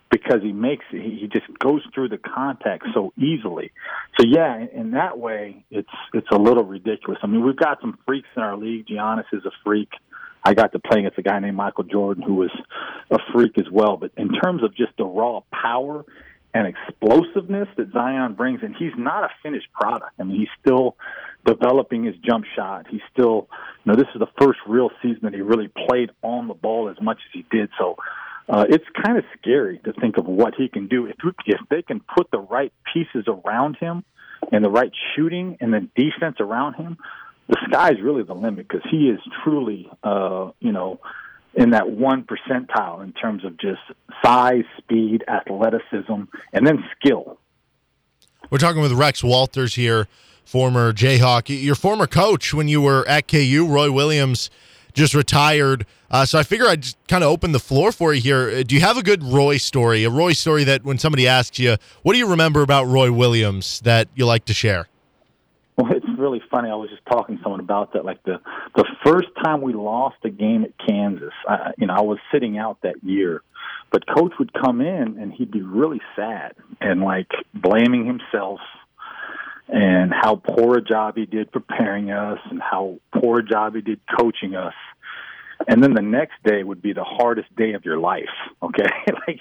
because 0.10 0.42
he 0.42 0.52
makes 0.52 0.84
he 0.92 1.30
just 1.32 1.48
goes 1.60 1.82
through 1.96 2.10
the 2.10 2.18
contact 2.18 2.86
so 2.94 3.14
easily. 3.18 3.72
So 4.20 4.26
yeah, 4.28 4.66
in 4.74 4.92
that 4.92 5.18
way, 5.18 5.64
it's 5.72 5.88
it's 6.14 6.28
a 6.30 6.38
little 6.38 6.66
ridiculous. 6.66 7.20
I 7.24 7.28
mean, 7.28 7.46
we've 7.46 7.56
got 7.56 7.80
some 7.80 7.98
freaks 8.06 8.28
in 8.36 8.44
our 8.44 8.58
league. 8.58 8.88
Giannis 8.88 9.32
is 9.32 9.46
a 9.46 9.52
freak. 9.64 9.90
I 10.44 10.54
got 10.54 10.74
to 10.74 10.80
play 10.80 11.00
against 11.00 11.20
a 11.20 11.22
guy 11.22 11.40
named 11.40 11.56
Michael 11.56 11.86
Jordan 11.86 12.24
who 12.24 12.34
was 12.34 12.52
a 13.12 13.20
freak 13.32 13.58
as 13.58 13.70
well. 13.72 13.96
But 13.96 14.12
in 14.18 14.30
terms 14.34 14.64
of 14.64 14.76
just 14.76 14.92
the 14.98 15.06
raw 15.06 15.42
power 15.54 16.04
and 16.54 16.68
explosiveness 16.68 17.68
that 17.78 17.92
Zion 17.92 18.34
brings, 18.34 18.62
and 18.64 18.76
he's 18.78 18.94
not 18.98 19.24
a 19.24 19.30
finished 19.44 19.72
product. 19.74 20.12
I 20.20 20.24
mean, 20.24 20.40
he's 20.40 20.50
still 20.60 20.96
developing 21.46 22.04
his 22.04 22.16
jump 22.18 22.46
shot. 22.56 22.88
He's 22.90 23.02
still, 23.12 23.48
you 23.84 23.92
know, 23.92 23.96
this 23.96 24.08
is 24.14 24.20
the 24.20 24.28
first 24.40 24.60
real 24.68 24.90
season 25.02 25.20
that 25.24 25.34
he 25.34 25.42
really 25.42 25.70
played 25.88 26.12
on 26.22 26.48
the 26.48 26.54
ball 26.54 26.90
as 26.90 27.02
much 27.02 27.18
as 27.18 27.32
he 27.34 27.46
did. 27.56 27.70
So 27.78 27.98
uh, 28.50 28.66
it's 28.70 28.86
kind 29.04 29.18
of 29.18 29.24
scary 29.40 29.80
to 29.86 29.94
think 29.94 30.18
of 30.18 30.26
what 30.26 30.54
he 30.56 30.68
can 30.68 30.88
do 30.88 31.06
if 31.06 31.16
if 31.46 31.60
they 31.70 31.82
can 31.82 32.02
put 32.02 32.30
the 32.32 32.40
right 32.40 32.74
pieces 32.94 33.26
around 33.28 33.78
him 33.80 34.04
and 34.52 34.64
the 34.64 34.70
right 34.70 34.92
shooting 35.16 35.58
and 35.62 35.74
the 35.74 35.88
defense 35.96 36.38
around 36.40 36.74
him 36.76 36.98
the 37.52 37.58
sky's 37.68 38.02
really 38.02 38.24
the 38.24 38.34
limit 38.34 38.68
because 38.68 38.88
he 38.90 39.10
is 39.10 39.20
truly, 39.44 39.90
uh, 40.04 40.52
you 40.60 40.72
know, 40.72 41.00
in 41.54 41.72
that 41.72 41.90
one 41.92 42.24
percentile 42.24 43.04
in 43.04 43.14
terms 43.14 43.44
of 43.44 43.58
just 43.58 43.82
size, 44.24 44.64
speed, 44.78 45.24
athleticism, 45.28 46.24
and 46.54 46.68
then 46.68 46.84
skill. 46.98 47.38
We're 48.50 48.58
talking 48.58 48.82
with 48.82 48.94
Rex 48.94 49.24
Walters 49.24 49.76
here, 49.76 50.08
former 50.44 50.94
Jayhawk. 50.94 51.64
Your 51.64 51.76
former 51.76 52.08
coach 52.08 52.54
when 52.54 52.68
you 52.68 52.82
were 52.82 53.08
at 53.08 53.28
KU, 53.28 53.68
Roy 53.68 53.92
Williams, 53.92 54.50
just 54.94 55.14
retired. 55.14 55.86
Uh, 56.10 56.26
so 56.26 56.38
I 56.38 56.44
figure 56.44 56.68
I'd 56.68 56.82
just 56.82 56.98
kind 57.08 57.24
of 57.24 57.30
open 57.30 57.54
the 57.54 57.60
floor 57.60 57.92
for 57.92 58.14
you 58.14 58.22
here. 58.22 58.64
Do 58.64 58.76
you 58.76 58.82
have 58.82 58.98
a 58.98 59.04
good 59.04 59.24
Roy 59.24 59.58
story? 59.58 60.04
A 60.04 60.10
Roy 60.10 60.34
story 60.34 60.64
that 60.66 60.84
when 60.84 60.98
somebody 60.98 61.28
asks 61.28 61.60
you, 61.60 61.78
what 62.04 62.14
do 62.14 62.20
you 62.20 62.28
remember 62.28 62.62
about 62.62 62.88
Roy 62.88 63.12
Williams 63.12 63.80
that 63.82 64.10
you 64.16 64.26
like 64.26 64.46
to 64.46 64.54
share? 64.54 64.88
Really 66.22 66.42
funny. 66.52 66.70
I 66.70 66.76
was 66.76 66.92
just 66.92 67.04
talking 67.08 67.38
to 67.38 67.42
someone 67.42 67.62
about 67.62 67.94
that. 67.94 68.06
Like 68.06 68.22
the 68.22 68.40
the 68.76 68.86
first 69.04 69.30
time 69.44 69.62
we 69.62 69.74
lost 69.74 70.18
a 70.24 70.30
game 70.30 70.64
at 70.64 70.72
Kansas, 70.78 71.34
I, 71.48 71.72
you 71.80 71.88
know, 71.88 71.96
I 71.96 72.02
was 72.02 72.20
sitting 72.32 72.60
out 72.60 72.78
that 72.84 73.04
year, 73.04 73.42
but 73.92 74.04
coach 74.08 74.32
would 74.38 74.54
come 74.54 74.82
in 74.82 75.18
and 75.20 75.34
he'd 75.34 75.50
be 75.50 75.64
really 75.64 76.00
sad 76.16 76.54
and 76.80 77.02
like 77.02 77.32
blaming 77.56 78.06
himself 78.06 78.60
and 79.68 80.14
how 80.14 80.36
poor 80.36 80.78
a 80.78 80.84
job 80.84 81.16
he 81.16 81.26
did 81.26 81.52
preparing 81.52 82.12
us 82.12 82.38
and 82.52 82.62
how 82.62 83.00
poor 83.20 83.40
a 83.40 83.44
job 83.44 83.74
he 83.74 83.82
did 83.82 84.00
coaching 84.20 84.54
us 84.54 84.76
and 85.68 85.84
then 85.84 85.94
the 85.94 86.02
next 86.02 86.36
day 86.44 86.64
would 86.64 86.82
be 86.82 86.94
the 86.94 87.04
hardest 87.04 87.54
day 87.56 87.74
of 87.74 87.86
your 87.86 87.98
life. 87.98 88.30
Okay, 88.62 88.88
like 89.28 89.40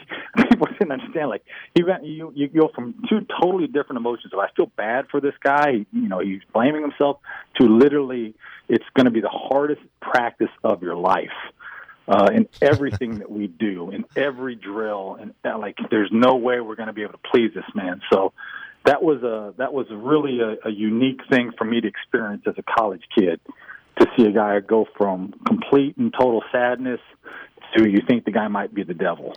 people 0.50 0.66
didn't 0.66 0.92
understand. 0.92 1.28
Like 1.28 1.44
he 1.74 1.82
went, 1.82 2.04
you 2.04 2.32
you 2.34 2.48
go 2.48 2.70
from 2.74 2.94
two 3.08 3.26
totally 3.40 3.66
different 3.66 3.98
emotions. 3.98 4.32
Of 4.32 4.38
I 4.38 4.48
feel 4.56 4.70
bad 4.76 5.06
for 5.10 5.20
this 5.20 5.34
guy. 5.42 5.86
You 5.92 6.08
know, 6.08 6.20
he's 6.20 6.40
blaming 6.52 6.82
himself. 6.82 7.18
To 7.60 7.66
literally, 7.66 8.34
it's 8.68 8.84
going 8.94 9.06
to 9.06 9.10
be 9.10 9.20
the 9.20 9.28
hardest 9.28 9.82
practice 10.00 10.50
of 10.64 10.82
your 10.82 10.96
life. 10.96 11.28
Uh, 12.08 12.28
in 12.34 12.48
everything 12.60 13.20
that 13.20 13.30
we 13.30 13.46
do, 13.46 13.90
in 13.92 14.04
every 14.16 14.56
drill, 14.56 15.16
and 15.20 15.32
uh, 15.44 15.56
like, 15.56 15.76
there's 15.92 16.10
no 16.10 16.34
way 16.34 16.60
we're 16.60 16.74
going 16.74 16.88
to 16.88 16.92
be 16.92 17.02
able 17.02 17.12
to 17.12 17.20
please 17.30 17.52
this 17.54 17.62
man. 17.72 18.00
So, 18.12 18.32
that 18.84 19.00
was 19.00 19.22
a 19.22 19.54
that 19.58 19.72
was 19.72 19.86
really 19.92 20.40
a, 20.40 20.56
a 20.66 20.72
unique 20.72 21.20
thing 21.30 21.52
for 21.56 21.64
me 21.64 21.80
to 21.80 21.86
experience 21.86 22.42
as 22.48 22.54
a 22.58 22.62
college 22.62 23.02
kid 23.16 23.38
to 23.98 24.06
see 24.16 24.24
a 24.24 24.32
guy 24.32 24.60
go 24.60 24.86
from 24.96 25.34
complete 25.46 25.96
and 25.96 26.12
total 26.12 26.42
sadness 26.52 27.00
to 27.76 27.88
you 27.88 28.00
think 28.06 28.24
the 28.24 28.30
guy 28.30 28.48
might 28.48 28.74
be 28.74 28.82
the 28.82 28.94
devil. 28.94 29.32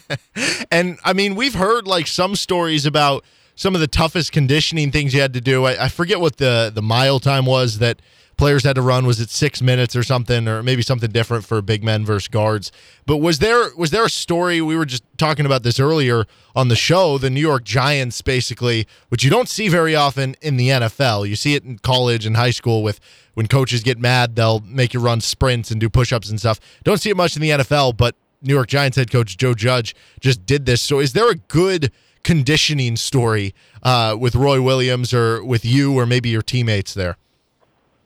and 0.70 0.98
I 1.04 1.12
mean, 1.12 1.34
we've 1.34 1.54
heard 1.54 1.86
like 1.86 2.06
some 2.06 2.36
stories 2.36 2.86
about 2.86 3.24
some 3.54 3.74
of 3.74 3.80
the 3.80 3.86
toughest 3.86 4.32
conditioning 4.32 4.92
things 4.92 5.14
you 5.14 5.20
had 5.20 5.32
to 5.34 5.40
do. 5.40 5.64
I, 5.64 5.84
I 5.84 5.88
forget 5.88 6.20
what 6.20 6.36
the 6.36 6.70
the 6.72 6.82
mile 6.82 7.18
time 7.18 7.46
was 7.46 7.78
that 7.78 8.00
players 8.36 8.64
had 8.64 8.76
to 8.76 8.82
run 8.82 9.06
was 9.06 9.20
it 9.20 9.30
six 9.30 9.62
minutes 9.62 9.96
or 9.96 10.02
something 10.02 10.46
or 10.46 10.62
maybe 10.62 10.82
something 10.82 11.10
different 11.10 11.44
for 11.44 11.62
big 11.62 11.82
men 11.82 12.04
versus 12.04 12.28
guards? 12.28 12.70
But 13.06 13.18
was 13.18 13.38
there 13.38 13.70
was 13.76 13.90
there 13.90 14.04
a 14.04 14.10
story 14.10 14.60
we 14.60 14.76
were 14.76 14.86
just 14.86 15.04
talking 15.16 15.46
about 15.46 15.62
this 15.62 15.80
earlier 15.80 16.26
on 16.54 16.68
the 16.68 16.76
show 16.76 17.18
the 17.18 17.30
new 17.30 17.40
york 17.40 17.64
giants 17.64 18.20
basically 18.22 18.86
which 19.08 19.24
you 19.24 19.30
don't 19.30 19.48
see 19.48 19.68
very 19.68 19.94
often 19.94 20.34
in 20.42 20.56
the 20.56 20.68
nfl 20.68 21.28
you 21.28 21.36
see 21.36 21.54
it 21.54 21.64
in 21.64 21.78
college 21.78 22.26
and 22.26 22.36
high 22.36 22.50
school 22.50 22.82
with 22.82 23.00
when 23.34 23.46
coaches 23.46 23.82
get 23.82 23.98
mad 23.98 24.36
they'll 24.36 24.60
make 24.60 24.94
you 24.94 25.00
run 25.00 25.20
sprints 25.20 25.70
and 25.70 25.80
do 25.80 25.88
push-ups 25.88 26.30
and 26.30 26.38
stuff. 26.38 26.58
Don't 26.84 26.98
see 26.98 27.10
it 27.10 27.16
much 27.16 27.36
in 27.36 27.42
the 27.42 27.50
nfl 27.50 27.96
but 27.96 28.16
new 28.42 28.54
york 28.54 28.68
giants 28.68 28.96
head 28.96 29.10
coach 29.10 29.36
joe 29.36 29.54
judge 29.54 29.94
just 30.20 30.44
did 30.46 30.66
this. 30.66 30.82
So 30.82 31.00
is 31.00 31.12
there 31.12 31.30
a 31.30 31.34
good 31.36 31.92
conditioning 32.22 32.96
story 32.96 33.54
uh, 33.82 34.16
with 34.18 34.34
roy 34.34 34.60
williams 34.60 35.14
or 35.14 35.44
with 35.44 35.64
you 35.64 35.94
or 35.96 36.06
maybe 36.06 36.28
your 36.28 36.42
teammates 36.42 36.92
there 36.92 37.16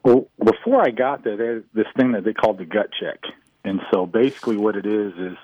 well, 0.02 0.28
before 0.42 0.82
I 0.82 0.90
got 0.90 1.24
there, 1.24 1.36
there's 1.36 1.64
this 1.74 1.86
thing 1.96 2.12
that 2.12 2.24
they 2.24 2.32
called 2.32 2.58
the 2.58 2.64
gut 2.64 2.90
check. 2.98 3.18
And 3.64 3.80
so 3.92 4.06
basically 4.06 4.56
what 4.56 4.76
it 4.76 4.86
is 4.86 5.12
is 5.14 5.36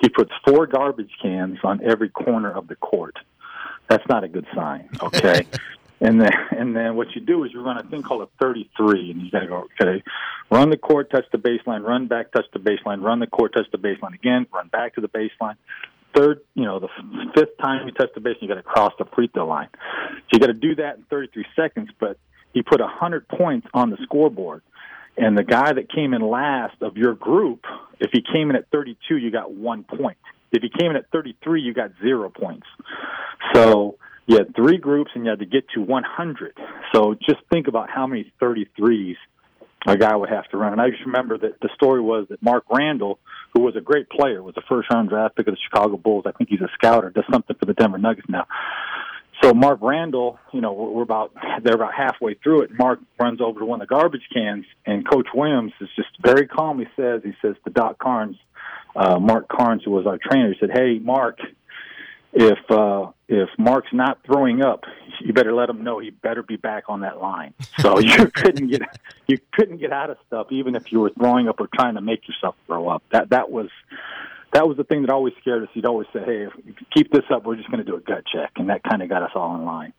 he 0.00 0.08
puts 0.08 0.30
four 0.46 0.66
garbage 0.66 1.10
cans 1.20 1.58
on 1.64 1.82
every 1.82 2.08
corner 2.08 2.52
of 2.52 2.68
the 2.68 2.76
court. 2.76 3.16
That's 3.88 4.06
not 4.08 4.24
a 4.24 4.28
good 4.28 4.46
sign, 4.54 4.88
okay? 5.02 5.46
and 6.00 6.20
then 6.20 6.30
and 6.50 6.76
then 6.76 6.96
what 6.96 7.14
you 7.14 7.20
do 7.20 7.44
is 7.44 7.52
you 7.52 7.62
run 7.62 7.78
a 7.78 7.82
thing 7.82 8.02
called 8.02 8.22
a 8.22 8.28
33 8.40 9.10
and 9.10 9.22
you 9.22 9.30
got 9.30 9.40
to 9.40 9.46
go 9.46 9.68
okay, 9.80 10.02
run 10.50 10.70
the 10.70 10.76
court, 10.76 11.10
touch 11.10 11.26
the 11.32 11.38
baseline, 11.38 11.84
run 11.84 12.06
back, 12.06 12.30
touch 12.32 12.46
the 12.52 12.58
baseline, 12.60 13.02
run 13.02 13.18
the 13.18 13.26
court, 13.26 13.52
touch 13.54 13.66
the 13.72 13.78
baseline 13.78 14.14
again, 14.14 14.46
run 14.52 14.68
back 14.68 14.94
to 14.94 15.00
the 15.00 15.08
baseline. 15.08 15.56
third, 16.14 16.40
you 16.54 16.64
know, 16.64 16.78
the 16.78 16.88
fifth 17.34 17.58
time 17.58 17.86
you 17.86 17.92
touch 17.92 18.10
the 18.14 18.20
base, 18.20 18.36
you 18.40 18.48
got 18.48 18.54
to 18.54 18.62
cross 18.62 18.92
the 18.98 19.04
free 19.06 19.28
throw 19.28 19.46
line. 19.46 19.68
So 19.72 20.28
you 20.32 20.38
got 20.38 20.46
to 20.46 20.52
do 20.52 20.76
that 20.76 20.96
in 20.96 21.04
33 21.10 21.44
seconds. 21.56 21.90
But 21.98 22.18
he 22.54 22.62
put 22.62 22.80
100 22.80 23.28
points 23.28 23.66
on 23.74 23.90
the 23.90 23.98
scoreboard. 24.04 24.62
And 25.16 25.36
the 25.36 25.44
guy 25.44 25.72
that 25.72 25.92
came 25.92 26.14
in 26.14 26.22
last 26.22 26.76
of 26.80 26.96
your 26.96 27.14
group, 27.14 27.64
if 28.00 28.10
he 28.12 28.22
came 28.22 28.50
in 28.50 28.56
at 28.56 28.70
32, 28.70 29.16
you 29.16 29.30
got 29.30 29.52
one 29.52 29.84
point. 29.84 30.16
If 30.50 30.62
he 30.62 30.70
came 30.70 30.90
in 30.90 30.96
at 30.96 31.10
33, 31.10 31.62
you 31.62 31.74
got 31.74 31.90
zero 32.00 32.30
points. 32.30 32.66
So 33.54 33.98
you 34.26 34.38
had 34.38 34.54
three 34.56 34.78
groups 34.78 35.10
and 35.14 35.24
you 35.24 35.30
had 35.30 35.40
to 35.40 35.46
get 35.46 35.68
to 35.74 35.82
100. 35.82 36.56
So 36.94 37.14
just 37.14 37.40
think 37.52 37.68
about 37.68 37.90
how 37.90 38.06
many 38.06 38.32
33s 38.40 39.16
a 39.86 39.96
guy 39.96 40.16
would 40.16 40.30
have 40.30 40.48
to 40.50 40.56
run. 40.56 40.72
And 40.72 40.80
I 40.80 40.90
just 40.90 41.04
remember 41.04 41.36
that 41.38 41.60
the 41.60 41.68
story 41.74 42.00
was 42.00 42.26
that 42.30 42.42
Mark 42.42 42.64
Randall, 42.70 43.18
who 43.52 43.62
was 43.62 43.76
a 43.76 43.80
great 43.80 44.08
player, 44.08 44.42
was 44.42 44.56
a 44.56 44.62
first 44.68 44.88
round 44.90 45.10
draft 45.10 45.36
pick 45.36 45.46
of 45.46 45.54
the 45.54 45.60
Chicago 45.60 45.96
Bulls. 45.96 46.24
I 46.26 46.32
think 46.32 46.50
he's 46.50 46.60
a 46.60 46.70
scout 46.74 47.04
or 47.04 47.10
does 47.10 47.24
something 47.30 47.54
for 47.56 47.66
the 47.66 47.74
Denver 47.74 47.98
Nuggets 47.98 48.28
now. 48.28 48.46
So 49.42 49.52
Mark 49.52 49.80
Randall, 49.82 50.38
you 50.52 50.60
know, 50.60 50.72
we're 50.72 51.02
about 51.02 51.32
they're 51.62 51.74
about 51.74 51.94
halfway 51.94 52.34
through 52.34 52.62
it. 52.62 52.70
Mark 52.78 53.00
runs 53.20 53.40
over 53.40 53.60
to 53.60 53.66
one 53.66 53.80
of 53.80 53.88
the 53.88 53.94
garbage 53.94 54.28
cans, 54.32 54.64
and 54.86 55.08
Coach 55.08 55.28
Williams 55.34 55.72
is 55.80 55.88
just 55.96 56.08
very 56.22 56.46
calmly 56.46 56.88
says, 56.96 57.22
he 57.24 57.32
says 57.42 57.56
to 57.64 57.70
Doc 57.70 57.98
Carnes, 57.98 58.36
uh, 58.96 59.18
Mark 59.18 59.48
Carnes, 59.48 59.82
who 59.84 59.90
was 59.90 60.06
our 60.06 60.18
trainer, 60.18 60.52
he 60.52 60.58
said, 60.60 60.70
"Hey, 60.72 60.98
Mark, 60.98 61.38
if 62.34 62.58
uh, 62.68 63.10
if 63.28 63.48
Mark's 63.58 63.92
not 63.92 64.18
throwing 64.26 64.62
up, 64.62 64.84
you 65.20 65.32
better 65.32 65.54
let 65.54 65.70
him 65.70 65.84
know 65.84 66.00
he 66.00 66.10
better 66.10 66.42
be 66.42 66.56
back 66.56 66.84
on 66.88 67.00
that 67.00 67.20
line. 67.20 67.54
So 67.78 67.98
you 68.00 68.26
couldn't 68.26 68.68
get 68.68 68.82
you 69.26 69.38
couldn't 69.52 69.78
get 69.78 69.92
out 69.92 70.10
of 70.10 70.18
stuff 70.26 70.48
even 70.50 70.74
if 70.74 70.90
you 70.90 71.00
were 71.00 71.10
throwing 71.10 71.48
up 71.48 71.60
or 71.60 71.68
trying 71.72 71.94
to 71.94 72.00
make 72.00 72.26
yourself 72.28 72.56
throw 72.66 72.88
up. 72.88 73.02
That 73.12 73.30
that 73.30 73.50
was 73.50 73.68
that 74.54 74.68
was 74.68 74.76
the 74.76 74.84
thing 74.84 75.02
that 75.02 75.10
always 75.10 75.34
scared 75.40 75.64
us. 75.64 75.68
He'd 75.74 75.84
always 75.84 76.06
say, 76.12 76.20
"Hey, 76.24 76.42
if 76.42 76.52
you 76.64 76.74
keep 76.94 77.12
this 77.12 77.24
up, 77.30 77.44
we're 77.44 77.56
just 77.56 77.70
going 77.70 77.84
to 77.84 77.90
do 77.90 77.96
a 77.96 78.00
gut 78.00 78.24
check," 78.32 78.52
and 78.56 78.70
that 78.70 78.82
kind 78.84 79.02
of 79.02 79.08
got 79.08 79.22
us 79.22 79.32
all 79.34 79.54
in 79.56 79.64
line. 79.64 79.92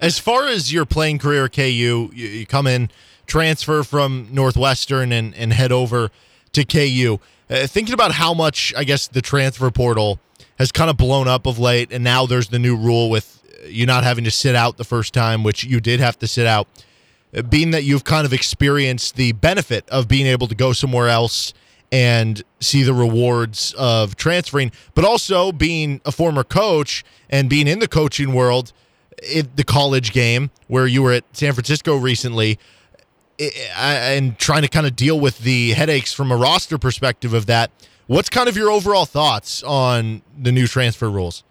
As 0.00 0.18
far 0.18 0.46
as 0.46 0.72
your 0.72 0.84
playing 0.84 1.18
career 1.18 1.48
KU, 1.48 1.62
you, 1.62 2.10
you 2.14 2.46
come 2.46 2.66
in, 2.66 2.90
transfer 3.26 3.82
from 3.82 4.28
Northwestern, 4.30 5.12
and, 5.12 5.34
and 5.34 5.52
head 5.52 5.72
over 5.72 6.10
to 6.52 6.64
KU. 6.64 7.18
Uh, 7.48 7.66
thinking 7.66 7.94
about 7.94 8.12
how 8.12 8.32
much, 8.32 8.72
I 8.76 8.84
guess, 8.84 9.08
the 9.08 9.20
transfer 9.22 9.70
portal 9.70 10.20
has 10.58 10.70
kind 10.70 10.90
of 10.90 10.96
blown 10.96 11.26
up 11.26 11.46
of 11.46 11.58
late, 11.58 11.90
and 11.90 12.04
now 12.04 12.26
there's 12.26 12.48
the 12.48 12.58
new 12.58 12.76
rule 12.76 13.08
with 13.08 13.42
you 13.66 13.86
not 13.86 14.04
having 14.04 14.24
to 14.24 14.30
sit 14.30 14.54
out 14.54 14.76
the 14.76 14.84
first 14.84 15.14
time, 15.14 15.42
which 15.42 15.64
you 15.64 15.80
did 15.80 16.00
have 16.00 16.18
to 16.18 16.26
sit 16.26 16.46
out. 16.46 16.68
Uh, 17.34 17.42
being 17.42 17.70
that 17.70 17.84
you've 17.84 18.04
kind 18.04 18.26
of 18.26 18.32
experienced 18.32 19.16
the 19.16 19.32
benefit 19.32 19.88
of 19.88 20.06
being 20.06 20.26
able 20.26 20.46
to 20.46 20.54
go 20.54 20.72
somewhere 20.72 21.08
else 21.08 21.54
and 21.92 22.42
see 22.60 22.82
the 22.82 22.94
rewards 22.94 23.74
of 23.78 24.16
transferring, 24.16 24.70
but 24.94 25.04
also 25.04 25.52
being 25.52 26.00
a 26.04 26.12
former 26.12 26.44
coach 26.44 27.04
and 27.28 27.50
being 27.50 27.66
in 27.66 27.80
the 27.80 27.88
coaching 27.88 28.32
world, 28.32 28.72
in 29.28 29.48
the 29.56 29.64
college 29.64 30.12
game 30.12 30.50
where 30.68 30.86
you 30.86 31.02
were 31.02 31.12
at 31.12 31.24
San 31.32 31.52
Francisco 31.52 31.96
recently, 31.96 32.58
and 33.76 34.38
trying 34.38 34.62
to 34.62 34.68
kind 34.68 34.86
of 34.86 34.94
deal 34.94 35.18
with 35.18 35.38
the 35.40 35.70
headaches 35.72 36.12
from 36.12 36.30
a 36.30 36.36
roster 36.36 36.78
perspective 36.78 37.34
of 37.34 37.46
that. 37.46 37.70
What's 38.06 38.28
kind 38.28 38.48
of 38.48 38.56
your 38.56 38.70
overall 38.70 39.04
thoughts 39.04 39.62
on 39.62 40.22
the 40.38 40.52
new 40.52 40.66
transfer 40.66 41.10
rules? 41.10 41.44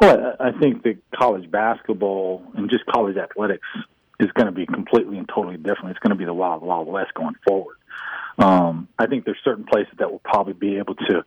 Well, 0.00 0.36
I 0.40 0.52
think 0.52 0.82
that 0.82 0.98
college 1.14 1.50
basketball 1.50 2.42
and 2.54 2.68
just 2.68 2.84
college 2.86 3.16
athletics 3.16 3.66
is 4.20 4.30
going 4.32 4.46
to 4.46 4.52
be 4.52 4.66
completely 4.66 5.18
and 5.18 5.28
totally 5.28 5.56
different. 5.56 5.90
It's 5.90 5.98
going 5.98 6.10
to 6.10 6.16
be 6.16 6.24
the 6.24 6.34
wild, 6.34 6.62
wild 6.62 6.86
west 6.86 7.14
going 7.14 7.34
forward. 7.46 7.76
Um, 8.38 8.88
I 8.98 9.06
think 9.06 9.24
there's 9.24 9.38
certain 9.44 9.64
places 9.64 9.94
that 9.98 10.10
will 10.10 10.20
probably 10.20 10.52
be 10.52 10.76
able 10.76 10.94
to 10.94 11.24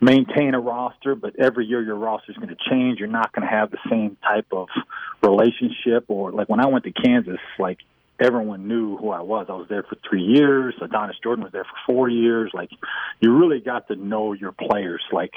maintain 0.00 0.54
a 0.54 0.60
roster, 0.60 1.14
but 1.14 1.34
every 1.38 1.66
year 1.66 1.82
your 1.82 1.96
roster 1.96 2.32
is 2.32 2.36
going 2.36 2.48
to 2.48 2.56
change. 2.70 2.98
You're 2.98 3.08
not 3.08 3.32
going 3.32 3.46
to 3.46 3.54
have 3.54 3.70
the 3.70 3.78
same 3.88 4.16
type 4.22 4.46
of 4.52 4.68
relationship. 5.22 6.06
Or 6.08 6.32
like 6.32 6.48
when 6.48 6.60
I 6.60 6.66
went 6.66 6.84
to 6.84 6.92
Kansas, 6.92 7.38
like 7.58 7.78
everyone 8.20 8.68
knew 8.68 8.96
who 8.96 9.10
I 9.10 9.20
was. 9.20 9.46
I 9.48 9.52
was 9.52 9.66
there 9.68 9.82
for 9.82 9.96
three 10.08 10.22
years. 10.22 10.74
Adonis 10.80 11.16
Jordan 11.22 11.44
was 11.44 11.52
there 11.52 11.64
for 11.64 11.92
four 11.92 12.08
years. 12.08 12.50
Like, 12.54 12.70
you 13.20 13.36
really 13.36 13.60
got 13.60 13.88
to 13.88 13.96
know 13.96 14.32
your 14.32 14.52
players. 14.52 15.02
Like, 15.12 15.32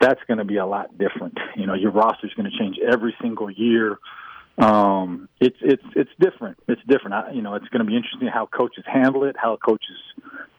that's 0.00 0.20
going 0.26 0.38
to 0.38 0.44
be 0.44 0.56
a 0.56 0.66
lot 0.66 0.96
different. 0.98 1.38
You 1.56 1.66
know, 1.66 1.74
your 1.74 1.92
roster 1.92 2.26
is 2.26 2.34
going 2.34 2.50
to 2.50 2.58
change 2.58 2.76
every 2.78 3.14
single 3.20 3.50
year. 3.50 3.98
Um, 4.58 5.28
it's 5.40 5.56
it's 5.60 5.82
it's 5.94 6.10
different. 6.18 6.58
It's 6.66 6.80
different. 6.88 7.14
I, 7.14 7.30
you 7.32 7.42
know, 7.42 7.54
it's 7.54 7.68
going 7.68 7.84
to 7.84 7.84
be 7.84 7.96
interesting 7.96 8.28
how 8.28 8.46
coaches 8.46 8.84
handle 8.86 9.24
it, 9.24 9.36
how 9.40 9.56
coaches 9.56 9.96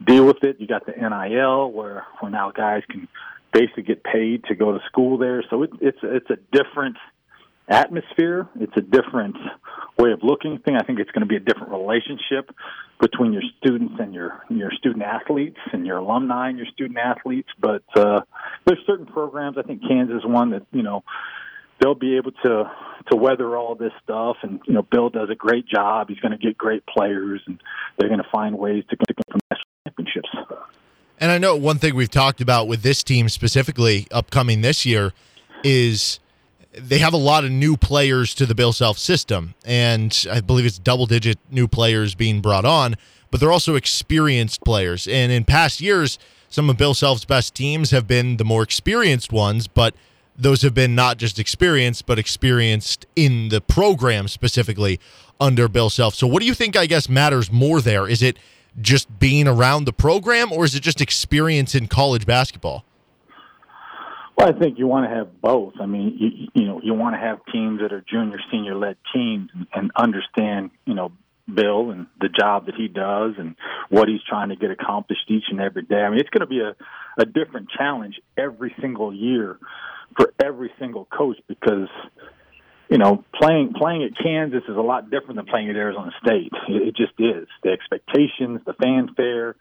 deal 0.06 0.26
with 0.26 0.44
it. 0.44 0.58
You 0.60 0.68
got 0.68 0.86
the 0.86 0.94
NIL 0.94 1.72
where 1.72 2.06
where 2.20 2.32
now 2.32 2.52
guys 2.52 2.84
can 2.90 3.10
basically 3.52 3.84
get 3.84 4.04
paid 4.04 4.46
to 4.46 4.56
go 4.56 4.72
to 4.72 4.80
school 4.88 5.18
there. 5.18 5.44
So 5.50 5.64
it, 5.64 5.72
it's 5.82 6.00
it's 6.02 6.30
a 6.30 6.38
different 6.52 6.96
atmosphere. 7.68 8.48
It's 8.60 8.76
a 8.78 8.82
different 8.82 9.36
way 9.98 10.12
of 10.12 10.24
looking 10.24 10.60
thing. 10.60 10.78
I 10.78 10.84
think 10.84 11.00
it's 11.00 11.12
going 11.12 11.22
to 11.22 11.28
be 11.28 11.36
a 11.36 11.42
different 11.42 11.72
relationship 11.72 12.50
between 13.02 13.34
your 13.34 13.44
students 13.58 13.96
and 14.00 14.14
your 14.14 14.44
your 14.50 14.72
student 14.72 15.04
athletes 15.04 15.60
and 15.74 15.86
your 15.86 15.98
alumni 15.98 16.50
and 16.50 16.58
your 16.58 16.68
student 16.68 16.98
athletes. 16.98 17.50
But 17.60 17.84
uh, 17.96 18.22
there's 18.66 18.80
certain 18.88 19.06
programs. 19.06 19.58
I 19.58 19.64
think 19.64 19.82
Kansas 19.88 20.24
one 20.26 20.52
that 20.52 20.66
you 20.72 20.84
know 20.84 21.04
they'll 21.80 21.96
be 21.96 22.18
able 22.18 22.32
to 22.44 22.72
to 23.12 23.18
weather 23.18 23.58
all 23.58 23.76
this 23.76 23.92
stuff. 24.04 24.38
And 24.44 24.60
you 24.68 24.74
know, 24.74 24.82
Bill 24.82 25.10
does 25.10 25.30
a 25.30 25.36
great 25.36 25.68
job. 25.68 26.10
He's 26.10 26.20
going 26.20 26.32
to 26.32 26.38
get 26.38 26.58
great 26.58 26.84
players, 26.86 27.42
and 27.48 27.62
they're 27.98 28.10
going 28.10 28.22
to 28.22 28.30
find 28.32 28.58
ways 28.58 28.84
to 28.90 28.96
get 28.96 29.16
from 29.32 29.40
championships. 29.86 30.30
And 31.20 31.32
I 31.32 31.38
know 31.38 31.56
one 31.56 31.80
thing 31.80 31.96
we've 31.96 32.10
talked 32.10 32.40
about 32.40 32.68
with 32.68 32.82
this 32.82 33.04
team 33.04 33.28
specifically 33.28 34.08
upcoming 34.12 34.62
this 34.62 34.86
year 34.86 35.14
is 35.64 36.20
they 36.74 37.00
have 37.00 37.14
a 37.14 37.18
lot 37.18 37.44
of 37.44 37.52
new 37.52 37.76
players 37.76 38.34
to 38.36 38.46
the 38.46 38.56
Bill 38.56 38.74
Self 38.74 38.98
system, 38.98 39.56
and 39.66 40.26
I 40.32 40.42
believe 40.42 40.66
it's 40.66 40.80
double 40.80 41.06
digit 41.06 41.38
new 41.52 41.68
players 41.68 42.16
being 42.16 42.42
brought 42.42 42.66
on, 42.66 42.96
but 43.32 43.40
they're 43.40 43.52
also 43.52 43.76
experienced 43.76 44.64
players. 44.64 45.08
And 45.08 45.32
in 45.32 45.44
past 45.46 45.82
years, 45.82 46.20
some 46.50 46.70
of 46.70 46.78
Bill 46.78 46.94
Self's 46.94 47.26
best 47.26 47.54
teams 47.54 47.92
have 47.92 48.08
been 48.08 48.38
the 48.38 48.46
more 48.46 48.64
experienced 48.64 49.32
ones, 49.32 49.68
but 49.68 49.94
those 50.40 50.62
have 50.62 50.74
been 50.74 50.96
not 50.96 51.18
just 51.18 51.38
experienced, 51.38 52.06
but 52.06 52.18
experienced 52.18 53.06
in 53.16 53.50
the 53.50 53.60
program 53.60 54.28
specifically 54.28 55.00
under 55.40 55.68
Bill 55.68 55.90
Self. 55.90 56.16
So, 56.16 56.26
what 56.26 56.40
do 56.40 56.48
you 56.48 56.54
think, 56.54 56.76
I 56.78 56.86
guess, 56.86 57.10
matters 57.10 57.52
more 57.52 57.82
there? 57.82 58.08
Is 58.08 58.24
it 58.24 58.40
just 58.82 59.20
being 59.20 59.48
around 59.48 59.86
the 59.86 59.94
program, 59.94 60.52
or 60.52 60.64
is 60.64 60.76
it 60.76 60.82
just 60.82 61.02
experience 61.02 61.76
in 61.76 61.88
college 61.88 62.26
basketball? 62.26 62.86
Well, 64.38 64.48
I 64.48 64.58
think 64.58 64.80
you 64.80 64.88
want 64.88 65.10
to 65.10 65.14
have 65.14 65.42
both. 65.42 65.74
I 65.82 65.86
mean, 65.86 66.16
you, 66.18 66.48
you 66.54 66.68
know, 66.68 66.80
you 66.82 66.94
want 66.94 67.16
to 67.16 67.20
have 67.20 67.40
teams 67.52 67.82
that 67.82 67.92
are 67.92 68.04
junior, 68.10 68.40
senior 68.50 68.76
led 68.76 68.96
teams 69.14 69.50
and, 69.54 69.68
and 69.74 69.92
understand, 69.98 70.72
you 70.86 70.94
know, 70.94 71.12
Bill 71.54 71.90
and 71.92 72.08
the 72.22 72.30
job 72.30 72.68
that 72.68 72.76
he 72.76 72.88
does 72.88 73.34
and 73.38 73.56
what 73.90 74.08
he's 74.08 74.22
trying 74.30 74.50
to 74.50 74.56
get 74.56 74.72
accomplished 74.72 75.24
each 75.28 75.46
and 75.50 75.60
every 75.60 75.82
day. 75.82 75.98
I 75.98 76.10
mean, 76.10 76.20
it's 76.20 76.30
going 76.30 76.42
to 76.42 76.48
be 76.48 76.62
a, 76.62 76.76
a 77.18 77.26
different 77.26 77.70
challenge 77.76 78.22
every 78.38 78.74
single 78.80 79.14
year 79.14 79.58
for 80.16 80.34
every 80.44 80.72
single 80.80 81.06
coach 81.06 81.38
because, 81.48 81.90
you 82.90 82.98
know, 82.98 83.24
playing 83.34 83.74
playing 83.74 84.04
at 84.04 84.18
Kansas 84.22 84.64
is 84.68 84.76
a 84.76 84.82
lot 84.82 85.10
different 85.10 85.36
than 85.36 85.46
playing 85.46 85.70
at 85.70 85.76
Arizona 85.76 86.12
State. 86.24 86.52
It, 86.68 86.96
just 86.96 87.14
is. 87.20 87.48
The 87.64 87.72
expectations, 87.72 88.62
the 88.66 88.74
fanfare, 88.74 89.56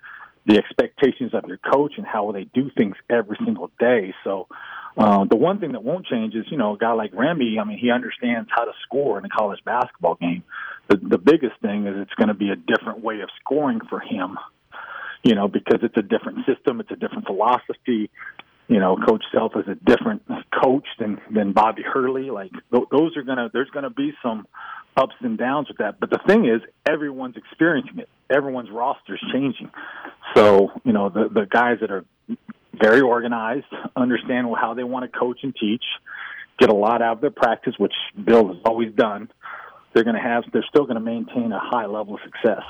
the 0.46 0.56
expectations 0.56 1.34
of 1.34 1.44
your 1.46 1.58
coach 1.58 1.92
and 1.96 2.06
how 2.06 2.32
they 2.32 2.44
do 2.44 2.70
things 2.76 2.96
every 3.10 3.36
single 3.44 3.70
day. 3.78 4.14
So 4.24 4.48
uh, 4.96 5.24
the 5.26 5.36
one 5.36 5.60
thing 5.60 5.72
that 5.72 5.84
won't 5.84 6.06
change 6.06 6.34
is, 6.34 6.46
you 6.50 6.56
know, 6.56 6.74
a 6.74 6.78
guy 6.78 6.92
like 6.92 7.12
Remy, 7.14 7.58
I 7.60 7.64
mean, 7.64 7.78
he 7.78 7.90
understands 7.90 8.48
how 8.52 8.64
to 8.64 8.72
score 8.82 9.18
in 9.18 9.24
a 9.24 9.28
college 9.28 9.60
basketball 9.64 10.16
game. 10.16 10.42
The, 10.88 10.96
the 10.96 11.18
biggest 11.18 11.60
thing 11.60 11.86
is 11.86 11.94
it's 11.98 12.14
going 12.14 12.28
to 12.28 12.34
be 12.34 12.50
a 12.50 12.56
different 12.56 13.00
way 13.00 13.20
of 13.20 13.28
scoring 13.40 13.80
for 13.88 14.00
him, 14.00 14.38
you 15.22 15.34
know, 15.34 15.46
because 15.46 15.80
it's 15.82 15.96
a 15.96 16.02
different 16.02 16.46
system, 16.46 16.80
it's 16.80 16.90
a 16.90 16.96
different 16.96 17.26
philosophy. 17.26 18.10
You 18.68 18.78
know, 18.80 18.96
Coach 18.96 19.24
Self 19.32 19.52
is 19.56 19.66
a 19.66 19.74
different 19.74 20.22
coach 20.62 20.86
than 20.98 21.20
than 21.30 21.52
Bobby 21.52 21.82
Hurley. 21.82 22.30
Like 22.30 22.52
th- 22.72 22.84
those 22.90 23.16
are 23.16 23.22
gonna, 23.22 23.48
there's 23.52 23.70
gonna 23.70 23.90
be 23.90 24.12
some 24.22 24.46
ups 24.96 25.14
and 25.20 25.38
downs 25.38 25.68
with 25.68 25.78
that. 25.78 26.00
But 26.00 26.10
the 26.10 26.20
thing 26.26 26.44
is, 26.44 26.60
everyone's 26.86 27.36
experiencing 27.36 27.98
it. 27.98 28.08
Everyone's 28.28 28.70
roster 28.70 29.14
is 29.14 29.20
changing. 29.32 29.70
So, 30.34 30.70
you 30.84 30.92
know, 30.92 31.08
the, 31.08 31.28
the 31.32 31.46
guys 31.46 31.78
that 31.80 31.90
are 31.90 32.04
very 32.74 33.00
organized, 33.00 33.66
understand 33.96 34.46
how 34.60 34.74
they 34.74 34.84
want 34.84 35.10
to 35.10 35.18
coach 35.18 35.38
and 35.42 35.54
teach, 35.54 35.84
get 36.58 36.68
a 36.68 36.74
lot 36.74 37.00
out 37.00 37.16
of 37.16 37.20
their 37.20 37.30
practice, 37.30 37.74
which 37.78 37.94
Bill 38.22 38.48
has 38.48 38.56
always 38.64 38.92
done. 38.94 39.30
They're 39.94 40.04
going 40.04 40.16
to 40.16 40.22
have, 40.22 40.44
they're 40.52 40.66
still 40.68 40.84
going 40.84 40.96
to 40.96 41.00
maintain 41.00 41.52
a 41.52 41.60
high 41.60 41.86
level 41.86 42.14
of 42.14 42.20
success. 42.22 42.62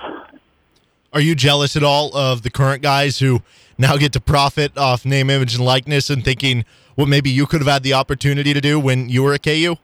Are 1.13 1.21
you 1.21 1.35
jealous 1.35 1.75
at 1.75 1.83
all 1.83 2.15
of 2.15 2.43
the 2.43 2.51
current 2.51 2.83
guys 2.83 3.19
who 3.19 3.43
now 3.79 3.97
get 3.97 4.13
to 4.13 4.21
profit 4.21 4.77
off 4.77 5.05
name, 5.07 5.31
image, 5.31 5.55
and 5.55 5.65
likeness 5.65 6.11
and 6.11 6.23
thinking 6.23 6.65
what 6.97 7.09
maybe 7.09 7.31
you 7.31 7.47
could 7.47 7.61
have 7.61 7.69
had 7.69 7.83
the 7.83 7.95
opportunity 7.95 8.53
to 8.53 8.61
do 8.61 8.79
when 8.79 9.09
you 9.09 9.23
were 9.23 9.33
at 9.33 9.43
KU? 9.43 9.77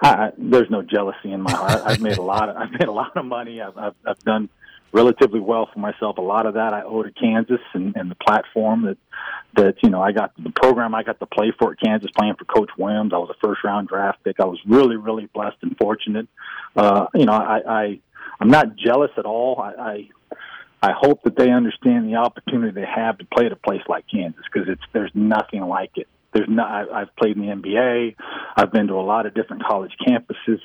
I, 0.00 0.30
there's 0.36 0.70
no 0.70 0.82
jealousy 0.82 1.32
in 1.32 1.40
my 1.40 1.52
heart. 1.52 1.82
I've 1.84 2.00
made 2.00 2.18
a 2.18 2.22
lot. 2.22 2.48
Of, 2.48 2.56
I've 2.58 2.72
made 2.72 2.88
a 2.88 2.92
lot 2.92 3.16
of 3.16 3.24
money. 3.24 3.60
I've, 3.60 3.76
I've, 3.76 3.94
I've 4.06 4.18
done 4.20 4.48
relatively 4.92 5.40
well 5.40 5.68
for 5.72 5.80
myself. 5.80 6.18
A 6.18 6.22
lot 6.22 6.46
of 6.46 6.54
that 6.54 6.72
I 6.72 6.82
owe 6.82 7.02
to 7.02 7.10
Kansas 7.10 7.60
and, 7.72 7.96
and 7.96 8.10
the 8.10 8.14
platform 8.14 8.82
that 8.82 8.98
that 9.56 9.76
you 9.82 9.90
know 9.90 10.02
I 10.02 10.12
got 10.12 10.32
the 10.38 10.50
program 10.50 10.94
I 10.94 11.02
got 11.02 11.18
to 11.20 11.26
play 11.26 11.52
for 11.58 11.72
at 11.72 11.80
Kansas, 11.80 12.10
playing 12.16 12.34
for 12.38 12.44
Coach 12.44 12.70
Williams. 12.78 13.12
I 13.12 13.18
was 13.18 13.30
a 13.30 13.46
first 13.46 13.64
round 13.64 13.88
draft 13.88 14.22
pick. 14.24 14.40
I 14.40 14.44
was 14.44 14.58
really 14.66 14.96
really 14.96 15.26
blessed 15.26 15.56
and 15.62 15.76
fortunate. 15.78 16.28
Uh, 16.76 17.06
you 17.14 17.24
know, 17.24 17.32
I, 17.32 17.60
I 17.66 18.00
I'm 18.40 18.48
not 18.48 18.76
jealous 18.76 19.10
at 19.16 19.24
all. 19.24 19.60
I, 19.60 19.82
I 19.82 20.08
I 20.82 20.92
hope 20.96 21.22
that 21.24 21.36
they 21.36 21.50
understand 21.50 22.08
the 22.08 22.16
opportunity 22.16 22.72
they 22.72 22.86
have 22.86 23.18
to 23.18 23.24
play 23.24 23.46
at 23.46 23.52
a 23.52 23.56
place 23.56 23.82
like 23.88 24.04
Kansas 24.10 24.42
because 24.52 24.68
it's 24.68 24.82
there's 24.92 25.10
nothing 25.14 25.62
like 25.62 25.90
it. 25.96 26.06
There's 26.32 26.48
not. 26.48 26.68
I, 26.68 27.02
I've 27.02 27.16
played 27.16 27.36
in 27.36 27.46
the 27.46 27.52
NBA. 27.52 28.14
I've 28.56 28.70
been 28.70 28.86
to 28.88 28.94
a 28.94 29.02
lot 29.02 29.26
of 29.26 29.34
different 29.34 29.64
college 29.64 29.92
campuses. 30.06 30.60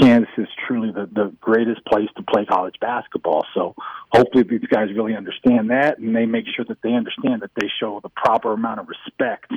Kansas 0.00 0.30
is 0.38 0.48
truly 0.66 0.90
the, 0.90 1.06
the 1.12 1.34
greatest 1.40 1.84
place 1.84 2.08
to 2.16 2.22
play 2.22 2.46
college 2.46 2.76
basketball. 2.80 3.44
So 3.52 3.74
hopefully 4.10 4.44
these 4.44 4.66
guys 4.70 4.88
really 4.94 5.14
understand 5.14 5.68
that 5.68 5.98
and 5.98 6.16
they 6.16 6.24
make 6.24 6.46
sure 6.56 6.64
that 6.66 6.80
they 6.82 6.94
understand 6.94 7.42
that 7.42 7.50
they 7.60 7.68
show 7.78 8.00
the 8.02 8.08
proper 8.08 8.52
amount 8.52 8.80
of 8.80 8.88
respect. 8.88 9.52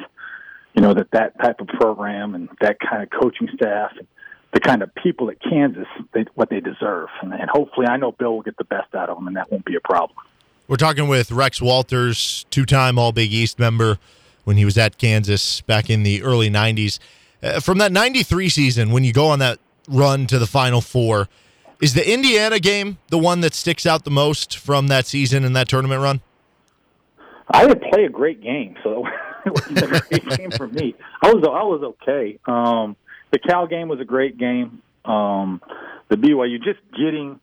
You 0.74 0.82
know 0.82 0.94
that 0.94 1.12
that 1.12 1.40
type 1.42 1.62
of 1.62 1.68
program 1.68 2.36
and 2.36 2.50
that 2.60 2.78
kind 2.82 3.02
of 3.02 3.10
coaching 3.10 3.48
staff, 3.56 3.92
and 3.98 4.08
the 4.56 4.62
kind 4.62 4.82
of 4.82 4.96
people 4.96 5.30
at 5.30 5.40
Kansas, 5.42 5.86
they, 6.14 6.26
what 6.34 6.50
they 6.50 6.62
deserve, 6.62 7.10
and, 7.22 7.34
and 7.34 7.50
hopefully 7.50 7.88
I 7.88 7.98
know 7.98 8.14
Bill 8.14 8.36
will 8.36 8.42
get 8.42 8.56
the 8.58 8.64
best 8.64 8.96
out 8.96 9.10
of 9.10 9.18
them, 9.18 9.28
and 9.28 9.36
that 9.36 9.52
won't 9.52 9.66
be 9.66 9.76
a 9.76 9.82
problem. 9.82 10.18
We're 10.70 10.78
talking 10.78 11.10
with 11.10 11.30
Rex 11.30 11.62
Walters, 11.62 12.46
two-time 12.52 12.98
All 12.98 13.12
Big 13.12 13.34
East 13.34 13.60
member 13.60 14.00
when 14.46 14.56
he 14.56 14.64
was 14.64 14.78
at 14.78 14.98
Kansas 14.98 15.60
back 15.60 15.90
in 15.90 16.04
the 16.04 16.24
early 16.24 16.50
'90s. 16.50 17.00
Uh, 17.44 17.60
from 17.60 17.80
that 17.80 17.92
'93 17.92 18.48
season, 18.48 18.92
when 18.92 19.04
you 19.04 19.12
go 19.12 19.28
on 19.28 19.40
that 19.40 19.60
run 19.90 20.26
to 20.28 20.40
the 20.40 20.48
Final 20.48 20.80
Four. 20.82 21.28
Is 21.82 21.94
the 21.94 22.10
Indiana 22.10 22.58
game 22.58 22.98
the 23.10 23.18
one 23.18 23.42
that 23.42 23.54
sticks 23.54 23.86
out 23.86 24.06
the 24.06 24.12
most 24.12 24.58
from 24.58 24.88
that 24.88 25.06
season 25.06 25.44
and 25.44 25.54
that 25.58 25.68
tournament 25.68 26.02
run? 26.02 26.22
I 27.50 27.68
didn't 27.68 27.84
play 27.92 28.06
a 28.06 28.10
great 28.10 28.42
game, 28.42 28.78
so 28.82 29.06
it 29.46 29.52
wasn't 29.52 29.84
a 29.84 30.02
great 30.10 30.38
game 30.38 30.52
for 30.52 30.70
me. 30.70 30.96
I 31.22 31.34
was 31.34 31.44
I 31.44 31.64
was 31.64 31.96
okay. 32.02 32.40
Um, 32.46 32.96
the 33.32 33.40
Cal 33.40 33.68
game 33.68 33.88
was 33.88 34.00
a 34.00 34.06
great 34.06 34.38
game. 34.38 34.82
Um, 35.04 35.62
the 36.10 36.16
BYU 36.16 36.64
just 36.64 36.80
getting 36.98 37.40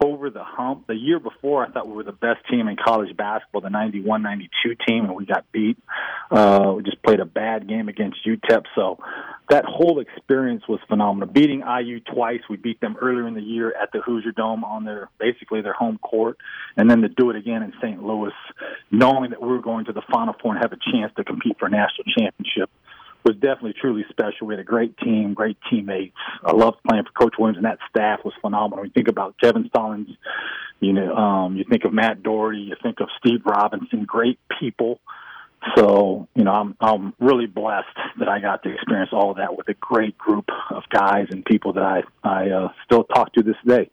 over 0.00 0.28
the 0.30 0.42
hump. 0.42 0.86
The 0.86 0.94
year 0.94 1.18
before, 1.18 1.64
I 1.64 1.70
thought 1.70 1.86
we 1.86 1.94
were 1.94 2.04
the 2.04 2.12
best 2.12 2.40
team 2.50 2.68
in 2.68 2.76
college 2.76 3.16
basketball, 3.16 3.60
the 3.60 3.70
91 3.70 4.22
92 4.22 4.76
team, 4.86 5.04
and 5.04 5.14
we 5.14 5.24
got 5.24 5.50
beat. 5.52 5.78
Uh, 6.30 6.74
we 6.76 6.82
just 6.82 7.02
played 7.02 7.20
a 7.20 7.24
bad 7.24 7.68
game 7.68 7.88
against 7.88 8.18
UTEP. 8.26 8.64
So 8.74 8.98
that 9.50 9.64
whole 9.64 10.00
experience 10.00 10.62
was 10.68 10.80
phenomenal. 10.88 11.28
Beating 11.28 11.62
IU 11.62 12.00
twice, 12.00 12.40
we 12.50 12.56
beat 12.56 12.80
them 12.80 12.96
earlier 13.00 13.26
in 13.26 13.34
the 13.34 13.42
year 13.42 13.74
at 13.80 13.92
the 13.92 14.00
Hoosier 14.00 14.32
Dome 14.32 14.64
on 14.64 14.84
their 14.84 15.08
basically 15.18 15.62
their 15.62 15.72
home 15.72 15.98
court, 15.98 16.38
and 16.76 16.90
then 16.90 17.02
to 17.02 17.08
do 17.08 17.30
it 17.30 17.36
again 17.36 17.62
in 17.62 17.72
St. 17.80 18.02
Louis, 18.02 18.32
knowing 18.90 19.30
that 19.30 19.40
we 19.40 19.48
were 19.48 19.62
going 19.62 19.84
to 19.86 19.92
the 19.92 20.02
Final 20.12 20.34
Four 20.42 20.54
and 20.54 20.62
have 20.62 20.72
a 20.72 20.92
chance 20.92 21.12
to 21.16 21.24
compete 21.24 21.56
for 21.58 21.66
a 21.66 21.70
national 21.70 22.04
championship 22.16 22.70
was 23.24 23.34
definitely 23.36 23.74
truly 23.80 24.04
special. 24.10 24.46
We 24.46 24.54
had 24.54 24.60
a 24.60 24.64
great 24.64 24.96
team, 24.98 25.34
great 25.34 25.56
teammates. 25.70 26.14
I 26.44 26.52
loved 26.52 26.78
playing 26.88 27.04
for 27.04 27.12
Coach 27.12 27.34
Williams, 27.38 27.56
and 27.56 27.66
that 27.66 27.78
staff 27.88 28.20
was 28.24 28.34
phenomenal. 28.40 28.84
You 28.84 28.92
think 28.92 29.08
about 29.08 29.36
Kevin 29.40 29.66
Stallings, 29.68 30.08
you 30.80 30.92
know, 30.92 31.14
um, 31.14 31.56
you 31.56 31.64
think 31.68 31.84
of 31.84 31.92
Matt 31.92 32.22
Doherty, 32.22 32.58
you 32.58 32.76
think 32.82 33.00
of 33.00 33.08
Steve 33.18 33.40
Robinson, 33.44 34.04
great 34.04 34.38
people. 34.60 35.00
So, 35.76 36.28
you 36.34 36.44
know, 36.44 36.52
I'm 36.52 36.76
I'm 36.78 37.14
really 37.18 37.46
blessed 37.46 37.96
that 38.18 38.28
I 38.28 38.38
got 38.38 38.62
to 38.64 38.74
experience 38.74 39.10
all 39.12 39.30
of 39.30 39.38
that 39.38 39.56
with 39.56 39.66
a 39.68 39.74
great 39.74 40.18
group 40.18 40.44
of 40.70 40.82
guys 40.90 41.28
and 41.30 41.42
people 41.44 41.72
that 41.74 41.82
I 41.82 42.02
I 42.22 42.50
uh, 42.50 42.68
still 42.84 43.04
talk 43.04 43.32
to 43.34 43.42
this 43.42 43.56
day. 43.66 43.90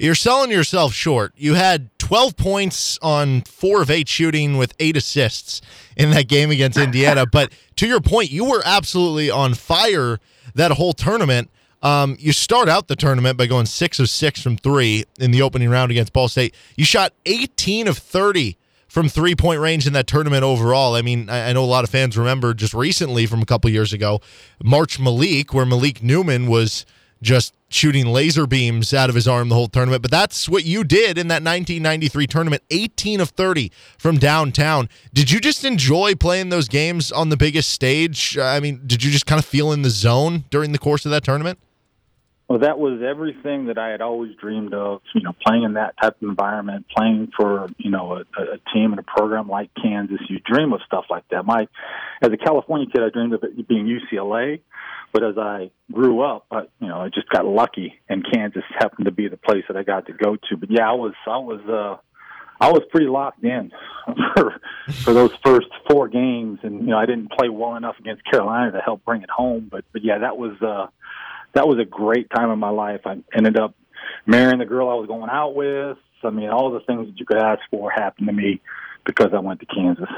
You're 0.00 0.14
selling 0.14 0.50
yourself 0.50 0.94
short. 0.94 1.34
You 1.36 1.54
had 1.54 1.90
12 1.98 2.34
points 2.34 2.98
on 3.02 3.42
four 3.42 3.82
of 3.82 3.90
eight 3.90 4.08
shooting 4.08 4.56
with 4.56 4.72
eight 4.80 4.96
assists 4.96 5.60
in 5.94 6.10
that 6.12 6.26
game 6.26 6.50
against 6.50 6.78
Indiana. 6.78 7.26
but 7.26 7.52
to 7.76 7.86
your 7.86 8.00
point, 8.00 8.30
you 8.30 8.46
were 8.46 8.62
absolutely 8.64 9.30
on 9.30 9.52
fire 9.52 10.18
that 10.54 10.70
whole 10.72 10.94
tournament. 10.94 11.50
Um, 11.82 12.16
you 12.18 12.32
start 12.32 12.66
out 12.66 12.88
the 12.88 12.96
tournament 12.96 13.36
by 13.36 13.46
going 13.46 13.66
six 13.66 14.00
of 14.00 14.08
six 14.08 14.40
from 14.40 14.56
three 14.56 15.04
in 15.18 15.32
the 15.32 15.42
opening 15.42 15.68
round 15.68 15.90
against 15.90 16.14
Ball 16.14 16.28
State. 16.28 16.54
You 16.76 16.86
shot 16.86 17.12
18 17.26 17.86
of 17.86 17.98
30 17.98 18.56
from 18.88 19.06
three 19.10 19.34
point 19.34 19.60
range 19.60 19.86
in 19.86 19.92
that 19.92 20.06
tournament 20.06 20.44
overall. 20.44 20.94
I 20.94 21.02
mean, 21.02 21.28
I, 21.28 21.52
know 21.52 21.62
a 21.62 21.66
lot 21.66 21.84
of 21.84 21.90
fans 21.90 22.16
remember 22.16 22.54
just 22.54 22.72
recently 22.72 23.26
from 23.26 23.42
a 23.42 23.46
couple 23.46 23.68
years 23.68 23.92
ago, 23.92 24.22
March 24.62 24.98
Malik, 24.98 25.52
where 25.52 25.66
Malik 25.66 26.02
Newman 26.02 26.46
was 26.46 26.86
just 27.22 27.54
shooting 27.68 28.06
laser 28.06 28.46
beams 28.46 28.92
out 28.92 29.08
of 29.08 29.14
his 29.14 29.28
arm 29.28 29.48
the 29.48 29.54
whole 29.54 29.68
tournament. 29.68 30.02
But 30.02 30.10
that's 30.10 30.48
what 30.48 30.64
you 30.64 30.84
did 30.84 31.18
in 31.18 31.28
that 31.28 31.42
1993 31.42 32.26
tournament 32.26 32.62
18 32.70 33.20
of 33.20 33.30
30 33.30 33.70
from 33.98 34.18
downtown. 34.18 34.88
Did 35.12 35.30
you 35.30 35.40
just 35.40 35.64
enjoy 35.64 36.14
playing 36.14 36.48
those 36.48 36.68
games 36.68 37.12
on 37.12 37.28
the 37.28 37.36
biggest 37.36 37.70
stage? 37.70 38.38
I 38.38 38.60
mean, 38.60 38.82
did 38.86 39.02
you 39.02 39.10
just 39.10 39.26
kind 39.26 39.38
of 39.38 39.44
feel 39.44 39.72
in 39.72 39.82
the 39.82 39.90
zone 39.90 40.44
during 40.50 40.72
the 40.72 40.78
course 40.78 41.04
of 41.04 41.10
that 41.12 41.24
tournament? 41.24 41.58
Well, 42.50 42.58
that 42.58 42.80
was 42.80 43.00
everything 43.00 43.66
that 43.66 43.78
I 43.78 43.90
had 43.90 44.00
always 44.00 44.34
dreamed 44.34 44.74
of. 44.74 45.02
You 45.14 45.22
know, 45.22 45.32
playing 45.46 45.62
in 45.62 45.74
that 45.74 45.94
type 46.02 46.16
of 46.20 46.28
environment, 46.28 46.86
playing 46.92 47.30
for 47.36 47.68
you 47.78 47.92
know 47.92 48.14
a, 48.14 48.20
a 48.42 48.58
team 48.74 48.90
and 48.90 48.98
a 48.98 49.04
program 49.04 49.48
like 49.48 49.70
Kansas. 49.80 50.18
You 50.28 50.40
dream 50.40 50.72
of 50.72 50.80
stuff 50.84 51.04
like 51.08 51.22
that. 51.30 51.46
My, 51.46 51.68
as 52.20 52.32
a 52.32 52.36
California 52.36 52.88
kid, 52.92 53.02
I 53.04 53.10
dreamed 53.10 53.34
of 53.34 53.44
it 53.44 53.68
being 53.68 53.86
UCLA, 53.86 54.62
but 55.12 55.24
as 55.24 55.38
I 55.38 55.70
grew 55.92 56.22
up, 56.22 56.46
I, 56.50 56.62
you 56.80 56.88
know, 56.88 57.00
I 57.00 57.08
just 57.08 57.28
got 57.28 57.44
lucky, 57.44 58.00
and 58.08 58.24
Kansas 58.32 58.62
happened 58.78 59.06
to 59.06 59.10
be 59.10 59.28
the 59.28 59.36
place 59.36 59.64
that 59.68 59.76
I 59.76 59.82
got 59.82 60.06
to 60.06 60.12
go 60.12 60.36
to. 60.36 60.56
But 60.56 60.70
yeah, 60.70 60.88
I 60.88 60.94
was, 60.94 61.14
I 61.26 61.38
was, 61.38 61.60
uh, 61.68 61.96
I 62.60 62.70
was 62.70 62.82
pretty 62.90 63.06
locked 63.06 63.42
in 63.44 63.72
for 64.34 64.60
for 65.02 65.12
those 65.14 65.32
first 65.44 65.68
four 65.88 66.08
games, 66.08 66.60
and 66.62 66.80
you 66.80 66.88
know, 66.88 66.98
I 66.98 67.06
didn't 67.06 67.32
play 67.32 67.48
well 67.48 67.76
enough 67.76 67.96
against 67.98 68.24
Carolina 68.24 68.72
to 68.72 68.80
help 68.80 69.04
bring 69.04 69.22
it 69.22 69.30
home. 69.30 69.68
But 69.70 69.84
but 69.92 70.02
yeah, 70.04 70.18
that 70.18 70.36
was. 70.36 70.60
uh 70.62 70.86
that 71.52 71.66
was 71.66 71.78
a 71.78 71.84
great 71.84 72.30
time 72.30 72.50
in 72.50 72.58
my 72.58 72.70
life. 72.70 73.00
I 73.04 73.18
ended 73.36 73.58
up 73.58 73.74
marrying 74.26 74.58
the 74.58 74.66
girl 74.66 74.88
I 74.88 74.94
was 74.94 75.06
going 75.06 75.30
out 75.30 75.54
with. 75.54 75.98
I 76.22 76.30
mean, 76.30 76.50
all 76.50 76.70
the 76.70 76.80
things 76.80 77.08
that 77.08 77.18
you 77.18 77.26
could 77.26 77.38
ask 77.38 77.60
for 77.70 77.90
happened 77.90 78.26
to 78.28 78.32
me 78.32 78.60
because 79.04 79.30
I 79.34 79.40
went 79.40 79.60
to 79.60 79.66
Kansas. 79.66 80.08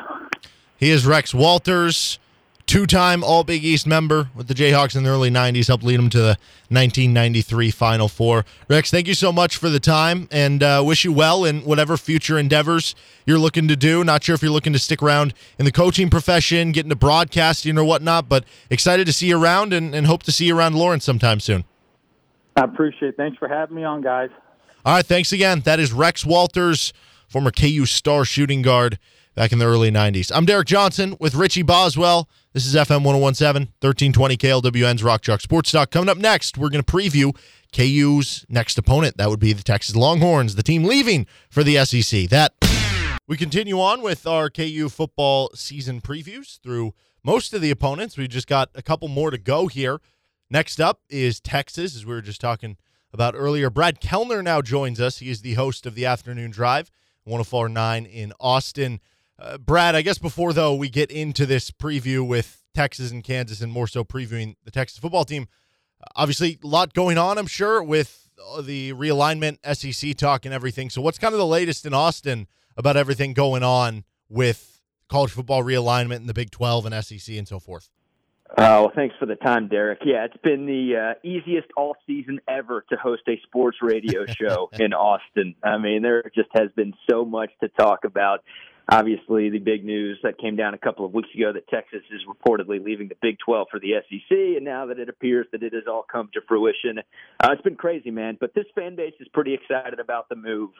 He 0.76 0.90
is 0.90 1.07
Rex 1.07 1.32
Walters 1.32 2.18
two-time 2.66 3.22
All 3.22 3.44
Big 3.44 3.64
East 3.64 3.86
member 3.86 4.30
with 4.34 4.48
the 4.48 4.54
Jayhawks 4.54 4.96
in 4.96 5.02
the 5.02 5.10
early 5.10 5.30
'90s, 5.30 5.68
helped 5.68 5.84
lead 5.84 5.98
them 5.98 6.10
to 6.10 6.18
the 6.18 6.38
1993 6.68 7.70
Final 7.70 8.08
Four. 8.08 8.44
Rex, 8.68 8.90
thank 8.90 9.06
you 9.06 9.14
so 9.14 9.32
much 9.32 9.56
for 9.56 9.68
the 9.68 9.80
time, 9.80 10.28
and 10.30 10.62
uh, 10.62 10.82
wish 10.84 11.04
you 11.04 11.12
well 11.12 11.44
in 11.44 11.60
whatever 11.62 11.96
future 11.96 12.38
endeavors 12.38 12.94
you're 13.26 13.38
looking 13.38 13.68
to 13.68 13.76
do. 13.76 14.02
Not 14.04 14.24
sure 14.24 14.34
if 14.34 14.42
you're 14.42 14.50
looking 14.50 14.72
to 14.72 14.78
stick 14.78 15.02
around 15.02 15.34
in 15.58 15.64
the 15.64 15.72
coaching 15.72 16.10
profession, 16.10 16.72
get 16.72 16.86
into 16.86 16.96
broadcasting 16.96 17.76
or 17.78 17.84
whatnot, 17.84 18.28
but 18.28 18.44
excited 18.70 19.06
to 19.06 19.12
see 19.12 19.28
you 19.28 19.42
around, 19.42 19.72
and, 19.72 19.94
and 19.94 20.06
hope 20.06 20.22
to 20.24 20.32
see 20.32 20.46
you 20.46 20.56
around 20.56 20.74
Lawrence 20.74 21.04
sometime 21.04 21.40
soon. 21.40 21.64
I 22.56 22.64
appreciate. 22.64 23.10
it. 23.10 23.16
Thanks 23.16 23.38
for 23.38 23.48
having 23.48 23.76
me 23.76 23.84
on, 23.84 24.02
guys. 24.02 24.30
All 24.84 24.94
right, 24.94 25.06
thanks 25.06 25.32
again. 25.32 25.60
That 25.60 25.78
is 25.78 25.92
Rex 25.92 26.26
Walters, 26.26 26.92
former 27.28 27.50
KU 27.50 27.86
star 27.86 28.24
shooting 28.24 28.62
guard 28.62 28.98
back 29.35 29.53
in 29.53 29.59
the 29.59 29.66
early 29.66 29.91
90s. 29.91 30.30
I'm 30.35 30.45
Derek 30.45 30.66
Johnson 30.66 31.16
with 31.18 31.35
Richie 31.35 31.62
Boswell. 31.62 32.28
This 32.53 32.66
is 32.66 32.74
FM 32.74 33.03
1017, 33.05 33.72
1320 33.80 34.37
KLWN's 34.37 35.03
Rock 35.03 35.22
Chalk 35.22 35.41
Sports 35.41 35.70
Talk. 35.70 35.91
Coming 35.91 36.09
up 36.11 36.18
next, 36.18 36.59
we're 36.59 36.68
going 36.68 36.85
to 36.85 36.93
preview 36.93 37.35
KU's 37.72 38.45
next 38.49 38.76
opponent. 38.76 39.16
That 39.16 39.30
would 39.30 39.41
be 39.41 39.53
the 39.53 39.62
Texas 39.62 39.97
Longhorns, 39.97 40.55
the 40.55 40.62
team 40.62 40.85
leaving 40.85 41.26
for 41.49 41.64
the 41.64 41.83
SEC. 41.85 42.28
That 42.28 42.53
we 43.26 43.37
continue 43.37 43.80
on 43.80 44.03
with 44.03 44.26
our 44.26 44.51
KU 44.51 44.89
football 44.91 45.51
season 45.55 46.01
previews 46.01 46.61
through 46.61 46.93
most 47.24 47.55
of 47.55 47.62
the 47.62 47.70
opponents. 47.70 48.18
We've 48.18 48.28
just 48.28 48.49
got 48.49 48.70
a 48.74 48.83
couple 48.83 49.09
more 49.09 49.30
to 49.30 49.39
go 49.39 49.68
here. 49.68 50.01
Next 50.51 50.80
up 50.80 51.01
is 51.09 51.41
Texas, 51.41 51.97
as 51.97 52.05
we 52.05 52.12
were 52.12 52.20
just 52.20 52.41
talking 52.41 52.76
about 53.14 53.35
earlier. 53.35 53.70
Brad 53.70 54.01
Kellner 54.01 54.43
now 54.43 54.61
joins 54.61 55.01
us. 55.01 55.18
He 55.18 55.30
is 55.30 55.41
the 55.41 55.55
host 55.55 55.87
of 55.87 55.95
the 55.95 56.05
afternoon 56.05 56.51
drive, 56.51 56.91
1049 57.24 58.05
in 58.05 58.33
Austin. 58.39 59.01
Uh, 59.39 59.59
Brad, 59.59 59.95
I 59.95 60.03
guess 60.03 60.18
before 60.18 60.53
though 60.53 60.74
we 60.74 60.89
get 60.89 61.11
into 61.11 61.47
this 61.47 61.70
preview 61.70 62.26
with 62.26 62.62
Texas 62.74 63.11
and 63.11 63.22
Kansas, 63.22 63.61
and 63.61 63.72
more 63.72 63.87
so 63.87 64.05
previewing 64.05 64.57
the 64.64 64.70
Texas 64.70 64.99
football 64.99 65.24
team, 65.24 65.47
obviously 66.16 66.59
a 66.62 66.66
lot 66.66 66.95
going 66.95 67.18
on. 67.18 67.39
I'm 67.39 67.47
sure 67.47 67.83
with 67.83 68.30
the 68.62 68.93
realignment, 68.93 69.59
SEC 69.74 70.16
talk, 70.16 70.45
and 70.45 70.55
everything. 70.55 70.91
So, 70.91 71.03
what's 71.03 71.18
kind 71.18 71.35
of 71.35 71.39
the 71.39 71.47
latest 71.47 71.87
in 71.87 71.95
Austin 71.95 72.47
about 72.76 72.97
everything 72.97 73.35
going 73.35 73.62
on 73.62 74.05
with 74.28 74.80
college 75.09 75.30
football 75.30 75.62
realignment 75.62 76.16
and 76.16 76.28
the 76.28 76.35
Big 76.35 76.51
12 76.51 76.87
and 76.87 77.05
SEC 77.05 77.37
and 77.37 77.47
so 77.47 77.59
forth? 77.59 77.91
Oh, 78.59 78.83
well, 78.83 78.93
thanks 78.95 79.14
for 79.18 79.24
the 79.24 79.37
time, 79.37 79.68
Derek. 79.68 80.01
Yeah, 80.05 80.26
it's 80.26 80.37
been 80.43 80.66
the 80.66 81.14
uh, 81.14 81.26
easiest 81.26 81.68
off 81.74 81.97
season 82.07 82.39
ever 82.47 82.85
to 82.91 82.97
host 82.97 83.22
a 83.26 83.41
sports 83.47 83.78
radio 83.80 84.26
show 84.26 84.68
in 84.78 84.93
Austin. 84.93 85.55
I 85.62 85.78
mean, 85.78 86.03
there 86.03 86.22
just 86.35 86.51
has 86.53 86.70
been 86.76 86.93
so 87.11 87.24
much 87.24 87.51
to 87.62 87.68
talk 87.68 88.05
about 88.05 88.45
obviously 88.89 89.51
the 89.51 89.59
big 89.59 89.85
news 89.85 90.18
that 90.22 90.39
came 90.39 90.57
down 90.57 90.74
a 90.74 90.78
couple 90.78 91.05
of 91.05 91.14
weeks 91.14 91.28
ago 91.35 91.53
that 91.53 91.68
Texas 91.68 92.03
is 92.11 92.20
reportedly 92.28 92.83
leaving 92.83 93.09
the 93.09 93.16
Big 93.20 93.39
12 93.45 93.68
for 93.70 93.80
the 93.80 93.95
SEC, 94.09 94.30
and 94.30 94.64
now 94.64 94.87
that 94.87 94.99
it 94.99 95.09
appears 95.09 95.47
that 95.53 95.62
it 95.62 95.72
has 95.72 95.85
all 95.89 96.05
come 96.11 96.28
to 96.35 96.41
fruition, 96.47 96.99
uh, 97.41 97.49
it's 97.53 97.62
been 97.62 97.76
crazy, 97.76 98.11
man. 98.11 98.37
But 98.41 98.55
this 98.55 98.66
fan 98.74 98.97
base 98.97 99.14
is 99.20 99.28
pretty 99.28 99.55
excited 99.55 100.01
about 100.01 100.28
the 100.28 100.37
move. 100.37 100.70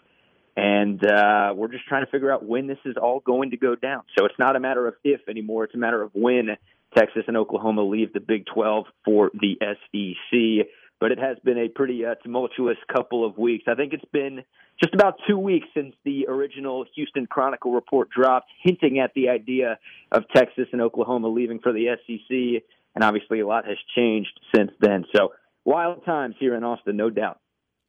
And 0.55 1.03
uh, 1.07 1.55
we're 1.57 1.69
just 1.69 1.87
trying 1.87 2.05
to 2.05 2.11
figure 2.11 2.31
out 2.31 2.45
when 2.45 2.67
this 2.67 2.79
is 2.85 2.97
all 3.01 3.21
going 3.21 3.53
to 3.53 3.57
go 3.57 3.75
down. 3.75 4.03
So 4.19 4.27
it's 4.27 4.39
not 4.39 4.55
a 4.55 4.61
matter 4.61 4.87
of 4.87 4.95
if 5.03 5.27
anymore; 5.27 5.65
it's 5.65 5.75
a 5.75 5.79
matter 5.79 6.03
of 6.03 6.11
when 6.13 6.59
Texas 6.95 7.23
and 7.27 7.39
Oklahoma 7.39 7.83
leave 7.83 8.13
the 8.13 8.21
Big 8.21 8.45
12 8.47 8.85
for 9.05 9.31
the 9.33 9.57
SEC. 9.61 10.67
But 11.03 11.11
it 11.11 11.19
has 11.19 11.37
been 11.43 11.59
a 11.59 11.69
pretty 11.69 12.05
uh, 12.07 12.15
tumultuous 12.23 12.77
couple 12.87 13.27
of 13.27 13.37
weeks. 13.37 13.65
I 13.67 13.75
think 13.75 13.93
it's 13.93 14.05
been 14.13 14.45
just 14.81 14.95
about 14.95 15.17
two 15.29 15.37
weeks 15.37 15.67
since 15.75 15.97
the 16.05 16.27
original 16.29 16.85
Houston 16.95 17.27
Chronicle 17.27 17.73
report 17.73 18.09
dropped, 18.11 18.47
hinting 18.63 19.01
at 19.01 19.13
the 19.15 19.29
idea 19.29 19.81
of 20.13 20.23
Texas 20.33 20.69
and 20.71 20.81
Oklahoma 20.81 21.27
leaving 21.27 21.59
for 21.59 21.73
the 21.73 21.87
SEC. 22.07 22.63
And 22.95 23.03
obviously, 23.03 23.41
a 23.41 23.47
lot 23.49 23.67
has 23.67 23.79
changed 23.97 24.31
since 24.55 24.71
then. 24.79 25.05
So, 25.13 25.33
wild 25.65 26.05
times 26.05 26.37
here 26.39 26.55
in 26.55 26.63
Austin, 26.63 26.97
no 26.97 27.11
doubt. 27.11 27.41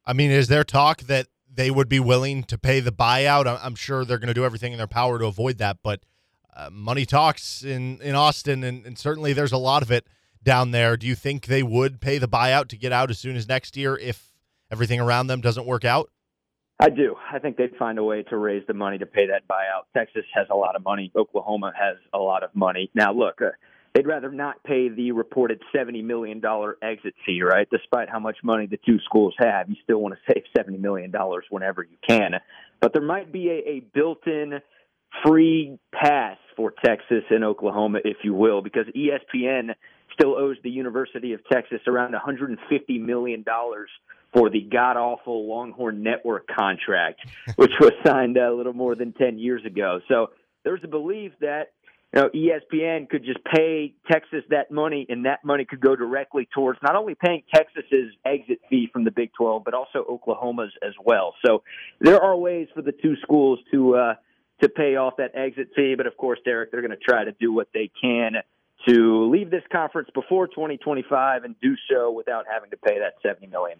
I 0.04 0.12
mean, 0.12 0.32
is 0.32 0.48
there 0.48 0.64
talk 0.64 1.02
that 1.02 1.28
they 1.48 1.70
would 1.70 1.88
be 1.88 2.00
willing 2.00 2.42
to 2.42 2.58
pay 2.58 2.80
the 2.80 2.90
buyout? 2.90 3.46
I'm 3.62 3.76
sure 3.76 4.04
they're 4.04 4.18
going 4.18 4.26
to 4.26 4.34
do 4.34 4.44
everything 4.44 4.72
in 4.72 4.78
their 4.78 4.88
power 4.88 5.20
to 5.20 5.26
avoid 5.26 5.58
that, 5.58 5.76
but 5.84 6.00
uh, 6.56 6.68
money 6.72 7.06
talks 7.06 7.62
in 7.62 8.00
in 8.00 8.16
Austin, 8.16 8.64
and, 8.64 8.84
and 8.84 8.98
certainly 8.98 9.32
there's 9.32 9.52
a 9.52 9.56
lot 9.56 9.82
of 9.82 9.92
it 9.92 10.04
down 10.44 10.70
there. 10.70 10.96
Do 10.96 11.06
you 11.06 11.14
think 11.14 11.46
they 11.46 11.62
would 11.62 12.00
pay 12.00 12.18
the 12.18 12.28
buyout 12.28 12.68
to 12.68 12.76
get 12.76 12.92
out 12.92 13.10
as 13.10 13.18
soon 13.18 13.36
as 13.36 13.48
next 13.48 13.76
year 13.76 13.96
if 13.96 14.32
everything 14.70 15.00
around 15.00 15.26
them 15.26 15.40
doesn't 15.40 15.66
work 15.66 15.84
out? 15.84 16.10
I 16.80 16.90
do. 16.90 17.14
I 17.32 17.38
think 17.38 17.56
they'd 17.56 17.76
find 17.76 17.98
a 17.98 18.04
way 18.04 18.24
to 18.24 18.36
raise 18.36 18.66
the 18.66 18.74
money 18.74 18.98
to 18.98 19.06
pay 19.06 19.28
that 19.28 19.46
buyout. 19.48 19.84
Texas 19.96 20.24
has 20.34 20.46
a 20.50 20.56
lot 20.56 20.76
of 20.76 20.82
money. 20.82 21.12
Oklahoma 21.16 21.72
has 21.78 21.96
a 22.12 22.18
lot 22.18 22.42
of 22.42 22.50
money. 22.54 22.90
Now, 22.94 23.12
look, 23.12 23.40
uh, 23.40 23.50
they'd 23.94 24.06
rather 24.06 24.30
not 24.32 24.62
pay 24.64 24.88
the 24.88 25.12
reported 25.12 25.62
$70 25.74 26.02
million 26.04 26.42
exit 26.82 27.14
fee, 27.24 27.42
right? 27.42 27.68
Despite 27.70 28.10
how 28.10 28.18
much 28.18 28.38
money 28.42 28.66
the 28.66 28.78
two 28.84 28.98
schools 29.04 29.34
have, 29.38 29.68
you 29.68 29.76
still 29.84 29.98
want 29.98 30.14
to 30.14 30.32
save 30.32 30.42
$70 30.56 30.80
million 30.80 31.12
whenever 31.48 31.84
you 31.84 31.96
can. 32.06 32.32
But 32.80 32.92
there 32.92 33.02
might 33.02 33.32
be 33.32 33.50
a, 33.50 33.68
a 33.68 33.80
built 33.94 34.26
in 34.26 34.60
free 35.24 35.78
pass 35.92 36.38
for 36.56 36.74
Texas 36.84 37.22
and 37.30 37.44
Oklahoma, 37.44 38.00
if 38.04 38.18
you 38.24 38.34
will, 38.34 38.62
because 38.62 38.86
ESPN 38.96 39.74
still 40.14 40.36
owes 40.36 40.56
the 40.62 40.70
University 40.70 41.32
of 41.32 41.40
Texas 41.50 41.80
around 41.86 42.14
$150 42.14 42.56
million 43.00 43.44
for 44.32 44.50
the 44.50 44.60
god 44.60 44.96
awful 44.96 45.48
Longhorn 45.48 46.02
Network 46.02 46.48
contract, 46.48 47.20
which 47.56 47.72
was 47.80 47.92
signed 48.04 48.36
a 48.36 48.52
little 48.52 48.72
more 48.72 48.94
than 48.94 49.12
10 49.12 49.38
years 49.38 49.64
ago. 49.64 50.00
So 50.08 50.30
there's 50.64 50.80
a 50.82 50.88
belief 50.88 51.32
that 51.40 51.72
you 52.14 52.22
know, 52.22 52.28
ESPN 52.28 53.08
could 53.10 53.24
just 53.24 53.40
pay 53.44 53.94
Texas 54.10 54.44
that 54.50 54.70
money, 54.70 55.04
and 55.08 55.24
that 55.24 55.44
money 55.44 55.64
could 55.64 55.80
go 55.80 55.96
directly 55.96 56.48
towards 56.54 56.78
not 56.80 56.94
only 56.94 57.16
paying 57.16 57.42
Texas's 57.52 58.12
exit 58.24 58.60
fee 58.70 58.88
from 58.92 59.02
the 59.02 59.10
Big 59.10 59.32
12, 59.36 59.64
but 59.64 59.74
also 59.74 60.04
Oklahoma's 60.08 60.72
as 60.86 60.92
well. 61.04 61.34
So 61.44 61.64
there 62.00 62.22
are 62.22 62.36
ways 62.36 62.68
for 62.72 62.82
the 62.82 62.92
two 62.92 63.16
schools 63.22 63.58
to 63.72 63.96
uh, 63.96 64.14
to 64.62 64.68
pay 64.68 64.94
off 64.94 65.14
that 65.18 65.32
exit 65.34 65.70
fee, 65.74 65.94
but 65.96 66.06
of 66.06 66.16
course, 66.16 66.38
Derek, 66.44 66.70
they're 66.70 66.80
going 66.80 66.92
to 66.92 66.96
try 66.96 67.24
to 67.24 67.32
do 67.32 67.52
what 67.52 67.68
they 67.74 67.90
can 68.00 68.34
to 68.86 69.30
leave 69.30 69.50
this 69.50 69.62
conference 69.72 70.08
before 70.14 70.46
2025 70.48 71.44
and 71.44 71.54
do 71.60 71.74
so 71.90 72.10
without 72.10 72.44
having 72.52 72.70
to 72.70 72.76
pay 72.76 72.98
that 72.98 73.14
$70 73.24 73.50
million. 73.50 73.78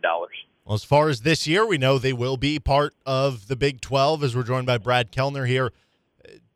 Well, 0.64 0.74
as 0.74 0.84
far 0.84 1.08
as 1.08 1.22
this 1.22 1.46
year, 1.46 1.66
we 1.66 1.78
know 1.78 1.98
they 1.98 2.12
will 2.12 2.36
be 2.36 2.58
part 2.58 2.94
of 3.04 3.48
the 3.48 3.56
Big 3.56 3.80
12 3.80 4.24
as 4.24 4.36
we're 4.36 4.44
joined 4.44 4.66
by 4.66 4.78
Brad 4.78 5.10
Kellner 5.12 5.46
here. 5.46 5.72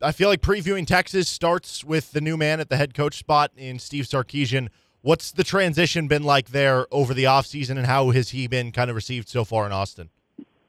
I 0.01 0.13
feel 0.13 0.29
like 0.29 0.41
previewing 0.41 0.87
Texas 0.87 1.29
starts 1.29 1.85
with 1.85 2.13
the 2.13 2.21
new 2.21 2.37
man 2.37 2.61
at 2.61 2.69
the 2.69 2.77
head 2.77 2.95
coach 2.95 3.19
spot 3.19 3.51
in 3.57 3.79
Steve 3.79 4.05
Sarkisian. 4.05 4.69
What's 5.03 5.31
the 5.31 5.45
transition 5.45 6.09
been 6.09 6.23
like 6.23 6.49
there 6.51 6.87
over 6.91 7.15
the 7.15 7.25
offseason, 7.25 7.77
and 7.77 7.87
how 7.87 8.11
has 8.11 8.31
he 8.31 8.47
been 8.47 8.73
kind 8.73 8.91
of 8.91 8.97
received 8.97 9.29
so 9.29 9.45
far 9.45 9.67
in 9.67 9.73
Austin? 9.73 10.11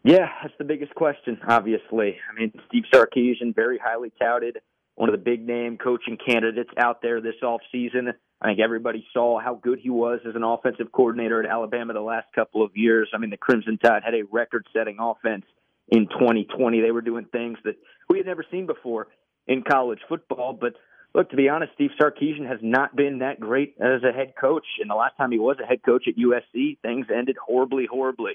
Yeah, 0.03 0.29
that's 0.41 0.53
the 0.57 0.63
biggest 0.63 0.95
question, 0.95 1.39
obviously. 1.47 2.17
I 2.29 2.39
mean, 2.39 2.53
Steve 2.67 2.83
Sarkisian, 2.93 3.53
very 3.53 3.77
highly 3.77 4.11
touted, 4.19 4.57
one 4.99 5.07
of 5.07 5.13
the 5.13 5.23
big 5.23 5.47
name 5.47 5.77
coaching 5.77 6.17
candidates 6.17 6.71
out 6.77 7.01
there 7.01 7.21
this 7.21 7.35
offseason. 7.41 8.11
I 8.41 8.47
think 8.47 8.59
everybody 8.59 9.07
saw 9.13 9.39
how 9.39 9.55
good 9.55 9.79
he 9.79 9.89
was 9.89 10.19
as 10.27 10.35
an 10.35 10.43
offensive 10.43 10.91
coordinator 10.91 11.41
at 11.41 11.49
Alabama 11.49 11.93
the 11.93 12.01
last 12.01 12.27
couple 12.35 12.65
of 12.65 12.71
years. 12.75 13.09
I 13.13 13.17
mean, 13.17 13.29
the 13.29 13.37
Crimson 13.37 13.77
Tide 13.81 14.03
had 14.03 14.13
a 14.13 14.23
record 14.29 14.67
setting 14.73 14.97
offense 14.99 15.45
in 15.87 16.07
2020. 16.07 16.81
They 16.81 16.91
were 16.91 16.99
doing 16.99 17.23
things 17.31 17.57
that 17.63 17.77
we 18.09 18.17
had 18.17 18.27
never 18.27 18.43
seen 18.51 18.65
before 18.65 19.07
in 19.47 19.63
college 19.63 19.99
football. 20.09 20.51
But 20.51 20.73
look, 21.15 21.29
to 21.29 21.37
be 21.37 21.47
honest, 21.47 21.71
Steve 21.75 21.91
Sarkisian 21.97 22.45
has 22.45 22.59
not 22.61 22.93
been 22.93 23.19
that 23.19 23.39
great 23.39 23.75
as 23.79 24.03
a 24.03 24.11
head 24.11 24.33
coach. 24.39 24.65
And 24.81 24.89
the 24.89 24.95
last 24.95 25.15
time 25.15 25.31
he 25.31 25.39
was 25.39 25.55
a 25.63 25.65
head 25.65 25.79
coach 25.81 26.09
at 26.09 26.15
USC, 26.17 26.77
things 26.81 27.07
ended 27.09 27.37
horribly, 27.41 27.87
horribly 27.89 28.33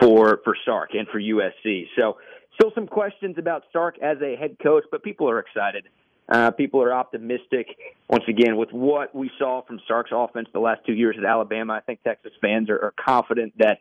for 0.00 0.40
for 0.42 0.56
Sark 0.64 0.90
and 0.94 1.06
for 1.06 1.20
USC. 1.20 1.84
So 1.96 2.16
still 2.54 2.72
some 2.74 2.88
questions 2.88 3.36
about 3.38 3.62
Sark 3.72 3.94
as 4.02 4.16
a 4.20 4.34
head 4.34 4.56
coach, 4.60 4.82
but 4.90 5.04
people 5.04 5.30
are 5.30 5.38
excited. 5.38 5.86
Uh, 6.30 6.50
people 6.52 6.82
are 6.82 6.92
optimistic. 6.92 7.66
Once 8.08 8.24
again, 8.28 8.56
with 8.56 8.70
what 8.70 9.14
we 9.14 9.30
saw 9.38 9.62
from 9.62 9.80
Sark's 9.88 10.12
offense 10.14 10.48
the 10.52 10.60
last 10.60 10.80
two 10.86 10.92
years 10.92 11.16
at 11.18 11.24
Alabama, 11.24 11.74
I 11.74 11.80
think 11.80 12.02
Texas 12.02 12.32
fans 12.40 12.70
are, 12.70 12.78
are 12.78 12.94
confident 13.04 13.54
that 13.58 13.78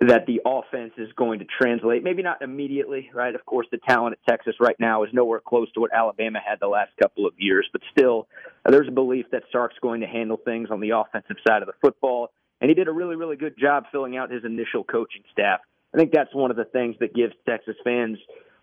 that 0.00 0.24
the 0.26 0.40
offense 0.46 0.92
is 0.96 1.12
going 1.14 1.40
to 1.40 1.44
translate. 1.44 2.02
Maybe 2.02 2.22
not 2.22 2.40
immediately, 2.40 3.10
right? 3.12 3.34
Of 3.34 3.44
course, 3.44 3.66
the 3.70 3.76
talent 3.86 4.16
at 4.16 4.30
Texas 4.30 4.54
right 4.58 4.76
now 4.78 5.02
is 5.02 5.10
nowhere 5.12 5.40
close 5.40 5.70
to 5.72 5.80
what 5.80 5.92
Alabama 5.92 6.38
had 6.42 6.58
the 6.58 6.68
last 6.68 6.92
couple 6.98 7.26
of 7.26 7.34
years, 7.36 7.68
but 7.70 7.82
still, 7.90 8.26
there's 8.64 8.88
a 8.88 8.92
belief 8.92 9.26
that 9.32 9.42
Sark's 9.52 9.76
going 9.82 10.00
to 10.00 10.06
handle 10.06 10.38
things 10.42 10.70
on 10.70 10.80
the 10.80 10.90
offensive 10.90 11.36
side 11.46 11.60
of 11.60 11.66
the 11.66 11.74
football. 11.82 12.30
And 12.62 12.70
he 12.70 12.74
did 12.74 12.88
a 12.88 12.92
really, 12.92 13.16
really 13.16 13.36
good 13.36 13.58
job 13.58 13.84
filling 13.92 14.16
out 14.16 14.30
his 14.30 14.44
initial 14.44 14.84
coaching 14.84 15.22
staff. 15.32 15.60
I 15.94 15.98
think 15.98 16.12
that's 16.12 16.34
one 16.34 16.50
of 16.50 16.56
the 16.56 16.64
things 16.64 16.96
that 17.00 17.14
gives 17.14 17.34
Texas 17.46 17.76
fans 17.84 18.16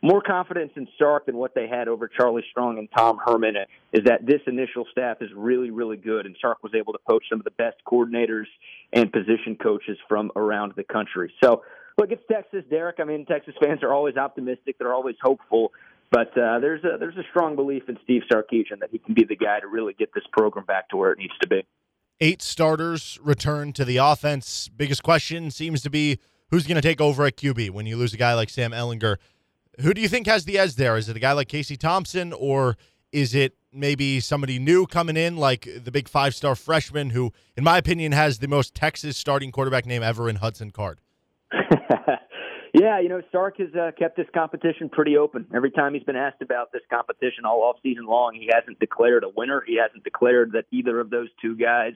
more 0.08 0.22
confidence 0.22 0.72
in 0.76 0.88
Sark 0.98 1.26
than 1.26 1.38
what 1.38 1.54
they 1.54 1.68
had 1.68 1.88
over 1.88 2.08
Charlie 2.08 2.44
Strong 2.50 2.78
and 2.78 2.88
Tom 2.96 3.20
Herman 3.24 3.56
is 3.92 4.06
that 4.06 4.26
this 4.26 4.42
initial 4.48 4.86
staff 4.92 5.18
is 5.22 5.30
really, 5.36 5.70
really 5.70 5.98
good, 5.98 6.26
and 6.26 6.36
Sark 6.40 6.64
was 6.64 6.74
able 6.74 6.94
to 6.94 7.00
poach 7.08 7.26
some 7.30 7.40
of 7.40 7.44
the 7.44 7.52
best 7.52 7.76
coordinators 7.86 8.46
and 8.94 9.12
position 9.12 9.58
coaches 9.62 9.98
from 10.08 10.32
around 10.36 10.74
the 10.78 10.84
country. 10.84 11.34
So, 11.44 11.64
look, 11.98 12.12
it's 12.12 12.24
Texas, 12.32 12.64
Derek. 12.70 12.98
I 13.00 13.04
mean, 13.04 13.26
Texas 13.26 13.54
fans 13.62 13.84
are 13.84 13.94
always 13.94 14.16
optimistic; 14.16 14.78
they're 14.80 14.94
always 14.94 15.16
hopeful. 15.22 15.74
But 16.10 16.38
uh, 16.38 16.60
there's 16.60 16.84
a 16.86 16.98
there's 16.98 17.18
a 17.18 17.24
strong 17.30 17.56
belief 17.56 17.84
in 17.90 17.98
Steve 18.04 18.22
Sarkisian 18.32 18.80
that 18.80 18.90
he 18.92 19.00
can 19.00 19.14
be 19.14 19.26
the 19.26 19.36
guy 19.36 19.60
to 19.60 19.68
really 19.68 19.94
get 19.94 20.14
this 20.14 20.24
program 20.32 20.66
back 20.66 20.90
to 20.90 20.98
where 20.98 21.12
it 21.12 21.20
needs 21.20 21.38
to 21.42 21.48
be. 21.48 21.66
Eight 22.22 22.42
starters 22.42 23.20
return 23.22 23.74
to 23.74 23.84
the 23.84 23.98
offense. 23.98 24.70
Biggest 24.70 25.04
question 25.04 25.52
seems 25.52 25.82
to 25.82 25.90
be 25.90 26.20
who's 26.50 26.66
going 26.66 26.76
to 26.76 26.82
take 26.82 27.02
over 27.02 27.26
at 27.26 27.36
QB 27.36 27.72
when 27.72 27.86
you 27.86 27.98
lose 27.98 28.14
a 28.14 28.18
guy 28.18 28.34
like 28.34 28.50
Sam 28.50 28.72
Ehlinger. 28.72 29.18
Who 29.80 29.94
do 29.94 30.02
you 30.02 30.08
think 30.08 30.26
has 30.28 30.46
the 30.46 30.58
edge 30.58 30.76
there? 30.76 30.98
Is 30.98 31.08
it 31.08 31.16
a 31.16 31.20
guy 31.20 31.34
like 31.34 31.48
Casey 31.48 31.78
Thompson, 31.78 32.34
or 32.34 32.78
is 33.12 33.36
it 33.36 33.56
maybe 33.72 34.20
somebody 34.20 34.58
new 34.58 34.88
coming 34.88 35.16
in, 35.16 35.38
like 35.38 35.68
the 35.84 35.92
big 35.92 36.10
five 36.10 36.34
star 36.34 36.56
freshman 36.56 37.12
who, 37.12 37.32
in 37.56 37.64
my 37.64 37.78
opinion, 37.78 38.12
has 38.12 38.40
the 38.40 38.48
most 38.48 38.74
Texas 38.74 39.18
starting 39.18 39.52
quarterback 39.52 39.86
name 39.86 40.02
ever 40.02 40.30
in 40.30 40.38
Hudson 40.38 40.72
Card? 40.72 41.00
yeah, 42.74 43.00
you 43.00 43.08
know, 43.08 43.22
Sark 43.32 43.58
has 43.60 43.70
uh, 43.76 43.92
kept 43.98 44.18
this 44.18 44.26
competition 44.34 44.90
pretty 44.90 45.16
open. 45.16 45.46
Every 45.56 45.72
time 45.72 45.94
he's 45.94 46.04
been 46.04 46.16
asked 46.16 46.42
about 46.42 46.72
this 46.72 46.82
competition 46.90 47.46
all 47.46 47.62
off 47.62 47.78
season 47.84 48.08
long, 48.08 48.34
he 48.34 48.50
hasn't 48.52 48.80
declared 48.80 49.24
a 49.24 49.30
winner. 49.30 49.64
He 49.66 49.78
hasn't 49.78 50.04
declared 50.04 50.54
that 50.54 50.66
either 50.72 51.00
of 51.00 51.12
those 51.12 51.30
two 51.40 51.56
guys 51.56 51.94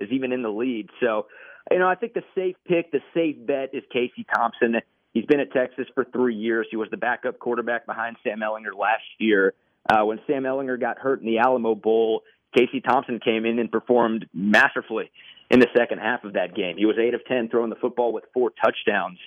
is 0.00 0.08
even 0.10 0.32
in 0.32 0.42
the 0.42 0.50
lead. 0.50 0.88
So, 0.98 1.26
you 1.70 1.78
know, 1.78 1.88
I 1.88 1.94
think 1.94 2.14
the 2.14 2.24
safe 2.34 2.56
pick, 2.66 2.90
the 2.90 3.00
safe 3.14 3.36
bet 3.38 3.70
is 3.72 3.84
Casey 3.92 4.26
Thompson. 4.34 4.80
He's 5.12 5.26
been 5.26 5.40
at 5.40 5.52
Texas 5.52 5.86
for 5.94 6.04
three 6.04 6.36
years. 6.36 6.66
He 6.70 6.76
was 6.76 6.88
the 6.90 6.96
backup 6.96 7.38
quarterback 7.38 7.86
behind 7.86 8.16
Sam 8.22 8.40
Ehlinger 8.40 8.78
last 8.78 9.02
year. 9.18 9.54
Uh, 9.88 10.04
when 10.04 10.20
Sam 10.26 10.44
Ehlinger 10.44 10.78
got 10.78 10.98
hurt 10.98 11.20
in 11.20 11.26
the 11.26 11.38
Alamo 11.38 11.74
Bowl, 11.74 12.22
Casey 12.56 12.80
Thompson 12.80 13.20
came 13.20 13.44
in 13.44 13.58
and 13.58 13.70
performed 13.70 14.26
masterfully 14.32 15.10
in 15.50 15.58
the 15.58 15.68
second 15.76 15.98
half 15.98 16.24
of 16.24 16.34
that 16.34 16.54
game. 16.54 16.76
He 16.76 16.86
was 16.86 16.96
8 16.98 17.14
of 17.14 17.24
10 17.24 17.48
throwing 17.48 17.70
the 17.70 17.76
football 17.76 18.12
with 18.12 18.24
four 18.32 18.50
touchdowns. 18.62 19.18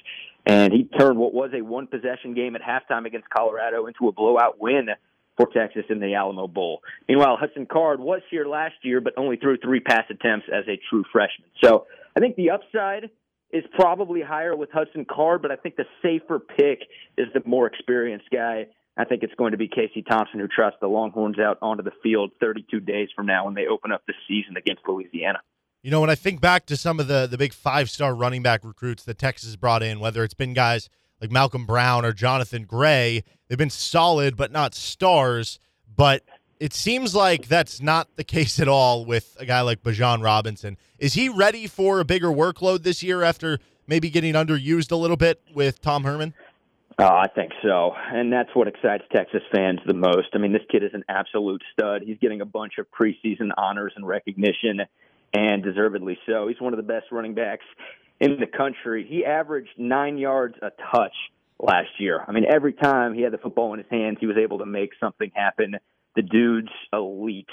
And 0.45 0.73
he 0.73 0.84
turned 0.84 1.17
what 1.17 1.34
was 1.34 1.51
a 1.53 1.61
one 1.61 1.88
possession 1.88 2.34
game 2.34 2.55
at 2.55 2.61
halftime 2.61 3.05
against 3.05 3.29
Colorado 3.29 3.88
into 3.88 4.07
a 4.07 4.11
blowout 4.11 4.59
win 4.59 4.89
for 5.38 5.47
Texas 5.47 5.86
in 5.89 5.99
the 5.99 6.15
Alamo 6.15 6.47
Bowl. 6.47 6.81
Meanwhile, 7.07 7.38
Hudson 7.39 7.65
Card 7.65 7.99
was 7.99 8.21
here 8.29 8.45
last 8.45 8.75
year, 8.84 9.01
but 9.01 9.13
only 9.17 9.38
threw 9.38 9.57
three 9.57 9.79
pass 9.79 10.03
attempts 10.09 10.47
as 10.53 10.65
a 10.67 10.79
true 10.89 11.03
freshman. 11.11 11.47
So 11.63 11.88
I 12.15 12.19
think 12.19 12.36
the 12.36 12.51
upside 12.51 13.09
is 13.54 13.64
probably 13.76 14.22
higher 14.22 14.56
with 14.56 14.70
Hudson 14.72 15.06
Card, 15.10 15.43
but 15.43 15.51
I 15.51 15.56
think 15.56 15.76
the 15.76 15.86
safer 16.01 16.39
pick 16.39 16.80
is 17.18 17.28
the 17.34 17.41
more 17.45 17.68
experienced 17.68 18.26
guy. 18.34 18.66
I 18.97 19.06
think 19.06 19.24
it's 19.24 19.34
going 19.36 19.51
to 19.51 19.58
be 19.58 19.68
Casey 19.68 20.01
Thompson 20.01 20.39
who 20.39 20.47
trusts 20.47 20.80
the 20.82 20.88
Longhorns 20.88 21.39
out 21.39 21.60
onto 21.62 21.84
the 21.84 21.91
field 22.01 22.32
32 22.39 22.80
days 22.80 23.10
from 23.16 23.28
now 23.28 23.45
when 23.45 23.54
they 23.54 23.68
open 23.68 23.91
up 23.91 24.01
the 24.08 24.14
season 24.28 24.58
against 24.58 24.82
Louisiana. 24.88 25.39
You 25.84 25.91
know, 25.91 26.01
when 26.01 26.10
I 26.10 26.16
think 26.16 26.41
back 26.41 26.66
to 26.68 26.78
some 26.78 26.99
of 26.99 27.08
the 27.08 27.28
the 27.30 27.38
big 27.38 27.54
five 27.54 27.89
star 27.89 28.16
running 28.16 28.41
back 28.41 28.64
recruits 28.64 29.04
that 29.04 29.18
Texas 29.18 29.56
brought 29.56 29.84
in, 29.84 29.99
whether 29.99 30.24
it's 30.24 30.34
been 30.34 30.54
guys 30.54 30.89
like 31.20 31.32
Malcolm 31.32 31.66
Brown 31.66 32.06
or 32.06 32.14
Jonathan 32.14 32.64
Gray, 32.64 33.24
they've 33.47 33.58
been 33.58 33.70
solid 33.70 34.38
but 34.38 34.51
not 34.51 34.74
stars. 34.74 35.60
But 35.95 36.24
it 36.64 36.72
seems 36.72 37.14
like 37.14 37.49
that's 37.49 37.82
not 37.82 38.07
the 38.16 38.24
case 38.24 38.57
at 38.57 38.70
all 38.70 39.03
with 39.03 39.36
a 39.38 39.45
guy 39.45 39.59
like 39.59 39.84
Bijan 39.84 40.24
Robinson. 40.24 40.78
Is 40.97 41.14
he 41.14 41.28
ready 41.28 41.68
for 41.68 41.99
a 41.99 42.05
bigger 42.05 42.30
workload 42.30 42.84
this 42.84 43.03
year 43.03 43.22
after 43.22 43.59
maybe 43.86 44.09
getting 44.09 44.34
underused 44.34 44.89
a 44.93 44.95
little 44.95 45.18
bit 45.18 45.41
with 45.53 45.82
Tom 45.82 46.05
Herman? 46.05 46.34
Oh, 46.97 47.03
I 47.03 47.28
think 47.36 47.51
so. 47.61 47.91
And 48.14 48.32
that's 48.32 48.51
what 48.53 48.70
excites 48.70 49.03
Texas 49.14 49.41
fans 49.53 49.82
the 49.86 49.93
most. 49.93 50.30
I 50.36 50.38
mean, 50.38 50.53
this 50.53 50.61
kid 50.72 50.86
is 50.86 50.91
an 50.93 51.03
absolute 51.09 51.61
stud. 51.74 52.03
He's 52.05 52.18
getting 52.20 52.39
a 52.39 52.45
bunch 52.45 52.76
of 52.78 52.86
preseason 52.97 53.49
honors 53.57 53.91
and 53.97 54.07
recognition, 54.07 54.84
and 55.34 55.64
deservedly 55.64 56.18
so. 56.26 56.47
He's 56.47 56.61
one 56.61 56.72
of 56.72 56.78
the 56.78 56.84
best 56.84 57.07
running 57.11 57.34
backs 57.34 57.66
in 58.22 58.38
the 58.39 58.47
country. 58.47 59.05
He 59.05 59.26
averaged 59.26 59.72
nine 59.78 60.18
yards 60.18 60.55
a 60.61 60.72
touch 60.95 61.16
last 61.59 61.89
year. 61.99 62.24
I 62.26 62.32
mean, 62.32 62.45
every 62.49 62.72
time 62.72 63.14
he 63.16 63.22
had 63.22 63.34
the 63.34 63.38
football 63.38 63.74
in 63.74 63.80
his 63.80 63.89
hands, 63.91 64.20
he 64.22 64.28
was 64.28 64.38
able 64.38 64.59
to 64.59 64.66
make 64.66 64.91
something 65.01 65.30
happen. 65.36 65.76
The 66.16 66.22
dude's 66.22 66.72
elite. 66.91 67.49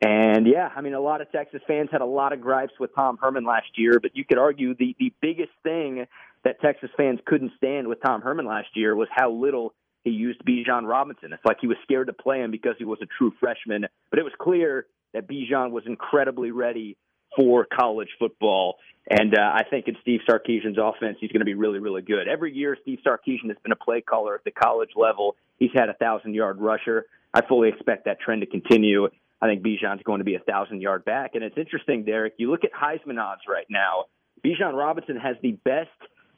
And 0.00 0.46
yeah, 0.46 0.68
I 0.74 0.80
mean, 0.80 0.94
a 0.94 1.00
lot 1.00 1.20
of 1.20 1.30
Texas 1.30 1.62
fans 1.66 1.88
had 1.92 2.00
a 2.00 2.06
lot 2.06 2.32
of 2.32 2.40
gripes 2.40 2.72
with 2.80 2.94
Tom 2.94 3.18
Herman 3.20 3.44
last 3.44 3.68
year, 3.76 4.00
but 4.00 4.16
you 4.16 4.24
could 4.24 4.38
argue 4.38 4.74
the, 4.74 4.94
the 4.98 5.12
biggest 5.20 5.52
thing 5.62 6.06
that 6.44 6.60
Texas 6.60 6.90
fans 6.96 7.20
couldn't 7.24 7.52
stand 7.56 7.88
with 7.88 8.02
Tom 8.02 8.20
Herman 8.20 8.46
last 8.46 8.68
year 8.74 8.96
was 8.96 9.08
how 9.14 9.30
little 9.30 9.74
he 10.02 10.10
used 10.10 10.44
Bijan 10.44 10.88
Robinson. 10.88 11.32
It's 11.32 11.44
like 11.44 11.58
he 11.60 11.68
was 11.68 11.76
scared 11.84 12.08
to 12.08 12.12
play 12.12 12.40
him 12.40 12.50
because 12.50 12.74
he 12.78 12.84
was 12.84 12.98
a 13.02 13.06
true 13.18 13.32
freshman, 13.38 13.86
but 14.10 14.18
it 14.18 14.24
was 14.24 14.32
clear 14.40 14.86
that 15.14 15.28
Bijan 15.28 15.70
was 15.70 15.84
incredibly 15.86 16.50
ready 16.50 16.96
for 17.36 17.64
college 17.64 18.08
football. 18.18 18.76
And 19.08 19.36
uh, 19.36 19.40
I 19.40 19.62
think 19.68 19.88
in 19.88 19.96
Steve 20.02 20.20
Sarkisian's 20.28 20.78
offense, 20.78 21.18
he's 21.20 21.30
going 21.30 21.40
to 21.40 21.46
be 21.46 21.54
really, 21.54 21.78
really 21.78 22.02
good. 22.02 22.28
Every 22.28 22.52
year, 22.52 22.76
Steve 22.82 22.98
Sarkisian 23.06 23.48
has 23.48 23.56
been 23.62 23.72
a 23.72 23.76
play 23.76 24.00
caller 24.00 24.34
at 24.34 24.44
the 24.44 24.50
college 24.50 24.90
level. 24.96 25.36
He's 25.58 25.70
had 25.74 25.88
a 25.88 25.94
thousand 25.94 26.34
yard 26.34 26.60
rusher. 26.60 27.06
I 27.34 27.40
fully 27.46 27.68
expect 27.68 28.04
that 28.04 28.20
trend 28.20 28.42
to 28.42 28.46
continue. 28.46 29.08
I 29.40 29.46
think 29.46 29.62
Bijan's 29.62 30.02
going 30.04 30.18
to 30.18 30.24
be 30.24 30.36
a 30.36 30.40
thousand 30.40 30.80
yard 30.82 31.04
back. 31.04 31.32
And 31.34 31.42
it's 31.42 31.58
interesting, 31.58 32.04
Derek. 32.04 32.34
You 32.36 32.50
look 32.50 32.64
at 32.64 32.70
Heisman 32.72 33.20
odds 33.20 33.42
right 33.48 33.66
now. 33.68 34.04
Bijan 34.44 34.74
Robinson 34.74 35.16
has 35.16 35.36
the 35.42 35.52
best 35.64 35.88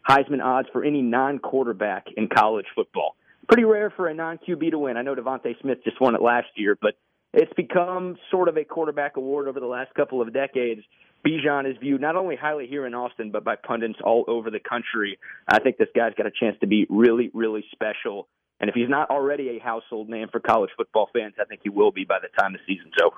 Heisman 0.09 0.43
odds 0.43 0.69
for 0.73 0.85
any 0.85 1.03
non 1.03 1.39
quarterback 1.39 2.07
in 2.17 2.29
college 2.29 2.67
football. 2.75 3.17
Pretty 3.49 3.65
rare 3.65 3.91
for 3.91 4.09
a 4.09 4.15
non 4.15 4.39
QB 4.39 4.71
to 4.71 4.79
win. 4.79 4.97
I 4.97 5.03
know 5.03 5.15
DeVonta 5.15 5.61
Smith 5.61 5.79
just 5.85 6.01
won 6.01 6.15
it 6.15 6.23
last 6.23 6.49
year, 6.57 6.79
but 6.81 6.95
it's 7.33 7.53
become 7.55 8.17
sort 8.31 8.49
of 8.49 8.57
a 8.57 8.65
quarterback 8.65 9.17
award 9.17 9.49
over 9.49 9.61
the 9.61 9.67
last 9.67 9.93
couple 9.95 10.23
of 10.23 10.33
decades. 10.33 10.83
Bijan 11.27 11.71
is 11.71 11.77
viewed 11.79 12.01
not 12.01 12.17
only 12.17 12.37
highly 12.37 12.67
here 12.67 12.87
in 12.87 12.95
Austin, 12.95 13.31
but 13.31 13.45
by 13.45 13.57
pundits 13.57 13.99
all 14.05 14.25
over 14.29 14.51
the 14.51 14.61
country. 14.61 15.19
I 15.49 15.59
think 15.59 15.79
this 15.79 15.89
guy's 15.97 16.13
got 16.15 16.27
a 16.27 16.31
chance 16.31 16.57
to 16.61 16.67
be 16.67 16.87
really, 16.91 17.31
really 17.33 17.65
special. 17.73 18.29
And 18.61 18.69
if 18.71 18.75
he's 18.75 18.89
not 18.89 19.11
already 19.11 19.57
a 19.57 19.59
household 19.59 20.09
name 20.09 20.29
for 20.31 20.41
college 20.41 20.71
football 20.77 21.09
fans, 21.13 21.35
I 21.41 21.45
think 21.45 21.61
he 21.63 21.71
will 21.71 21.91
be 21.91 22.05
by 22.05 22.19
the 22.21 22.29
time 22.41 22.53
the 22.53 22.61
season's 22.67 22.95
over. 23.03 23.17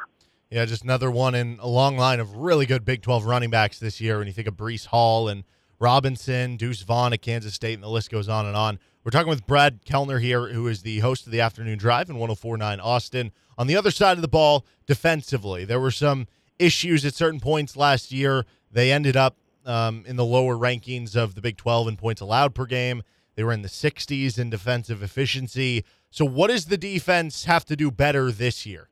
Yeah, 0.51 0.65
just 0.65 0.85
another 0.85 1.11
one 1.11 1.35
in 1.35 1.59
a 1.61 1.69
long 1.69 1.97
line 1.97 2.21
of 2.21 2.37
really 2.37 2.67
good 2.67 2.85
Big 2.85 3.03
12 3.03 3.27
running 3.27 3.51
backs 3.51 3.79
this 3.79 4.01
year. 4.01 4.19
When 4.19 4.27
you 4.27 4.33
think 4.33 4.49
of 4.49 4.55
Breece 4.55 4.87
Hall 4.87 5.29
and 5.29 5.45
Robinson, 5.79 6.57
Deuce 6.57 6.83
Vaughn 6.83 7.13
at 7.13 7.21
Kansas 7.21 7.55
State, 7.55 7.75
and 7.75 7.83
the 7.83 7.89
list 7.89 8.11
goes 8.11 8.29
on 8.29 8.47
and 8.47 8.57
on. 8.57 8.79
We're 9.05 9.11
talking 9.11 9.29
with 9.29 9.47
Brad 9.47 9.85
Kellner 9.85 10.19
here, 10.19 10.49
who 10.49 10.67
is 10.69 10.83
the 10.83 11.01
host 11.01 11.27
of 11.27 11.33
the 11.33 11.41
afternoon 11.41 11.79
drive 11.79 12.09
in 12.09 12.17
1049 12.17 12.81
Austin. 12.81 13.33
On 13.59 13.67
the 13.67 13.77
other 13.77 13.91
side 13.91 14.19
of 14.19 14.23
the 14.23 14.29
ball, 14.29 14.65
defensively, 14.87 15.65
there 15.65 15.81
were 15.81 15.91
some 15.91 16.27
issues 16.59 17.05
at 17.05 17.15
certain 17.15 17.41
points 17.41 17.77
last 17.77 18.11
year. 18.11 18.45
They 18.71 18.91
ended 18.91 19.17
up 19.17 19.37
um, 19.65 20.05
in 20.07 20.17
the 20.17 20.25
lower 20.25 20.57
rankings 20.57 21.17
of 21.17 21.35
the 21.35 21.41
Big 21.41 21.57
12 21.57 21.89
in 21.89 21.97
points 21.97 22.21
allowed 22.21 22.55
per 22.55 22.67
game. 22.67 23.03
They 23.37 23.45
were 23.45 23.53
in 23.53 23.63
the 23.63 23.69
60s 23.69 24.39
in 24.39 24.51
defensive 24.51 25.03
efficiency. 25.03 25.85
So, 26.11 26.25
what 26.25 26.49
does 26.49 26.67
the 26.67 26.79
defense 26.79 27.45
have 27.45 27.65
to 27.67 27.77
do 27.77 27.91
better 27.91 28.33
this 28.33 28.67
year? 28.67 28.89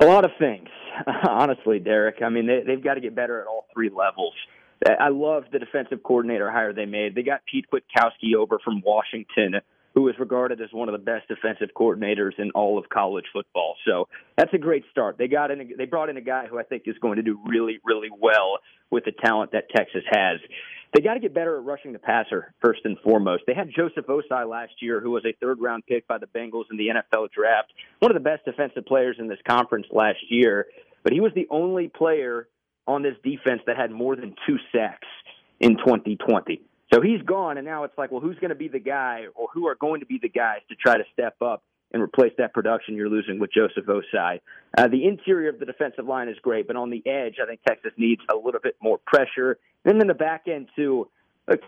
A 0.00 0.06
lot 0.06 0.24
of 0.24 0.30
things, 0.38 0.68
honestly, 1.28 1.78
Derek. 1.80 2.22
I 2.22 2.28
mean, 2.28 2.46
they, 2.46 2.62
they've 2.66 2.82
got 2.82 2.94
to 2.94 3.00
get 3.00 3.14
better 3.14 3.40
at 3.40 3.46
all 3.46 3.66
three 3.74 3.90
levels. 3.90 4.32
I 4.88 5.10
love 5.10 5.44
the 5.52 5.58
defensive 5.58 6.02
coordinator 6.02 6.50
hire 6.50 6.72
they 6.72 6.86
made. 6.86 7.14
They 7.14 7.22
got 7.22 7.42
Pete 7.50 7.66
Kwiatkowski 7.70 8.34
over 8.38 8.58
from 8.64 8.80
Washington, 8.80 9.60
who 9.94 10.08
is 10.08 10.14
regarded 10.18 10.60
as 10.62 10.68
one 10.72 10.88
of 10.88 10.92
the 10.92 11.04
best 11.04 11.28
defensive 11.28 11.68
coordinators 11.76 12.38
in 12.38 12.50
all 12.52 12.78
of 12.78 12.88
college 12.88 13.26
football. 13.30 13.74
So 13.86 14.08
that's 14.38 14.54
a 14.54 14.58
great 14.58 14.84
start. 14.90 15.18
They 15.18 15.28
got 15.28 15.50
in. 15.50 15.72
They 15.76 15.84
brought 15.84 16.08
in 16.08 16.16
a 16.16 16.22
guy 16.22 16.46
who 16.46 16.58
I 16.58 16.62
think 16.62 16.84
is 16.86 16.96
going 17.02 17.16
to 17.16 17.22
do 17.22 17.38
really, 17.46 17.78
really 17.84 18.08
well 18.10 18.58
with 18.90 19.04
the 19.04 19.12
talent 19.12 19.52
that 19.52 19.64
Texas 19.74 20.02
has. 20.10 20.38
They 20.92 21.02
got 21.02 21.14
to 21.14 21.20
get 21.20 21.34
better 21.34 21.56
at 21.56 21.64
rushing 21.64 21.92
the 21.92 22.00
passer 22.00 22.52
first 22.60 22.80
and 22.84 22.98
foremost. 23.04 23.44
They 23.46 23.54
had 23.54 23.70
Joseph 23.74 24.06
Ossai 24.06 24.48
last 24.48 24.72
year, 24.80 25.00
who 25.00 25.12
was 25.12 25.24
a 25.24 25.32
third 25.40 25.60
round 25.60 25.84
pick 25.86 26.06
by 26.08 26.18
the 26.18 26.26
Bengals 26.26 26.64
in 26.70 26.76
the 26.76 26.88
NFL 26.88 27.30
draft, 27.30 27.72
one 28.00 28.10
of 28.10 28.16
the 28.16 28.28
best 28.28 28.44
defensive 28.44 28.86
players 28.86 29.16
in 29.18 29.28
this 29.28 29.38
conference 29.48 29.86
last 29.92 30.18
year. 30.28 30.66
But 31.04 31.12
he 31.12 31.20
was 31.20 31.32
the 31.34 31.46
only 31.50 31.88
player 31.88 32.48
on 32.86 33.02
this 33.02 33.14
defense 33.22 33.62
that 33.66 33.76
had 33.76 33.92
more 33.92 34.16
than 34.16 34.34
two 34.46 34.56
sacks 34.72 35.06
in 35.60 35.76
2020. 35.76 36.60
So 36.92 37.00
he's 37.00 37.22
gone, 37.22 37.56
and 37.56 37.64
now 37.64 37.84
it's 37.84 37.96
like, 37.96 38.10
well, 38.10 38.20
who's 38.20 38.38
going 38.40 38.48
to 38.48 38.56
be 38.56 38.66
the 38.66 38.80
guy, 38.80 39.26
or 39.36 39.46
who 39.54 39.68
are 39.68 39.76
going 39.76 40.00
to 40.00 40.06
be 40.06 40.18
the 40.20 40.28
guys 40.28 40.58
to 40.70 40.74
try 40.74 40.96
to 40.96 41.04
step 41.12 41.36
up 41.40 41.62
and 41.92 42.02
replace 42.02 42.32
that 42.38 42.52
production 42.54 42.94
you're 42.94 43.08
losing 43.08 43.38
with 43.38 43.52
Joseph 43.52 43.86
Ossai? 43.86 44.40
Uh, 44.76 44.88
the 44.88 45.06
interior 45.06 45.50
of 45.50 45.58
the 45.58 45.66
defensive 45.66 46.06
line 46.06 46.28
is 46.28 46.36
great, 46.42 46.66
but 46.66 46.76
on 46.76 46.90
the 46.90 47.02
edge, 47.06 47.36
I 47.42 47.46
think 47.46 47.60
Texas 47.66 47.92
needs 47.96 48.22
a 48.32 48.36
little 48.36 48.60
bit 48.62 48.76
more 48.82 48.98
pressure. 49.06 49.58
And 49.84 50.00
then 50.00 50.06
the 50.06 50.14
back 50.14 50.44
end 50.46 50.68
too. 50.76 51.08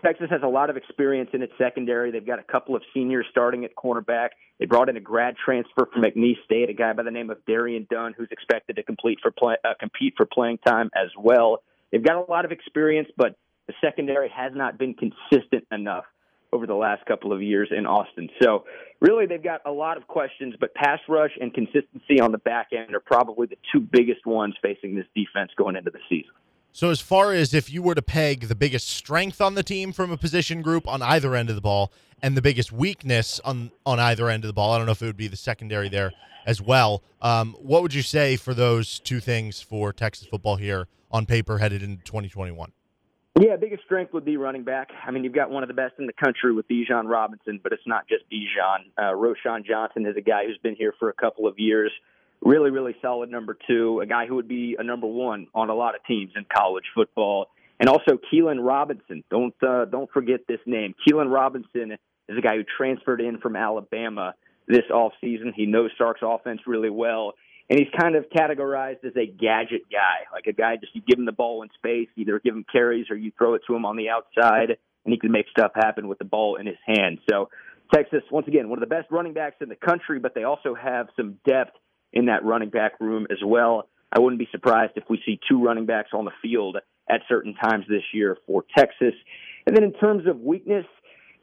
Texas 0.01 0.27
has 0.29 0.41
a 0.43 0.47
lot 0.47 0.69
of 0.69 0.77
experience 0.77 1.31
in 1.33 1.41
its 1.41 1.51
secondary. 1.57 2.11
They've 2.11 2.25
got 2.25 2.39
a 2.39 2.43
couple 2.43 2.75
of 2.75 2.83
seniors 2.93 3.25
starting 3.31 3.65
at 3.65 3.75
cornerback. 3.75 4.29
They 4.59 4.65
brought 4.65 4.87
in 4.87 4.95
a 4.95 5.01
grad 5.01 5.35
transfer 5.43 5.89
from 5.91 6.03
McNeese 6.03 6.41
State, 6.45 6.69
a 6.69 6.73
guy 6.73 6.93
by 6.93 7.03
the 7.03 7.11
name 7.11 7.29
of 7.29 7.43
Darion 7.45 7.87
Dunn, 7.89 8.13
who's 8.17 8.29
expected 8.31 8.77
to 8.77 8.83
complete 8.83 9.19
for 9.21 9.31
play, 9.31 9.55
uh, 9.65 9.73
compete 9.77 10.13
for 10.15 10.25
playing 10.25 10.59
time 10.59 10.89
as 10.95 11.09
well. 11.17 11.63
They've 11.91 12.03
got 12.03 12.15
a 12.15 12.31
lot 12.31 12.45
of 12.45 12.51
experience, 12.51 13.09
but 13.17 13.35
the 13.67 13.73
secondary 13.81 14.29
has 14.29 14.53
not 14.55 14.77
been 14.77 14.93
consistent 14.93 15.65
enough 15.71 16.05
over 16.53 16.67
the 16.67 16.75
last 16.75 17.05
couple 17.05 17.33
of 17.33 17.41
years 17.41 17.69
in 17.75 17.85
Austin. 17.85 18.29
So, 18.41 18.65
really, 19.01 19.25
they've 19.25 19.43
got 19.43 19.61
a 19.65 19.71
lot 19.71 19.97
of 19.97 20.07
questions, 20.07 20.53
but 20.59 20.73
pass 20.75 20.99
rush 21.09 21.31
and 21.41 21.53
consistency 21.53 22.19
on 22.21 22.31
the 22.31 22.37
back 22.37 22.67
end 22.71 22.93
are 22.93 22.99
probably 22.99 23.47
the 23.47 23.57
two 23.71 23.79
biggest 23.79 24.25
ones 24.25 24.55
facing 24.61 24.95
this 24.95 25.05
defense 25.15 25.51
going 25.57 25.75
into 25.75 25.91
the 25.91 25.99
season. 26.07 26.31
So, 26.71 26.89
as 26.89 27.01
far 27.01 27.33
as 27.33 27.53
if 27.53 27.71
you 27.71 27.81
were 27.81 27.95
to 27.95 28.01
peg 28.01 28.47
the 28.47 28.55
biggest 28.55 28.87
strength 28.87 29.41
on 29.41 29.55
the 29.55 29.63
team 29.63 29.91
from 29.91 30.11
a 30.11 30.17
position 30.17 30.61
group 30.61 30.87
on 30.87 31.01
either 31.01 31.35
end 31.35 31.49
of 31.49 31.55
the 31.55 31.61
ball, 31.61 31.91
and 32.21 32.37
the 32.37 32.41
biggest 32.41 32.71
weakness 32.71 33.39
on 33.43 33.71
on 33.85 33.99
either 33.99 34.29
end 34.29 34.43
of 34.43 34.47
the 34.47 34.53
ball, 34.53 34.71
I 34.71 34.77
don't 34.77 34.85
know 34.85 34.93
if 34.93 35.01
it 35.01 35.05
would 35.05 35.17
be 35.17 35.27
the 35.27 35.35
secondary 35.35 35.89
there 35.89 36.13
as 36.45 36.61
well. 36.61 37.03
Um, 37.21 37.55
what 37.59 37.81
would 37.81 37.93
you 37.93 38.01
say 38.01 38.37
for 38.37 38.53
those 38.53 38.99
two 38.99 39.19
things 39.19 39.61
for 39.61 39.93
Texas 39.93 40.27
football 40.27 40.55
here 40.55 40.87
on 41.11 41.25
paper 41.25 41.57
headed 41.57 41.83
into 41.83 42.03
2021? 42.03 42.71
Yeah, 43.43 43.57
biggest 43.57 43.83
strength 43.83 44.13
would 44.13 44.23
be 44.23 44.37
running 44.37 44.63
back. 44.63 44.87
I 45.05 45.11
mean, 45.11 45.25
you've 45.25 45.33
got 45.33 45.49
one 45.51 45.63
of 45.63 45.67
the 45.67 45.73
best 45.73 45.95
in 45.99 46.07
the 46.07 46.13
country 46.13 46.53
with 46.53 46.65
Bijan 46.69 47.09
Robinson, 47.09 47.59
but 47.61 47.73
it's 47.73 47.85
not 47.85 48.07
just 48.07 48.23
Bijan. 48.31 48.85
Uh, 48.97 49.13
Roschon 49.13 49.65
Johnson 49.65 50.05
is 50.05 50.15
a 50.15 50.21
guy 50.21 50.45
who's 50.45 50.57
been 50.63 50.77
here 50.77 50.93
for 50.97 51.09
a 51.09 51.13
couple 51.13 51.45
of 51.45 51.59
years 51.59 51.91
really, 52.41 52.71
really 52.71 52.95
solid 53.01 53.29
number 53.29 53.57
two, 53.67 53.99
a 54.01 54.05
guy 54.05 54.27
who 54.27 54.35
would 54.35 54.47
be 54.47 54.77
a 54.79 54.83
number 54.83 55.07
one 55.07 55.47
on 55.53 55.69
a 55.69 55.73
lot 55.73 55.95
of 55.95 56.03
teams 56.05 56.31
in 56.35 56.45
college 56.55 56.85
football. 56.95 57.47
And 57.81 57.89
also 57.89 58.17
Keilan 58.31 58.65
Robinson. 58.65 59.25
Don't 59.29 59.55
uh, 59.61 59.85
don't 59.85 60.09
forget 60.11 60.41
this 60.47 60.59
name. 60.65 60.95
Keilan 61.05 61.29
Robinson 61.33 61.97
is 62.29 62.37
a 62.37 62.41
guy 62.41 62.55
who 62.55 62.63
transferred 62.77 63.19
in 63.19 63.39
from 63.39 63.57
Alabama 63.57 64.35
this 64.67 64.83
off 64.93 65.11
season. 65.19 65.51
He 65.53 65.65
knows 65.65 65.91
Sark's 65.97 66.21
offense 66.23 66.61
really 66.65 66.89
well. 66.89 67.33
And 67.69 67.79
he's 67.79 67.89
kind 67.97 68.15
of 68.15 68.25
categorized 68.29 69.05
as 69.05 69.13
a 69.15 69.25
gadget 69.25 69.83
guy, 69.91 70.27
like 70.33 70.47
a 70.47 70.53
guy 70.53 70.75
just 70.75 70.93
you 70.95 71.01
give 71.07 71.17
him 71.17 71.25
the 71.25 71.31
ball 71.31 71.63
in 71.63 71.69
space, 71.75 72.09
either 72.17 72.39
give 72.39 72.55
him 72.55 72.65
carries 72.71 73.09
or 73.09 73.15
you 73.15 73.31
throw 73.37 73.53
it 73.53 73.61
to 73.67 73.75
him 73.75 73.85
on 73.85 73.95
the 73.95 74.09
outside, 74.09 74.77
and 75.05 75.13
he 75.13 75.17
can 75.17 75.31
make 75.31 75.45
stuff 75.49 75.71
happen 75.75 76.07
with 76.07 76.19
the 76.19 76.25
ball 76.25 76.57
in 76.57 76.65
his 76.65 76.75
hand. 76.85 77.19
So 77.29 77.49
Texas, 77.93 78.21
once 78.31 78.47
again, 78.47 78.69
one 78.69 78.77
of 78.81 78.87
the 78.87 78.93
best 78.93 79.09
running 79.11 79.33
backs 79.33 79.55
in 79.61 79.69
the 79.69 79.75
country, 79.75 80.19
but 80.19 80.35
they 80.35 80.43
also 80.43 80.75
have 80.75 81.07
some 81.15 81.39
depth 81.47 81.77
in 82.11 82.25
that 82.25 82.43
running 82.43 82.69
back 82.69 82.99
room 82.99 83.27
as 83.31 83.39
well. 83.45 83.87
I 84.15 84.19
wouldn't 84.19 84.39
be 84.39 84.47
surprised 84.51 84.93
if 84.95 85.05
we 85.09 85.21
see 85.25 85.39
two 85.49 85.63
running 85.63 85.85
backs 85.85 86.09
on 86.13 86.25
the 86.25 86.31
field 86.41 86.77
at 87.09 87.21
certain 87.27 87.55
times 87.55 87.85
this 87.89 88.03
year 88.13 88.37
for 88.45 88.63
Texas. 88.77 89.13
And 89.65 89.75
then 89.75 89.83
in 89.83 89.93
terms 89.93 90.27
of 90.27 90.39
weakness, 90.39 90.85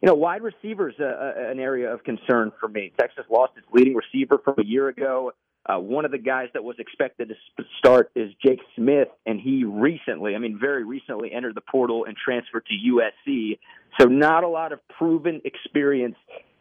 you 0.02 0.06
know, 0.06 0.14
wide 0.14 0.42
receivers 0.42 0.94
uh, 0.98 1.04
uh, 1.04 1.50
an 1.50 1.58
area 1.58 1.92
of 1.92 2.02
concern 2.04 2.52
for 2.58 2.68
me. 2.68 2.92
Texas 2.98 3.24
lost 3.30 3.52
its 3.56 3.66
leading 3.72 3.94
receiver 3.94 4.38
from 4.42 4.54
a 4.58 4.64
year 4.64 4.88
ago. 4.88 5.32
Uh, 5.66 5.78
one 5.78 6.04
of 6.04 6.10
the 6.10 6.18
guys 6.18 6.48
that 6.54 6.64
was 6.64 6.76
expected 6.78 7.28
to 7.28 7.64
start 7.78 8.10
is 8.14 8.30
Jake 8.44 8.60
Smith, 8.76 9.08
and 9.26 9.38
he 9.40 9.64
recently, 9.64 10.34
I 10.34 10.38
mean, 10.38 10.58
very 10.58 10.84
recently 10.84 11.32
entered 11.32 11.54
the 11.54 11.60
portal 11.60 12.06
and 12.06 12.16
transferred 12.16 12.64
to 12.66 12.74
USC. 12.74 13.58
So, 14.00 14.06
not 14.06 14.42
a 14.42 14.48
lot 14.48 14.72
of 14.72 14.80
proven 14.88 15.42
experience 15.44 16.16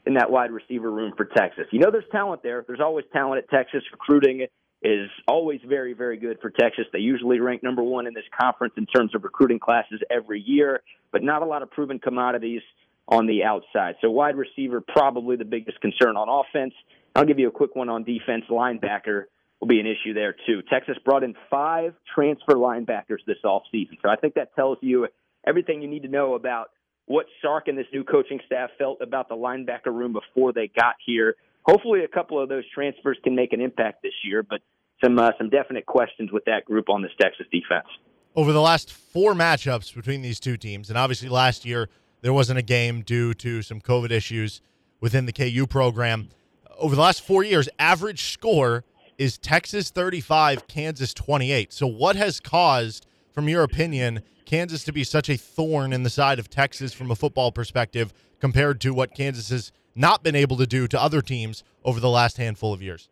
in 0.06 0.16
that 0.16 0.30
wide 0.30 0.52
receiver 0.52 0.92
room 0.92 1.14
for 1.16 1.26
Texas. 1.26 1.66
You 1.72 1.80
know, 1.80 1.92
there's 1.92 2.10
talent 2.12 2.44
there. 2.44 2.64
There's 2.68 2.82
always 2.82 3.06
talent 3.14 3.44
at 3.44 3.50
Texas. 3.50 3.84
Recruiting 3.92 4.48
is 4.82 5.10
always 5.28 5.60
very, 5.68 5.94
very 5.94 6.18
good 6.18 6.40
for 6.42 6.50
Texas. 6.50 6.86
They 6.92 7.00
usually 7.00 7.40
rank 7.40 7.64
number 7.64 7.84
one 7.84 8.08
in 8.08 8.14
this 8.14 8.24
conference 8.40 8.74
in 8.78 8.86
terms 8.86 9.14
of 9.14 9.24
recruiting 9.24 9.60
classes 9.60 10.02
every 10.10 10.42
year, 10.42 10.82
but 11.12 11.22
not 11.22 11.42
a 11.42 11.46
lot 11.46 11.62
of 11.62 11.72
proven 11.72 12.00
commodities 12.00 12.62
on 13.10 13.26
the 13.26 13.44
outside. 13.44 13.96
So, 14.02 14.10
wide 14.12 14.38
receiver, 14.38 14.82
probably 14.82 15.36
the 15.36 15.46
biggest 15.46 15.82
concern 15.82 16.16
on 16.16 16.30
offense. 16.30 16.74
I'll 17.16 17.26
give 17.26 17.40
you 17.40 17.48
a 17.48 17.52
quick 17.52 17.76
one 17.76 17.90
on 17.90 18.04
defense. 18.04 18.46
Linebacker 18.50 19.24
will 19.60 19.68
be 19.68 19.80
an 19.80 19.88
issue 19.88 20.14
there, 20.14 20.36
too. 20.46 20.62
Texas 20.72 20.96
brought 21.04 21.24
in 21.24 21.34
five 21.50 21.96
transfer 22.14 22.54
linebackers 22.54 23.26
this 23.26 23.38
offseason. 23.44 23.98
So, 24.02 24.10
I 24.10 24.16
think 24.16 24.36
that 24.36 24.56
tells 24.56 24.78
you 24.82 25.08
everything 25.46 25.82
you 25.82 25.90
need 25.90 26.04
to 26.04 26.08
know 26.08 26.36
about 26.36 26.70
what 27.08 27.26
Sark 27.42 27.68
and 27.68 27.78
this 27.78 27.88
new 27.92 28.04
coaching 28.04 28.40
staff 28.46 28.70
felt 28.78 29.02
about 29.02 29.28
the 29.28 29.36
linebacker 29.36 29.88
room 29.88 30.14
before 30.14 30.54
they 30.54 30.68
got 30.68 30.94
here. 31.04 31.36
Hopefully, 31.64 32.04
a 32.04 32.08
couple 32.08 32.42
of 32.42 32.48
those 32.48 32.64
transfers 32.74 33.18
can 33.24 33.36
make 33.36 33.54
an 33.54 33.60
impact 33.60 34.04
this 34.04 34.14
year, 34.24 34.44
but 34.44 34.62
some 35.04 35.18
uh, 35.18 35.32
some 35.40 35.50
definite 35.50 35.88
questions 35.88 36.32
with 36.32 36.46
that 36.46 36.66
group 36.66 36.90
on 36.90 37.02
this 37.02 37.12
Texas 37.20 37.48
defense. 37.52 37.88
Over 38.36 38.54
the 38.54 38.62
last 38.62 38.92
four 38.92 39.34
matchups 39.34 39.96
between 39.96 40.22
these 40.22 40.40
two 40.40 40.56
teams, 40.56 40.90
and 40.90 40.98
obviously 40.98 41.30
last 41.30 41.66
year 41.66 41.90
there 42.22 42.34
wasn't 42.34 42.60
a 42.60 42.64
game 42.64 43.02
due 43.02 43.34
to 43.36 43.62
some 43.62 43.82
COVID 43.82 44.12
issues 44.12 44.62
within 45.00 45.26
the 45.26 45.34
KU 45.34 45.66
program. 45.68 46.30
Over 46.78 46.96
the 46.96 47.02
last 47.02 47.26
four 47.26 47.44
years, 47.44 47.70
average 47.78 48.32
score 48.32 48.84
is 49.18 49.38
Texas 49.38 49.90
35, 49.90 50.68
Kansas 50.68 51.14
28. 51.14 51.74
So, 51.74 51.88
what 51.88 52.16
has 52.16 52.40
caused, 52.40 53.06
from 53.32 53.50
your 53.50 53.64
opinion, 53.64 54.22
Kansas 54.46 54.84
to 54.86 54.92
be 54.92 55.04
such 55.04 55.30
a 55.30 55.38
thorn 55.38 55.94
in 55.94 56.04
the 56.04 56.10
side 56.10 56.40
of 56.40 56.50
Texas 56.50 56.94
from 56.94 57.12
a 57.12 57.16
football 57.16 57.52
perspective 57.52 58.14
compared 58.40 58.82
to 58.82 58.94
what 58.94 59.14
Kansas 59.14 59.50
has 59.50 59.72
not 59.96 60.24
been 60.24 60.36
able 60.36 60.58
to 60.58 60.66
do 60.66 60.88
to 60.88 61.02
other 61.02 61.22
teams 61.22 61.64
over 61.84 62.00
the 62.00 62.10
last 62.10 62.38
handful 62.38 62.74
of 62.74 62.82
years? 62.82 63.10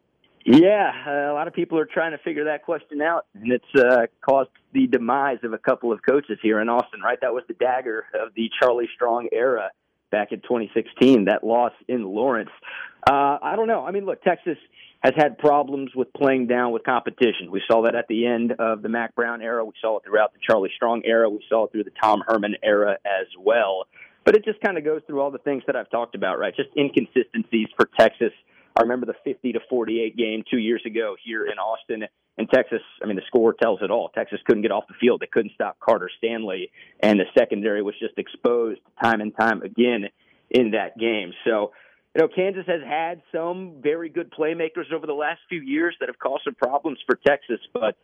Yeah, 0.50 0.93
uh, 1.06 1.34
a 1.34 1.34
lot 1.34 1.50
of 1.50 1.54
people 1.54 1.78
are 1.78 1.86
trying 1.86 2.14
to 2.14 2.18
figure 2.20 2.45
that 2.45 2.64
question 2.64 3.02
out, 3.02 3.26
and 3.34 3.52
it's 3.52 3.66
uh, 3.76 4.08
caused 4.22 4.50
the 4.72 4.88
demise 4.88 5.39
of 5.43 5.52
a 5.52 5.58
couple 5.58 5.91
of 5.91 6.00
coaches 6.08 6.39
here 6.41 6.62
in 6.62 6.70
Austin. 6.70 7.02
Right, 7.02 7.20
that 7.20 7.34
was 7.34 7.43
the 7.50 7.54
dagger 7.54 8.06
of 8.14 8.34
the 8.34 8.50
Charlie 8.58 8.88
Strong 8.95 9.28
era 9.34 9.72
back 10.10 10.32
in 10.32 10.39
2016. 10.39 11.26
That 11.26 11.43
loss 11.43 11.74
in 11.89 12.06
Lawrence. 12.06 12.52
Uh, 13.06 13.38
I 13.41 13.58
don't 13.58 13.68
know. 13.68 13.86
I 13.86 13.91
mean, 13.91 14.06
look, 14.06 14.24
Texas 14.24 14.58
has 15.02 15.14
had 15.18 15.38
problems 15.38 15.91
with 15.93 16.14
playing 16.14 16.48
down 16.48 16.72
with 16.72 16.86
competition. 16.86 17.52
We 17.52 17.62
saw 17.70 17.82
that 17.82 17.95
at 17.95 18.08
the 18.08 18.26
end 18.26 18.54
of 18.58 18.82
the 18.82 18.88
Mack 18.88 19.16
Brown 19.16 19.41
era. 19.41 19.66
We 19.66 19.74
saw 19.82 19.98
it 19.98 20.06
throughout 20.06 20.32
the 20.32 20.39
Charlie 20.48 20.72
Strong 20.74 21.02
era. 21.04 21.30
We 21.30 21.43
saw 21.50 21.66
it 21.66 21.74
through 21.74 21.84
the 21.84 21.93
Tom 22.02 22.24
Herman 22.26 22.56
era 22.64 22.98
as 23.06 23.28
well. 23.38 23.84
But 24.24 24.38
it 24.38 24.45
just 24.45 24.62
kind 24.62 24.78
of 24.78 24.86
goes 24.86 25.02
through 25.08 25.20
all 25.20 25.32
the 25.32 25.39
things 25.39 25.64
that 25.68 25.76
I've 25.76 25.89
talked 25.89 26.16
about, 26.16 26.39
right? 26.39 26.56
Just 26.56 26.70
inconsistencies 26.78 27.68
for 27.76 27.89
Texas. 28.00 28.32
I 28.78 28.84
remember 28.84 29.06
the 29.08 29.16
50 29.24 29.54
to 29.54 29.60
48 29.70 30.16
game 30.16 30.44
two 30.50 30.60
years 30.60 30.82
ago 30.86 31.16
here 31.24 31.46
in 31.46 31.58
Austin. 31.58 32.04
And 32.38 32.48
Texas, 32.50 32.82
I 33.02 33.08
mean, 33.08 33.16
the 33.16 33.24
score 33.26 33.54
tells 33.54 33.80
it 33.82 33.90
all. 33.90 34.10
Texas 34.10 34.40
couldn't 34.46 34.62
get 34.62 34.72
off 34.72 34.84
the 34.88 34.94
field. 35.02 35.22
They 35.22 35.28
couldn't 35.32 35.54
stop 35.56 35.80
Carter 35.80 36.10
Stanley. 36.20 36.72
And 37.02 37.20
the 37.20 37.26
secondary 37.36 37.82
was 37.82 37.96
just 38.00 38.18
exposed 38.18 38.80
time 39.02 39.22
and 39.22 39.36
time 39.36 39.64
again 39.64 40.10
in 40.52 40.72
that 40.72 40.98
game. 41.00 41.34
So, 41.44 41.72
you 42.16 42.22
know, 42.22 42.28
Kansas 42.28 42.66
has 42.68 42.82
had 42.88 43.22
some 43.32 43.78
very 43.82 44.10
good 44.10 44.32
playmakers 44.32 44.94
over 44.94 45.08
the 45.08 45.14
last 45.14 45.40
few 45.50 45.62
years 45.62 45.96
that 46.00 46.10
have 46.10 46.20
caused 46.20 46.44
some 46.44 46.56
problems 46.56 47.00
for 47.08 47.20
Texas, 47.26 47.60
but 47.74 47.96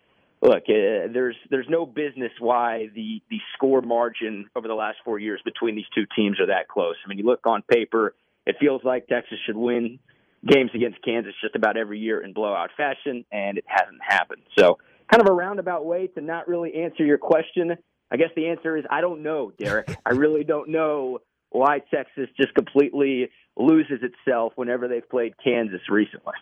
look, 0.42 0.64
uh, 0.68 1.08
there's 1.14 1.36
there's 1.50 1.68
no 1.70 1.86
business 1.86 2.32
why 2.40 2.90
the 2.94 3.22
the 3.30 3.40
score 3.56 3.82
margin 3.82 4.50
over 4.56 4.68
the 4.68 4.74
last 4.74 4.98
four 5.06 5.18
years 5.18 5.42
between 5.46 5.76
these 5.76 5.86
two 5.96 6.06
teams 6.16 6.40
are 6.40 6.48
that 6.48 6.68
close. 6.68 6.96
I 7.04 7.08
mean, 7.08 7.18
you 7.18 7.24
look 7.24 7.48
on 7.48 7.64
paper, 7.64 8.14
it 8.46 8.58
feels 8.60 8.82
like 8.84 9.08
Texas 9.08 9.38
should 9.46 9.56
win 9.56 10.00
games 10.46 10.72
against 10.74 11.04
Kansas 11.04 11.34
just 11.42 11.56
about 11.56 11.78
every 11.78 12.00
year 12.00 12.24
in 12.24 12.34
blowout 12.34 12.70
fashion, 12.76 13.26
and 13.32 13.58
it 13.58 13.66
hasn't 13.68 14.02
happened. 14.06 14.42
So, 14.58 14.78
kind 15.12 15.22
of 15.22 15.28
a 15.30 15.34
roundabout 15.34 15.86
way 15.86 16.08
to 16.08 16.22
not 16.22 16.48
really 16.48 16.74
answer 16.76 17.06
your 17.06 17.18
question. 17.18 17.76
I 18.12 18.18
guess 18.18 18.30
the 18.36 18.48
answer 18.48 18.78
is 18.78 18.86
I 18.90 19.02
don't 19.02 19.24
know, 19.24 19.52
Derek. 19.58 19.96
I 20.06 20.12
really 20.12 20.44
don't 20.44 20.70
know 20.70 21.20
why 21.50 21.80
Texas 21.94 22.30
just 22.40 22.54
completely 22.56 23.30
loses 23.56 24.00
itself 24.02 24.54
whenever 24.56 24.88
they've 24.88 25.08
played 25.08 25.34
Kansas 25.44 25.82
recently. 25.90 26.34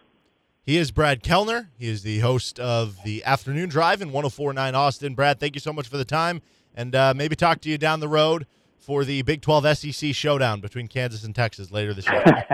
He 0.64 0.78
is 0.78 0.92
Brad 0.92 1.24
Kellner. 1.24 1.70
He 1.78 1.90
is 1.90 2.04
the 2.04 2.20
host 2.20 2.60
of 2.60 3.04
the 3.04 3.24
Afternoon 3.24 3.68
Drive 3.68 4.02
in 4.02 4.12
1049 4.12 4.76
Austin. 4.76 5.16
Brad, 5.16 5.40
thank 5.40 5.56
you 5.56 5.60
so 5.60 5.74
much 5.74 5.88
for 5.88 5.98
the 5.98 6.06
time, 6.06 6.42
and 6.76 6.96
uh, 6.96 7.14
maybe 7.16 7.36
talk 7.36 7.62
to 7.62 7.70
you 7.70 7.78
down 7.78 8.00
the 8.00 8.08
road 8.08 8.46
for 8.78 9.04
the 9.04 9.22
Big 9.24 9.42
12 9.42 9.78
SEC 9.78 10.14
showdown 10.14 10.62
between 10.62 10.88
Kansas 10.88 11.24
and 11.24 11.36
Texas 11.36 11.72
later 11.72 11.94
this 11.94 12.08
year. 12.08 12.24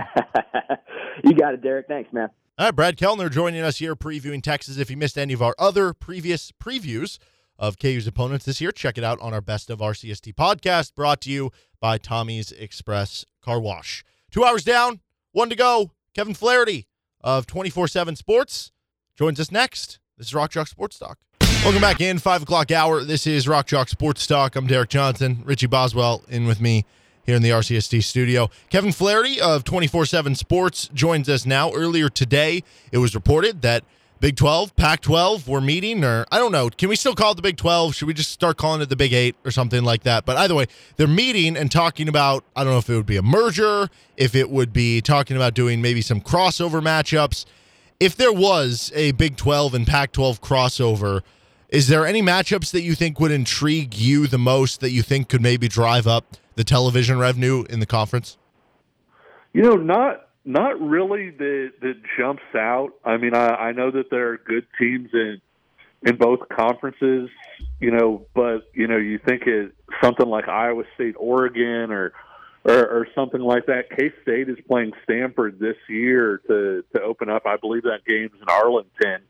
you 1.24 1.34
got 1.34 1.54
it, 1.54 1.62
Derek. 1.62 1.88
Thanks, 1.88 2.12
man. 2.14 2.30
All 2.60 2.68
right, 2.68 2.76
Brad 2.76 2.98
Kellner 2.98 3.30
joining 3.30 3.62
us 3.62 3.78
here 3.78 3.96
previewing 3.96 4.42
Texas. 4.42 4.78
If 4.78 4.90
you 4.90 4.98
missed 4.98 5.18
any 5.18 5.34
of 5.34 5.42
our 5.42 5.56
other 5.60 5.94
previous 5.94 6.52
previews 6.52 7.20
of 7.60 7.78
KU's 7.78 8.08
opponents 8.08 8.46
this 8.46 8.60
year, 8.60 8.72
check 8.72 8.98
it 8.98 9.04
out 9.04 9.20
on 9.22 9.34
our 9.34 9.42
Best 9.42 9.70
of 9.70 9.80
RCST 9.80 10.34
podcast 10.34 10.96
brought 10.96 11.22
to 11.22 11.32
you 11.32 11.52
by 11.80 11.98
Tommy's 11.98 12.52
Express 12.52 13.26
Car 13.44 13.60
Wash. 13.60 14.04
Two 14.32 14.44
hours 14.44 14.64
down, 14.64 15.02
one 15.34 15.50
to 15.50 15.56
go. 15.56 15.92
Kevin 16.16 16.34
Flaherty 16.34 16.88
of 17.22 17.46
24 17.46 17.88
7 17.88 18.16
Sports 18.16 18.72
joins 19.16 19.40
us 19.40 19.52
next. 19.52 20.00
This 20.18 20.28
is 20.28 20.34
Rock 20.34 20.50
Chalk 20.50 20.68
Sports 20.68 20.98
Talk. 20.98 21.20
Welcome 21.64 21.82
back 21.82 22.02
in, 22.02 22.18
5 22.18 22.44
o'clock 22.44 22.72
hour. 22.72 23.04
This 23.04 23.28
is 23.28 23.48
Rock 23.48 23.68
Chalk 23.68 23.90
Sports 23.90 24.26
Talk. 24.26 24.56
I'm 24.56 24.66
Derek 24.66 24.90
Johnson. 24.90 25.44
Richie 25.46 25.68
Boswell 25.68 26.24
in 26.28 26.48
with 26.48 26.60
me 26.60 26.86
here 27.28 27.36
in 27.36 27.44
the 27.44 27.50
RCST 27.50 28.04
studio. 28.04 28.50
Kevin 28.70 28.92
Flaherty 28.92 29.40
of 29.40 29.64
24 29.66 30.06
7 30.08 30.34
Sports 30.34 30.90
joins 30.94 31.30
us 31.30 31.46
now. 31.46 31.72
Earlier 31.74 32.10
today, 32.10 32.64
it 32.92 32.98
was 32.98 33.14
reported 33.14 33.62
that 33.62 33.84
Big 34.20 34.36
12, 34.38 34.76
Pac 34.78 35.02
12 35.02 35.48
were 35.48 35.62
meeting, 35.62 36.04
or 36.04 36.26
I 36.32 36.40
don't 36.40 36.54
know. 36.54 36.70
Can 36.70 36.90
we 36.90 36.96
still 36.96 37.14
call 37.14 37.34
it 37.34 37.36
the 37.36 37.42
Big 37.44 37.58
12? 37.58 37.94
Should 37.94 38.08
we 38.08 38.14
just 38.16 38.32
start 38.32 38.58
calling 38.58 38.82
it 38.82 38.90
the 38.90 38.96
Big 38.96 39.14
8 39.14 39.36
or 39.46 39.52
something 39.52 39.84
like 39.84 40.04
that? 40.04 40.26
But 40.26 40.38
either 40.38 40.56
way, 40.56 40.68
they're 40.96 41.06
meeting 41.06 41.56
and 41.56 41.70
talking 41.70 42.08
about, 42.08 42.44
I 42.56 42.64
don't 42.64 42.72
know 42.74 42.80
if 42.80 42.90
it 42.90 42.96
would 42.96 43.06
be 43.06 43.18
a 43.18 43.22
merger, 43.22 43.90
if 44.16 44.34
it 44.34 44.50
would 44.50 44.74
be 44.74 45.02
talking 45.02 45.36
about 45.36 45.54
doing 45.54 45.82
maybe 45.82 46.02
some 46.02 46.22
crossover 46.22 46.82
matchups. 46.82 47.46
If 48.00 48.16
there 48.16 48.34
was 48.34 48.92
a 48.96 49.12
Big 49.12 49.36
12 49.36 49.74
and 49.74 49.86
Pac 49.86 50.14
12 50.14 50.42
crossover, 50.42 51.22
is 51.70 51.90
there 51.90 52.06
any 52.06 52.22
matchups 52.22 52.72
that 52.72 52.82
you 52.82 52.96
think 52.96 53.20
would 53.20 53.32
intrigue 53.32 53.94
you 53.96 54.28
the 54.28 54.38
most 54.38 54.80
that 54.80 54.92
you 54.92 55.04
think 55.04 55.28
could 55.28 55.42
maybe 55.42 55.68
drive 55.68 56.08
up 56.08 56.38
the 56.58 56.64
television 56.64 57.18
revenue 57.18 57.64
in 57.70 57.80
the 57.80 57.86
conference? 57.86 58.38
You 59.54 59.62
know, 59.62 59.76
not 59.76 60.28
not 60.44 60.82
really 60.82 61.30
that 61.30 61.72
that 61.82 61.96
jumps 62.18 62.44
out. 62.56 62.90
I 63.06 63.18
mean, 63.18 63.34
I, 63.34 63.48
I 63.48 63.72
know 63.72 63.92
that 63.92 64.10
there 64.10 64.34
are 64.34 64.38
good 64.38 64.68
teams 64.78 65.10
in 65.14 65.40
in 66.04 66.18
both 66.18 66.40
conferences, 66.50 67.30
you 67.80 67.92
know, 67.92 68.26
but 68.34 68.70
you 68.74 68.88
know, 68.88 68.98
you 68.98 69.20
think 69.20 69.44
it 69.44 69.74
something 70.04 70.28
like 70.28 70.48
Iowa 70.48 70.84
State, 70.96 71.16
Oregon, 71.18 71.92
or 71.92 72.14
or, 72.66 72.88
or 72.88 73.08
something 73.16 73.42
like 73.42 73.68
that. 73.68 73.90
K 73.96 74.12
State 74.24 74.50
is 74.50 74.58
playing 74.68 74.92
Stanford 75.04 75.60
this 75.60 75.78
year 75.88 76.42
to 76.48 76.84
to 76.96 77.02
open 77.02 77.30
up. 77.30 77.46
I 77.46 77.58
believe 77.58 77.84
that 77.84 78.04
game's 78.06 78.34
in 78.42 78.50
Arlington. 78.50 79.22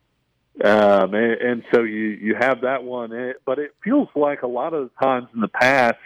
Um, 0.63 1.13
and, 1.13 1.34
and 1.34 1.63
so 1.71 1.84
you 1.84 2.05
you 2.21 2.36
have 2.39 2.61
that 2.61 2.84
one, 2.84 3.34
but 3.45 3.59
it 3.59 3.75
feels 3.84 4.07
like 4.15 4.41
a 4.41 4.47
lot 4.47 4.73
of 4.73 4.89
the 4.89 5.05
times 5.05 5.28
in 5.36 5.41
the 5.41 5.47
past 5.47 5.97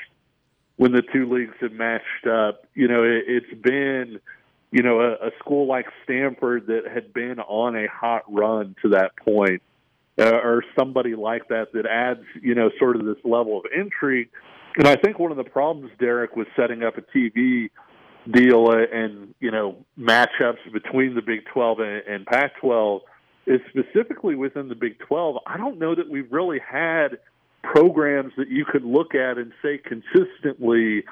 when 0.81 0.93
the 0.93 1.03
two 1.13 1.31
leagues 1.31 1.53
have 1.61 1.71
matched 1.71 2.25
up, 2.25 2.65
you 2.73 2.87
know, 2.87 3.03
it, 3.03 3.23
it's 3.27 3.61
been 3.61 4.19
you 4.71 4.81
know, 4.81 5.01
a, 5.01 5.27
a 5.27 5.31
school 5.37 5.67
like 5.67 5.85
Stanford 6.03 6.67
that 6.67 6.87
had 6.91 7.13
been 7.13 7.39
on 7.39 7.75
a 7.75 7.87
hot 7.87 8.23
run 8.27 8.75
to 8.81 8.89
that 8.89 9.11
point, 9.17 9.61
uh, 10.17 10.31
or 10.31 10.63
somebody 10.75 11.13
like 11.13 11.49
that 11.49 11.73
that 11.73 11.85
adds, 11.85 12.23
you 12.41 12.55
know, 12.55 12.71
sort 12.79 12.95
of 12.95 13.05
this 13.05 13.17
level 13.23 13.59
of 13.59 13.65
intrigue. 13.77 14.29
And 14.77 14.87
I 14.87 14.95
think 14.95 15.19
one 15.19 15.29
of 15.29 15.37
the 15.37 15.43
problems, 15.43 15.91
Derek, 15.99 16.35
was 16.35 16.47
setting 16.55 16.83
up 16.83 16.97
a 16.97 17.01
TV 17.01 17.69
deal 18.31 18.69
uh, 18.69 18.77
and, 18.91 19.35
you 19.39 19.51
know, 19.51 19.85
matchups 19.99 20.71
between 20.73 21.13
the 21.13 21.21
Big 21.21 21.45
12 21.53 21.79
and, 21.79 22.03
and 22.07 22.25
Pac 22.25 22.59
12 22.61 23.01
is 23.45 23.59
specifically 23.69 24.35
within 24.35 24.67
the 24.69 24.75
Big 24.75 24.97
12. 24.99 25.35
I 25.45 25.57
don't 25.57 25.77
know 25.77 25.93
that 25.93 26.09
we've 26.09 26.31
really 26.31 26.59
had 26.59 27.19
programs 27.63 28.33
that 28.37 28.49
you 28.49 28.65
could 28.65 28.83
look 28.83 29.15
at 29.15 29.37
and 29.37 29.51
say 29.61 29.77
consistently 29.77 31.03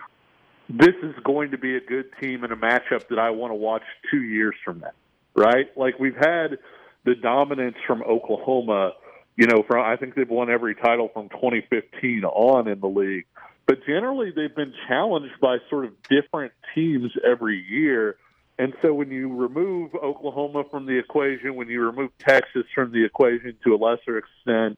this 0.69 0.95
is 1.01 1.15
going 1.23 1.51
to 1.51 1.57
be 1.57 1.76
a 1.76 1.80
good 1.80 2.05
team 2.21 2.43
in 2.43 2.51
a 2.51 2.55
matchup 2.55 3.07
that 3.09 3.17
I 3.17 3.31
want 3.31 3.51
to 3.51 3.55
watch 3.55 3.81
two 4.11 4.21
years 4.21 4.53
from 4.63 4.80
now, 4.80 4.91
right? 5.35 5.76
Like 5.76 5.97
we've 5.99 6.15
had 6.15 6.59
the 7.05 7.15
dominance 7.15 7.77
from 7.88 8.03
Oklahoma, 8.03 8.93
you 9.35 9.47
know, 9.47 9.63
from 9.67 9.84
I 9.84 9.95
think 9.95 10.13
they've 10.13 10.30
won 10.30 10.51
every 10.51 10.76
title 10.76 11.09
from 11.11 11.30
2015 11.30 12.23
on 12.23 12.67
in 12.67 12.80
the 12.80 12.88
league, 12.88 13.26
but 13.65 13.84
generally 13.85 14.31
they've 14.35 14.55
been 14.55 14.73
challenged 14.88 15.39
by 15.41 15.57
sort 15.69 15.85
of 15.85 15.93
different 16.03 16.53
teams 16.76 17.11
every 17.26 17.65
year. 17.67 18.17
And 18.59 18.73
so 18.81 18.93
when 18.93 19.09
you 19.09 19.34
remove 19.34 19.95
Oklahoma 19.95 20.65
from 20.69 20.85
the 20.85 20.99
equation, 20.99 21.55
when 21.55 21.69
you 21.69 21.81
remove 21.81 22.11
Texas 22.19 22.65
from 22.76 22.91
the 22.91 23.05
equation 23.05 23.55
to 23.63 23.73
a 23.73 23.77
lesser 23.77 24.17
extent, 24.17 24.77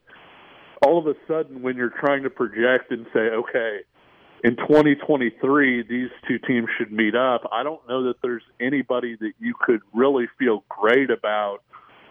all 0.85 0.97
of 0.97 1.07
a 1.07 1.15
sudden 1.27 1.61
when 1.61 1.77
you're 1.77 1.93
trying 1.99 2.23
to 2.23 2.29
project 2.29 2.91
and 2.91 3.05
say, 3.13 3.19
okay, 3.19 3.79
in 4.43 4.55
2023, 4.55 5.83
these 5.83 6.09
two 6.27 6.39
teams 6.39 6.67
should 6.77 6.91
meet 6.91 7.15
up. 7.15 7.47
I 7.51 7.63
don't 7.63 7.87
know 7.87 8.03
that 8.05 8.15
there's 8.23 8.43
anybody 8.59 9.15
that 9.19 9.33
you 9.39 9.53
could 9.59 9.81
really 9.93 10.25
feel 10.39 10.63
great 10.69 11.11
about. 11.11 11.59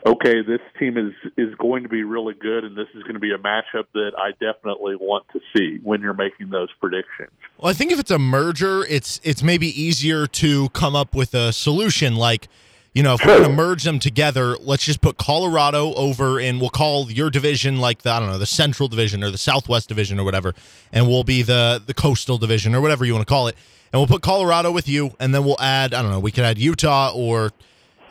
Okay, 0.07 0.37
this 0.41 0.61
team 0.79 0.97
is 0.97 1.13
is 1.37 1.55
going 1.57 1.83
to 1.83 1.89
be 1.91 2.05
really 2.05 2.33
good, 2.33 2.65
and 2.65 2.75
this 2.75 2.87
is 2.95 3.03
going 3.03 3.15
to 3.15 3.21
be 3.21 3.33
a 3.33 3.39
matchup 3.39 3.85
that 3.93 4.13
I 4.17 4.31
definitely 4.31 4.97
want 4.97 5.27
to 5.35 5.41
see 5.55 5.79
when 5.83 6.01
you're 6.01 6.15
making 6.15 6.49
those 6.49 6.71
predictions. 6.81 7.31
Well, 7.59 7.71
I 7.71 7.75
think 7.75 7.93
if 7.93 8.01
it's 8.01 8.11
a 8.11 8.19
merger, 8.19 8.87
it's 8.89 9.21
it's 9.25 9.43
maybe 9.43 9.67
easier 9.67 10.27
to 10.27 10.71
come 10.71 10.97
up 10.97 11.15
with 11.15 11.35
a 11.35 11.53
solution. 11.53 12.17
Like 12.17 12.49
you 12.93 13.03
know, 13.03 13.15
if 13.15 13.25
we're 13.25 13.39
going 13.39 13.49
to 13.49 13.55
merge 13.55 13.85
them 13.85 13.99
together, 13.99 14.57
let's 14.59 14.85
just 14.85 15.01
put 15.01 15.17
Colorado 15.17 15.95
over 15.95 16.41
and 16.41 16.61
we'll 16.61 16.71
call 16.71 17.11
your 17.11 17.31
division 17.31 17.79
like 17.79 18.03
the, 18.03 18.11
I 18.11 18.19
don't 18.19 18.29
know, 18.29 18.39
the 18.39 18.47
Central 18.47 18.89
Division 18.89 19.23
or 19.23 19.31
the 19.31 19.39
Southwest 19.39 19.89
Division 19.89 20.19
or 20.19 20.25
whatever, 20.25 20.55
and 20.93 21.07
we'll 21.07 21.25
be 21.25 21.43
the 21.43 21.81
the 21.85 21.95
Coastal 21.95 22.39
Division 22.39 22.75
or 22.75 22.81
whatever 22.81 23.05
you 23.05 23.12
want 23.15 23.27
to 23.27 23.31
call 23.33 23.47
it. 23.47 23.57
And 23.93 24.01
we'll 24.01 24.09
put 24.09 24.23
Colorado 24.23 24.71
with 24.71 24.89
you, 24.89 25.12
and 25.19 25.35
then 25.35 25.45
we'll 25.45 25.61
add, 25.61 25.95
I 25.95 26.03
don't 26.03 26.12
know, 26.12 26.21
we 26.21 26.31
could 26.31 26.45
add 26.45 26.59
Utah 26.59 27.12
or 27.15 27.51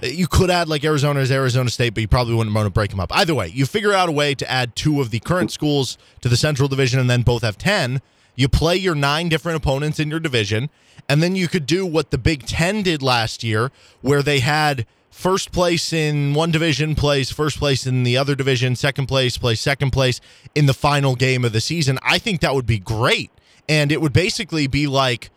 you 0.01 0.27
could 0.27 0.49
add 0.49 0.69
like 0.69 0.83
Arizona 0.83 1.19
as 1.19 1.31
Arizona 1.31 1.69
State, 1.69 1.93
but 1.93 2.01
you 2.01 2.07
probably 2.07 2.33
wouldn't 2.33 2.55
want 2.55 2.65
to 2.65 2.71
break 2.71 2.89
them 2.89 2.99
up. 2.99 3.11
Either 3.13 3.35
way, 3.35 3.47
you 3.47 3.65
figure 3.65 3.93
out 3.93 4.07
a 4.07 4.11
way 4.11 4.33
to 4.35 4.49
add 4.49 4.75
two 4.75 5.01
of 5.01 5.11
the 5.11 5.19
current 5.19 5.51
schools 5.51 5.97
to 6.21 6.29
the 6.29 6.37
Central 6.37 6.69
Division 6.69 6.99
and 6.99 7.09
then 7.09 7.21
both 7.21 7.41
have 7.41 7.57
10. 7.57 8.01
You 8.35 8.47
play 8.47 8.77
your 8.77 8.95
nine 8.95 9.27
different 9.27 9.57
opponents 9.57 9.99
in 9.99 10.09
your 10.09 10.21
division, 10.21 10.69
and 11.07 11.23
then 11.23 11.35
you 11.35 11.47
could 11.47 11.65
do 11.65 11.85
what 11.85 12.11
the 12.11 12.17
Big 12.17 12.45
Ten 12.45 12.83
did 12.83 13.01
last 13.01 13.43
year, 13.43 13.71
where 14.01 14.21
they 14.21 14.39
had 14.39 14.85
first 15.09 15.51
place 15.51 15.91
in 15.91 16.33
one 16.33 16.49
division 16.49 16.95
plays 16.95 17.29
first 17.29 17.57
place 17.57 17.85
in 17.85 18.03
the 18.03 18.15
other 18.17 18.35
division, 18.35 18.75
second 18.75 19.07
place 19.07 19.37
plays 19.37 19.59
second 19.59 19.91
place 19.91 20.21
in 20.55 20.65
the 20.65 20.73
final 20.73 21.15
game 21.15 21.43
of 21.43 21.51
the 21.51 21.59
season. 21.59 21.99
I 22.01 22.19
think 22.19 22.39
that 22.41 22.55
would 22.55 22.65
be 22.65 22.79
great. 22.79 23.29
And 23.67 23.91
it 23.91 24.01
would 24.01 24.13
basically 24.13 24.65
be 24.67 24.87
like 24.87 25.29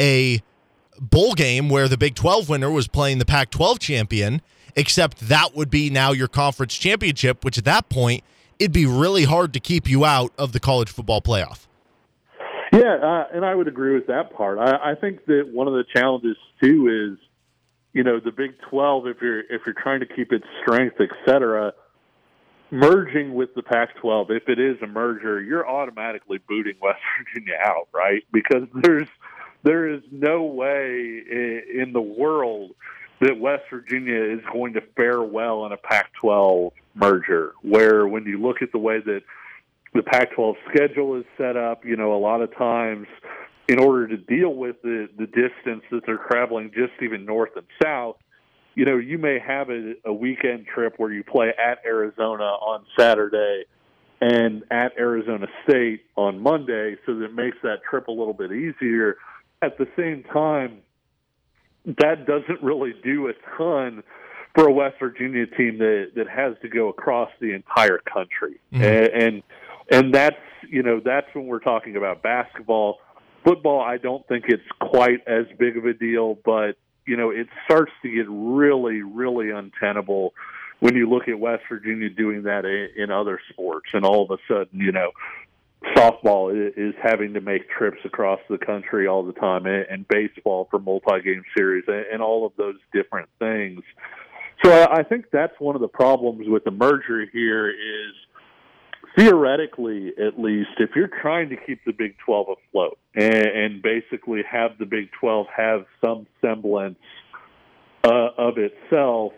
a 0.00 0.42
bowl 1.00 1.34
game 1.34 1.68
where 1.68 1.88
the 1.88 1.96
Big 1.96 2.16
12 2.16 2.48
winner 2.48 2.70
was 2.70 2.88
playing 2.88 3.18
the 3.18 3.24
Pac 3.24 3.50
12 3.50 3.78
champion, 3.78 4.42
except 4.74 5.20
that 5.20 5.54
would 5.54 5.70
be 5.70 5.88
now 5.88 6.10
your 6.10 6.28
conference 6.28 6.74
championship, 6.74 7.44
which 7.44 7.58
at 7.58 7.64
that 7.64 7.88
point, 7.88 8.24
it'd 8.58 8.72
be 8.72 8.86
really 8.86 9.24
hard 9.24 9.52
to 9.52 9.60
keep 9.60 9.88
you 9.88 10.04
out 10.04 10.32
of 10.36 10.50
the 10.52 10.60
college 10.60 10.90
football 10.90 11.22
playoff. 11.22 11.67
Yeah, 12.72 12.96
uh, 13.02 13.24
and 13.32 13.44
I 13.44 13.54
would 13.54 13.68
agree 13.68 13.94
with 13.94 14.08
that 14.08 14.34
part. 14.34 14.58
I, 14.58 14.92
I 14.92 14.94
think 14.94 15.24
that 15.26 15.48
one 15.52 15.68
of 15.68 15.74
the 15.74 15.84
challenges 15.94 16.36
too 16.62 17.16
is, 17.16 17.24
you 17.92 18.04
know, 18.04 18.20
the 18.20 18.30
Big 18.30 18.54
Twelve. 18.68 19.06
If 19.06 19.22
you're 19.22 19.40
if 19.40 19.62
you're 19.64 19.74
trying 19.74 20.00
to 20.00 20.06
keep 20.06 20.32
its 20.32 20.44
strength, 20.62 20.96
et 21.00 21.10
cetera, 21.24 21.72
merging 22.70 23.34
with 23.34 23.54
the 23.54 23.62
Pac-12, 23.62 24.30
if 24.30 24.48
it 24.48 24.58
is 24.58 24.76
a 24.82 24.86
merger, 24.86 25.40
you're 25.40 25.68
automatically 25.68 26.38
booting 26.46 26.74
West 26.82 27.00
Virginia 27.18 27.54
out, 27.64 27.88
right? 27.92 28.22
Because 28.32 28.68
there's 28.74 29.08
there 29.62 29.88
is 29.88 30.02
no 30.10 30.42
way 30.44 31.22
in 31.28 31.92
the 31.92 32.00
world 32.00 32.72
that 33.20 33.38
West 33.38 33.64
Virginia 33.70 34.22
is 34.22 34.40
going 34.52 34.74
to 34.74 34.80
fare 34.94 35.22
well 35.22 35.66
in 35.66 35.72
a 35.72 35.76
Pac 35.76 36.12
12 36.20 36.72
merger, 36.94 37.52
where 37.62 38.06
when 38.06 38.24
you 38.24 38.38
look 38.38 38.62
at 38.62 38.70
the 38.70 38.78
way 38.78 39.00
that 39.00 39.22
the 39.94 40.02
Pac 40.02 40.32
12 40.34 40.56
schedule 40.72 41.16
is 41.16 41.24
set 41.36 41.56
up, 41.56 41.84
you 41.84 41.96
know, 41.96 42.14
a 42.14 42.20
lot 42.20 42.42
of 42.42 42.54
times 42.56 43.06
in 43.68 43.78
order 43.78 44.08
to 44.08 44.16
deal 44.16 44.54
with 44.54 44.80
the, 44.82 45.08
the 45.18 45.26
distance 45.26 45.82
that 45.90 46.00
they're 46.06 46.24
traveling 46.30 46.70
just 46.74 46.92
even 47.02 47.24
north 47.24 47.50
and 47.56 47.66
south, 47.82 48.16
you 48.74 48.84
know, 48.84 48.96
you 48.96 49.18
may 49.18 49.38
have 49.38 49.70
a, 49.70 49.94
a 50.04 50.12
weekend 50.12 50.66
trip 50.66 50.94
where 50.96 51.12
you 51.12 51.24
play 51.24 51.48
at 51.48 51.78
Arizona 51.84 52.44
on 52.44 52.84
Saturday 52.98 53.64
and 54.20 54.62
at 54.70 54.92
Arizona 54.98 55.46
State 55.68 56.02
on 56.16 56.40
Monday, 56.40 56.96
so 57.06 57.14
that 57.14 57.26
it 57.26 57.34
makes 57.34 57.56
that 57.62 57.78
trip 57.88 58.08
a 58.08 58.12
little 58.12 58.32
bit 58.32 58.52
easier 58.52 59.16
at 59.62 59.78
the 59.78 59.86
same 59.96 60.24
time, 60.24 60.78
that 61.84 62.26
doesn't 62.26 62.62
really 62.62 62.94
do 63.02 63.28
a 63.28 63.32
ton 63.56 64.02
for 64.54 64.68
a 64.68 64.72
West 64.72 64.96
Virginia 64.98 65.46
team 65.46 65.78
that 65.78 66.12
that 66.16 66.28
has 66.28 66.54
to 66.62 66.68
go 66.68 66.88
across 66.88 67.30
the 67.40 67.52
entire 67.52 67.98
country, 67.98 68.60
mm-hmm. 68.72 68.82
and, 68.82 69.22
and 69.22 69.42
and 69.90 70.14
that's 70.14 70.36
you 70.68 70.82
know 70.82 71.00
that's 71.04 71.26
when 71.34 71.46
we're 71.46 71.60
talking 71.60 71.96
about 71.96 72.22
basketball. 72.22 72.98
Football, 73.44 73.80
I 73.80 73.98
don't 73.98 74.26
think 74.26 74.46
it's 74.48 74.62
quite 74.80 75.26
as 75.26 75.46
big 75.58 75.76
of 75.76 75.86
a 75.86 75.94
deal, 75.94 76.38
but 76.44 76.72
you 77.06 77.16
know 77.16 77.30
it 77.30 77.48
starts 77.64 77.92
to 78.02 78.10
get 78.10 78.26
really, 78.28 79.02
really 79.02 79.50
untenable 79.50 80.34
when 80.80 80.94
you 80.94 81.08
look 81.08 81.28
at 81.28 81.38
West 81.38 81.64
Virginia 81.68 82.08
doing 82.08 82.44
that 82.44 82.64
in 82.64 83.10
other 83.10 83.40
sports, 83.50 83.90
and 83.92 84.04
all 84.04 84.24
of 84.24 84.30
a 84.30 84.38
sudden, 84.46 84.80
you 84.80 84.92
know, 84.92 85.10
softball 85.96 86.52
is 86.76 86.94
having 87.02 87.34
to 87.34 87.40
make 87.40 87.68
trips 87.68 87.98
across 88.04 88.40
the 88.48 88.58
country 88.58 89.06
all 89.06 89.24
the 89.24 89.32
time, 89.32 89.66
and 89.66 90.06
baseball 90.08 90.68
for 90.70 90.78
multi-game 90.78 91.42
series, 91.56 91.84
and 91.88 92.22
all 92.22 92.46
of 92.46 92.52
those 92.56 92.76
different 92.92 93.28
things. 93.38 93.82
So 94.64 94.86
I 94.90 95.02
think 95.04 95.26
that's 95.32 95.58
one 95.58 95.74
of 95.76 95.80
the 95.80 95.88
problems 95.88 96.48
with 96.48 96.64
the 96.64 96.72
merger 96.72 97.26
here 97.32 97.68
is 97.68 98.14
theoretically, 99.16 100.12
at 100.18 100.38
least, 100.38 100.70
if 100.78 100.90
you're 100.96 101.10
trying 101.20 101.48
to 101.50 101.56
keep 101.56 101.84
the 101.84 101.92
Big 101.92 102.16
12 102.24 102.46
afloat 102.68 102.98
and, 103.14 103.34
and 103.34 103.82
basically 103.82 104.42
have 104.50 104.78
the 104.78 104.86
Big 104.86 105.10
12 105.20 105.46
have 105.54 105.84
some 106.04 106.26
semblance 106.40 106.98
uh, 108.04 108.28
of 108.36 108.54
itself, 108.58 109.32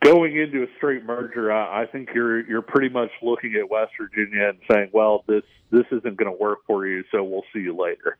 going 0.00 0.36
into 0.36 0.62
a 0.62 0.66
straight 0.76 1.04
merger, 1.04 1.52
I, 1.52 1.82
I 1.82 1.86
think 1.86 2.10
you're 2.14 2.46
you're 2.46 2.62
pretty 2.62 2.88
much 2.88 3.10
looking 3.20 3.54
at 3.54 3.68
West 3.68 3.92
Virginia 4.00 4.50
and 4.50 4.58
saying, 4.70 4.90
"Well, 4.92 5.24
this 5.26 5.42
this 5.70 5.84
isn't 5.90 6.16
going 6.16 6.30
to 6.30 6.38
work 6.38 6.60
for 6.66 6.86
you, 6.86 7.04
so 7.10 7.22
we'll 7.22 7.44
see 7.52 7.60
you 7.60 7.76
later." 7.76 8.16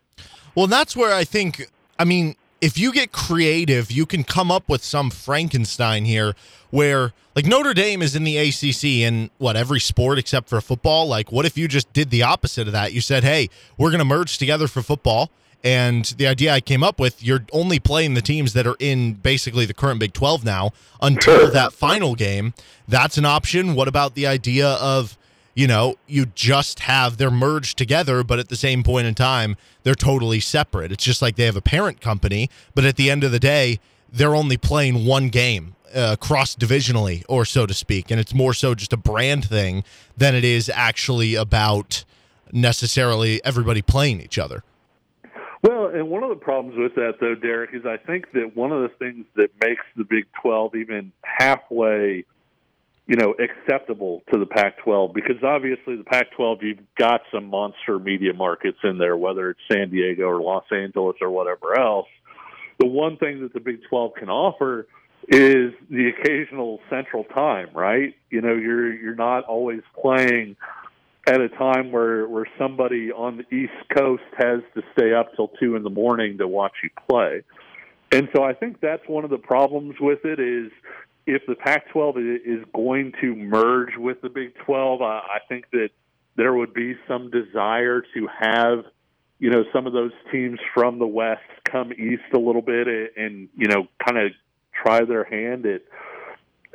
Well, 0.55 0.67
that's 0.67 0.97
where 0.97 1.15
I 1.15 1.25
think. 1.25 1.67
I 1.99 2.05
mean, 2.05 2.37
if 2.63 2.79
you 2.79 2.93
get 2.93 3.11
creative, 3.11 3.91
you 3.91 4.07
can 4.07 4.23
come 4.23 4.51
up 4.51 4.69
with 4.69 4.85
some 4.85 5.11
Frankenstein 5.11 6.05
here 6.05 6.35
where 6.71 7.13
like 7.35 7.45
Notre 7.45 7.75
Dame 7.75 8.01
is 8.01 8.15
in 8.15 8.25
the 8.25 8.39
ACC 8.39 8.85
in 8.85 9.31
what 9.39 9.57
every 9.57 9.81
sport 9.81 10.17
except 10.17 10.49
for 10.49 10.61
football. 10.61 11.09
Like, 11.09 11.33
what 11.33 11.45
if 11.45 11.59
you 11.59 11.67
just 11.67 11.93
did 11.93 12.11
the 12.11 12.23
opposite 12.23 12.69
of 12.69 12.73
that? 12.73 12.93
You 12.93 13.01
said, 13.01 13.25
"Hey, 13.25 13.51
we're 13.77 13.91
going 13.91 13.99
to 13.99 14.05
merge 14.05 14.39
together 14.39 14.69
for 14.69 14.81
football." 14.81 15.31
And 15.65 16.05
the 16.05 16.27
idea 16.27 16.53
I 16.53 16.61
came 16.61 16.83
up 16.83 16.99
with, 16.99 17.23
you're 17.23 17.45
only 17.53 17.79
playing 17.79 18.15
the 18.15 18.23
teams 18.23 18.53
that 18.53 18.67
are 18.67 18.77
in 18.79 19.15
basically 19.15 19.65
the 19.65 19.75
current 19.75 20.01
Big 20.01 20.13
12 20.13 20.45
now 20.45 20.73
until 21.01 21.51
that 21.53 21.73
final 21.73 22.15
game. 22.15 22.53
That's 22.89 23.17
an 23.17 23.25
option. 23.25 23.75
What 23.75 23.87
about 23.87 24.15
the 24.15 24.27
idea 24.27 24.67
of, 24.67 25.17
you 25.55 25.67
know, 25.67 25.97
you 26.07 26.27
just 26.27 26.81
have 26.81 27.17
they're 27.17 27.31
merged 27.31 27.77
together, 27.79 28.23
but 28.25 28.39
at 28.39 28.49
the 28.49 28.57
same 28.57 28.83
point 28.83 29.07
in 29.07 29.15
time, 29.15 29.57
they're 29.83 29.95
totally 29.95 30.41
separate. 30.41 30.93
It's 30.93 31.05
just 31.05 31.23
like 31.23 31.37
they 31.37 31.45
have 31.45 31.57
a 31.57 31.63
parent 31.63 32.01
company, 32.01 32.49
but 32.75 32.85
at 32.85 32.97
the 32.97 33.11
end 33.11 33.25
of 33.25 33.33
the 33.33 33.41
day, 33.41 33.81
they're 34.11 34.35
only 34.35 34.57
playing 34.57 35.07
one 35.07 35.29
game 35.29 35.75
uh, 35.95 36.17
cross 36.17 36.55
divisionally, 36.55 37.25
or 37.29 37.45
so 37.45 37.67
to 37.67 37.75
speak. 37.75 38.11
And 38.11 38.19
it's 38.19 38.35
more 38.35 38.55
so 38.55 38.75
just 38.75 38.93
a 38.93 38.97
brand 38.97 39.45
thing 39.45 39.85
than 40.17 40.35
it 40.35 40.45
is 40.45 40.69
actually 40.69 41.35
about 41.35 42.05
necessarily 42.53 43.43
everybody 43.45 43.83
playing 43.83 44.21
each 44.21 44.39
other. 44.39 44.63
Well, 45.63 45.87
and 45.87 46.09
one 46.09 46.25
of 46.25 46.29
the 46.29 46.37
problems 46.37 46.77
with 46.77 46.95
that, 46.97 47.15
though, 47.21 47.37
Derek, 47.37 47.71
is 47.73 47.87
I 47.87 47.97
think 47.97 48.33
that 48.33 48.57
one 48.57 48.73
of 48.73 48.83
the 48.83 48.89
things 48.89 49.25
that 49.37 49.51
makes 49.61 49.85
the 49.97 50.05
Big 50.05 50.27
12 50.43 50.75
even 50.75 51.13
halfway, 51.23 52.25
you 53.07 53.17
know, 53.17 53.35
acceptable 53.35 54.23
to 54.33 54.39
the 54.39 54.47
Pac 54.47 54.79
12, 54.85 55.13
because 55.13 55.43
obviously 55.43 55.97
the 55.97 56.05
Pac 56.05 56.31
12, 56.37 56.63
you've 56.63 56.79
got 56.97 57.23
some 57.33 57.47
monster 57.47 57.99
media 57.99 58.33
markets 58.33 58.79
in 58.85 58.99
there, 58.99 59.17
whether 59.17 59.51
it's 59.51 59.61
San 59.71 59.91
Diego 59.91 60.25
or 60.25 60.41
Los 60.41 60.65
Angeles 60.71 61.17
or 61.21 61.31
whatever 61.31 61.79
else. 61.79 62.07
The 62.79 62.87
one 62.87 63.17
thing 63.17 63.43
that 63.43 63.53
the 63.53 63.61
Big 63.61 63.81
12 63.89 64.13
can 64.15 64.29
offer 64.29 64.87
is 65.29 65.73
the 65.91 66.11
occasional 66.11 66.81
central 66.91 67.25
time, 67.25 67.69
right? 67.75 68.15
You 68.31 68.41
know, 68.41 68.55
you're 68.55 68.93
you're 68.93 69.15
not 69.15 69.45
always 69.45 69.83
playing 70.01 70.57
at 71.29 71.41
a 71.41 71.49
time 71.49 71.93
where 71.93 72.27
where 72.27 72.47
somebody 72.59 73.13
on 73.13 73.37
the 73.39 73.57
East 73.57 73.73
Coast 73.97 74.25
has 74.37 74.61
to 74.75 74.83
stay 74.97 75.15
up 75.15 75.35
till 75.37 75.49
two 75.61 75.77
in 75.77 75.85
the 75.85 75.91
morning 75.91 76.39
to 76.39 76.49
watch 76.49 76.73
you 76.83 76.91
play. 77.09 77.43
And 78.11 78.29
so 78.35 78.43
I 78.43 78.53
think 78.53 78.81
that's 78.81 79.07
one 79.07 79.25
of 79.25 79.31
the 79.31 79.39
problems 79.39 79.95
with 80.01 80.25
it 80.25 80.41
is 80.41 80.73
if 81.27 81.43
the 81.47 81.55
Pac-12 81.55 82.39
is 82.45 82.65
going 82.75 83.13
to 83.21 83.35
merge 83.35 83.97
with 83.97 84.21
the 84.23 84.29
Big 84.29 84.55
12, 84.65 85.03
I 85.03 85.39
think 85.49 85.67
that 85.73 85.91
there 86.37 86.55
would 86.55 86.75
be 86.75 86.95
some 87.07 87.31
desire 87.31 88.03
to 88.15 88.29
have 88.41 88.85
you 89.39 89.51
know 89.51 89.65
some 89.73 89.89
of 89.89 89.93
those 89.93 90.13
teams 90.31 90.61
from 90.73 91.01
the 91.01 91.07
West 91.07 91.43
come 91.65 91.93
east 91.93 92.23
a 92.33 92.39
little 92.39 92.63
bit 92.63 92.87
and 93.17 93.49
you 93.57 93.67
know 93.67 93.89
kind 94.07 94.17
of 94.17 94.33
try 94.73 95.05
their 95.05 95.25
hand 95.25 95.67
at 95.67 95.83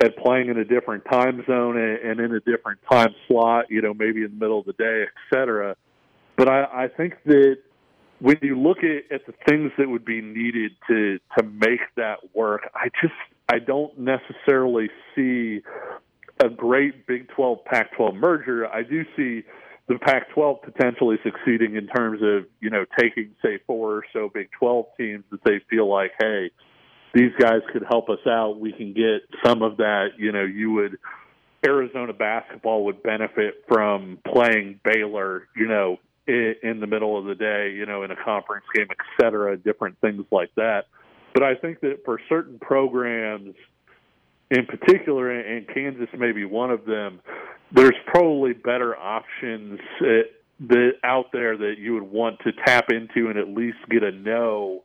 at 0.01 0.17
playing 0.17 0.49
in 0.49 0.57
a 0.57 0.65
different 0.65 1.03
time 1.11 1.43
zone 1.47 1.77
and 1.77 2.19
in 2.19 2.31
a 2.33 2.39
different 2.41 2.79
time 2.91 3.15
slot, 3.27 3.65
you 3.69 3.81
know, 3.81 3.93
maybe 3.93 4.23
in 4.23 4.29
the 4.29 4.37
middle 4.37 4.59
of 4.59 4.65
the 4.65 4.73
day, 4.73 5.03
et 5.03 5.33
cetera. 5.33 5.75
But 6.35 6.47
I, 6.47 6.83
I 6.83 6.87
think 6.87 7.15
that 7.25 7.57
when 8.19 8.37
you 8.43 8.59
look 8.59 8.79
at, 8.79 9.11
at 9.11 9.25
the 9.25 9.33
things 9.47 9.71
that 9.79 9.89
would 9.89 10.05
be 10.05 10.21
needed 10.21 10.73
to 10.87 11.19
to 11.37 11.43
make 11.43 11.79
that 11.95 12.35
work, 12.35 12.69
I 12.75 12.89
just 13.01 13.13
I 13.49 13.59
don't 13.59 13.97
necessarily 13.97 14.89
see 15.15 15.61
a 16.43 16.49
great 16.49 17.07
Big 17.07 17.29
12 17.29 17.65
Pac-12 17.65 18.15
merger. 18.15 18.67
I 18.67 18.83
do 18.83 19.03
see 19.15 19.43
the 19.87 19.97
Pac-12 19.99 20.61
potentially 20.61 21.17
succeeding 21.23 21.75
in 21.75 21.87
terms 21.87 22.21
of 22.21 22.45
you 22.59 22.69
know 22.69 22.85
taking 22.99 23.33
say 23.41 23.59
four 23.65 23.95
or 23.95 24.03
so 24.13 24.29
Big 24.33 24.49
12 24.59 24.85
teams 24.97 25.23
that 25.31 25.43
they 25.43 25.61
feel 25.69 25.89
like, 25.89 26.11
hey, 26.19 26.51
these 27.13 27.31
guys 27.39 27.61
could 27.71 27.83
help 27.89 28.09
us 28.09 28.19
out. 28.27 28.59
We 28.59 28.73
can 28.73 28.93
get 28.93 29.21
some 29.45 29.61
of 29.61 29.77
that. 29.77 30.09
You 30.17 30.31
know, 30.31 30.43
you 30.43 30.71
would 30.73 30.97
Arizona 31.65 32.13
basketball 32.13 32.85
would 32.85 33.01
benefit 33.01 33.63
from 33.67 34.19
playing 34.31 34.79
Baylor. 34.83 35.47
You 35.55 35.67
know, 35.67 35.97
in, 36.27 36.55
in 36.63 36.79
the 36.81 36.87
middle 36.87 37.17
of 37.17 37.25
the 37.25 37.35
day. 37.35 37.73
You 37.73 37.85
know, 37.85 38.03
in 38.03 38.11
a 38.11 38.23
conference 38.23 38.65
game, 38.75 38.87
et 38.91 38.97
cetera. 39.19 39.55
Different 39.57 39.99
things 40.01 40.25
like 40.31 40.51
that. 40.55 40.85
But 41.37 41.43
I 41.43 41.53
think 41.53 41.81
that 41.81 42.03
for 42.03 42.19
certain 42.27 42.57
programs, 42.57 43.53
in 44.49 44.65
particular, 44.65 45.29
and 45.29 45.67
Kansas 45.71 46.09
may 46.17 46.31
be 46.31 46.45
one 46.45 46.71
of 46.71 46.83
them, 46.85 47.19
there's 47.71 47.93
probably 48.07 48.53
better 48.53 48.97
options 48.97 49.79
that, 49.99 50.23
that 50.61 50.93
out 51.03 51.25
there 51.31 51.55
that 51.55 51.75
you 51.77 51.93
would 51.93 52.09
want 52.11 52.39
to 52.39 52.53
tap 52.65 52.85
into 52.89 53.29
and 53.29 53.37
at 53.37 53.49
least 53.49 53.77
get 53.87 54.01
a 54.01 54.11
no 54.11 54.81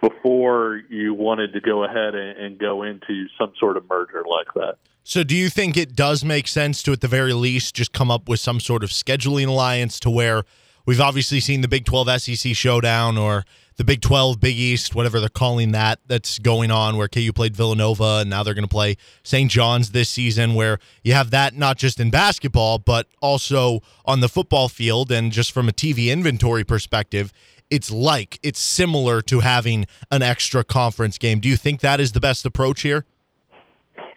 before 0.00 0.80
you 0.88 1.12
wanted 1.12 1.52
to 1.54 1.60
go 1.60 1.82
ahead 1.82 2.14
and, 2.14 2.38
and 2.38 2.58
go 2.60 2.84
into 2.84 3.26
some 3.36 3.52
sort 3.58 3.76
of 3.76 3.88
merger 3.90 4.22
like 4.30 4.54
that. 4.54 4.76
So, 5.02 5.24
do 5.24 5.34
you 5.34 5.50
think 5.50 5.76
it 5.76 5.96
does 5.96 6.24
make 6.24 6.46
sense 6.46 6.84
to, 6.84 6.92
at 6.92 7.00
the 7.00 7.08
very 7.08 7.32
least, 7.32 7.74
just 7.74 7.92
come 7.92 8.12
up 8.12 8.28
with 8.28 8.38
some 8.38 8.60
sort 8.60 8.84
of 8.84 8.90
scheduling 8.90 9.48
alliance 9.48 9.98
to 10.00 10.10
where 10.10 10.44
we've 10.86 11.00
obviously 11.00 11.40
seen 11.40 11.60
the 11.60 11.68
Big 11.68 11.84
12 11.84 12.20
SEC 12.22 12.54
showdown 12.54 13.18
or 13.18 13.44
the 13.76 13.84
Big 13.84 14.00
12 14.00 14.40
Big 14.40 14.56
East, 14.56 14.94
whatever 14.94 15.20
they're 15.20 15.28
calling 15.28 15.72
that, 15.72 16.00
that's 16.06 16.38
going 16.38 16.70
on, 16.70 16.96
where 16.96 17.08
KU 17.08 17.32
played 17.32 17.54
Villanova 17.54 18.20
and 18.20 18.30
now 18.30 18.42
they're 18.42 18.54
going 18.54 18.64
to 18.64 18.68
play 18.68 18.96
St. 19.22 19.50
John's 19.50 19.90
this 19.90 20.08
season, 20.08 20.54
where 20.54 20.78
you 21.04 21.12
have 21.12 21.30
that 21.30 21.54
not 21.54 21.76
just 21.76 22.00
in 22.00 22.10
basketball, 22.10 22.78
but 22.78 23.06
also 23.20 23.80
on 24.06 24.20
the 24.20 24.28
football 24.28 24.68
field. 24.68 25.12
And 25.12 25.30
just 25.30 25.52
from 25.52 25.68
a 25.68 25.72
TV 25.72 26.10
inventory 26.10 26.64
perspective, 26.64 27.32
it's 27.68 27.90
like, 27.90 28.38
it's 28.42 28.60
similar 28.60 29.20
to 29.22 29.40
having 29.40 29.86
an 30.10 30.22
extra 30.22 30.64
conference 30.64 31.18
game. 31.18 31.40
Do 31.40 31.48
you 31.48 31.56
think 31.56 31.80
that 31.80 32.00
is 32.00 32.12
the 32.12 32.20
best 32.20 32.46
approach 32.46 32.82
here? 32.82 33.04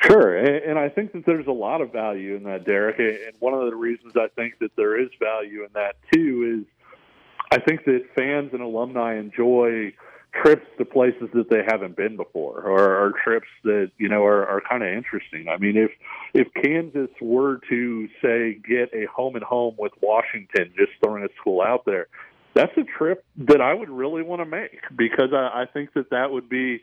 Sure, 0.02 0.38
and 0.38 0.80
I 0.80 0.88
think 0.88 1.12
that 1.12 1.26
there's 1.26 1.48
a 1.48 1.52
lot 1.52 1.82
of 1.82 1.92
value 1.92 2.36
in 2.36 2.44
that, 2.44 2.66
Derek. 2.66 3.00
And 3.00 3.34
one 3.40 3.54
of 3.54 3.70
the 3.70 3.76
reasons 3.76 4.14
I 4.16 4.28
think 4.36 4.60
that 4.60 4.72
there 4.78 5.00
is 5.00 5.10
value 5.20 5.64
in 5.64 5.70
that 5.74 5.98
too 6.14 6.64
is 6.64 6.90
I 7.52 7.60
think 7.60 7.84
that 7.86 8.06
fans 8.16 8.52
and 8.54 8.62
alumni 8.62 9.18
enjoy 9.18 9.94
trips 10.32 10.66
to 10.78 10.86
places 10.86 11.30
that 11.34 11.50
they 11.50 11.64
haven't 11.68 11.96
been 11.96 12.16
before, 12.16 12.62
or, 12.62 12.80
or 12.80 13.14
trips 13.24 13.48
that 13.64 13.92
you 13.98 14.08
know 14.08 14.24
are, 14.24 14.48
are 14.48 14.62
kind 14.62 14.84
of 14.84 14.90
interesting. 14.90 15.48
I 15.50 15.58
mean, 15.58 15.76
if 15.76 15.92
if 16.34 16.48
Kansas 16.64 17.10
were 17.20 17.60
to 17.70 18.08
say 18.22 18.54
get 18.68 18.94
a 18.94 19.06
home 19.14 19.36
and 19.36 19.44
home 19.44 19.76
with 19.78 19.92
Washington, 20.02 20.72
just 20.78 20.92
throwing 21.04 21.24
a 21.24 21.30
school 21.42 21.62
out 21.62 21.84
there, 21.86 22.08
that's 22.54 22.72
a 22.78 22.84
trip 22.84 23.26
that 23.38 23.62
I 23.62 23.74
would 23.74 23.90
really 23.90 24.22
want 24.22 24.42
to 24.42 24.46
make 24.46 24.80
because 24.96 25.34
I, 25.34 25.64
I 25.64 25.66
think 25.72 25.94
that 25.94 26.10
that 26.12 26.32
would 26.32 26.48
be 26.48 26.82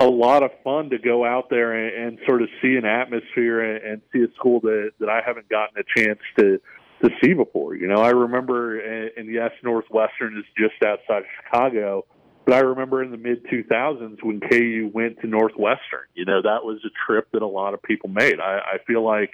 a 0.00 0.06
lot 0.06 0.42
of 0.42 0.50
fun 0.62 0.90
to 0.90 0.98
go 0.98 1.24
out 1.24 1.50
there 1.50 1.72
and, 1.72 2.18
and 2.18 2.18
sort 2.26 2.42
of 2.42 2.48
see 2.62 2.76
an 2.76 2.84
atmosphere 2.84 3.60
and, 3.60 3.84
and 3.84 4.02
see 4.12 4.20
a 4.20 4.32
school 4.36 4.60
that 4.60 4.90
that 5.00 5.08
I 5.08 5.20
haven't 5.24 5.48
gotten 5.48 5.76
a 5.78 6.00
chance 6.00 6.20
to 6.38 6.60
to 7.02 7.10
see 7.22 7.32
before. 7.32 7.74
You 7.74 7.86
know, 7.86 8.00
I 8.02 8.10
remember, 8.10 8.78
and, 8.80 9.32
yes, 9.32 9.50
Northwestern 9.62 10.36
is 10.36 10.44
just 10.56 10.82
outside 10.84 11.18
of 11.18 11.24
Chicago, 11.44 12.04
but 12.44 12.54
I 12.54 12.60
remember 12.60 13.02
in 13.02 13.10
the 13.10 13.16
mid 13.16 13.44
2000s 13.46 14.22
when 14.22 14.40
KU 14.40 14.90
went 14.92 15.20
to 15.20 15.26
Northwestern. 15.26 16.06
You 16.14 16.24
know, 16.24 16.42
that 16.42 16.64
was 16.64 16.80
a 16.84 16.90
trip 17.06 17.28
that 17.32 17.42
a 17.42 17.46
lot 17.46 17.74
of 17.74 17.82
people 17.82 18.08
made. 18.08 18.40
I, 18.40 18.60
I 18.74 18.78
feel 18.86 19.04
like 19.04 19.32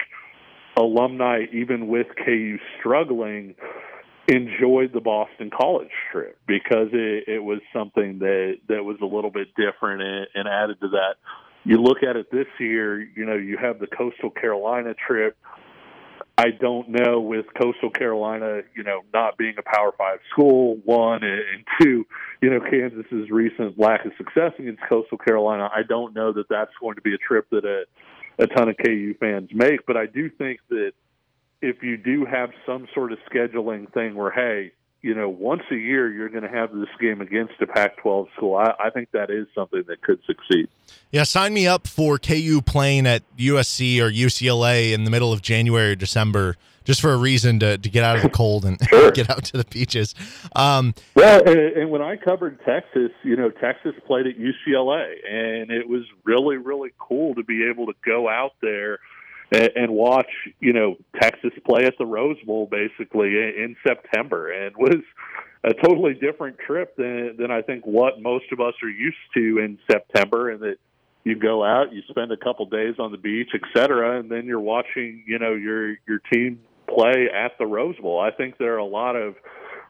alumni, 0.77 1.45
even 1.53 1.87
with 1.87 2.09
KU 2.25 2.59
struggling, 2.79 3.55
enjoyed 4.29 4.93
the 4.93 5.01
Boston 5.01 5.51
College 5.51 5.91
trip 6.11 6.39
because 6.47 6.89
it, 6.93 7.29
it 7.29 7.43
was 7.43 7.61
something 7.73 8.19
that 8.21 8.59
that 8.69 8.85
was 8.85 8.97
a 9.03 9.07
little 9.07 9.31
bit 9.31 9.49
different 9.55 10.03
and, 10.03 10.27
and 10.35 10.49
added 10.49 10.81
to 10.81 10.89
that. 10.89 11.17
You 11.65 11.79
look 11.83 12.03
at 12.03 12.17
it 12.17 12.31
this 12.31 12.47
year, 12.59 13.01
you 13.01 13.25
know, 13.25 13.37
you 13.37 13.57
have 13.57 13.79
the 13.79 13.87
Coastal 13.87 14.31
Carolina 14.31 14.95
trip. 14.95 15.37
I 16.37 16.47
don't 16.51 16.89
know 16.89 17.21
with 17.21 17.47
Coastal 17.61 17.91
Carolina, 17.91 18.63
you 18.75 18.83
know, 18.83 19.03
not 19.13 19.39
being 19.39 19.55
a 19.59 19.63
Power 19.63 19.93
Five 19.97 20.19
school, 20.31 20.79
one 20.85 21.23
and 21.23 21.65
two, 21.81 22.05
you 22.43 22.51
know, 22.51 22.61
Kansas's 22.61 23.31
recent 23.31 23.79
lack 23.79 24.05
of 24.05 24.13
success 24.19 24.53
against 24.59 24.83
Coastal 24.89 25.19
Carolina. 25.19 25.71
I 25.75 25.83
don't 25.89 26.15
know 26.15 26.33
that 26.33 26.49
that's 26.49 26.73
going 26.81 26.97
to 26.97 27.03
be 27.03 27.15
a 27.15 27.19
trip 27.19 27.49
that 27.51 27.65
a 27.65 27.85
a 28.37 28.49
ton 28.49 28.69
of 28.69 28.77
KU 28.85 29.15
fans 29.21 29.51
make, 29.53 29.87
but 29.87 29.97
I 29.97 30.07
do 30.07 30.29
think 30.29 30.59
that 30.69 30.93
if 31.65 31.83
you 31.83 31.97
do 31.97 32.27
have 32.27 32.51
some 32.67 32.87
sort 32.95 33.13
of 33.13 33.19
scheduling 33.31 33.91
thing 33.93 34.15
where, 34.15 34.31
hey, 34.31 34.73
you 35.01 35.15
know, 35.15 35.29
once 35.29 35.63
a 35.71 35.75
year 35.75 36.13
you're 36.13 36.29
going 36.29 36.43
to 36.45 36.49
have 36.49 36.73
this 36.73 36.89
game 37.01 37.21
against 37.21 37.55
a 37.61 37.67
Pac 37.67 37.97
12 37.99 38.29
school, 38.37 38.57
I, 38.57 38.73
I, 38.85 38.91
think 38.91 39.11
that 39.13 39.31
is 39.31 39.47
something 39.55 39.83
that 39.87 40.03
could 40.03 40.19
succeed. 40.27 40.69
Yeah, 41.11 41.25
sign 41.25 41.53
me 41.53 41.67
up 41.67 41.87
for 41.87 42.19
KU 42.19 42.61
playing 42.65 43.07
at 43.07 43.23
USC 43.37 44.01
or 44.01 44.11
UCLA 44.11 44.93
in 44.93 45.05
the 45.05 45.11
middle 45.11 45.33
of 45.33 45.43
January 45.43 45.93
or 45.93 45.95
December. 45.95 46.57
Just 46.85 47.01
for 47.01 47.15
a 47.15 47.17
reason 47.17 47.61
to, 47.61 47.79
to 47.79 47.89
get 47.89 48.05
out 48.05 48.17
of 48.17 48.23
the 48.23 48.29
cold 48.29 48.67
and 48.67 48.79
sure. 48.91 49.11
get 49.11 49.31
out 49.31 49.45
to 49.45 49.57
the 49.57 49.65
beaches. 49.65 50.15
Um, 50.55 50.95
well, 51.15 51.41
and, 51.47 51.59
and 51.59 51.91
when 51.91 52.03
I 52.03 52.17
covered 52.17 52.61
Texas, 52.63 53.11
you 53.23 53.37
know, 53.37 53.49
Texas 53.49 53.95
played 54.07 54.27
at 54.27 54.35
UCLA, 54.39 55.15
and 55.27 55.71
it 55.71 55.89
was 55.89 56.03
really, 56.25 56.59
really 56.59 56.91
cool 56.99 57.35
to 57.37 57.43
be 57.43 57.67
able 57.71 57.87
to 57.87 57.95
go 58.05 58.29
out 58.29 58.53
there 58.61 58.99
and, 59.53 59.71
and 59.77 59.93
watch 59.93 60.31
you 60.61 60.73
know 60.73 60.97
Texas 61.21 61.53
play 61.67 61.85
at 61.85 61.95
the 61.99 62.07
Rose 62.07 62.41
Bowl 62.47 62.69
basically 62.71 63.29
in, 63.29 63.53
in 63.57 63.77
September, 63.87 64.51
and 64.51 64.77
was 64.77 65.03
a 65.65 65.73
totally 65.75 66.15
different 66.15 66.59
trip 66.59 66.97
than 66.97 67.37
than 67.39 67.51
I 67.51 67.63
think 67.63 67.85
what 67.85 68.21
most 68.21 68.47
of 68.53 68.61
us 68.61 68.75
are 68.83 68.89
used 68.89 69.17
to 69.35 69.59
in 69.59 69.79
September, 69.91 70.51
and 70.51 70.61
that 70.63 70.77
you 71.25 71.37
go 71.37 71.65
out, 71.65 71.93
you 71.93 72.03
spend 72.09 72.33
a 72.33 72.37
couple 72.37 72.67
days 72.67 72.97
on 72.99 73.11
the 73.11 73.19
beach, 73.19 73.49
et 73.55 73.63
cetera, 73.75 74.21
and 74.21 74.31
then 74.31 74.45
you're 74.45 74.61
watching 74.61 75.25
you 75.27 75.39
know 75.39 75.55
your 75.55 75.93
your 76.07 76.21
team 76.33 76.61
play 76.87 77.29
at 77.35 77.57
the 77.59 77.67
Rose 77.67 77.97
Bowl. 77.97 78.21
I 78.21 78.31
think 78.31 78.59
there 78.59 78.75
are 78.75 78.79
a 78.79 78.85
lot 78.85 79.17
of 79.17 79.35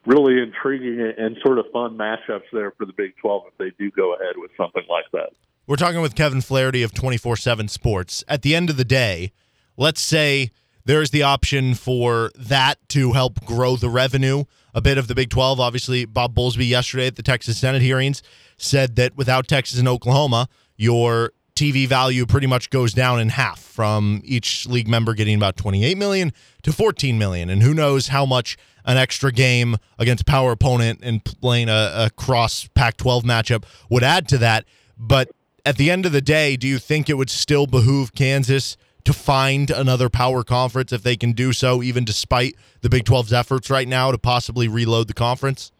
really 0.05 0.41
intriguing 0.41 1.13
and 1.17 1.35
sort 1.45 1.59
of 1.59 1.65
fun 1.73 1.97
matchups 1.97 2.43
there 2.53 2.71
for 2.71 2.85
the 2.85 2.93
Big 2.93 3.15
12 3.17 3.43
if 3.47 3.57
they 3.57 3.71
do 3.83 3.91
go 3.91 4.13
ahead 4.13 4.35
with 4.37 4.51
something 4.55 4.83
like 4.89 5.05
that. 5.11 5.31
We're 5.67 5.77
talking 5.77 6.01
with 6.01 6.15
Kevin 6.15 6.41
Flaherty 6.41 6.83
of 6.83 6.93
24 6.93 7.37
7 7.37 7.67
Sports. 7.67 8.23
At 8.27 8.43
the 8.43 8.55
end 8.55 8.69
of 8.69 8.77
the 8.77 8.85
day, 8.85 9.33
let's 9.77 10.01
say 10.01 10.51
there's 10.85 11.09
the 11.09 11.23
option 11.23 11.73
for 11.73 12.31
that 12.35 12.77
to 12.89 13.13
help 13.13 13.43
grow 13.45 13.75
the 13.75 13.89
revenue 13.89 14.43
a 14.73 14.81
bit 14.81 14.97
of 14.97 15.07
the 15.07 15.15
Big 15.15 15.29
12. 15.29 15.59
Obviously, 15.59 16.05
Bob 16.05 16.35
Bowlesby 16.35 16.67
yesterday 16.67 17.07
at 17.07 17.15
the 17.15 17.23
Texas 17.23 17.57
Senate 17.57 17.81
hearings 17.81 18.21
said 18.57 18.95
that 18.97 19.15
without 19.15 19.47
Texas 19.47 19.79
and 19.79 19.87
Oklahoma, 19.87 20.47
your 20.75 21.31
TV 21.55 21.87
value 21.87 22.25
pretty 22.25 22.47
much 22.47 22.69
goes 22.69 22.93
down 22.93 23.19
in 23.19 23.29
half 23.29 23.59
from 23.59 24.21
each 24.25 24.67
league 24.67 24.89
member 24.89 25.13
getting 25.13 25.35
about 25.35 25.55
28 25.55 25.97
million 25.97 26.33
to 26.63 26.73
14 26.73 27.17
million. 27.17 27.49
And 27.49 27.63
who 27.63 27.73
knows 27.73 28.09
how 28.09 28.25
much 28.25 28.57
an 28.83 28.97
extra 28.97 29.31
game 29.31 29.77
against 29.97 30.23
a 30.23 30.25
power 30.25 30.51
opponent 30.51 30.99
and 31.01 31.23
playing 31.23 31.69
a, 31.69 31.91
a 31.95 32.09
cross 32.17 32.67
Pac 32.75 32.97
12 32.97 33.23
matchup 33.23 33.63
would 33.89 34.03
add 34.03 34.27
to 34.27 34.37
that. 34.39 34.65
But 34.97 35.31
at 35.65 35.77
the 35.77 35.89
end 35.89 36.05
of 36.05 36.11
the 36.11 36.21
day, 36.21 36.57
do 36.57 36.67
you 36.67 36.77
think 36.77 37.09
it 37.09 37.15
would 37.15 37.29
still 37.29 37.65
behoove 37.65 38.13
Kansas 38.13 38.75
to 39.05 39.13
find 39.13 39.71
another 39.71 40.09
power 40.09 40.43
conference 40.43 40.91
if 40.91 41.03
they 41.03 41.15
can 41.15 41.31
do 41.31 41.53
so, 41.53 41.81
even 41.81 42.03
despite 42.03 42.55
the 42.81 42.89
Big 42.89 43.05
12's 43.05 43.31
efforts 43.31 43.69
right 43.69 43.87
now 43.87 44.11
to 44.11 44.17
possibly 44.17 44.67
reload 44.67 45.07
the 45.07 45.13
conference? 45.13 45.71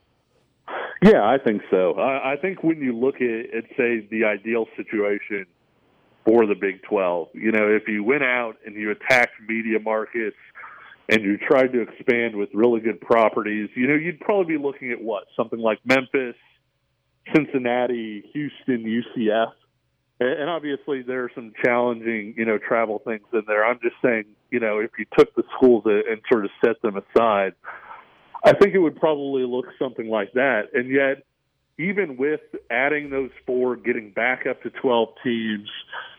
Yeah, 1.03 1.23
I 1.23 1.37
think 1.37 1.61
so. 1.69 1.93
I, 1.93 2.33
I 2.33 2.35
think 2.37 2.63
when 2.63 2.79
you 2.81 2.95
look 2.97 3.15
at, 3.15 3.53
at, 3.53 3.65
say, 3.77 4.07
the 4.09 4.23
ideal 4.25 4.65
situation 4.77 5.45
for 6.23 6.45
the 6.45 6.55
Big 6.55 6.81
12, 6.83 7.29
you 7.33 7.51
know, 7.51 7.67
if 7.67 7.87
you 7.87 8.03
went 8.03 8.23
out 8.23 8.55
and 8.65 8.75
you 8.75 8.91
attacked 8.91 9.33
media 9.47 9.79
markets 9.79 10.37
and 11.09 11.21
you 11.21 11.37
tried 11.37 11.73
to 11.73 11.81
expand 11.81 12.35
with 12.35 12.49
really 12.53 12.79
good 12.79 13.01
properties, 13.01 13.69
you 13.75 13.87
know, 13.87 13.93
you'd 13.93 14.19
probably 14.19 14.57
be 14.57 14.63
looking 14.63 14.91
at 14.91 15.01
what? 15.01 15.25
Something 15.35 15.59
like 15.59 15.79
Memphis, 15.85 16.35
Cincinnati, 17.33 18.23
Houston, 18.33 18.83
UCF 18.85 19.51
and 20.19 20.49
obviously 20.49 21.01
there 21.01 21.25
are 21.25 21.31
some 21.35 21.53
challenging, 21.63 22.33
you 22.37 22.45
know, 22.45 22.57
travel 22.57 22.99
things 22.99 23.25
in 23.33 23.43
there. 23.47 23.65
I'm 23.65 23.79
just 23.81 23.95
saying, 24.03 24.25
you 24.49 24.59
know, 24.59 24.79
if 24.79 24.91
you 24.97 25.05
took 25.17 25.35
the 25.35 25.43
schools 25.57 25.83
and 25.85 26.21
sort 26.31 26.45
of 26.45 26.51
set 26.63 26.81
them 26.81 26.95
aside, 26.97 27.53
I 28.43 28.53
think 28.53 28.75
it 28.75 28.79
would 28.79 28.95
probably 28.95 29.43
look 29.43 29.65
something 29.77 30.09
like 30.09 30.33
that. 30.33 30.69
And 30.73 30.89
yet, 30.89 31.25
even 31.77 32.15
with 32.15 32.39
adding 32.71 33.09
those 33.09 33.31
four, 33.45 33.75
getting 33.75 34.11
back 34.11 34.45
up 34.49 34.63
to 34.63 34.69
12 34.69 35.09
teams, 35.23 35.69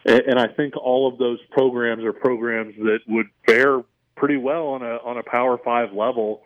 and 0.05 0.39
I 0.39 0.49
think 0.49 0.77
all 0.77 1.09
of 1.11 1.19
those 1.19 1.39
programs 1.51 2.05
are 2.05 2.13
programs 2.13 2.75
that 2.77 2.99
would 3.09 3.29
fare 3.47 3.83
pretty 4.17 4.37
well 4.37 4.67
on 4.69 4.83
a 4.83 4.97
on 5.05 5.17
a 5.17 5.23
Power 5.23 5.59
Five 5.65 5.93
level, 5.95 6.43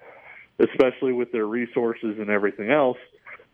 especially 0.61 1.13
with 1.13 1.33
their 1.33 1.47
resources 1.47 2.17
and 2.21 2.31
everything 2.31 2.71
else 2.71 2.99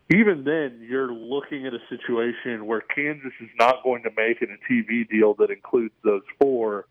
even 0.09 0.43
then, 0.45 0.85
you're 0.87 1.11
looking 1.11 1.65
at 1.65 1.73
a 1.73 1.79
situation 1.89 2.65
where 2.65 2.81
Kansas 2.81 3.33
is 3.41 3.49
not 3.59 3.83
going 3.83 4.03
to 4.03 4.09
make 4.15 4.41
it 4.41 4.49
a 4.49 4.71
TV 4.71 5.07
deal 5.09 5.33
that 5.35 5.51
includes 5.51 5.93
those 6.03 6.21
four, 6.39 6.85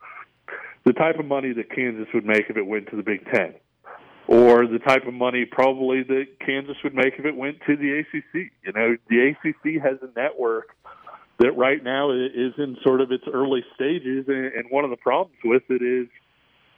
the 0.85 0.93
type 0.93 1.19
of 1.19 1.25
money 1.25 1.53
that 1.55 1.71
Kansas 1.71 2.07
would 2.13 2.27
make 2.27 2.51
if 2.51 2.57
it 2.57 2.67
went 2.67 2.91
to 2.91 2.97
the 2.97 3.03
Big 3.03 3.25
Ten, 3.33 3.55
or 4.27 4.67
the 4.67 4.79
type 4.79 5.07
of 5.07 5.15
money 5.15 5.47
probably 5.47 6.03
that 6.03 6.27
Kansas 6.45 6.77
would 6.85 6.95
make 6.95 7.15
if 7.19 7.25
it 7.25 7.35
went 7.35 7.59
to 7.67 7.77
the 7.77 8.01
ACC. 8.01 8.51
You 8.65 8.73
know, 8.75 8.97
the 9.09 9.31
ACC 9.31 9.83
has 9.83 9.97
a 10.03 10.19
network 10.19 10.77
that 11.39 11.53
right 11.53 11.83
now 11.83 12.11
is 12.11 12.53
in 12.59 12.77
sort 12.83 13.01
of 13.01 13.13
its 13.13 13.25
early 13.33 13.65
stages, 13.75 14.27
and 14.29 14.65
one 14.71 14.85
of 14.85 14.91
the 14.91 14.97
problems 14.97 15.39
with 15.45 15.63
it 15.71 15.83
is 15.83 16.09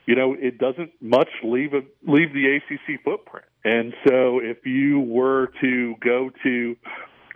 you 0.09 0.15
know, 0.15 0.35
it 0.39 0.57
doesn't 0.57 0.91
much 1.01 1.29
leave 1.43 1.75
a, 1.75 1.81
leave 2.01 2.33
the 2.33 2.57
ACC 2.57 3.03
footprint. 3.03 3.45
And 3.63 3.93
so 4.07 4.39
if 4.39 4.65
you 4.65 5.01
were 5.01 5.51
to 5.61 5.93
go 6.03 6.31
to 6.41 6.75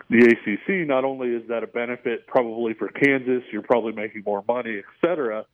the 0.10 0.18
ACC, 0.18 0.88
not 0.88 1.06
only 1.06 1.28
is 1.28 1.48
that 1.50 1.62
a 1.62 1.68
benefit 1.68 2.26
probably 2.26 2.74
for 2.74 2.88
Kansas, 2.88 3.44
you're 3.52 3.62
probably 3.62 3.92
making 3.92 4.24
more 4.26 4.44
money, 4.48 4.80
et 4.80 5.08
cetera, 5.08 5.46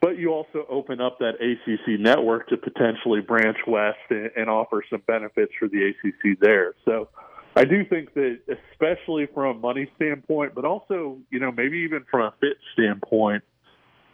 but 0.00 0.18
you 0.18 0.30
also 0.32 0.66
open 0.68 1.00
up 1.00 1.20
that 1.20 1.34
ACC 1.40 2.00
network 2.00 2.48
to 2.48 2.56
potentially 2.56 3.20
branch 3.20 3.58
west 3.68 3.98
and, 4.10 4.32
and 4.36 4.50
offer 4.50 4.82
some 4.90 5.02
benefits 5.06 5.52
for 5.60 5.68
the 5.68 5.92
ACC 5.92 6.40
there. 6.40 6.74
So 6.84 7.08
I 7.54 7.66
do 7.66 7.84
think 7.84 8.14
that, 8.14 8.40
especially 8.72 9.28
from 9.32 9.58
a 9.58 9.60
money 9.60 9.88
standpoint, 9.94 10.56
but 10.56 10.64
also, 10.64 11.18
you 11.30 11.38
know, 11.38 11.52
maybe 11.52 11.78
even 11.78 12.04
from 12.10 12.22
a 12.22 12.34
fit 12.40 12.56
standpoint, 12.72 13.44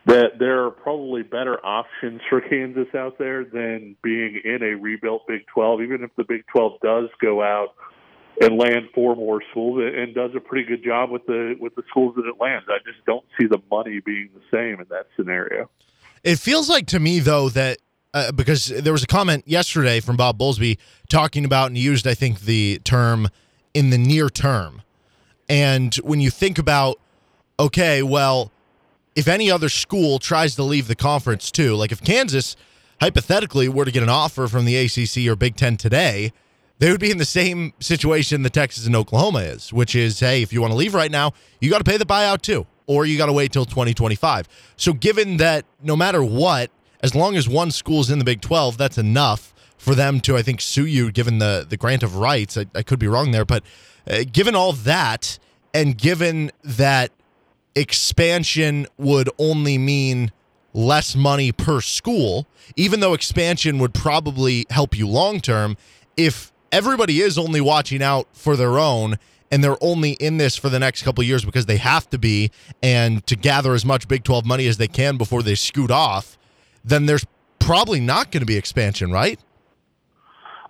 that 0.07 0.39
there 0.39 0.65
are 0.65 0.71
probably 0.71 1.23
better 1.23 1.65
options 1.65 2.21
for 2.29 2.41
Kansas 2.49 2.89
out 2.95 3.19
there 3.19 3.45
than 3.45 3.97
being 4.03 4.41
in 4.45 4.63
a 4.63 4.75
rebuilt 4.77 5.27
Big 5.27 5.47
12, 5.53 5.83
even 5.83 6.03
if 6.03 6.11
the 6.17 6.25
Big 6.25 6.47
12 6.49 6.81
does 6.83 7.09
go 7.21 7.43
out 7.43 7.75
and 8.41 8.59
land 8.59 8.89
four 8.95 9.15
more 9.15 9.43
schools 9.51 9.81
and 9.95 10.15
does 10.15 10.33
a 10.35 10.41
pretty 10.41 10.67
good 10.67 10.83
job 10.83 11.11
with 11.11 11.25
the 11.27 11.55
with 11.61 11.75
the 11.77 11.83
schools 11.89 12.15
that 12.17 12.27
it 12.27 12.35
lands. 12.41 12.67
I 12.69 12.79
just 12.85 13.05
don't 13.07 13.25
see 13.39 13.47
the 13.47 13.63
money 13.71 14.01
being 14.01 14.31
the 14.35 14.41
same 14.51 14.81
in 14.81 14.87
that 14.91 15.07
scenario. 15.17 15.71
It 16.25 16.39
feels 16.39 16.69
like 16.69 16.87
to 16.89 16.99
me 16.99 17.21
though 17.21 17.49
that 17.51 17.79
uh, 18.13 18.33
because 18.33 18.67
there 18.67 18.93
was 18.93 19.03
a 19.03 19.07
comment 19.07 19.45
yesterday 19.47 20.01
from 20.01 20.17
Bob 20.17 20.39
Bowlesby 20.39 20.79
talking 21.09 21.45
about 21.45 21.69
and 21.69 21.79
used 21.79 22.07
I 22.07 22.15
think 22.15 22.41
the 22.41 22.81
term 22.85 23.29
in 23.73 23.91
the 23.91 23.99
near 23.99 24.29
term. 24.29 24.83
And 25.49 25.95
when 25.97 26.21
you 26.21 26.31
think 26.31 26.59
about 26.59 26.99
okay, 27.61 28.03
well, 28.03 28.51
if 29.15 29.29
any 29.29 29.51
other 29.51 29.69
school 29.69 30.19
tries 30.19 30.55
to 30.57 30.63
leave 30.63 30.89
the 30.89 30.95
conference 30.95 31.51
too, 31.51 31.75
like 31.77 31.93
if 31.93 32.03
Kansas 32.03 32.57
hypothetically 33.01 33.69
were 33.69 33.85
to 33.85 33.91
get 33.91 34.03
an 34.03 34.09
offer 34.09 34.49
from 34.49 34.65
the 34.65 34.77
ACC 34.77 35.29
or 35.29 35.37
Big 35.37 35.57
10 35.57 35.77
today, 35.77 36.33
they 36.79 36.91
would 36.91 37.01
be 37.01 37.11
in 37.11 37.19
the 37.19 37.25
same 37.25 37.73
situation 37.81 38.43
the 38.43 38.51
Texas 38.51 38.87
and 38.87 38.97
Oklahoma 38.97 39.41
is, 39.41 39.73
which 39.73 39.95
is, 39.95 40.21
hey, 40.21 40.43
if 40.43 40.53
you 40.53 40.61
want 40.61 40.73
to 40.73 40.77
leave 40.77 40.95
right 40.95 41.11
now, 41.11 41.33
you 41.61 41.71
got 41.71 41.79
to 41.79 41.85
pay 41.85 41.97
the 41.97 42.05
buyout 42.07 42.43
too, 42.43 42.67
or 42.87 43.07
you 43.07 43.17
got 43.17 43.27
to 43.27 43.33
wait 43.33 43.53
till 43.53 43.65
2025. 43.65 44.49
So, 44.77 44.93
given 44.93 45.37
that 45.37 45.65
no 45.83 45.97
matter 45.97 46.23
what, 46.23 46.71
as 47.01 47.15
long 47.15 47.37
as 47.37 47.49
one 47.49 47.71
school's 47.71 48.11
in 48.11 48.19
the 48.19 48.25
Big 48.25 48.41
12, 48.41 48.77
that's 48.77 48.99
enough 48.99 49.55
for 49.79 49.95
them 49.95 50.21
to, 50.21 50.37
I 50.37 50.43
think, 50.43 50.61
sue 50.61 50.87
you, 50.87 51.13
given 51.13 51.39
the 51.39 51.65
the 51.69 51.77
grant 51.77 52.03
of 52.03 52.17
rights. 52.17 52.57
I, 52.57 52.67
I 52.75 52.83
could 52.83 52.99
be 52.99 53.09
wrong 53.09 53.31
there, 53.31 53.45
but 53.45 53.63
uh, 54.09 54.25
given 54.31 54.55
all 54.55 54.73
that, 54.73 55.39
and 55.73 55.97
given 55.97 56.51
that 56.63 57.13
expansion 57.75 58.87
would 58.99 59.29
only 59.39 59.79
mean 59.79 60.33
less 60.73 61.15
money 61.15 61.53
per 61.53 61.81
school, 61.81 62.47
even 62.77 63.01
though 63.01 63.15
expansion 63.15 63.79
would 63.79 63.95
probably 63.95 64.67
help 64.71 64.97
you 64.97 65.09
long 65.09 65.41
term, 65.41 65.77
if 66.17 66.53
everybody 66.73 67.21
is 67.21 67.39
only 67.39 67.61
watching 67.61 68.03
out 68.03 68.27
for 68.33 68.57
their 68.57 68.79
own 68.79 69.17
and 69.51 69.63
they're 69.63 69.83
only 69.83 70.13
in 70.13 70.39
this 70.39 70.57
for 70.57 70.69
the 70.69 70.79
next 70.79 71.03
couple 71.03 71.23
years 71.23 71.45
because 71.45 71.67
they 71.67 71.77
have 71.77 72.11
to 72.11 72.19
be 72.19 72.51
and 72.83 73.25
to 73.27 73.37
gather 73.37 73.75
as 73.75 73.85
much 73.85 74.09
Big 74.09 74.25
12 74.25 74.45
money 74.45 74.67
as 74.67 74.79
they 74.79 74.89
can 74.89 75.17
before 75.17 75.43
they 75.43 75.55
scoot 75.55 75.91
off, 75.91 76.37
then 76.85 77.07
there's 77.07 77.25
probably 77.61 78.01
not 78.01 78.33
going 78.33 78.41
to 78.41 78.47
be 78.47 78.57
expansion, 78.57 79.13
right? 79.13 79.39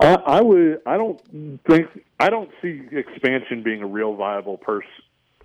I, 0.00 0.14
I 0.14 0.40
would. 0.42 0.80
I 0.86 0.96
don't 0.96 1.20
think. 1.68 1.86
I 2.20 2.28
don't 2.28 2.50
see 2.60 2.82
expansion 2.90 3.62
being 3.62 3.80
a 3.82 3.86
real 3.86 4.16
viable 4.16 4.58
pers- 4.58 4.84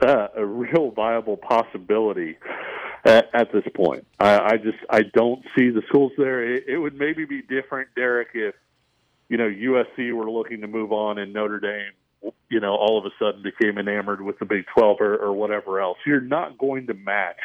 uh, 0.07 0.27
a 0.35 0.45
real 0.45 0.91
viable 0.91 1.37
possibility 1.37 2.37
at, 3.05 3.29
at 3.33 3.51
this 3.51 3.63
point. 3.75 4.05
I, 4.19 4.39
I 4.39 4.57
just. 4.57 4.77
I 4.89 5.01
don't 5.03 5.43
see 5.57 5.69
the 5.69 5.81
schools 5.87 6.11
there. 6.17 6.43
It, 6.43 6.65
it 6.67 6.77
would 6.77 6.95
maybe 6.95 7.25
be 7.25 7.41
different, 7.41 7.89
Derek, 7.95 8.29
if 8.33 8.55
you 9.29 9.37
know, 9.37 9.47
USC 9.47 10.11
were 10.11 10.29
looking 10.29 10.61
to 10.61 10.67
move 10.67 10.91
on 10.91 11.19
and 11.19 11.31
Notre 11.31 11.59
Dame, 11.59 12.33
you 12.49 12.59
know, 12.59 12.75
all 12.75 12.97
of 12.97 13.05
a 13.05 13.11
sudden 13.19 13.43
became 13.43 13.77
enamored 13.77 14.21
with 14.21 14.39
the 14.39 14.45
Big 14.45 14.65
12 14.75 14.97
or, 14.99 15.15
or 15.17 15.33
whatever 15.33 15.79
else. 15.79 15.97
You're 16.05 16.19
not 16.19 16.57
going 16.57 16.87
to 16.87 16.95
match 16.95 17.39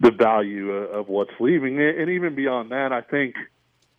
the 0.00 0.10
value 0.10 0.72
of 0.72 1.08
what's 1.08 1.32
leaving. 1.38 1.80
And 1.80 2.10
even 2.10 2.34
beyond 2.34 2.72
that, 2.72 2.92
I 2.92 3.02
think 3.02 3.36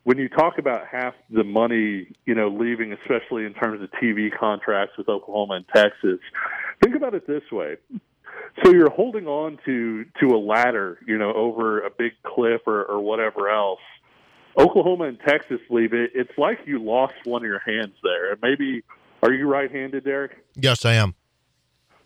when 0.03 0.17
you 0.17 0.27
talk 0.27 0.57
about 0.57 0.87
half 0.87 1.13
the 1.29 1.43
money, 1.43 2.07
you 2.25 2.35
know, 2.35 2.49
leaving, 2.49 2.91
especially 2.91 3.45
in 3.45 3.53
terms 3.53 3.81
of 3.81 3.89
TV 3.91 4.29
contracts 4.37 4.97
with 4.97 5.07
Oklahoma 5.07 5.55
and 5.55 5.65
Texas, 5.73 6.19
think 6.81 6.95
about 6.95 7.13
it 7.13 7.27
this 7.27 7.43
way. 7.51 7.77
So 8.63 8.71
you're 8.71 8.91
holding 8.91 9.27
on 9.27 9.59
to 9.65 10.05
to 10.19 10.35
a 10.35 10.39
ladder, 10.39 10.99
you 11.05 11.17
know, 11.17 11.33
over 11.33 11.81
a 11.81 11.89
big 11.89 12.13
cliff 12.23 12.61
or, 12.65 12.83
or 12.83 12.99
whatever 12.99 13.49
else 13.49 13.79
Oklahoma 14.57 15.05
and 15.05 15.19
Texas 15.19 15.59
leave 15.69 15.93
it, 15.93 16.11
it's 16.13 16.31
like 16.37 16.59
you 16.65 16.83
lost 16.83 17.13
one 17.23 17.41
of 17.43 17.47
your 17.47 17.59
hands 17.59 17.93
there. 18.03 18.31
And 18.31 18.41
maybe, 18.41 18.83
are 19.23 19.31
you 19.31 19.47
right 19.47 19.71
handed, 19.71 20.03
Derek? 20.03 20.37
Yes, 20.55 20.85
I 20.85 20.93
am. 20.93 21.15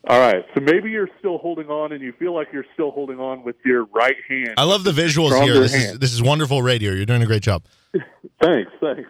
All 0.08 0.20
right. 0.20 0.46
So 0.54 0.62
maybe 0.62 0.92
you're 0.92 1.10
still 1.18 1.40
holding 1.40 1.68
on 1.68 1.92
and 1.92 2.02
you 2.02 2.14
feel 2.14 2.36
like 2.36 2.50
you're 2.54 2.66
still 2.74 2.92
holding 2.92 3.20
on 3.20 3.44
with 3.44 3.56
your 3.66 3.86
right 3.86 4.18
hand. 4.30 4.54
I 4.58 4.64
love 4.64 4.84
the 4.84 4.92
visuals 4.92 5.42
here. 5.44 5.56
This 5.60 5.74
hand. 5.74 5.94
is, 5.94 6.00
this 6.00 6.14
is 6.14 6.22
wonderful 6.22 6.62
radio. 6.62 6.92
You're 6.92 7.08
doing 7.08 7.24
a 7.24 7.26
great 7.26 7.42
job. 7.42 7.64
thanks. 8.42 8.72
Thanks. 8.80 9.10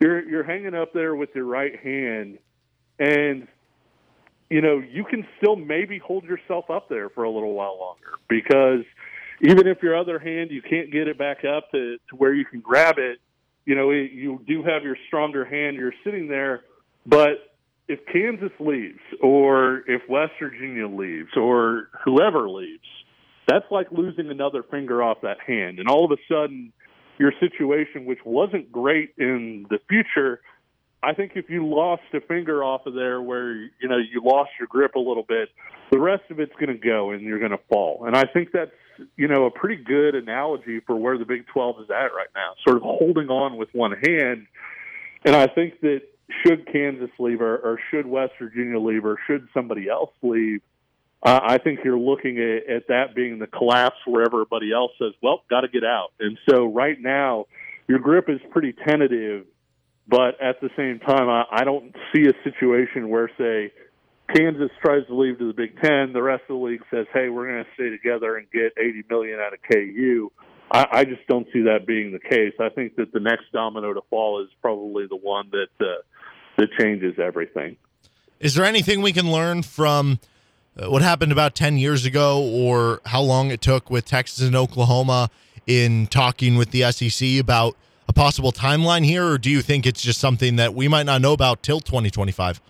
You're, 0.00 0.28
you're 0.28 0.42
hanging 0.42 0.74
up 0.74 0.92
there 0.92 1.14
with 1.14 1.30
your 1.36 1.44
right 1.44 1.78
hand 1.78 2.38
and 2.98 3.46
you 4.54 4.60
know, 4.60 4.78
you 4.78 5.02
can 5.02 5.26
still 5.36 5.56
maybe 5.56 5.98
hold 5.98 6.22
yourself 6.22 6.70
up 6.70 6.88
there 6.88 7.08
for 7.08 7.24
a 7.24 7.30
little 7.30 7.54
while 7.54 7.76
longer 7.76 8.12
because 8.28 8.84
even 9.42 9.66
if 9.66 9.82
your 9.82 9.98
other 9.98 10.20
hand 10.20 10.52
you 10.52 10.62
can't 10.62 10.92
get 10.92 11.08
it 11.08 11.18
back 11.18 11.38
up 11.38 11.72
to, 11.72 11.96
to 12.08 12.16
where 12.16 12.32
you 12.32 12.44
can 12.44 12.60
grab 12.60 12.94
it, 12.98 13.18
you 13.64 13.74
know, 13.74 13.90
you 13.90 14.40
do 14.46 14.62
have 14.62 14.84
your 14.84 14.96
stronger 15.08 15.44
hand. 15.44 15.76
You're 15.76 15.92
sitting 16.04 16.28
there, 16.28 16.62
but 17.04 17.56
if 17.88 17.98
Kansas 18.12 18.52
leaves, 18.60 19.00
or 19.20 19.82
if 19.88 20.02
West 20.08 20.34
Virginia 20.40 20.86
leaves, 20.86 21.30
or 21.36 21.88
whoever 22.04 22.48
leaves, 22.48 22.86
that's 23.48 23.66
like 23.72 23.88
losing 23.90 24.30
another 24.30 24.62
finger 24.62 25.02
off 25.02 25.18
that 25.22 25.38
hand. 25.44 25.80
And 25.80 25.88
all 25.88 26.04
of 26.04 26.12
a 26.12 26.22
sudden, 26.32 26.72
your 27.18 27.32
situation, 27.40 28.04
which 28.04 28.20
wasn't 28.24 28.70
great 28.70 29.14
in 29.18 29.66
the 29.68 29.78
future, 29.88 30.42
I 31.04 31.14
think 31.14 31.32
if 31.34 31.50
you 31.50 31.66
lost 31.66 32.02
a 32.12 32.20
finger 32.20 32.64
off 32.64 32.86
of 32.86 32.94
there 32.94 33.20
where 33.20 33.54
you 33.54 33.88
know 33.88 33.98
you 33.98 34.22
lost 34.24 34.50
your 34.58 34.68
grip 34.68 34.94
a 34.94 34.98
little 34.98 35.22
bit, 35.22 35.50
the 35.90 35.98
rest 35.98 36.22
of 36.30 36.40
it's 36.40 36.52
going 36.54 36.68
to 36.68 36.78
go 36.78 37.10
and 37.10 37.22
you're 37.22 37.38
going 37.38 37.50
to 37.50 37.60
fall. 37.68 38.04
And 38.06 38.16
I 38.16 38.24
think 38.24 38.50
that's 38.52 38.70
you 39.16 39.28
know 39.28 39.46
a 39.46 39.50
pretty 39.50 39.82
good 39.82 40.14
analogy 40.14 40.80
for 40.80 40.96
where 40.96 41.18
the 41.18 41.24
Big 41.24 41.46
12 41.48 41.82
is 41.82 41.90
at 41.90 42.14
right 42.14 42.28
now, 42.34 42.54
sort 42.66 42.76
of 42.76 42.82
holding 42.82 43.28
on 43.28 43.56
with 43.56 43.68
one 43.72 43.92
hand. 43.92 44.46
And 45.24 45.36
I 45.36 45.46
think 45.46 45.80
that 45.80 46.02
should 46.42 46.70
Kansas 46.70 47.10
leave 47.18 47.40
or, 47.40 47.56
or 47.56 47.78
should 47.90 48.06
West 48.06 48.32
Virginia 48.40 48.78
leave 48.78 49.04
or 49.04 49.18
should 49.26 49.48
somebody 49.54 49.88
else 49.88 50.10
leave, 50.22 50.60
I 51.24 51.58
think 51.58 51.80
you're 51.84 51.98
looking 51.98 52.38
at, 52.38 52.70
at 52.70 52.88
that 52.88 53.14
being 53.14 53.38
the 53.38 53.46
collapse 53.46 53.96
where 54.04 54.24
everybody 54.24 54.72
else 54.72 54.92
says, 54.98 55.12
"Well, 55.22 55.42
got 55.48 55.62
to 55.62 55.68
get 55.68 55.84
out." 55.84 56.10
And 56.20 56.38
so 56.48 56.66
right 56.66 57.00
now, 57.00 57.46
your 57.88 57.98
grip 57.98 58.28
is 58.28 58.40
pretty 58.50 58.74
tentative 58.86 59.46
but 60.06 60.40
at 60.40 60.60
the 60.60 60.70
same 60.76 60.98
time, 61.00 61.28
I, 61.28 61.44
I 61.50 61.64
don't 61.64 61.94
see 62.14 62.26
a 62.26 62.34
situation 62.44 63.08
where, 63.08 63.30
say, 63.38 63.72
Kansas 64.34 64.70
tries 64.82 65.06
to 65.06 65.14
leave 65.14 65.38
to 65.38 65.48
the 65.48 65.52
Big 65.52 65.80
Ten, 65.82 66.12
the 66.12 66.22
rest 66.22 66.42
of 66.42 66.58
the 66.58 66.64
league 66.64 66.82
says, 66.90 67.06
"Hey, 67.12 67.28
we're 67.28 67.46
going 67.46 67.64
to 67.64 67.70
stay 67.74 67.90
together 67.90 68.36
and 68.36 68.50
get 68.50 68.72
80 68.78 69.04
million 69.08 69.38
out 69.38 69.52
of 69.52 69.60
KU." 69.70 70.30
I, 70.70 70.86
I 70.90 71.04
just 71.04 71.26
don't 71.28 71.46
see 71.52 71.62
that 71.62 71.86
being 71.86 72.12
the 72.12 72.18
case. 72.18 72.54
I 72.58 72.70
think 72.70 72.96
that 72.96 73.12
the 73.12 73.20
next 73.20 73.44
domino 73.52 73.92
to 73.92 74.00
fall 74.08 74.42
is 74.42 74.48
probably 74.62 75.06
the 75.06 75.16
one 75.16 75.50
that 75.50 75.68
uh, 75.86 76.02
that 76.56 76.68
changes 76.80 77.18
everything. 77.18 77.76
Is 78.40 78.54
there 78.54 78.64
anything 78.64 79.02
we 79.02 79.12
can 79.12 79.30
learn 79.30 79.62
from 79.62 80.18
uh, 80.76 80.90
what 80.90 81.02
happened 81.02 81.32
about 81.32 81.54
10 81.54 81.76
years 81.76 82.04
ago, 82.04 82.42
or 82.42 83.00
how 83.06 83.20
long 83.20 83.50
it 83.50 83.60
took 83.60 83.90
with 83.90 84.06
Texas 84.06 84.46
and 84.46 84.56
Oklahoma 84.56 85.30
in 85.66 86.06
talking 86.06 86.56
with 86.56 86.70
the 86.70 86.90
SEC 86.92 87.40
about? 87.40 87.76
Possible 88.14 88.52
timeline 88.52 89.04
here, 89.04 89.26
or 89.26 89.38
do 89.38 89.50
you 89.50 89.62
think 89.62 89.86
it's 89.86 90.02
just 90.02 90.20
something 90.20 90.56
that 90.56 90.74
we 90.74 90.88
might 90.88 91.06
not 91.06 91.20
know 91.20 91.32
about 91.32 91.62
till 91.62 91.80
2025? 91.80 92.60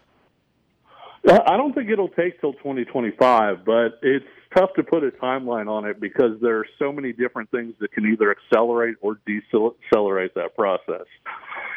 Uh, 1.27 1.39
I 1.47 1.57
don't 1.57 1.75
think 1.75 1.91
it'll 1.91 2.09
take 2.09 2.41
till 2.41 2.53
2025, 2.55 3.65
but 3.65 3.99
it's 4.03 4.27
tough 4.57 4.71
to 4.77 4.83
put 4.83 5.05
a 5.05 5.11
timeline 5.11 5.69
on 5.69 5.85
it 5.87 6.01
because 6.01 6.41
there 6.41 6.59
are 6.59 6.67
so 6.79 6.93
many 6.93 7.13
different 7.13 7.51
things 7.51 7.75
that 7.81 7.93
can 7.93 8.07
either 8.07 8.31
accelerate 8.31 8.97
or 9.01 9.19
decelerate 9.27 10.35
that 10.35 10.55
process. 10.55 11.07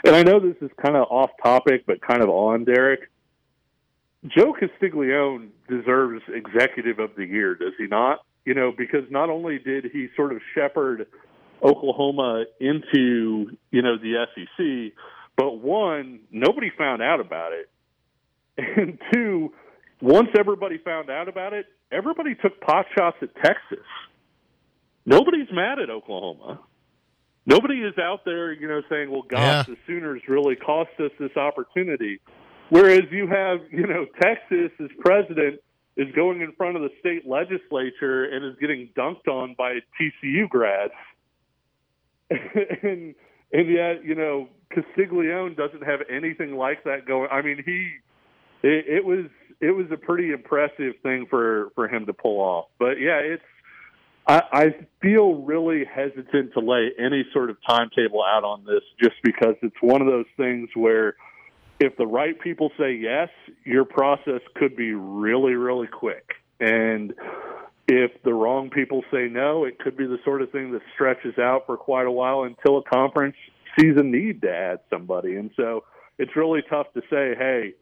And 0.06 0.15
I 0.15 0.23
know 0.23 0.39
this 0.39 0.57
is 0.61 0.69
kind 0.84 0.95
of 0.95 1.07
off 1.10 1.31
topic, 1.41 1.85
but 1.85 2.02
kind 2.02 2.22
of 2.22 2.30
on, 2.30 2.65
Derek. 2.65 3.10
Joe 4.27 4.53
Castiglione 4.53 5.49
deserves 5.69 6.23
Executive 6.27 6.99
of 6.99 7.15
the 7.15 7.26
Year, 7.26 7.56
does 7.56 7.73
he 7.77 7.88
not? 7.88 8.26
You 8.45 8.53
know, 8.53 8.73
because 8.76 9.03
not 9.10 9.30
only 9.30 9.60
did 9.60 9.85
he 9.85 10.07
sort 10.15 10.34
of 10.34 10.39
shepherd– 10.53 11.07
Oklahoma 11.64 12.46
into 12.60 13.52
you 13.72 13.82
know 13.82 13.98
the 13.98 14.26
SEC, 14.36 14.94
but 15.36 15.60
one, 15.60 16.20
nobody 16.32 16.72
found 16.78 17.02
out 17.02 17.20
about 17.20 17.52
it, 17.54 17.70
and 18.58 19.00
two, 19.14 19.54
once 20.02 20.30
everybody 20.38 20.78
found 20.78 21.10
out 21.10 21.28
about 21.28 21.54
it, 21.54 21.66
everybody 21.92 22.36
took 22.36 22.60
pot 22.62 22.86
shots 22.98 23.18
at 23.22 23.36
Texas. 23.36 23.86
Nobody's 25.06 25.48
mad 25.52 25.80
at 25.80 25.90
Oklahoma. 25.90 26.60
Nobody 27.46 27.76
is 27.76 27.98
out 27.98 28.26
there, 28.26 28.52
you 28.52 28.68
know, 28.68 28.82
saying, 28.90 29.10
"Well, 29.10 29.24
gosh, 29.24 29.68
yeah. 29.68 29.74
the 29.74 29.78
Sooners 29.88 30.22
really 30.28 30.56
cost 30.56 30.92
us 31.00 31.12
this 31.20 31.36
opportunity." 31.38 32.20
Whereas 32.70 33.04
you 33.12 33.28
have, 33.28 33.60
you 33.72 33.88
know, 33.88 34.06
Texas's 34.22 34.92
president 35.00 35.62
is 35.96 36.14
going 36.14 36.42
in 36.42 36.52
front 36.54 36.76
of 36.76 36.82
the 36.82 36.90
state 37.00 37.26
legislature 37.26 38.26
and 38.26 38.46
is 38.46 38.60
getting 38.60 38.90
dunked 38.96 39.28
on 39.28 39.56
by 39.58 39.80
TCU 40.00 40.50
grads. 40.50 40.94
and 42.84 43.16
and 43.52 43.70
yet, 43.70 44.04
you 44.04 44.16
know, 44.16 44.49
Castiglione 44.74 45.56
doesn't 45.56 45.84
have 45.84 46.02
anything 46.10 46.56
like 46.58 46.84
that 46.84 47.06
going. 47.08 47.30
I 47.32 47.41
mean, 47.41 47.62
he 47.66 47.91
it, 48.64 48.86
it 48.88 49.06
was 49.06 49.26
it 49.62 49.72
was 49.72 49.88
a 49.91 49.98
pretty 49.98 50.32
impressive 50.32 50.94
thing 51.04 51.26
for 51.30 51.70
for 51.76 51.88
him 51.88 52.06
to 52.06 52.14
pull 52.14 52.40
off. 52.40 52.66
But 52.80 52.99
yeah, 52.99 53.20
it's 53.20 53.44
I, 54.28 54.41
I 54.52 54.76
feel 55.02 55.36
really 55.36 55.86
hesitant 55.86 56.54
to 56.54 56.60
lay 56.60 56.91
any 56.99 57.26
sort 57.34 57.49
of 57.49 57.58
timetable 57.68 58.24
out 58.24 58.44
on 58.44 58.66
this, 58.66 58.82
just 59.02 59.16
because 59.24 59.56
it's 59.62 59.76
one 59.82 60.02
of 60.02 60.08
those 60.08 60.26
things 60.36 60.70
where 60.76 61.16
if 61.80 61.95
the 61.95 62.08
right 62.08 62.40
people 62.40 62.72
say 62.78 62.94
yes, 62.94 63.30
your 63.64 63.86
process 63.86 64.41
could 64.56 64.76
be 64.76 64.94
really 64.94 65.54
really 65.54 65.88
quick, 65.88 66.34
and 66.60 67.14
if 67.88 68.11
the 68.23 68.34
wrong 68.34 68.69
people 68.69 69.03
say 69.11 69.27
no, 69.30 69.64
it 69.64 69.80
could 69.80 69.95
be 69.95 70.05
the 70.05 70.19
sort 70.26 70.41
of 70.41 70.51
thing 70.51 70.72
that 70.73 70.81
stretches 70.93 71.38
out 71.38 71.65
for 71.65 71.77
quite 71.77 72.05
a 72.05 72.11
while 72.11 72.43
until 72.43 72.77
a 72.77 72.84
conference 72.84 73.35
sees 73.80 73.95
a 73.97 74.03
need 74.03 74.41
to 74.41 74.49
add 74.49 74.80
somebody. 74.89 75.35
And 75.35 75.51
so 75.55 75.84
it's 76.18 76.35
really 76.35 76.61
tough 76.69 76.88
to 76.93 77.01
say, 77.09 77.34
hey, 77.38 77.73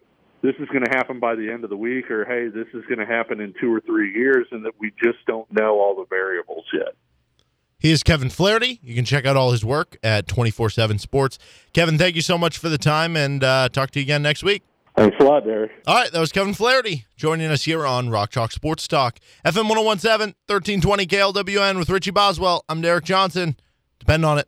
this 0.41 0.53
is 0.59 0.67
going 0.67 0.83
to 0.83 0.91
happen 0.91 1.19
by 1.19 1.35
the 1.35 1.49
end 1.51 1.63
of 1.63 1.71
the 1.71 1.77
week, 1.77 2.11
or 2.11 2.23
hey, 2.25 2.49
this 2.49 2.67
is 2.73 2.85
going 2.87 2.99
to 2.99 3.05
happen 3.05 3.39
in 3.39 3.53
two 3.59 3.73
or 3.73 3.81
three 3.81 4.13
years, 4.13 4.45
and 4.51 4.63
that 4.65 4.73
we 4.79 4.91
just 5.03 5.25
don't 5.25 5.51
know 5.51 5.79
all 5.79 5.95
the 5.95 6.05
variables 6.07 6.65
yet. 6.71 6.95
He 7.79 7.91
is 7.91 8.03
Kevin 8.03 8.29
Flaherty. 8.29 8.79
You 8.83 8.93
can 8.93 9.05
check 9.05 9.25
out 9.25 9.35
all 9.35 9.51
his 9.51 9.65
work 9.65 9.97
at 10.03 10.27
24 10.27 10.69
7 10.69 10.99
Sports. 10.99 11.39
Kevin, 11.73 11.97
thank 11.97 12.15
you 12.15 12.21
so 12.21 12.37
much 12.37 12.57
for 12.57 12.69
the 12.69 12.77
time, 12.77 13.17
and 13.17 13.43
uh, 13.43 13.69
talk 13.69 13.91
to 13.91 13.99
you 13.99 14.03
again 14.03 14.21
next 14.21 14.43
week. 14.43 14.63
Thanks 14.95 15.17
a 15.19 15.23
lot, 15.23 15.43
Derek. 15.43 15.71
All 15.85 15.95
right, 15.95 16.11
that 16.11 16.19
was 16.19 16.31
Kevin 16.31 16.53
Flaherty 16.53 17.05
joining 17.17 17.51
us 17.51 17.65
here 17.65 17.85
on 17.85 18.09
Rock 18.09 18.31
Chalk 18.31 18.53
Sports 18.53 18.87
Talk. 18.87 19.19
FM 19.45 19.67
1017, 19.67 20.35
1320 20.47 21.05
KLWN 21.05 21.77
with 21.77 21.89
Richie 21.89 22.11
Boswell. 22.11 22.63
I'm 22.69 22.79
Derek 22.81 23.03
Johnson. 23.03 23.57
Depend 23.99 24.25
on 24.25 24.37
it. 24.37 24.47